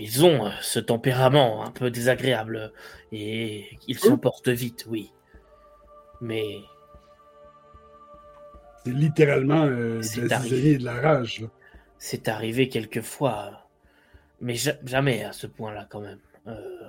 Ils 0.00 0.24
ont 0.24 0.50
ce 0.60 0.80
tempérament 0.80 1.64
un 1.64 1.70
peu 1.70 1.90
désagréable 1.90 2.72
et 3.12 3.66
ils 3.86 3.98
s'emportent 3.98 4.48
vite, 4.48 4.86
oui. 4.88 5.12
Mais. 6.20 6.56
C'est 8.84 8.92
littéralement 8.92 9.64
euh, 9.64 10.00
de 10.00 10.28
la 10.28 10.46
et 10.46 10.78
de 10.78 10.84
la 10.84 11.00
rage. 11.00 11.44
C'est 11.98 12.28
arrivé 12.28 12.68
quelquefois, 12.68 13.68
mais 14.40 14.56
jamais 14.84 15.24
à 15.24 15.32
ce 15.32 15.46
point-là 15.46 15.86
quand 15.88 16.00
même. 16.00 16.20
Euh, 16.46 16.86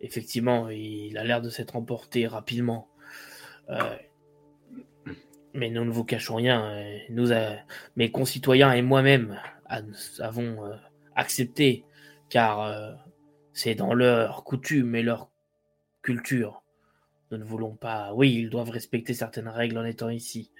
effectivement, 0.00 0.68
il 0.68 1.16
a 1.18 1.24
l'air 1.24 1.40
de 1.40 1.50
s'être 1.50 1.76
emporté 1.76 2.26
rapidement. 2.26 2.88
Euh, 3.68 3.96
mais 5.54 5.70
nous 5.70 5.84
ne 5.84 5.90
vous 5.90 6.04
cachons 6.04 6.36
rien. 6.36 6.64
Euh, 7.10 7.56
mes 7.96 8.10
concitoyens 8.10 8.72
et 8.72 8.82
moi-même 8.82 9.40
avons 10.18 10.64
euh, 10.64 10.74
accepté, 11.16 11.84
car 12.28 12.96
c'est 13.52 13.74
dans 13.74 13.94
leur 13.94 14.44
coutume 14.44 14.94
et 14.94 15.02
leur 15.02 15.28
culture. 16.02 16.62
Nous 17.30 17.38
ne 17.38 17.44
voulons 17.44 17.74
pas. 17.74 18.12
Oui, 18.14 18.32
ils 18.34 18.50
doivent 18.50 18.70
respecter 18.70 19.14
certaines 19.14 19.48
règles 19.48 19.78
en 19.78 19.84
étant 19.84 20.08
ici. 20.08 20.50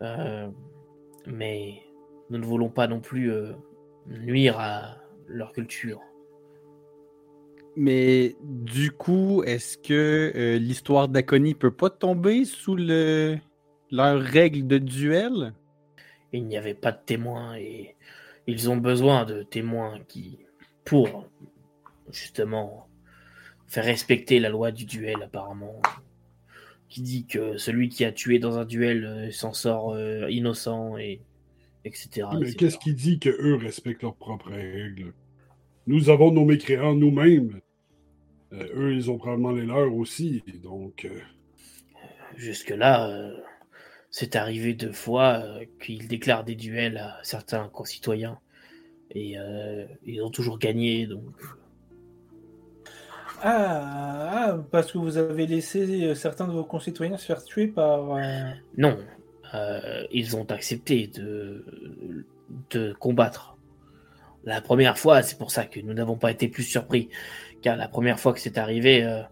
Mais 0.00 1.82
nous 2.30 2.38
ne 2.38 2.44
voulons 2.44 2.70
pas 2.70 2.86
non 2.86 3.00
plus 3.00 3.32
nuire 4.06 4.58
à 4.58 4.96
leur 5.28 5.52
culture. 5.52 6.00
Mais 7.76 8.36
du 8.42 8.90
coup, 8.90 9.42
est-ce 9.44 9.78
que 9.78 10.32
euh, 10.34 10.58
l'histoire 10.58 11.08
d'Aconie 11.08 11.54
peut 11.54 11.70
pas 11.70 11.90
tomber 11.90 12.44
sous 12.44 12.74
le 12.74 13.38
leurs 13.90 14.20
règles 14.20 14.66
de 14.66 14.78
duel? 14.78 15.54
Il 16.32 16.46
n'y 16.46 16.56
avait 16.56 16.74
pas 16.74 16.92
de 16.92 17.00
témoins 17.04 17.56
et 17.56 17.96
ils 18.46 18.70
ont 18.70 18.76
besoin 18.76 19.24
de 19.24 19.42
témoins 19.42 20.00
qui 20.08 20.40
pour 20.84 21.26
justement 22.10 22.88
faire 23.66 23.84
respecter 23.84 24.40
la 24.40 24.48
loi 24.48 24.72
du 24.72 24.84
duel 24.84 25.22
apparemment 25.22 25.80
qui 26.90 27.00
dit 27.02 27.24
que 27.24 27.56
celui 27.56 27.88
qui 27.88 28.04
a 28.04 28.12
tué 28.12 28.38
dans 28.38 28.58
un 28.58 28.64
duel 28.66 29.04
euh, 29.04 29.30
s'en 29.30 29.54
sort 29.54 29.92
euh, 29.92 30.28
innocent 30.28 30.98
et 30.98 31.22
etc. 31.84 32.26
Mais 32.38 32.52
qu'est-ce 32.52 32.78
qui 32.78 32.92
dit 32.92 33.18
que 33.18 33.30
eux 33.30 33.54
respectent 33.54 34.02
leurs 34.02 34.16
propres 34.16 34.50
règles? 34.50 35.14
Nous 35.86 36.10
avons 36.10 36.32
nos 36.32 36.44
mécréants 36.44 36.94
nous-mêmes. 36.94 37.60
Euh, 38.52 38.66
eux, 38.74 38.94
ils 38.94 39.10
ont 39.10 39.16
probablement 39.16 39.52
les 39.52 39.64
leurs 39.64 39.94
aussi. 39.94 40.42
Donc. 40.62 41.08
Jusque-là, 42.36 43.08
euh, 43.08 43.36
c'est 44.10 44.36
arrivé 44.36 44.74
deux 44.74 44.92
fois 44.92 45.42
qu'ils 45.80 46.08
déclarent 46.08 46.44
des 46.44 46.56
duels 46.56 46.98
à 46.98 47.18
certains 47.22 47.68
concitoyens. 47.68 48.38
Et 49.12 49.34
ils 50.04 50.22
ont 50.22 50.30
toujours 50.30 50.58
gagné, 50.58 51.06
donc. 51.06 51.34
Ah, 53.42 54.30
ah, 54.32 54.58
parce 54.70 54.92
que 54.92 54.98
vous 54.98 55.16
avez 55.16 55.46
laissé 55.46 56.14
certains 56.14 56.46
de 56.46 56.52
vos 56.52 56.64
concitoyens 56.64 57.16
se 57.16 57.26
faire 57.26 57.42
tuer 57.42 57.66
par. 57.68 58.18
Non, 58.76 58.98
ils 60.12 60.36
ont 60.36 60.50
accepté 60.50 61.06
de, 61.06 61.64
de 62.70 62.92
combattre. 62.92 63.56
La 64.44 64.60
première 64.60 64.98
fois, 64.98 65.22
c'est 65.22 65.36
pour 65.38 65.50
ça 65.50 65.64
que 65.66 65.80
nous 65.80 65.92
n'avons 65.92 66.16
pas 66.16 66.30
été 66.30 66.48
plus 66.48 66.62
surpris, 66.62 67.10
car 67.60 67.76
la 67.76 67.88
première 67.88 68.18
fois 68.18 68.32
que 68.32 68.40
c'est 68.40 68.56
arrivé, 68.56 69.04
euh, 69.04 69.22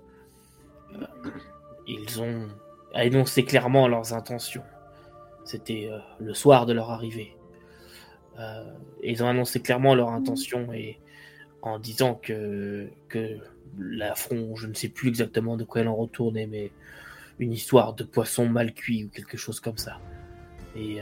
euh, 0.95 1.31
ils 1.87 2.21
ont 2.21 2.49
énoncé 2.95 3.45
clairement 3.45 3.89
leurs 3.89 4.13
intentions. 4.13 4.65
C'était 5.45 5.89
euh, 5.91 5.99
le 6.21 6.35
soir 6.35 6.67
de 6.67 6.75
leur 6.75 6.91
arrivée. 6.91 7.35
ils 9.03 9.23
ont 9.25 9.29
annoncé 9.29 9.61
clairement 9.61 9.95
leur 9.97 10.11
intention 10.11 10.73
et 10.73 11.01
en 11.63 11.81
disant 11.81 12.15
que, 12.15 12.89
que 13.09 13.39
l'affront, 13.79 14.57
je 14.57 14.67
ne 14.67 14.75
sais 14.75 14.89
plus 14.89 15.09
exactement 15.09 15.57
de 15.57 15.65
quoi 15.65 15.81
elle 15.81 15.89
en 15.89 15.97
retournait, 15.97 16.47
mais 16.47 16.71
une 17.39 17.53
histoire 17.53 17.95
de 17.95 18.05
poisson 18.05 18.49
mal 18.49 18.73
cuit 18.73 19.05
ou 19.05 19.09
quelque 19.09 19.37
chose 19.37 19.61
comme 19.61 19.79
ça. 19.79 19.99
Et 20.77 20.99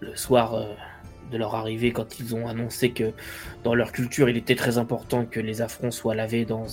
le 0.00 0.16
soir 0.16 0.66
de 1.30 1.36
leur 1.38 1.54
arrivée 1.54 1.92
quand 1.92 2.18
ils 2.18 2.34
ont 2.34 2.46
annoncé 2.48 2.90
que 2.90 3.12
dans 3.62 3.74
leur 3.74 3.92
culture 3.92 4.28
il 4.28 4.36
était 4.36 4.54
très 4.54 4.78
important 4.78 5.24
que 5.24 5.40
les 5.40 5.62
affronts 5.62 5.90
soient 5.90 6.14
lavés 6.14 6.44
dans 6.44 6.66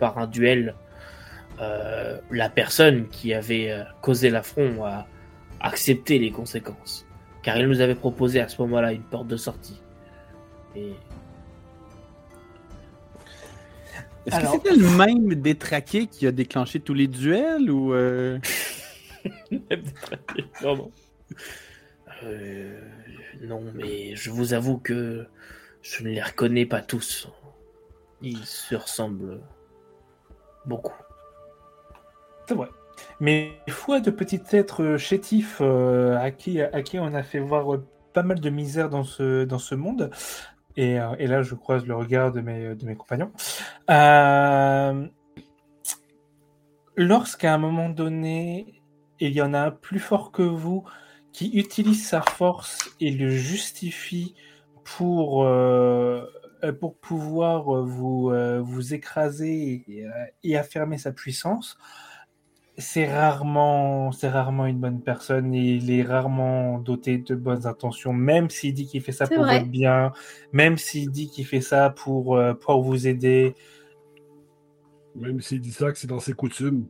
par 0.00 0.18
un 0.18 0.26
duel. 0.26 0.74
Euh, 1.60 2.18
la 2.30 2.48
personne 2.48 3.06
qui 3.08 3.34
avait 3.34 3.70
euh, 3.70 3.84
causé 4.00 4.30
l'affront 4.30 4.82
a 4.84 5.06
accepté 5.60 6.18
les 6.18 6.30
conséquences, 6.30 7.06
car 7.42 7.58
il 7.58 7.68
nous 7.68 7.82
avait 7.82 7.94
proposé 7.94 8.40
à 8.40 8.48
ce 8.48 8.60
moment-là 8.62 8.92
une 8.92 9.02
porte 9.02 9.28
de 9.28 9.36
sortie. 9.36 9.80
Et... 10.74 10.94
Est-ce 14.30 14.40
que 14.40 14.46
c'était 14.52 14.76
le 14.76 14.96
même 14.96 15.34
détraqué 15.34 16.06
qui 16.06 16.26
a 16.26 16.32
déclenché 16.32 16.80
tous 16.80 16.94
les 16.94 17.06
duels 17.06 17.70
ou 17.70 17.92
euh... 17.92 18.38
non, 20.62 20.76
non. 20.76 20.90
Euh, 22.22 22.80
non, 23.42 23.62
mais 23.74 24.14
je 24.14 24.30
vous 24.30 24.54
avoue 24.54 24.78
que 24.78 25.26
je 25.82 26.04
ne 26.04 26.10
les 26.10 26.22
reconnais 26.22 26.66
pas 26.66 26.82
tous. 26.82 27.28
Ils 28.22 28.44
se 28.44 28.74
ressemblent 28.74 29.40
beaucoup. 30.66 30.96
C'est 32.46 32.54
vrai. 32.54 32.68
Mais 33.18 33.52
foi 33.68 34.00
de 34.00 34.10
petits 34.10 34.42
êtres 34.52 34.96
chétifs 34.98 35.58
euh, 35.60 36.18
à, 36.18 36.30
qui, 36.30 36.60
à 36.60 36.82
qui 36.82 36.98
on 36.98 37.14
a 37.14 37.22
fait 37.22 37.38
voir 37.38 37.80
pas 38.12 38.22
mal 38.22 38.40
de 38.40 38.50
misère 38.50 38.90
dans 38.90 39.04
ce, 39.04 39.44
dans 39.44 39.58
ce 39.58 39.74
monde. 39.74 40.10
Et, 40.76 41.00
euh, 41.00 41.14
et 41.18 41.26
là, 41.26 41.42
je 41.42 41.54
croise 41.54 41.86
le 41.86 41.94
regard 41.94 42.32
de 42.32 42.40
mes, 42.40 42.96
compagnons. 42.96 43.32
Lorsqu'à 46.96 47.54
un 47.54 47.58
moment 47.58 47.88
donné, 47.88 48.82
il 49.20 49.32
y 49.32 49.42
en 49.42 49.54
a 49.54 49.60
un 49.60 49.70
plus 49.70 50.00
fort 50.00 50.32
que 50.32 50.42
vous 50.42 50.84
qui 51.32 51.50
utilise 51.56 52.06
sa 52.06 52.22
force 52.22 52.90
et 53.00 53.10
le 53.10 53.30
justifie 53.30 54.34
pour, 54.84 55.44
euh, 55.44 56.26
pour 56.80 56.96
pouvoir 56.98 57.74
euh, 57.74 57.82
vous, 57.84 58.30
euh, 58.30 58.60
vous 58.60 58.94
écraser 58.94 59.84
et, 60.42 60.56
affirmer 60.56 60.98
sa 60.98 61.12
puissance, 61.12 61.78
c'est 62.80 63.12
rarement, 63.12 64.10
c'est 64.12 64.28
rarement 64.28 64.66
une 64.66 64.78
bonne 64.78 65.00
personne 65.00 65.54
et 65.54 65.74
il 65.74 65.90
est 65.90 66.02
rarement 66.02 66.78
doté 66.78 67.18
de 67.18 67.34
bonnes 67.34 67.66
intentions, 67.66 68.12
même 68.12 68.50
s'il 68.50 68.74
dit 68.74 68.86
qu'il 68.86 69.02
fait 69.02 69.12
ça 69.12 69.26
pour 69.26 69.44
votre 69.44 69.66
bien, 69.66 70.12
même 70.52 70.78
s'il 70.78 71.10
dit 71.10 71.30
qu'il 71.30 71.46
fait 71.46 71.60
ça 71.60 71.90
pour, 71.90 72.40
pour 72.60 72.82
vous 72.82 73.06
aider. 73.06 73.54
Même 75.16 75.40
s'il 75.40 75.60
dit 75.60 75.72
ça 75.72 75.90
que 75.90 75.98
c'est 75.98 76.06
dans 76.06 76.20
ses 76.20 76.32
coutumes. 76.32 76.86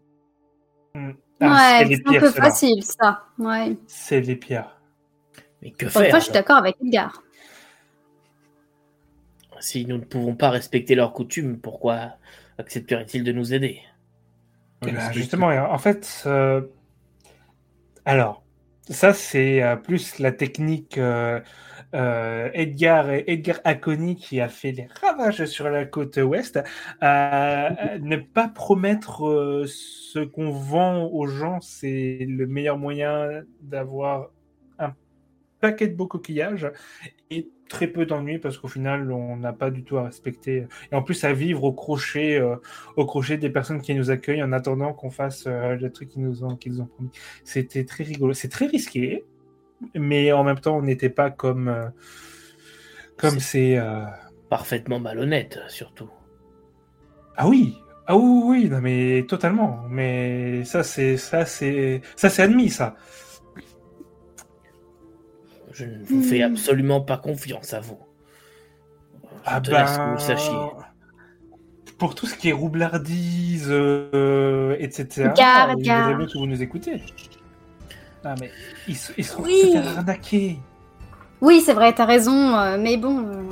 Hmm. 0.95 1.13
Ah, 1.41 1.81
ouais, 1.83 1.97
c'est 1.97 2.17
un 2.17 2.21
peu 2.21 2.31
facile, 2.31 2.83
ça. 2.85 3.25
Ouais. 3.39 3.77
C'est 3.87 4.21
les 4.21 4.37
pierres. 4.37 4.81
Mais 5.63 5.71
que 5.71 5.89
faire 5.89 6.15
je 6.17 6.25
suis 6.25 6.33
d'accord 6.33 6.59
avec 6.59 6.77
Edgar. 6.85 7.23
Si 9.59 9.87
nous 9.87 9.97
ne 9.97 10.05
pouvons 10.05 10.35
pas 10.37 10.51
respecter 10.51 10.95
leurs 10.95 11.13
coutumes, 11.13 11.59
pourquoi 11.59 12.15
accepteraient-ils 12.59 13.25
de 13.25 13.33
nous 13.33 13.55
aider? 13.55 13.81
Eh 14.87 14.93
ben, 14.93 15.13
justement, 15.13 15.49
en 15.49 15.79
fait, 15.79 16.23
euh, 16.27 16.63
alors, 18.05 18.43
ça 18.89 19.13
c'est 19.13 19.63
euh, 19.63 19.77
plus 19.77 20.19
la 20.19 20.33
technique 20.33 20.97
euh, 20.97 21.41
Edgar, 21.93 23.11
Edgar 23.11 23.61
Aconi 23.65 24.17
qui 24.17 24.41
a 24.41 24.49
fait 24.49 24.73
des 24.73 24.89
ravages 25.03 25.45
sur 25.45 25.69
la 25.69 25.85
côte 25.85 26.17
ouest. 26.17 26.63
ne 27.03 28.17
pas 28.17 28.49
promettre 28.49 29.65
ce 29.67 30.21
qu'on 30.21 30.51
vend 30.51 31.05
aux 31.05 31.27
gens, 31.27 31.61
c'est 31.61 32.25
le 32.27 32.47
meilleur 32.47 32.79
moyen 32.79 33.43
d'avoir 33.61 34.31
paquet 35.61 35.89
de 35.89 35.95
beaux 35.95 36.07
coquillages 36.07 36.71
et 37.31 37.49
très 37.69 37.87
peu 37.87 38.07
d'ennuis 38.07 38.39
parce 38.39 38.59
qu'au 38.59 38.69
final, 38.69 39.13
on 39.13 39.37
n'a 39.37 39.53
pas 39.53 39.71
du 39.71 39.85
tout 39.85 39.97
à 39.97 40.05
respecter. 40.05 40.67
Et 40.91 40.95
en 40.95 41.03
plus, 41.03 41.23
à 41.25 41.33
vivre 41.33 41.65
au 41.65 41.73
crochet, 41.73 42.41
euh, 42.41 42.57
au 42.97 43.07
crochet 43.07 43.37
des 43.37 43.51
personnes 43.51 43.81
qui 43.81 43.95
nous 43.95 44.11
accueillent 44.11 44.43
en 44.43 44.53
attendant 44.53 44.93
qu'on 44.93 45.11
fasse 45.11 45.45
euh, 45.47 45.77
le 45.77 45.91
truc 45.91 46.09
qu'ils 46.09 46.23
nous 46.23 46.45
ont, 46.45 46.57
qu'ils 46.57 46.83
ont 46.83 46.87
promis. 46.87 47.11
C'était 47.45 47.85
très 47.85 48.05
rigolo. 48.05 48.33
C'est 48.33 48.49
très 48.49 48.67
risqué, 48.67 49.25
mais 49.95 50.33
en 50.33 50.45
même 50.45 50.59
temps, 50.59 50.77
on 50.77 50.83
n'était 50.83 51.11
pas 51.11 51.31
comme, 51.31 51.69
euh, 51.69 51.87
comme 53.17 53.39
c'est. 53.39 53.79
Parfaitement 54.51 54.99
malhonnête, 54.99 55.61
surtout. 55.69 56.11
Ah 57.37 57.49
oui, 57.49 57.79
ah 58.09 58.17
oui, 58.17 58.43
oui, 58.45 58.69
non 58.69 58.81
mais 58.81 59.25
totalement. 59.29 59.85
Mais 59.89 60.65
ça, 60.65 60.83
c'est 60.83 61.17
ça, 61.17 61.47
c'est 61.47 62.03
ça, 62.17 62.29
c'est 62.29 62.43
admis, 62.43 62.69
ça. 62.69 62.97
Je 65.73 65.85
ne 65.85 66.05
vous 66.05 66.23
fais 66.23 66.41
hmm. 66.41 66.53
absolument 66.53 67.01
pas 67.01 67.17
confiance 67.17 67.73
à 67.75 67.81
vous. 67.81 67.99
ah 69.45 69.61
ben... 69.61 70.19
sachiez. 70.19 70.53
Pour 71.99 72.15
tout 72.15 72.27
ce 72.27 72.35
qui 72.35 72.49
est 72.49 72.53
roublardise, 72.53 73.67
euh, 73.69 74.75
etc. 74.79 75.33
Garde, 75.37 75.79
il 75.79 75.91
faudrait 75.91 76.15
mieux 76.15 76.27
que 76.27 76.39
vous 76.39 76.47
nous 76.47 76.63
écoutez. 76.63 77.03
Ah 78.25 78.35
mais 78.41 78.51
ils, 78.89 78.97
ils 79.17 79.25
sont 79.25 79.43
oui. 79.43 79.77
arnaqués. 79.77 80.59
Oui, 81.41 81.63
c'est 81.65 81.73
vrai, 81.73 81.95
t'as 81.95 82.05
raison, 82.05 82.55
euh, 82.55 82.77
mais 82.79 82.97
bon. 82.97 83.27
Euh, 83.27 83.43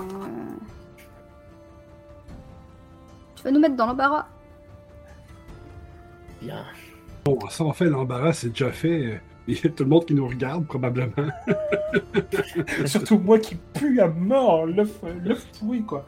tu 3.36 3.42
vas 3.42 3.50
nous 3.50 3.60
mettre 3.60 3.76
dans 3.76 3.86
l'embarras. 3.86 4.26
Bien. 6.42 6.64
Bon, 7.24 7.38
ça 7.48 7.64
en 7.64 7.72
fait, 7.72 7.86
l'embarras, 7.86 8.32
c'est 8.32 8.50
déjà 8.50 8.70
fait. 8.70 9.20
Il 9.48 9.54
y 9.54 9.66
a 9.66 9.70
tout 9.70 9.84
le 9.84 9.88
monde 9.88 10.04
qui 10.04 10.14
nous 10.14 10.28
regarde, 10.28 10.66
probablement. 10.66 11.10
Surtout 12.84 13.18
moi 13.18 13.38
qui 13.38 13.56
pue 13.72 13.98
à 13.98 14.08
mort, 14.08 14.66
l'œuf 14.66 15.00
pourri, 15.58 15.82
quoi. 15.82 16.06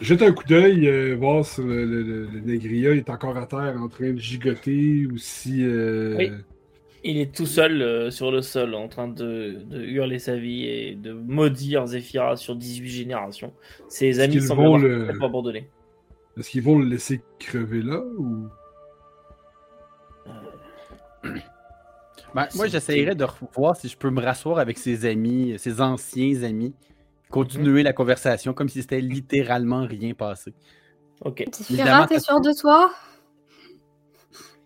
Jette 0.00 0.22
un 0.22 0.32
coup 0.32 0.44
d'œil, 0.44 0.88
euh, 0.88 1.14
voir 1.14 1.44
si 1.44 1.62
le, 1.62 1.84
le, 1.84 2.40
négria 2.40 2.92
est 2.94 3.08
encore 3.08 3.36
à 3.36 3.46
terre 3.46 3.76
en 3.80 3.88
train 3.88 4.12
de 4.12 4.18
gigoter 4.18 5.06
ou 5.06 5.18
si. 5.18 5.62
Euh, 5.62 6.16
oui. 6.18 6.30
Il 7.04 7.18
est 7.18 7.34
tout 7.34 7.46
seul 7.46 7.80
euh, 7.80 8.10
sur 8.10 8.30
le 8.30 8.42
sol 8.42 8.74
en 8.74 8.88
train 8.88 9.08
de, 9.08 9.58
hurler 9.72 10.18
sa 10.18 10.36
vie 10.36 10.66
et 10.66 10.94
de 10.94 11.12
maudire 11.12 11.86
Zephyra 11.86 12.36
sur 12.36 12.56
18 12.56 12.88
générations. 12.88 13.52
Ses 13.88 14.20
amis 14.20 14.40
semblent 14.40 14.86
le... 14.86 15.18
pas 15.18 15.26
abandonner. 15.26 15.68
Est-ce 16.38 16.50
qu'ils 16.50 16.62
vont 16.62 16.78
le 16.78 16.86
laisser 16.86 17.22
crever 17.38 17.82
là 17.82 18.02
ou? 18.18 18.48
Ben, 22.34 22.46
moi, 22.54 22.66
j'essayerais 22.66 23.14
de 23.14 23.26
voir 23.56 23.76
si 23.76 23.88
je 23.88 23.96
peux 23.96 24.10
me 24.10 24.20
rasseoir 24.20 24.58
avec 24.58 24.78
ses 24.78 25.04
amis, 25.04 25.54
ses 25.58 25.80
anciens 25.80 26.42
amis, 26.42 26.74
continuer 27.30 27.82
la 27.82 27.92
conversation 27.92 28.52
comme 28.52 28.68
si 28.68 28.82
c'était 28.82 29.00
littéralement 29.00 29.86
rien 29.86 30.14
passé. 30.14 30.54
Ok. 31.22 31.44
Évidemment, 31.70 32.06
t'es 32.06 32.20
sûr 32.20 32.40
de 32.40 32.52
toi? 32.58 32.92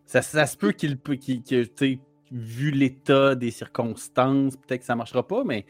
Ça, 0.06 0.22
ça 0.22 0.46
se 0.46 0.56
peut 0.56 0.72
qu'il 0.72 0.98
peut, 0.98 1.16
qu 1.16 1.42
vu 2.30 2.70
l'état 2.70 3.34
des 3.34 3.50
circonstances, 3.50 4.56
peut-être 4.56 4.80
que 4.80 4.86
ça 4.86 4.96
marchera 4.96 5.26
pas, 5.26 5.44
mais, 5.44 5.66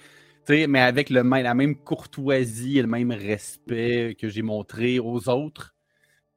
mais 0.48 0.80
avec 0.80 1.10
le, 1.10 1.22
la 1.22 1.54
même 1.54 1.76
courtoisie 1.76 2.78
et 2.78 2.82
le 2.82 2.88
même 2.88 3.10
respect 3.10 4.16
que 4.18 4.28
j'ai 4.28 4.42
montré 4.42 4.98
aux 4.98 5.28
autres 5.28 5.74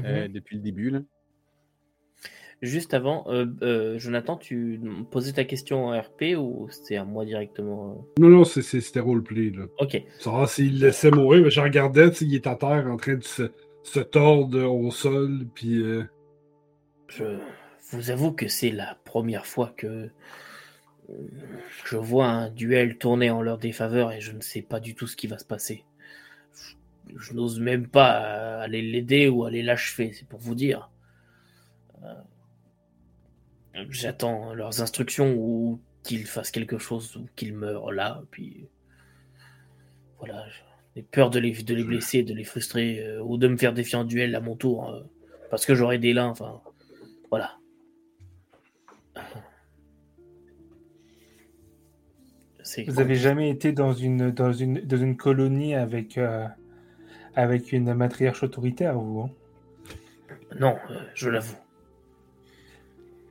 euh, 0.03 0.27
mhm. 0.27 0.33
depuis 0.33 0.57
le 0.57 0.61
début. 0.61 0.89
Là. 0.89 0.99
Juste 2.63 2.95
avant, 2.95 3.25
euh, 3.27 3.45
euh, 3.61 3.99
Jonathan, 3.99 4.35
tu 4.35 4.81
posais 5.11 5.33
ta 5.33 5.43
question 5.43 5.85
en 5.85 5.99
RP 5.99 6.35
ou 6.37 6.67
c'était 6.71 6.95
à 6.95 7.05
moi 7.05 7.23
directement 7.23 7.91
euh? 7.91 8.21
Non, 8.21 8.29
non, 8.29 8.43
c'était 8.45 8.99
roleplay. 8.99 9.51
Là. 9.51 9.65
Ok. 9.79 10.01
Ça, 10.19 10.47
s'il 10.47 10.79
laissait 10.79 11.11
mourir, 11.11 11.43
mais 11.43 11.51
je 11.51 11.61
regardais, 11.61 12.07
il 12.21 12.33
est 12.33 12.47
à 12.47 12.55
terre 12.55 12.87
en 12.87 12.97
train 12.97 13.15
de 13.15 13.23
se, 13.23 13.99
tordre 13.99 14.63
au 14.63 14.89
sol, 14.89 15.45
puis. 15.53 15.83
Je 17.07 17.25
vous 17.91 18.09
avoue 18.09 18.31
que 18.31 18.47
c'est 18.47 18.71
la 18.71 18.97
première 19.05 19.45
fois 19.45 19.71
que 19.77 20.09
je 21.85 21.95
vois 21.95 22.25
un 22.25 22.49
duel 22.49 22.97
tourner 22.97 23.29
en 23.29 23.41
leur 23.41 23.59
défaveur 23.59 24.11
et 24.11 24.19
je 24.19 24.31
ne 24.31 24.41
sais 24.41 24.61
pas 24.61 24.79
du 24.79 24.95
tout 24.95 25.07
ce 25.07 25.15
qui 25.15 25.27
va 25.27 25.37
se 25.37 25.45
passer. 25.45 25.85
Je, 27.15 27.33
n'ose 27.33 27.59
même 27.59 27.87
pas 27.87 28.59
aller 28.59 28.81
l'aider 28.81 29.29
ou 29.29 29.45
aller 29.45 29.63
l'achever, 29.63 30.11
c'est 30.13 30.27
pour 30.27 30.39
vous 30.39 30.55
dire. 30.55 30.89
J'attends 33.89 34.53
leurs 34.53 34.81
instructions 34.81 35.35
ou 35.37 35.79
qu'ils 36.03 36.25
fassent 36.25 36.51
quelque 36.51 36.77
chose 36.77 37.15
ou 37.17 37.27
qu'ils 37.35 37.53
meurent 37.53 37.91
là. 37.91 38.23
Puis 38.31 38.67
voilà, 40.17 40.45
j'ai 40.95 41.03
peur 41.03 41.29
de 41.29 41.39
les, 41.39 41.51
de 41.51 41.73
les 41.75 41.83
blesser, 41.83 42.23
de 42.23 42.33
les 42.33 42.43
frustrer 42.43 42.99
euh, 42.99 43.21
ou 43.21 43.37
de 43.37 43.47
me 43.47 43.57
faire 43.57 43.73
défier 43.73 43.97
en 43.97 44.03
duel 44.03 44.33
à 44.35 44.41
mon 44.41 44.55
tour 44.55 44.89
hein, 44.89 45.03
parce 45.51 45.65
que 45.65 45.75
j'aurai 45.75 45.99
des 45.99 46.13
lins. 46.13 46.29
Enfin, 46.29 46.61
voilà. 47.29 47.57
Vous 52.87 52.99
avez 52.99 53.15
jamais 53.15 53.49
été 53.49 53.71
dans 53.71 53.93
une, 53.93 54.31
dans 54.31 54.51
une, 54.51 54.81
dans 54.81 54.97
une 54.97 55.15
colonie 55.17 55.73
avec, 55.73 56.17
euh, 56.17 56.47
avec 57.35 57.71
une 57.71 57.93
matriarche 57.93 58.43
autoritaire, 58.43 58.99
vous 58.99 59.21
hein? 59.21 59.31
Non, 60.59 60.75
euh, 60.89 60.99
je 61.13 61.29
l'avoue. 61.29 61.57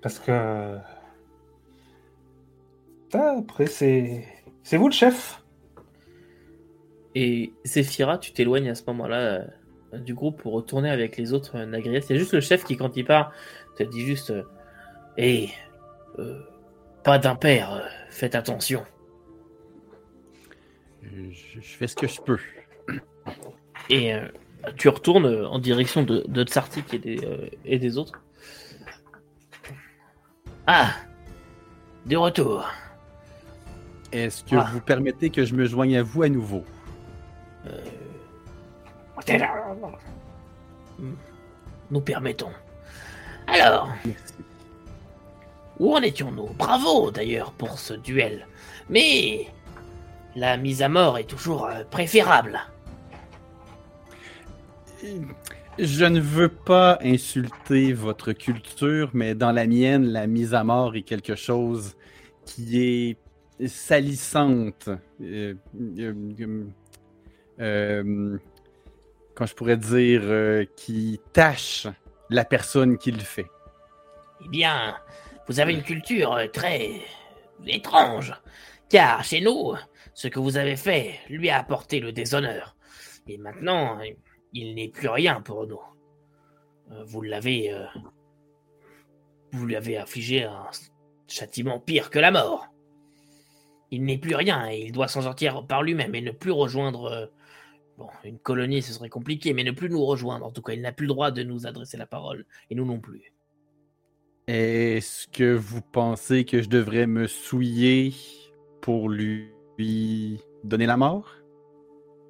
Parce 0.03 0.19
que. 0.19 0.79
après, 3.13 3.67
c'est. 3.67 4.25
C'est 4.63 4.79
vous 4.79 4.89
le 4.89 4.93
chef 4.93 5.45
Et 7.15 7.53
Zephyra, 7.65 8.19
tu 8.19 8.33
t'éloignes 8.33 8.69
à 8.69 8.75
ce 8.75 8.83
moment-là 8.89 9.47
euh, 9.95 9.99
du 9.99 10.13
groupe 10.13 10.43
pour 10.43 10.55
retourner 10.55 10.91
avec 10.91 11.17
les 11.17 11.33
autres 11.33 11.57
euh, 11.57 11.67
nagriers. 11.67 12.01
C'est 12.01 12.19
juste 12.19 12.33
le 12.33 12.41
chef 12.41 12.65
qui, 12.65 12.77
quand 12.77 12.97
il 12.97 13.05
part, 13.05 13.33
te 13.77 13.85
dit 13.85 14.05
juste 14.05 14.33
Hé, 15.17 15.51
euh, 16.19 16.41
pas 17.05 17.19
d'impair, 17.19 17.89
faites 18.11 18.35
attention. 18.35 18.85
Je, 21.03 21.61
fais 21.61 21.87
ce 21.87 21.95
que 21.95 22.09
je 22.09 22.21
peux. 22.21 22.41
Et 23.89 24.13
tu 24.77 24.89
retournes 24.89 25.47
en 25.47 25.61
direction 25.61 26.03
de, 26.03 26.25
de 26.27 26.43
Tsartik 26.43 26.93
et 26.93 26.99
des, 26.99 27.21
et 27.65 27.79
des 27.79 27.99
autres. 27.99 28.21
Ah 30.67 30.91
De 32.05 32.17
retour. 32.17 32.69
Est-ce 34.13 34.45
que 34.45 34.57
ah. 34.57 34.69
vous 34.73 34.81
permettez 34.81 35.31
que 35.31 35.45
je 35.45 35.55
me 35.55 35.67
joigne 35.67 35.99
à 35.99 36.03
vous 36.03 36.23
à 36.23 36.29
nouveau? 36.29 36.65
Euh... 37.67 37.85
Nous 41.91 42.01
permettons. 42.01 42.51
Alors, 43.47 43.89
où 45.79 45.95
en 45.95 46.03
étions-nous 46.03 46.49
Bravo 46.55 47.11
d'ailleurs 47.11 47.53
pour 47.53 47.79
ce 47.79 47.95
duel. 47.95 48.47
Mais 48.89 49.47
la 50.35 50.57
mise 50.57 50.83
à 50.83 50.89
mort 50.89 51.19
est 51.19 51.25
toujours 51.25 51.67
euh, 51.67 51.85
préférable. 51.91 52.61
Je 55.79 56.07
ne 56.07 56.21
veux 56.21 56.49
pas 56.49 56.99
insulter 57.03 57.93
votre 57.93 58.33
culture, 58.33 59.11
mais 59.13 59.35
dans 59.35 59.53
la 59.53 59.67
mienne, 59.67 60.07
la 60.07 60.27
mise 60.27 60.55
à 60.55 60.65
mort 60.65 60.97
est 60.97 61.03
quelque 61.03 61.35
chose 61.35 61.97
qui 62.47 62.81
est 62.81 63.67
salissante. 63.67 64.89
Euh, 65.21 65.55
euh, 66.01 66.65
euh, 67.61 68.39
je 69.39 69.55
pourrais 69.55 69.77
dire, 69.77 70.67
qui 70.77 71.21
tâche 71.35 71.87
la 72.31 72.47
personne 72.47 72.97
qui 72.97 73.13
le 73.13 73.21
fait. 73.21 73.47
Eh 74.47 74.49
bien, 74.49 74.97
vous 75.47 75.61
avez 75.61 75.75
une 75.75 75.83
culture 75.83 76.39
très 76.55 77.03
étrange, 77.67 78.33
car 78.89 79.23
chez 79.25 79.43
nous, 79.43 79.75
ce 80.15 80.29
que 80.29 80.39
vous 80.39 80.57
avez 80.57 80.77
fait 80.77 81.21
lui 81.29 81.51
a 81.51 81.59
apporté 81.59 82.01
le 82.01 82.13
déshonneur. 82.13 82.77
Et 83.29 83.37
maintenant, 83.37 83.99
il 84.57 84.75
n'est 84.75 84.89
plus 84.89 85.09
rien 85.09 85.41
pour 85.41 85.67
nous. 85.67 85.81
Euh, 86.93 87.05
vous 87.05 87.23
l'avez. 87.23 87.73
Euh, 87.73 87.85
vous 89.53 89.67
lui 89.67 89.77
avez 89.77 89.97
affligé 89.97 90.45
un 90.45 90.67
châtiment 91.29 91.79
pire 91.79 92.11
que 92.11 92.19
la 92.19 92.31
mort. 92.31 92.67
Il 93.91 94.05
n'est 94.05 94.19
plus 94.19 94.35
rien 94.35 94.69
et 94.71 94.81
il 94.81 94.93
doit 94.93 95.09
s'en 95.09 95.23
sortir 95.23 95.67
par 95.67 95.83
lui-même 95.83 96.15
et 96.15 96.21
ne 96.21 96.33
plus 96.33 96.51
rejoindre. 96.51 97.05
Euh, 97.05 97.27
bon, 97.99 98.09
une 98.25 98.39
colonie, 98.39 98.83
ce 98.83 98.93
serait 98.93 99.09
compliqué, 99.09 99.53
mais 99.53 99.65
ne 99.65 99.71
plus 99.71 99.89
nous 99.89 100.05
rejoindre. 100.05 100.47
En 100.47 100.51
tout 100.51 100.63
cas, 100.63 100.73
il 100.73 100.81
n'a 100.81 100.93
plus 100.93 101.07
le 101.07 101.13
droit 101.13 101.31
de 101.31 101.43
nous 101.43 101.67
adresser 101.67 101.97
la 101.97 102.07
parole 102.07 102.47
et 102.71 102.75
nous 102.75 102.85
non 102.85 103.01
plus. 103.01 103.33
Est-ce 104.49 105.27
que 105.29 105.55
vous 105.55 105.83
pensez 105.83 106.45
que 106.45 106.63
je 106.63 106.69
devrais 106.69 107.07
me 107.07 107.27
souiller 107.27 108.15
pour 108.81 109.09
lui 109.09 109.51
donner 110.63 110.87
la 110.87 110.97
mort? 110.97 111.35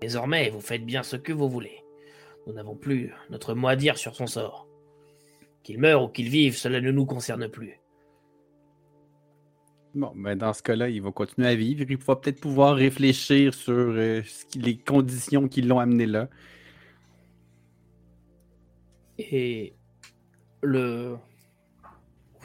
Désormais, 0.00 0.50
vous 0.50 0.60
faites 0.60 0.84
bien 0.84 1.02
ce 1.02 1.16
que 1.16 1.32
vous 1.32 1.48
voulez. 1.48 1.85
Nous 2.46 2.52
n'avons 2.52 2.76
plus 2.76 3.12
notre 3.30 3.54
mot 3.54 3.68
à 3.68 3.76
dire 3.76 3.98
sur 3.98 4.14
son 4.14 4.26
sort. 4.26 4.68
Qu'il 5.62 5.78
meure 5.78 6.04
ou 6.04 6.08
qu'il 6.08 6.28
vive, 6.28 6.56
cela 6.56 6.80
ne 6.80 6.92
nous 6.92 7.06
concerne 7.06 7.48
plus. 7.48 7.80
Bon, 9.94 10.12
mais 10.14 10.36
dans 10.36 10.52
ce 10.52 10.62
cas-là, 10.62 10.88
il 10.88 11.02
va 11.02 11.10
continuer 11.10 11.48
à 11.48 11.54
vivre. 11.54 11.84
Il 11.88 11.96
va 11.96 12.16
peut-être 12.16 12.40
pouvoir 12.40 12.76
réfléchir 12.76 13.54
sur 13.54 13.72
euh, 13.74 14.22
les 14.54 14.76
conditions 14.76 15.48
qui 15.48 15.62
l'ont 15.62 15.78
amené 15.80 16.06
là. 16.06 16.28
Et 19.18 19.74
le. 20.62 21.16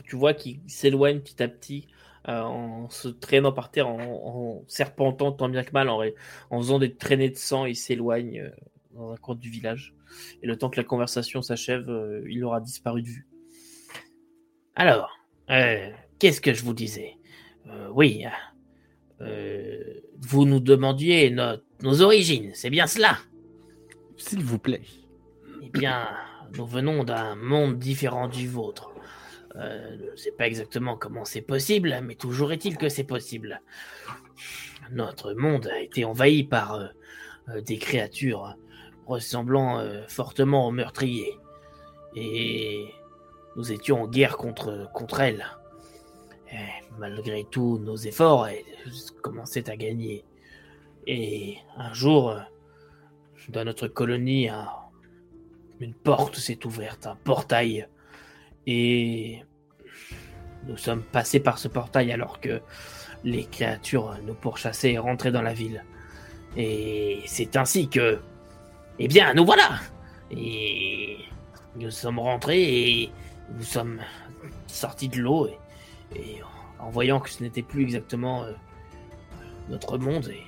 Tu 0.05 0.15
vois 0.15 0.33
qu'il 0.33 0.61
s'éloigne 0.67 1.19
petit 1.19 1.43
à 1.43 1.47
petit 1.47 1.87
euh, 2.27 2.39
en 2.41 2.89
se 2.89 3.09
traînant 3.09 3.51
par 3.51 3.69
terre, 3.69 3.87
en, 3.87 4.63
serpentant 4.67 5.31
tant 5.31 5.49
bien 5.49 5.63
que 5.63 5.71
mal, 5.73 5.89
en, 5.89 6.01
en 6.49 6.57
faisant 6.57 6.79
des 6.79 6.95
traînées 6.95 7.29
de 7.29 7.37
sang, 7.37 7.65
il 7.65 7.75
s'éloigne 7.75 8.39
euh, 8.41 8.49
dans 8.95 9.11
un 9.11 9.17
coin 9.17 9.35
du 9.35 9.49
village. 9.49 9.93
Et 10.41 10.47
le 10.47 10.57
temps 10.57 10.69
que 10.69 10.77
la 10.77 10.83
conversation 10.83 11.41
s'achève, 11.41 11.89
il 12.29 12.43
aura 12.43 12.61
disparu 12.61 13.01
de 13.01 13.07
vue. 13.07 13.27
Alors, 14.75 15.17
qu'est-ce 16.19 16.41
que 16.41 16.53
je 16.53 16.63
vous 16.63 16.73
disais? 16.73 17.17
Euh, 17.67 17.89
oui. 17.93 18.23
Euh, 19.21 19.79
vous 20.19 20.45
nous 20.45 20.59
demandiez 20.59 21.35
nos 21.81 22.01
origines, 22.01 22.51
c'est 22.53 22.69
bien 22.69 22.87
cela? 22.87 23.17
S'il 24.17 24.43
vous 24.43 24.59
plaît. 24.59 24.83
Eh 25.61 25.69
bien, 25.69 26.07
nous 26.57 26.65
venons 26.65 27.03
d'un 27.03 27.35
monde 27.35 27.77
différent 27.77 28.27
du 28.27 28.47
vôtre. 28.47 28.91
Euh, 29.55 29.97
je 29.99 30.11
ne 30.11 30.15
sais 30.15 30.31
pas 30.31 30.47
exactement 30.47 30.95
comment 30.95 31.25
c'est 31.25 31.41
possible, 31.41 31.99
mais 32.03 32.15
toujours 32.15 32.51
est-il 32.51 32.77
que 32.77 32.89
c'est 32.89 33.03
possible. 33.03 33.61
Notre 34.91 35.33
monde 35.33 35.67
a 35.67 35.79
été 35.79 36.05
envahi 36.05 36.43
par 36.43 36.91
des 37.65 37.77
créatures 37.77 38.55
ressemblant 39.05 39.83
fortement 40.07 40.67
aux 40.67 40.71
meurtriers. 40.71 41.37
Et 42.15 42.85
nous 43.55 43.71
étions 43.71 44.03
en 44.03 44.07
guerre 44.07 44.37
contre, 44.37 44.89
contre 44.93 45.21
elles. 45.21 45.45
Et 46.51 46.57
malgré 46.99 47.45
tous 47.49 47.79
nos 47.79 47.95
efforts, 47.95 48.47
elle 48.47 48.63
commençait 49.21 49.69
à 49.69 49.77
gagner. 49.77 50.25
Et 51.07 51.57
un 51.77 51.93
jour, 51.93 52.35
dans 53.49 53.63
notre 53.63 53.87
colonie, 53.87 54.49
une 55.79 55.93
porte 55.93 56.35
s'est 56.35 56.65
ouverte, 56.65 57.07
un 57.07 57.15
portail. 57.15 57.87
Et 58.67 59.43
nous 60.67 60.77
sommes 60.77 61.03
passés 61.03 61.39
par 61.39 61.57
ce 61.57 61.67
portail 61.67 62.11
alors 62.11 62.39
que 62.39 62.61
les 63.23 63.45
créatures 63.45 64.17
nous 64.25 64.35
pourchassaient 64.35 64.93
et 64.93 64.97
rentraient 64.97 65.31
dans 65.31 65.41
la 65.41 65.53
ville. 65.53 65.83
Et 66.57 67.21
c'est 67.25 67.55
ainsi 67.55 67.87
que... 67.87 68.19
Eh 69.03 69.07
bien, 69.07 69.33
nous 69.33 69.45
voilà 69.45 69.79
Et 70.29 71.17
nous 71.75 71.89
sommes 71.89 72.19
rentrés 72.19 72.61
et 73.01 73.11
nous 73.55 73.63
sommes 73.63 73.99
sortis 74.67 75.09
de 75.09 75.19
l'eau 75.19 75.47
et 75.47 75.57
et 76.15 76.41
en 76.79 76.89
voyant 76.89 77.19
que 77.19 77.29
ce 77.29 77.43
n'était 77.43 77.61
plus 77.61 77.83
exactement 77.83 78.43
euh, 78.43 78.51
notre 79.69 79.97
monde, 79.97 80.29
et 80.29 80.43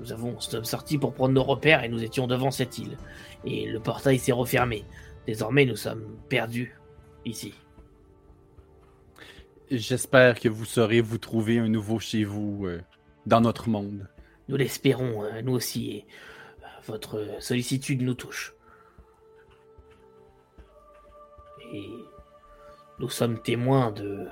nous 0.00 0.12
avons 0.12 0.38
sommes 0.40 0.64
sortis 0.64 0.98
pour 0.98 1.12
prendre 1.12 1.34
nos 1.34 1.42
repères 1.42 1.84
et 1.84 1.88
nous 1.88 2.02
étions 2.02 2.26
devant 2.26 2.50
cette 2.50 2.78
île. 2.78 2.96
Et 3.44 3.66
le 3.66 3.80
portail 3.80 4.18
s'est 4.18 4.32
refermé. 4.32 4.84
Désormais, 5.26 5.64
nous 5.64 5.76
sommes 5.76 6.16
perdus 6.28 6.74
ici. 7.24 7.54
J'espère 9.70 10.40
que 10.40 10.48
vous 10.48 10.64
saurez 10.64 11.00
vous 11.00 11.18
trouver 11.18 11.58
un 11.58 11.68
nouveau 11.68 11.98
chez 11.98 12.24
vous 12.24 12.66
euh, 12.66 12.80
dans 13.26 13.40
notre 13.40 13.68
monde. 13.68 14.08
Nous 14.48 14.56
l'espérons, 14.56 15.22
hein, 15.22 15.42
nous 15.42 15.52
aussi. 15.52 15.90
Et, 15.90 16.06
euh, 16.06 16.37
votre 16.88 17.24
sollicitude 17.40 18.02
nous 18.02 18.14
touche. 18.14 18.54
Et 21.72 21.88
nous 22.98 23.08
sommes 23.08 23.40
témoins 23.40 23.92
de 23.92 24.26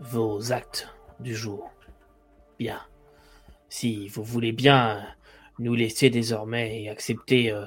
vos 0.00 0.52
actes 0.52 0.88
du 1.20 1.34
jour. 1.34 1.72
Bien. 2.58 2.80
Si 3.68 4.08
vous 4.08 4.24
voulez 4.24 4.52
bien 4.52 5.06
nous 5.58 5.74
laisser 5.74 6.10
désormais 6.10 6.82
et 6.82 6.88
accepter 6.88 7.52
euh, 7.52 7.64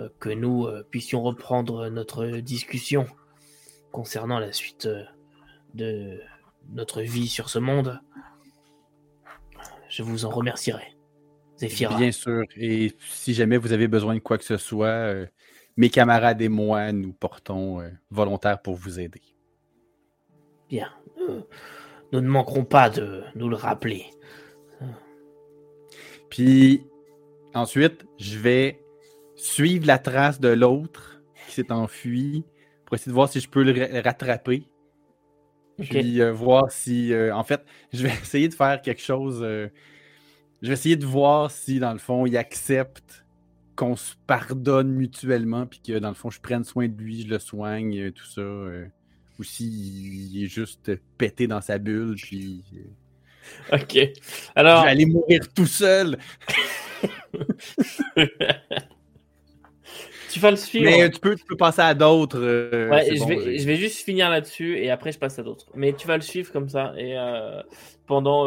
euh, 0.00 0.08
que 0.20 0.30
nous 0.30 0.66
euh, 0.66 0.86
puissions 0.88 1.22
reprendre 1.22 1.88
notre 1.88 2.26
discussion 2.38 3.06
concernant 3.92 4.38
la 4.38 4.52
suite 4.52 4.88
de 5.74 6.20
notre 6.70 7.02
vie 7.02 7.28
sur 7.28 7.48
ce 7.48 7.58
monde, 7.58 8.00
je 9.88 10.02
vous 10.02 10.24
en 10.24 10.30
remercierai. 10.30 10.97
Zéphira. 11.58 11.96
Bien 11.96 12.12
sûr. 12.12 12.44
Et 12.56 12.92
si 13.10 13.34
jamais 13.34 13.56
vous 13.56 13.72
avez 13.72 13.88
besoin 13.88 14.14
de 14.14 14.20
quoi 14.20 14.38
que 14.38 14.44
ce 14.44 14.56
soit, 14.56 15.12
mes 15.76 15.90
camarades 15.90 16.40
et 16.40 16.48
moi, 16.48 16.92
nous 16.92 17.12
portons 17.12 17.82
volontaires 18.10 18.62
pour 18.62 18.76
vous 18.76 19.00
aider. 19.00 19.22
Bien. 20.68 20.88
nous 22.12 22.20
ne 22.20 22.28
manquerons 22.28 22.64
pas 22.64 22.90
de 22.90 23.24
nous 23.34 23.48
le 23.48 23.56
rappeler. 23.56 24.06
Puis 26.30 26.84
ensuite, 27.54 28.06
je 28.18 28.38
vais 28.38 28.80
suivre 29.34 29.86
la 29.86 29.98
trace 29.98 30.40
de 30.40 30.48
l'autre 30.48 31.22
qui 31.46 31.54
s'est 31.54 31.72
enfui 31.72 32.44
pour 32.84 32.96
essayer 32.96 33.10
de 33.10 33.14
voir 33.14 33.28
si 33.28 33.40
je 33.40 33.48
peux 33.48 33.62
le 33.62 34.02
rattraper. 34.02 34.64
Puis 35.78 36.20
euh, 36.20 36.32
voir 36.32 36.70
si. 36.70 37.12
Euh, 37.12 37.34
en 37.34 37.44
fait, 37.44 37.64
je 37.92 38.02
vais 38.02 38.12
essayer 38.22 38.48
de 38.48 38.54
faire 38.54 38.82
quelque 38.82 39.02
chose. 39.02 39.42
Euh, 40.58 40.62
je 40.62 40.68
vais 40.68 40.74
essayer 40.74 40.96
de 40.96 41.06
voir 41.06 41.50
si, 41.50 41.78
dans 41.78 41.92
le 41.92 41.98
fond, 41.98 42.26
il 42.26 42.36
accepte 42.36 43.24
qu'on 43.76 43.96
se 43.96 44.14
pardonne 44.26 44.90
mutuellement, 44.90 45.66
puis 45.66 45.80
que, 45.80 45.98
dans 45.98 46.08
le 46.08 46.14
fond, 46.14 46.30
je 46.30 46.40
prenne 46.40 46.64
soin 46.64 46.88
de 46.88 47.00
lui, 47.00 47.22
je 47.22 47.28
le 47.28 47.38
soigne, 47.38 48.10
tout 48.12 48.26
ça 48.26 48.42
ou 49.38 49.44
s'il 49.44 50.42
est 50.42 50.48
juste 50.48 50.90
pété 51.16 51.46
dans 51.46 51.60
sa 51.60 51.78
bulle, 51.78 52.16
puis. 52.16 52.64
Euh, 52.74 53.76
ok. 53.76 53.98
Alors. 54.54 54.80
Je 54.80 54.84
vais 54.84 54.90
aller 54.90 55.06
mourir 55.06 55.40
tout 55.54 55.66
seul. 55.66 56.18
tu 60.28 60.40
vas 60.40 60.50
le 60.50 60.56
suivre. 60.56 60.84
Mais 60.84 61.10
tu 61.10 61.20
peux, 61.20 61.36
tu 61.36 61.44
peux 61.44 61.56
passer 61.56 61.80
à 61.80 61.94
d'autres. 61.94 62.38
Euh, 62.40 62.90
ouais, 62.90 63.16
je, 63.16 63.24
vais, 63.24 63.58
je 63.58 63.66
vais 63.66 63.76
juste 63.76 64.04
finir 64.04 64.30
là-dessus 64.30 64.78
et 64.78 64.90
après 64.90 65.12
je 65.12 65.18
passe 65.18 65.38
à 65.38 65.42
d'autres. 65.42 65.66
Mais 65.74 65.92
tu 65.92 66.06
vas 66.06 66.16
le 66.16 66.22
suivre 66.22 66.52
comme 66.52 66.68
ça 66.68 66.92
et 66.96 67.18
euh, 67.18 67.62
pendant 68.06 68.46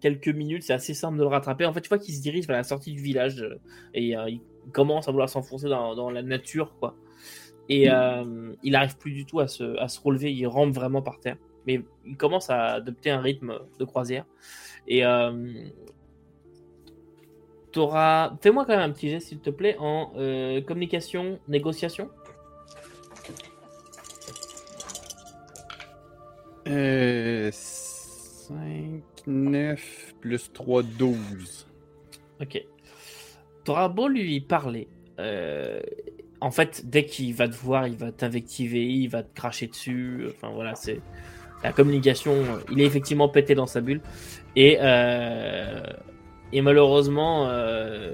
quelques 0.00 0.28
minutes, 0.28 0.62
c'est 0.62 0.72
assez 0.72 0.94
simple 0.94 1.18
de 1.18 1.22
le 1.22 1.28
rattraper. 1.28 1.66
En 1.66 1.72
fait, 1.72 1.80
tu 1.80 1.88
vois 1.88 1.98
qu'il 1.98 2.14
se 2.14 2.22
dirige 2.22 2.46
vers 2.46 2.56
la 2.56 2.64
sortie 2.64 2.92
du 2.92 3.02
village 3.02 3.46
et 3.92 4.14
il 4.14 4.40
commence 4.72 5.08
à 5.08 5.10
vouloir 5.10 5.28
s'enfoncer 5.28 5.68
dans, 5.68 5.94
dans, 5.94 6.10
la 6.10 6.22
nature, 6.22 6.74
quoi. 6.78 6.96
Et 7.68 7.90
euh, 7.90 8.52
il 8.62 8.72
n'arrive 8.72 8.96
plus 8.98 9.12
du 9.12 9.24
tout 9.24 9.40
à 9.40 9.48
se, 9.48 9.78
à 9.78 9.88
se, 9.88 10.00
relever, 10.00 10.32
il 10.32 10.46
rampe 10.46 10.74
vraiment 10.74 11.02
par 11.02 11.18
terre. 11.20 11.36
Mais 11.66 11.80
il 12.04 12.16
commence 12.16 12.50
à 12.50 12.74
adopter 12.74 13.10
un 13.10 13.20
rythme 13.20 13.58
de 13.78 13.84
croisière. 13.84 14.26
Et 14.86 15.04
euh, 15.04 15.52
t'auras. 17.74 18.36
Fais-moi 18.40 18.64
quand 18.64 18.76
même 18.76 18.88
un 18.88 18.92
petit 18.92 19.10
geste, 19.10 19.28
s'il 19.28 19.40
te 19.40 19.50
plaît, 19.50 19.76
en 19.78 20.12
euh, 20.16 20.62
communication, 20.62 21.38
négociation. 21.48 22.08
Euh, 26.66 27.50
5, 27.52 28.56
9, 29.26 30.14
plus 30.20 30.52
3, 30.52 30.82
12. 30.82 31.66
Ok. 32.40 32.64
T'auras 33.64 33.88
beau 33.88 34.08
lui 34.08 34.40
parler. 34.40 34.88
Euh, 35.18 35.80
en 36.40 36.50
fait, 36.50 36.88
dès 36.88 37.04
qu'il 37.04 37.34
va 37.34 37.48
te 37.48 37.56
voir, 37.56 37.86
il 37.86 37.96
va 37.96 38.12
t'invectiver, 38.12 38.84
il 38.84 39.08
va 39.08 39.22
te 39.22 39.34
cracher 39.34 39.66
dessus. 39.66 40.26
Enfin 40.30 40.50
voilà, 40.54 40.74
c'est 40.74 41.00
la 41.62 41.72
communication. 41.72 42.34
Il 42.70 42.80
est 42.80 42.86
effectivement 42.86 43.28
pété 43.28 43.54
dans 43.54 43.66
sa 43.66 43.80
bulle 43.80 44.00
et 44.56 44.78
euh, 44.80 45.82
et 46.52 46.60
malheureusement, 46.62 47.48
euh, 47.48 48.12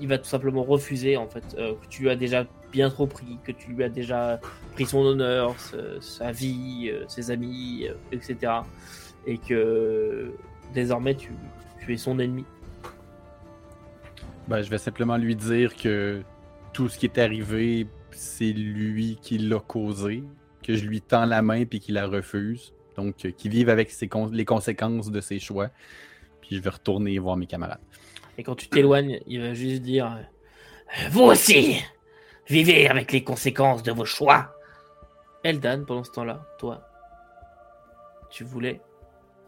il 0.00 0.08
va 0.08 0.18
tout 0.18 0.28
simplement 0.28 0.62
refuser 0.62 1.16
en 1.16 1.26
fait 1.26 1.44
euh, 1.58 1.74
que 1.74 1.86
tu 1.88 2.02
lui 2.02 2.10
as 2.10 2.16
déjà 2.16 2.46
bien 2.72 2.88
trop 2.88 3.06
pris, 3.06 3.38
que 3.44 3.52
tu 3.52 3.72
lui 3.72 3.84
as 3.84 3.88
déjà 3.88 4.40
pris 4.72 4.86
son 4.86 5.00
honneur, 5.00 5.54
sa 6.00 6.32
vie, 6.32 6.90
ses 7.06 7.30
amis, 7.30 7.86
etc. 8.10 8.52
Et 9.26 9.36
que 9.36 10.32
désormais 10.72 11.14
tu, 11.14 11.32
tu 11.84 11.92
es 11.92 11.96
son 11.98 12.18
ennemi. 12.18 12.44
Ben, 14.48 14.62
je 14.62 14.70
vais 14.70 14.78
simplement 14.78 15.16
lui 15.16 15.36
dire 15.36 15.76
que 15.76 16.22
tout 16.72 16.88
ce 16.88 16.98
qui 16.98 17.06
est 17.06 17.18
arrivé, 17.18 17.86
c'est 18.10 18.52
lui 18.52 19.18
qui 19.20 19.38
l'a 19.38 19.60
causé, 19.60 20.24
que 20.62 20.74
je 20.74 20.84
lui 20.84 21.00
tends 21.00 21.26
la 21.26 21.42
main 21.42 21.64
puis 21.64 21.80
qu'il 21.80 21.94
la 21.94 22.06
refuse. 22.06 22.72
Donc, 22.96 23.24
euh, 23.24 23.30
qu'il 23.30 23.50
vive 23.50 23.68
avec 23.68 23.94
les 24.32 24.44
conséquences 24.44 25.10
de 25.10 25.20
ses 25.20 25.38
choix. 25.38 25.70
Puis 26.52 26.58
je 26.58 26.62
vais 26.62 26.68
retourner 26.68 27.18
voir 27.18 27.38
mes 27.38 27.46
camarades. 27.46 27.80
Et 28.36 28.42
quand 28.42 28.54
tu 28.54 28.68
t'éloignes, 28.68 29.20
il 29.26 29.40
va 29.40 29.54
juste 29.54 29.80
dire 29.80 30.04
euh, 30.06 31.08
Vous 31.10 31.22
aussi 31.22 31.82
Vivez 32.46 32.88
avec 32.88 33.10
les 33.10 33.24
conséquences 33.24 33.82
de 33.82 33.90
vos 33.90 34.04
choix 34.04 34.54
Eldan, 35.44 35.86
pendant 35.86 36.04
ce 36.04 36.10
temps-là, 36.10 36.46
toi, 36.58 36.86
tu 38.30 38.44
voulais. 38.44 38.82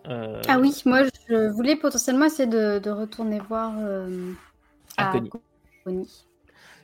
Euh, 0.06 0.40
ah 0.48 0.58
oui, 0.58 0.82
moi 0.86 1.02
je 1.28 1.50
voulais 1.50 1.76
potentiellement 1.76 2.24
essayer 2.24 2.48
de, 2.48 2.90
retourner 2.90 3.38
voir 3.38 3.74
euh, 3.78 4.32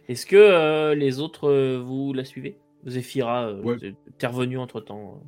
Est-ce 0.07 0.27
que 0.27 0.93
les 0.93 1.19
autres, 1.19 1.79
vous 1.79 2.13
la 2.13 2.27
suivez? 2.27 2.59
Zéphira, 2.85 3.55
ouais. 3.55 3.95
t'es 4.19 4.27
revenu 4.27 4.59
entre 4.59 4.83
temps 4.83 5.23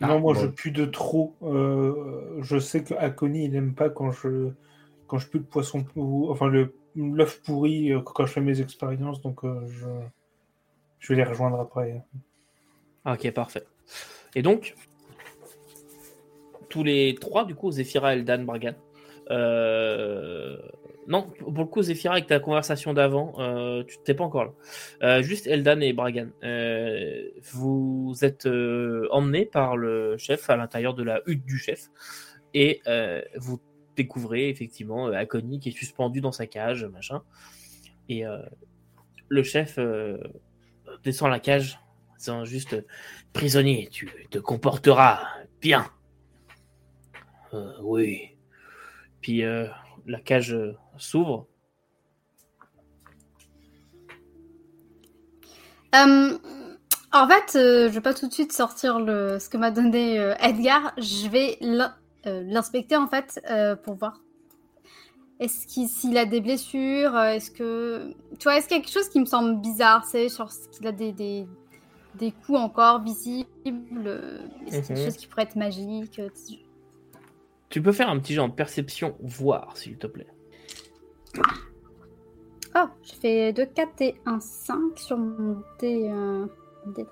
Non, 0.00 0.20
moi 0.20 0.34
je 0.34 0.46
pue 0.46 0.70
de 0.70 0.84
trop. 0.84 1.34
je 1.42 2.58
sais 2.58 2.82
que 2.82 2.94
Akoni 2.94 3.44
il 3.44 3.52
n'aime 3.52 3.74
pas 3.74 3.90
quand 3.90 4.10
je 4.10 4.50
quand 5.06 5.18
je 5.18 5.28
pue 5.28 5.38
le 5.38 5.44
poisson, 5.44 5.84
enfin 6.28 6.48
le 6.48 6.74
l'œuf 6.96 7.42
pourri 7.42 7.92
quand 8.04 8.26
je 8.26 8.32
fais 8.32 8.40
mes 8.40 8.60
expériences, 8.60 9.20
donc 9.20 9.40
je 9.66 9.86
je 10.98 11.12
vais 11.12 11.16
les 11.16 11.24
rejoindre 11.24 11.60
après. 11.60 12.02
Ok, 13.04 13.30
parfait. 13.32 13.66
Et 14.34 14.40
donc, 14.40 14.74
tous 16.70 16.82
les 16.82 17.14
trois, 17.20 17.44
du 17.44 17.54
coup, 17.54 17.70
Zephyra, 17.70 18.14
Eldan, 18.14 18.44
Bragan. 18.44 18.74
Non, 21.06 21.30
pour 21.38 21.52
le 21.52 21.64
coup, 21.66 21.82
Zephyra, 21.82 22.14
avec 22.14 22.26
ta 22.26 22.40
conversation 22.40 22.94
d'avant, 22.94 23.34
euh, 23.38 23.84
tu 23.84 23.98
t'es 24.04 24.14
pas 24.14 24.24
encore 24.24 24.44
là. 24.44 24.52
Euh, 25.02 25.22
juste 25.22 25.46
Eldan 25.46 25.80
et 25.80 25.92
Bragan. 25.92 26.28
Euh, 26.42 27.28
vous 27.52 28.14
êtes 28.22 28.46
emmenés 29.10 29.44
par 29.44 29.76
le 29.76 30.16
chef 30.16 30.48
à 30.48 30.56
l'intérieur 30.56 30.94
de 30.94 31.02
la 31.02 31.20
hutte 31.26 31.44
du 31.44 31.58
chef. 31.58 31.90
Et 32.54 32.80
vous 33.36 33.60
découvrez 33.96 34.48
effectivement 34.48 35.08
Akoni 35.08 35.60
qui 35.60 35.68
est 35.70 35.72
suspendu 35.72 36.20
dans 36.20 36.32
sa 36.32 36.46
cage, 36.46 36.84
machin. 36.84 37.22
Et 38.08 38.24
le 39.28 39.42
chef 39.42 39.78
descend 41.02 41.30
la 41.30 41.40
cage, 41.40 41.80
disant 42.18 42.44
juste 42.44 42.76
prisonnier, 43.32 43.88
tu 43.90 44.08
te 44.30 44.38
comporteras 44.38 45.20
bien. 45.60 45.86
Oui. 47.82 48.36
Puis 49.20 49.42
la 50.06 50.20
cage 50.20 50.52
euh, 50.52 50.76
s'ouvre. 50.98 51.46
en 57.12 57.28
fait, 57.28 57.52
je 57.52 57.88
vais 57.88 58.00
pas 58.00 58.14
tout 58.14 58.26
de 58.26 58.32
suite 58.32 58.52
sortir 58.52 58.98
le, 58.98 59.38
ce 59.38 59.48
que 59.48 59.56
m'a 59.56 59.70
donné 59.70 60.16
Edgar. 60.40 60.92
Je 60.98 61.28
vais 61.28 61.56
l'inspecter 62.24 62.96
en 62.96 63.06
fait 63.06 63.40
pour 63.84 63.94
voir 63.94 64.20
est-ce 65.40 65.66
qu'il 65.66 66.16
a 66.16 66.24
des 66.24 66.40
blessures 66.40 67.18
Est-ce 67.18 67.50
que. 67.50 68.14
Tu 68.38 68.44
vois, 68.44 68.56
est-ce 68.56 68.68
qu'il 68.68 68.76
y 68.76 68.80
a 68.80 68.82
quelque 68.82 68.92
chose 68.92 69.08
qui 69.08 69.20
me 69.20 69.24
semble 69.24 69.60
bizarre 69.60 70.04
C'est 70.04 70.28
genre 70.28 70.50
qu'il 70.72 70.86
a 70.86 70.92
des, 70.92 71.12
des, 71.12 71.46
des, 72.14 72.30
coups 72.30 72.58
encore 72.58 73.02
visibles 73.02 73.48
Est-ce 74.66 74.88
quelque 74.88 74.98
mhm. 74.98 75.04
chose 75.04 75.16
qui 75.16 75.26
pourrait 75.26 75.42
être 75.42 75.56
magique 75.56 76.20
Tu 77.74 77.82
peux 77.82 77.90
faire 77.90 78.08
un 78.08 78.20
petit 78.20 78.34
genre 78.34 78.48
de 78.48 78.54
perception, 78.54 79.16
voir, 79.20 79.76
s'il 79.76 79.98
te 79.98 80.06
plaît. 80.06 80.28
Oh, 82.76 82.84
j'ai 83.02 83.16
fait 83.16 83.52
2 83.52 83.66
4 83.66 83.90
et 84.02 84.14
1 84.26 84.38
5 84.38 84.78
sur 84.94 85.18
mon 85.18 85.60
dé, 85.80 86.08
euh, 86.08 86.46
dé 86.94 87.04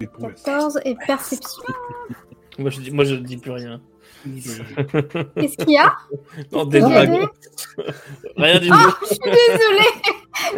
14 0.00 0.80
et 0.86 0.94
perception. 1.06 1.62
moi, 2.58 2.70
je 2.70 2.80
dis, 2.80 2.90
moi, 2.90 3.04
je 3.04 3.16
dis 3.16 3.36
plus 3.36 3.50
rien. 3.50 3.82
Qu'est-ce 4.24 5.58
qu'il 5.58 5.72
y 5.72 5.76
a? 5.76 5.94
Non, 6.52 6.64
des 6.64 6.80
dragons. 6.80 7.28
Rien 8.38 8.60
du 8.60 8.70
tout. 8.70 8.74
Oh, 8.74 8.92
je 9.02 9.06
suis 9.08 9.18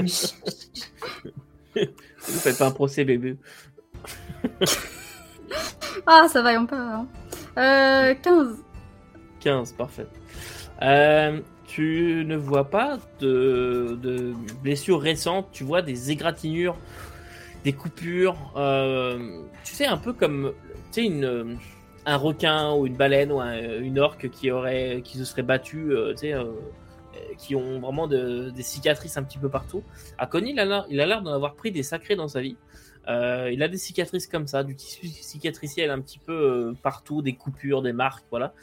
désolée. 0.07 1.91
Vous 2.29 2.39
faites 2.39 2.57
pas 2.57 2.69
un 2.69 2.71
procès, 2.71 3.05
bébé. 3.05 3.37
ah, 6.07 6.29
ça 6.29 6.41
va, 6.41 6.53
on 6.53 6.67
peut. 6.67 6.77
Hein. 6.77 7.09
Euh, 7.59 8.15
15. 8.15 8.65
15, 9.41 9.73
parfait. 9.75 10.07
Euh, 10.83 11.41
tu 11.67 12.25
ne 12.27 12.37
vois 12.37 12.71
pas 12.71 12.99
de, 13.21 13.99
blessures 14.63 15.01
récentes, 15.01 15.49
tu 15.53 15.65
vois 15.65 15.83
des 15.83 16.11
égratignures, 16.11 16.77
des 17.65 17.73
coupures. 17.73 18.53
Euh, 18.57 19.41
tu 19.65 19.75
sais, 19.75 19.87
un 19.87 19.97
peu 19.97 20.13
comme 20.13 20.53
tu 20.93 21.03
sais, 21.03 21.07
une, 21.07 21.59
un 22.07 22.17
requin 22.17 22.73
ou 22.75 22.87
une 22.87 22.97
baleine 22.97 23.33
ou 23.33 23.41
une 23.41 23.99
orque 23.99 24.29
qui 24.31 24.51
aurait 24.51 25.01
qui 25.05 25.19
se 25.19 25.25
serait 25.25 25.43
battu, 25.43 25.93
euh, 25.93 26.13
tu 26.13 26.29
sais, 26.29 26.35
qui 27.39 27.55
ont 27.55 27.81
vraiment 27.81 28.09
des 28.09 28.63
cicatrices 28.63 29.17
un 29.17 29.23
petit 29.23 29.39
peu 29.39 29.49
partout. 29.49 29.83
Akoni, 30.19 30.53
il 30.53 31.01
a 31.01 31.07
l'air 31.07 31.23
d'en 31.23 31.33
avoir 31.33 31.55
pris 31.55 31.71
des 31.71 31.83
sacrés 31.83 32.17
dans 32.17 32.29
sa 32.29 32.41
vie. 32.41 32.57
Euh, 33.09 33.51
il 33.53 33.63
a 33.63 33.69
des 33.69 33.77
cicatrices 33.77 34.27
comme 34.27 34.47
ça, 34.47 34.63
du 34.63 34.75
tissu 34.75 35.07
cicatriciel 35.09 35.91
un 35.91 36.01
petit 36.01 36.19
peu 36.19 36.75
partout, 36.83 37.23
des 37.23 37.35
coupures, 37.35 37.83
des 37.83 37.93
marques, 37.93 38.25
voilà. 38.31 38.55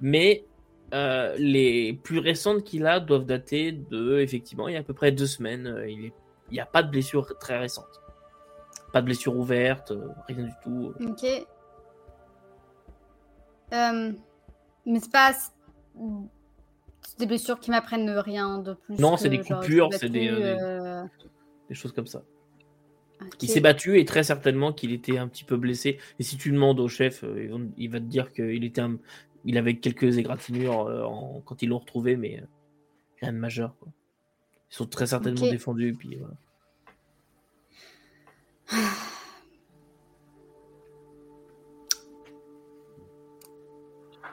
Mais 0.00 0.44
les 0.92 1.98
plus 2.02 2.18
récentes 2.18 2.64
qu'il 2.64 2.86
a 2.86 3.00
doivent 3.00 3.26
dater 3.26 3.72
de, 3.72 4.20
effectivement, 4.20 4.68
il 4.68 4.74
y 4.74 4.76
a 4.76 4.80
à 4.80 4.82
peu 4.82 4.94
près 4.94 5.12
deux 5.12 5.26
semaines. 5.26 5.84
il 5.86 6.12
n'y 6.50 6.60
a 6.60 6.66
pas 6.66 6.82
de 6.82 6.90
blessure 6.90 7.36
très 7.38 7.58
récente. 7.58 8.00
Pas 8.92 9.00
de 9.00 9.06
blessure 9.06 9.36
ouverte, 9.36 9.92
rien 10.28 10.44
du 10.44 10.52
tout. 10.62 10.94
Ok. 11.00 11.24
Euh, 13.72 14.12
mais 14.86 15.00
c'est 15.00 15.12
pas 15.12 15.32
des 17.18 17.26
blessures 17.26 17.60
qui 17.60 17.70
m'apprennent 17.70 18.10
rien 18.10 18.58
de 18.58 18.74
plus. 18.74 18.98
Non, 18.98 19.16
c'est 19.16 19.28
des 19.28 19.40
coupures, 19.40 19.90
c'est 19.92 20.08
des, 20.08 20.30
euh, 20.30 21.04
des, 21.68 21.74
choses 21.74 21.92
comme 21.92 22.06
ça. 22.06 22.22
Il 23.40 23.48
s'est 23.48 23.60
battu 23.60 23.98
et 23.98 24.04
très 24.04 24.22
certainement 24.22 24.72
qu'il 24.72 24.92
était 24.92 25.18
un 25.18 25.28
petit 25.28 25.44
peu 25.44 25.56
blessé. 25.56 25.98
Et 26.18 26.22
si 26.22 26.36
tu 26.36 26.52
demandes 26.52 26.80
au 26.80 26.88
chef, 26.88 27.24
euh, 27.24 27.68
il 27.76 27.90
va 27.90 27.98
te 27.98 28.04
dire 28.04 28.32
qu'il 28.32 28.64
était 28.64 28.82
il 29.44 29.56
avait 29.56 29.76
quelques 29.76 30.18
égratignures 30.18 31.42
quand 31.44 31.62
ils 31.62 31.68
l'ont 31.68 31.78
retrouvé, 31.78 32.16
mais 32.16 32.42
rien 33.20 33.32
de 33.32 33.38
majeur. 33.38 33.74
Ils 34.70 34.74
sont 34.74 34.86
très 34.86 35.06
certainement 35.06 35.48
défendus. 35.48 35.94
Puis, 35.94 36.16
voilà. 36.16 36.34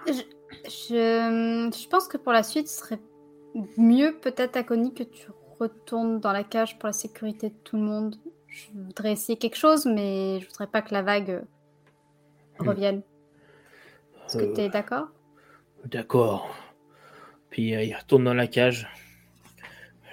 Je, 0.08 1.72
je, 1.74 1.88
pense 1.88 2.08
que 2.08 2.18
pour 2.18 2.32
la 2.34 2.44
suite, 2.44 2.68
ce 2.68 2.80
serait 2.80 3.00
mieux 3.78 4.18
peut-être, 4.22 4.62
Connie 4.66 4.94
que 4.94 5.04
tu 5.04 5.28
retournes 5.60 6.20
dans 6.20 6.32
la 6.32 6.44
cage 6.44 6.78
pour 6.78 6.88
la 6.88 6.94
sécurité 6.94 7.50
de 7.50 7.56
tout 7.64 7.78
le 7.78 7.84
monde. 7.84 8.16
Je 8.56 8.68
voudrais 8.74 9.12
essayer 9.12 9.38
quelque 9.38 9.58
chose, 9.58 9.86
mais 9.86 10.40
je 10.40 10.48
voudrais 10.48 10.68
pas 10.68 10.82
que 10.82 10.94
la 10.94 11.02
vague 11.02 11.30
euh, 11.30 11.42
hmm. 12.60 12.70
revienne. 12.70 13.02
Est-ce 14.26 14.38
que 14.38 14.44
euh, 14.44 14.54
tu 14.54 14.62
es 14.62 14.70
d'accord? 14.70 15.10
D'accord. 15.84 16.56
Puis 17.50 17.76
euh, 17.76 17.84
il 17.84 17.94
retourne 17.94 18.24
dans 18.24 18.34
la 18.34 18.48
cage. 18.48 18.88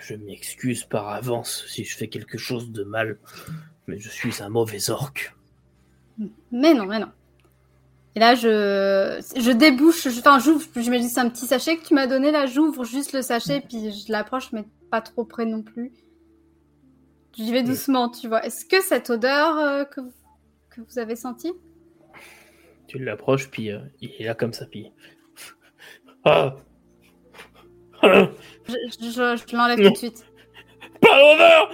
Je 0.01 0.17
m'excuse 0.17 0.83
par 0.83 1.09
avance 1.11 1.65
si 1.69 1.85
je 1.85 1.97
fais 1.97 2.09
quelque 2.09 2.37
chose 2.37 2.73
de 2.73 2.83
mal, 2.83 3.21
mais 3.87 4.01
je 4.01 4.09
suis 4.09 4.43
un 4.43 4.49
mauvais 4.49 4.91
orque. 4.91 5.33
Mais 6.51 6.75
non, 6.75 6.87
mais 6.87 6.99
non. 6.99 7.13
Et 8.17 8.21
là, 8.21 8.35
je, 8.35 9.23
je 9.37 9.53
débouche, 9.53 10.09
enfin, 10.09 10.41
j'ouvre, 10.41 10.67
je 10.75 10.81
dis, 10.81 11.09
c'est 11.09 11.21
un 11.21 11.31
petit 11.31 11.47
sachet 11.47 11.77
que 11.77 11.87
tu 11.87 11.95
m'as 11.95 12.09
donné, 12.09 12.33
là, 12.33 12.47
j'ouvre 12.47 12.85
juste 12.85 13.13
le 13.13 13.23
sachet, 13.23 13.61
puis 13.61 13.93
je 13.93 14.11
l'approche, 14.11 14.51
mais 14.53 14.65
pas 14.91 15.01
trop 15.01 15.25
près 15.25 15.47
non 15.47 15.63
plus. 15.63 15.93
J'y 17.35 17.53
vais 17.53 17.63
doucement, 17.63 18.09
tu 18.09 18.29
vois. 18.29 18.45
Est-ce 18.45 18.65
que 18.65 18.83
cette 18.83 19.11
odeur 19.11 19.57
euh, 19.59 19.85
que, 19.85 20.01
que, 20.71 20.81
vous 20.81 20.99
avez 20.99 21.17
sentie? 21.17 21.53
Tu 22.87 22.99
l'approches, 22.99 23.51
puis 23.51 23.71
euh, 23.71 23.81
il 24.01 24.11
est 24.19 24.25
là 24.25 24.35
comme 24.35 24.53
ça, 24.53 24.67
puis. 24.67 24.93
Ah 26.25 26.57
je, 28.03 28.27
je, 29.01 29.57
l'enlève 29.57 29.79
tout 29.79 29.91
de 29.91 29.97
suite. 29.97 30.27
Pas 31.01 31.19
l'odeur 31.19 31.71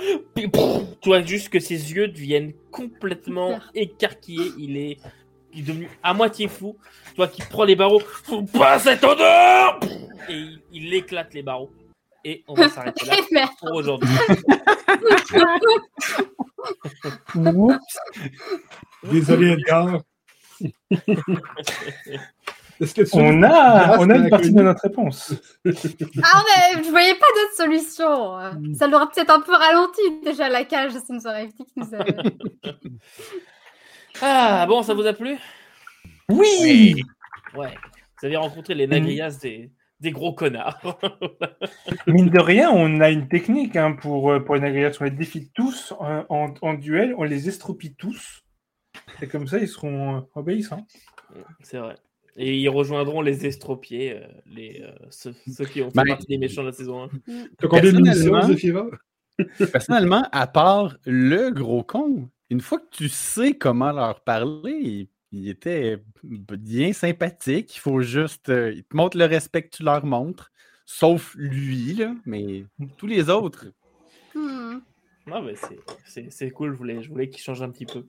Tu 1.01 1.09
vois 1.09 1.23
juste 1.23 1.49
que 1.49 1.59
ses 1.59 1.93
yeux 1.93 2.09
deviennent 2.09 2.53
complètement 2.71 3.59
écarquillés. 3.75 4.53
Il 4.59 4.77
est 4.77 4.99
qui 5.53 5.61
est 5.61 5.63
devenu 5.63 5.89
à 6.03 6.15
moitié 6.15 6.49
fou, 6.49 6.77
toi 7.15 7.27
qui 7.27 7.43
prends 7.43 7.65
les 7.65 7.77
barreaux, 7.77 8.03
pas 8.53 8.79
cette 8.79 9.03
odeur 9.05 9.81
Et 10.29 10.45
il, 10.73 10.93
éclate 10.95 11.33
les 11.35 11.43
barreaux. 11.43 11.71
Et 12.29 12.45
on 12.47 12.53
va 12.53 12.69
s'arrêter 12.69 13.07
là 13.31 13.49
pour 13.59 13.73
aujourd'hui. 13.73 14.11
Désolé 19.11 19.53
Edgar. 19.53 20.03
on 23.15 23.43
a, 23.43 23.99
on 23.99 24.11
a 24.11 24.17
une 24.17 24.29
partie 24.29 24.53
de 24.53 24.61
notre 24.61 24.83
réponse. 24.83 25.33
ah, 25.65 26.43
mais 26.45 26.85
je 26.85 26.91
voyais 26.91 27.15
pas 27.15 27.27
d'autre 27.35 27.57
solution. 27.57 28.37
Ça 28.75 28.87
l'aurait 28.89 29.07
peut-être 29.07 29.31
un 29.31 29.41
peu 29.41 29.55
ralenti 29.55 30.03
déjà 30.23 30.51
la 30.51 30.65
cage, 30.65 30.93
ça 30.93 31.01
nous 31.09 31.27
aurait 31.27 31.45
évité 31.45 31.65
que 31.65 31.71
nous 31.77 31.89
Ah, 34.21 34.67
bon, 34.69 34.83
ça 34.83 34.93
vous 34.93 35.07
a 35.07 35.15
plu? 35.15 35.39
Oui, 36.29 37.03
Ouais. 37.57 37.75
Vous 38.21 38.27
avez 38.27 38.37
rencontré 38.37 38.75
les 38.75 38.87
nagrias 38.87 39.39
des, 39.41 39.71
des 40.01 40.11
gros 40.11 40.33
connards. 40.33 40.81
Mine 42.07 42.31
de 42.31 42.39
rien, 42.39 42.71
on 42.71 43.01
a 43.01 43.11
une 43.11 43.29
technique 43.29 43.77
hein, 43.77 43.93
pour, 43.93 44.31
euh, 44.31 44.41
pour 44.41 44.55
les 44.55 44.61
nagrias. 44.61 44.97
On 45.01 45.05
les 45.05 45.11
défie 45.11 45.51
tous 45.55 45.93
en, 45.99 46.55
en, 46.61 46.75
duel, 46.75 47.15
on 47.19 47.25
les 47.25 47.49
estropie 47.49 47.95
tous. 47.95 48.43
Et 49.23 49.27
comme 49.27 49.47
ça, 49.47 49.59
ils 49.59 49.69
seront 49.69 50.27
obéissants. 50.35 50.87
C'est 51.63 51.79
vrai. 51.79 51.97
Et 52.37 52.57
ils 52.57 52.69
rejoindront 52.69 53.21
les 53.21 53.47
estropiés, 53.47 54.21
les, 54.47 54.85
ceux, 55.11 55.33
qui 55.73 55.83
ont 55.83 55.91
fait 55.91 56.05
partie 56.05 56.27
des 56.27 56.39
méchants 56.39 56.63
de 56.63 56.69
la 56.69 56.73
saison 56.73 57.05
1. 57.05 57.09
T'as 57.59 57.67
combien 57.67 57.93
de 57.93 57.97
munitions, 57.97 58.91
Personnellement, 59.73 60.29
à 60.33 60.47
part 60.47 60.97
le 61.05 61.51
gros 61.51 61.83
con, 61.83 62.29
une 62.51 62.61
fois 62.61 62.79
que 62.79 62.89
tu 62.91 63.09
sais 63.09 63.55
comment 63.55 63.93
leur 63.93 64.21
parler, 64.21 65.09
il 65.33 65.49
était 65.49 65.99
bien 66.23 66.93
sympathique. 66.93 67.77
Il 67.77 67.81
faut 67.81 68.01
juste. 68.01 68.49
Euh, 68.49 68.73
ils 68.73 68.85
te 68.85 68.97
montrent 68.97 69.19
le 69.19 69.25
respect 69.27 69.63
que 69.63 69.77
tu 69.77 69.83
leur 69.83 70.05
montres. 70.05 70.51
Sauf 70.87 71.35
lui, 71.37 71.95
là, 71.95 72.15
mais 72.25 72.65
tous 72.97 73.07
les 73.07 73.29
autres. 73.29 73.67
Hmm. 74.35 74.79
Ah, 75.31 75.43
c'est 76.31 76.51
cool, 76.51 76.73
je 76.73 76.79
voulais, 76.79 77.03
je 77.03 77.11
voulais 77.11 77.29
qu'il 77.29 77.43
change 77.43 77.61
un 77.61 77.69
petit 77.69 77.85
peu. 77.85 78.05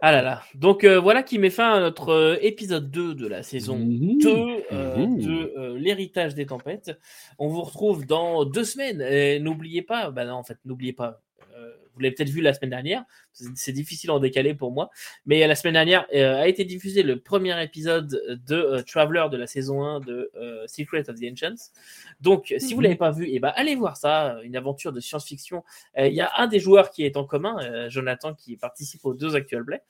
Ah 0.00 0.12
là 0.12 0.22
là. 0.22 0.42
Donc 0.54 0.84
euh, 0.84 0.98
voilà 0.98 1.22
qui 1.22 1.38
met 1.38 1.50
fin 1.50 1.74
à 1.74 1.80
notre 1.80 2.08
euh, 2.08 2.36
épisode 2.40 2.90
2 2.90 3.14
de 3.14 3.26
la 3.26 3.42
saison 3.42 3.78
2 3.78 3.84
mmh. 3.84 4.66
mmh. 4.70 5.18
de 5.18 5.74
l'héritage 5.74 6.34
des 6.34 6.46
tempêtes. 6.46 6.98
On 7.38 7.48
vous 7.48 7.60
retrouve 7.60 8.06
dans 8.06 8.46
deux 8.46 8.64
semaines. 8.64 9.02
Et 9.02 9.38
n'oubliez 9.38 9.82
pas, 9.82 10.10
bah 10.10 10.24
non, 10.24 10.36
en 10.36 10.42
fait, 10.42 10.56
n'oubliez 10.64 10.94
pas, 10.94 11.20
vous 11.94 12.00
l'avez 12.00 12.14
peut-être 12.14 12.30
vu 12.30 12.40
la 12.40 12.54
semaine 12.54 12.70
dernière, 12.70 13.04
c'est 13.54 13.72
difficile 13.72 14.10
en 14.10 14.18
décalé 14.18 14.54
pour 14.54 14.72
moi, 14.72 14.90
mais 15.26 15.46
la 15.46 15.54
semaine 15.54 15.74
dernière 15.74 16.06
euh, 16.14 16.40
a 16.40 16.48
été 16.48 16.64
diffusé 16.64 17.02
le 17.02 17.20
premier 17.20 17.62
épisode 17.62 18.20
de 18.46 18.54
euh, 18.54 18.82
Traveler 18.82 19.26
de 19.30 19.36
la 19.36 19.46
saison 19.46 19.82
1 19.82 20.00
de 20.00 20.30
euh, 20.36 20.66
Secret 20.66 21.08
of 21.08 21.18
the 21.18 21.24
Ancients. 21.30 21.70
Donc, 22.20 22.54
si 22.58 22.74
vous 22.74 22.80
mhm. 22.80 22.84
l'avez 22.84 22.96
pas 22.96 23.10
vu, 23.10 23.26
et 23.26 23.36
eh 23.36 23.40
ben, 23.40 23.52
allez 23.54 23.74
voir 23.74 23.96
ça, 23.96 24.38
une 24.42 24.56
aventure 24.56 24.92
de 24.92 25.00
science-fiction. 25.00 25.64
Il 25.96 26.12
y 26.12 26.20
a 26.20 26.30
un 26.36 26.46
des 26.46 26.60
joueurs 26.60 26.90
qui 26.90 27.04
est 27.04 27.16
en 27.16 27.24
commun, 27.24 27.88
Jonathan, 27.88 28.34
qui 28.34 28.56
participe 28.56 29.04
aux 29.04 29.14
deux 29.14 29.36
actual 29.36 29.64
play. 29.64 29.82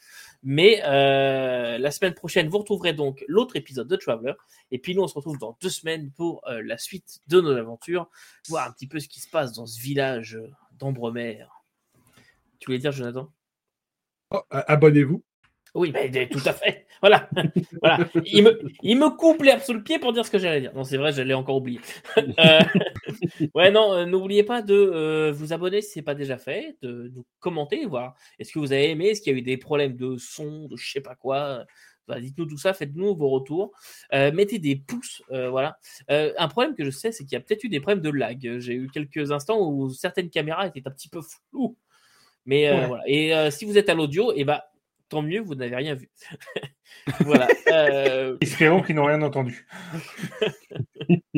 Mais 0.43 0.81
la 0.82 1.90
semaine 1.90 2.14
prochaine, 2.14 2.48
vous 2.48 2.59
retrouverez 2.59 2.93
donc 2.93 3.24
l'autre 3.28 3.56
épisode 3.56 3.89
de 3.89 3.97
Traveler. 3.97 4.35
Et 4.70 4.78
puis 4.78 4.94
nous, 4.94 5.02
on 5.02 5.09
se 5.09 5.14
retrouve 5.14 5.39
dans 5.39 5.56
deux 5.60 5.68
semaines 5.68 6.10
pour 6.10 6.43
la 6.47 6.78
suite 6.78 7.20
de 7.28 7.40
nos 7.40 7.56
aventures, 7.56 8.09
voir 8.48 8.68
un 8.68 8.72
petit 8.72 8.86
peu 8.86 9.01
ce 9.01 9.09
qui 9.09 9.20
se 9.20 9.28
passe 9.28 9.52
dans 9.52 9.66
ce 9.66 9.81
village 9.81 10.39
d'Ambremer. 10.78 11.44
Tu 12.61 12.66
voulais 12.66 12.78
dire, 12.78 12.93
Jonathan? 12.93 13.32
Oh, 14.31 14.43
Abonnez-vous. 14.51 15.24
Oui, 15.74 15.93
tout 16.31 16.43
à 16.45 16.53
fait. 16.53 16.87
Voilà. 17.01 17.31
voilà. 17.82 17.99
Il, 18.27 18.45
me, 18.45 18.61
il 18.82 18.99
me 18.99 19.09
coupe 19.09 19.43
l'herbe 19.43 19.62
sous 19.62 19.73
le 19.73 19.82
pied 19.82 19.99
pour 19.99 20.12
dire 20.12 20.27
ce 20.27 20.31
que 20.31 20.39
j'allais 20.39 20.61
dire. 20.61 20.74
Non, 20.74 20.85
c'est 20.85 20.99
vrai, 20.99 21.12
je 21.12 21.23
l'ai 21.23 21.32
encore 21.32 21.57
oublié. 21.57 21.81
Euh, 22.39 22.61
ouais, 23.55 23.70
non, 23.70 23.93
euh, 23.95 24.05
n'oubliez 24.05 24.45
pas 24.45 24.61
de 24.61 24.74
euh, 24.74 25.32
vous 25.32 25.55
abonner 25.55 25.81
si 25.81 25.93
ce 25.93 25.99
n'est 25.99 26.03
pas 26.03 26.15
déjà 26.15 26.37
fait, 26.37 26.77
de, 26.82 27.12
commenter, 27.39 27.87
voir 27.87 28.15
est-ce 28.39 28.53
que 28.53 28.59
vous 28.59 28.73
avez 28.73 28.91
aimé, 28.91 29.07
est-ce 29.07 29.23
qu'il 29.23 29.32
y 29.32 29.37
a 29.37 29.39
eu 29.39 29.43
des 29.43 29.57
problèmes 29.57 29.97
de 29.97 30.16
son, 30.19 30.69
de 30.69 30.77
je 30.77 30.91
sais 30.91 31.01
pas 31.01 31.15
quoi. 31.15 31.65
Bah, 32.07 32.20
dites-nous 32.20 32.47
tout 32.47 32.59
ça, 32.59 32.74
faites-nous 32.74 33.16
vos 33.16 33.31
retours. 33.31 33.73
mettez 34.12 34.59
des 34.59 34.77
pouces, 34.77 35.23
voilà. 35.28 35.78
un 36.09 36.49
problème 36.49 36.74
que 36.74 36.85
je 36.85 36.91
sais, 36.91 37.12
c'est 37.12 37.24
qu'il 37.24 37.32
y 37.32 37.37
a 37.37 37.41
peut-être 37.41 37.65
eu 37.65 37.69
des 37.69 37.81
problèmes 37.81 38.03
de 38.03 38.11
lag. 38.11 38.59
J'ai 38.59 38.74
eu 38.74 38.89
quelques 38.93 39.32
instants 39.32 39.59
où 39.70 39.91
certaines 39.91 40.28
caméras 40.28 40.66
étaient 40.66 40.87
un 40.87 40.91
petit 40.91 41.09
peu 41.09 41.20
floues. 41.23 41.77
Mais 42.47 42.69
euh, 42.69 42.87
voilà. 42.87 43.03
Et 43.07 43.35
euh, 43.35 43.51
si 43.51 43.65
vous 43.65 43.79
êtes 43.79 43.89
à 43.89 43.95
l'audio, 43.95 44.33
et 44.33 44.37
eh 44.39 44.45
ben, 44.45 44.61
tant 45.09 45.23
mieux, 45.23 45.41
vous 45.41 45.55
n'avez 45.55 45.77
rien 45.77 45.95
vu. 45.95 46.11
voilà. 47.21 47.49
Euh... 47.69 48.37
Espérons 48.41 48.83
qu'ils 48.83 48.97
n'ont 48.97 49.05
rien 49.05 49.23
entendu. 49.23 49.67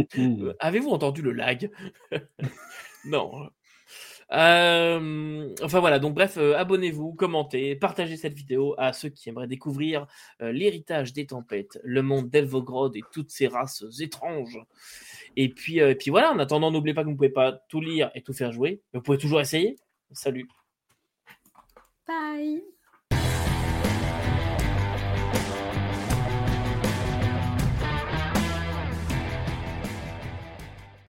Avez-vous 0.61 0.91
entendu 0.91 1.23
le 1.23 1.33
lag? 1.33 1.71
Non. 3.05 3.49
Euh, 4.33 5.55
enfin 5.63 5.81
voilà, 5.81 5.99
donc 5.99 6.15
bref, 6.15 6.39
abonnez-vous, 6.39 7.13
commentez, 7.13 7.77
partagez 7.77 8.17
cette 8.17 8.33
vidéo 8.33 8.75
à 8.79 8.95
ceux 8.95 9.11
qui 9.11 9.29
aimeraient 9.29 9.47
découvrir 9.47 10.07
l'héritage 10.41 11.13
des 11.13 11.27
tempêtes, 11.27 11.79
le 11.85 12.01
monde 12.01 12.31
d'Elvogrod 12.31 12.97
et 12.97 13.03
toutes 13.13 13.31
ces 13.31 13.47
races 13.47 13.85
étranges. 14.01 14.59
Et 15.37 15.51
puis, 15.51 15.81
et 15.81 15.95
puis 15.95 16.11
voilà, 16.11 16.33
en 16.33 16.39
attendant, 16.39 16.71
n'oubliez 16.71 16.95
pas 16.95 17.03
que 17.03 17.07
vous 17.07 17.13
ne 17.13 17.17
pouvez 17.17 17.29
pas 17.29 17.53
tout 17.69 17.83
lire 17.83 18.11
et 18.15 18.23
tout 18.23 18.33
faire 18.33 18.53
jouer, 18.53 18.81
mais 18.93 19.01
vous 19.01 19.03
pouvez 19.03 19.19
toujours 19.19 19.41
essayer. 19.41 19.77
Salut 20.13 20.47
Bye. 22.07 22.72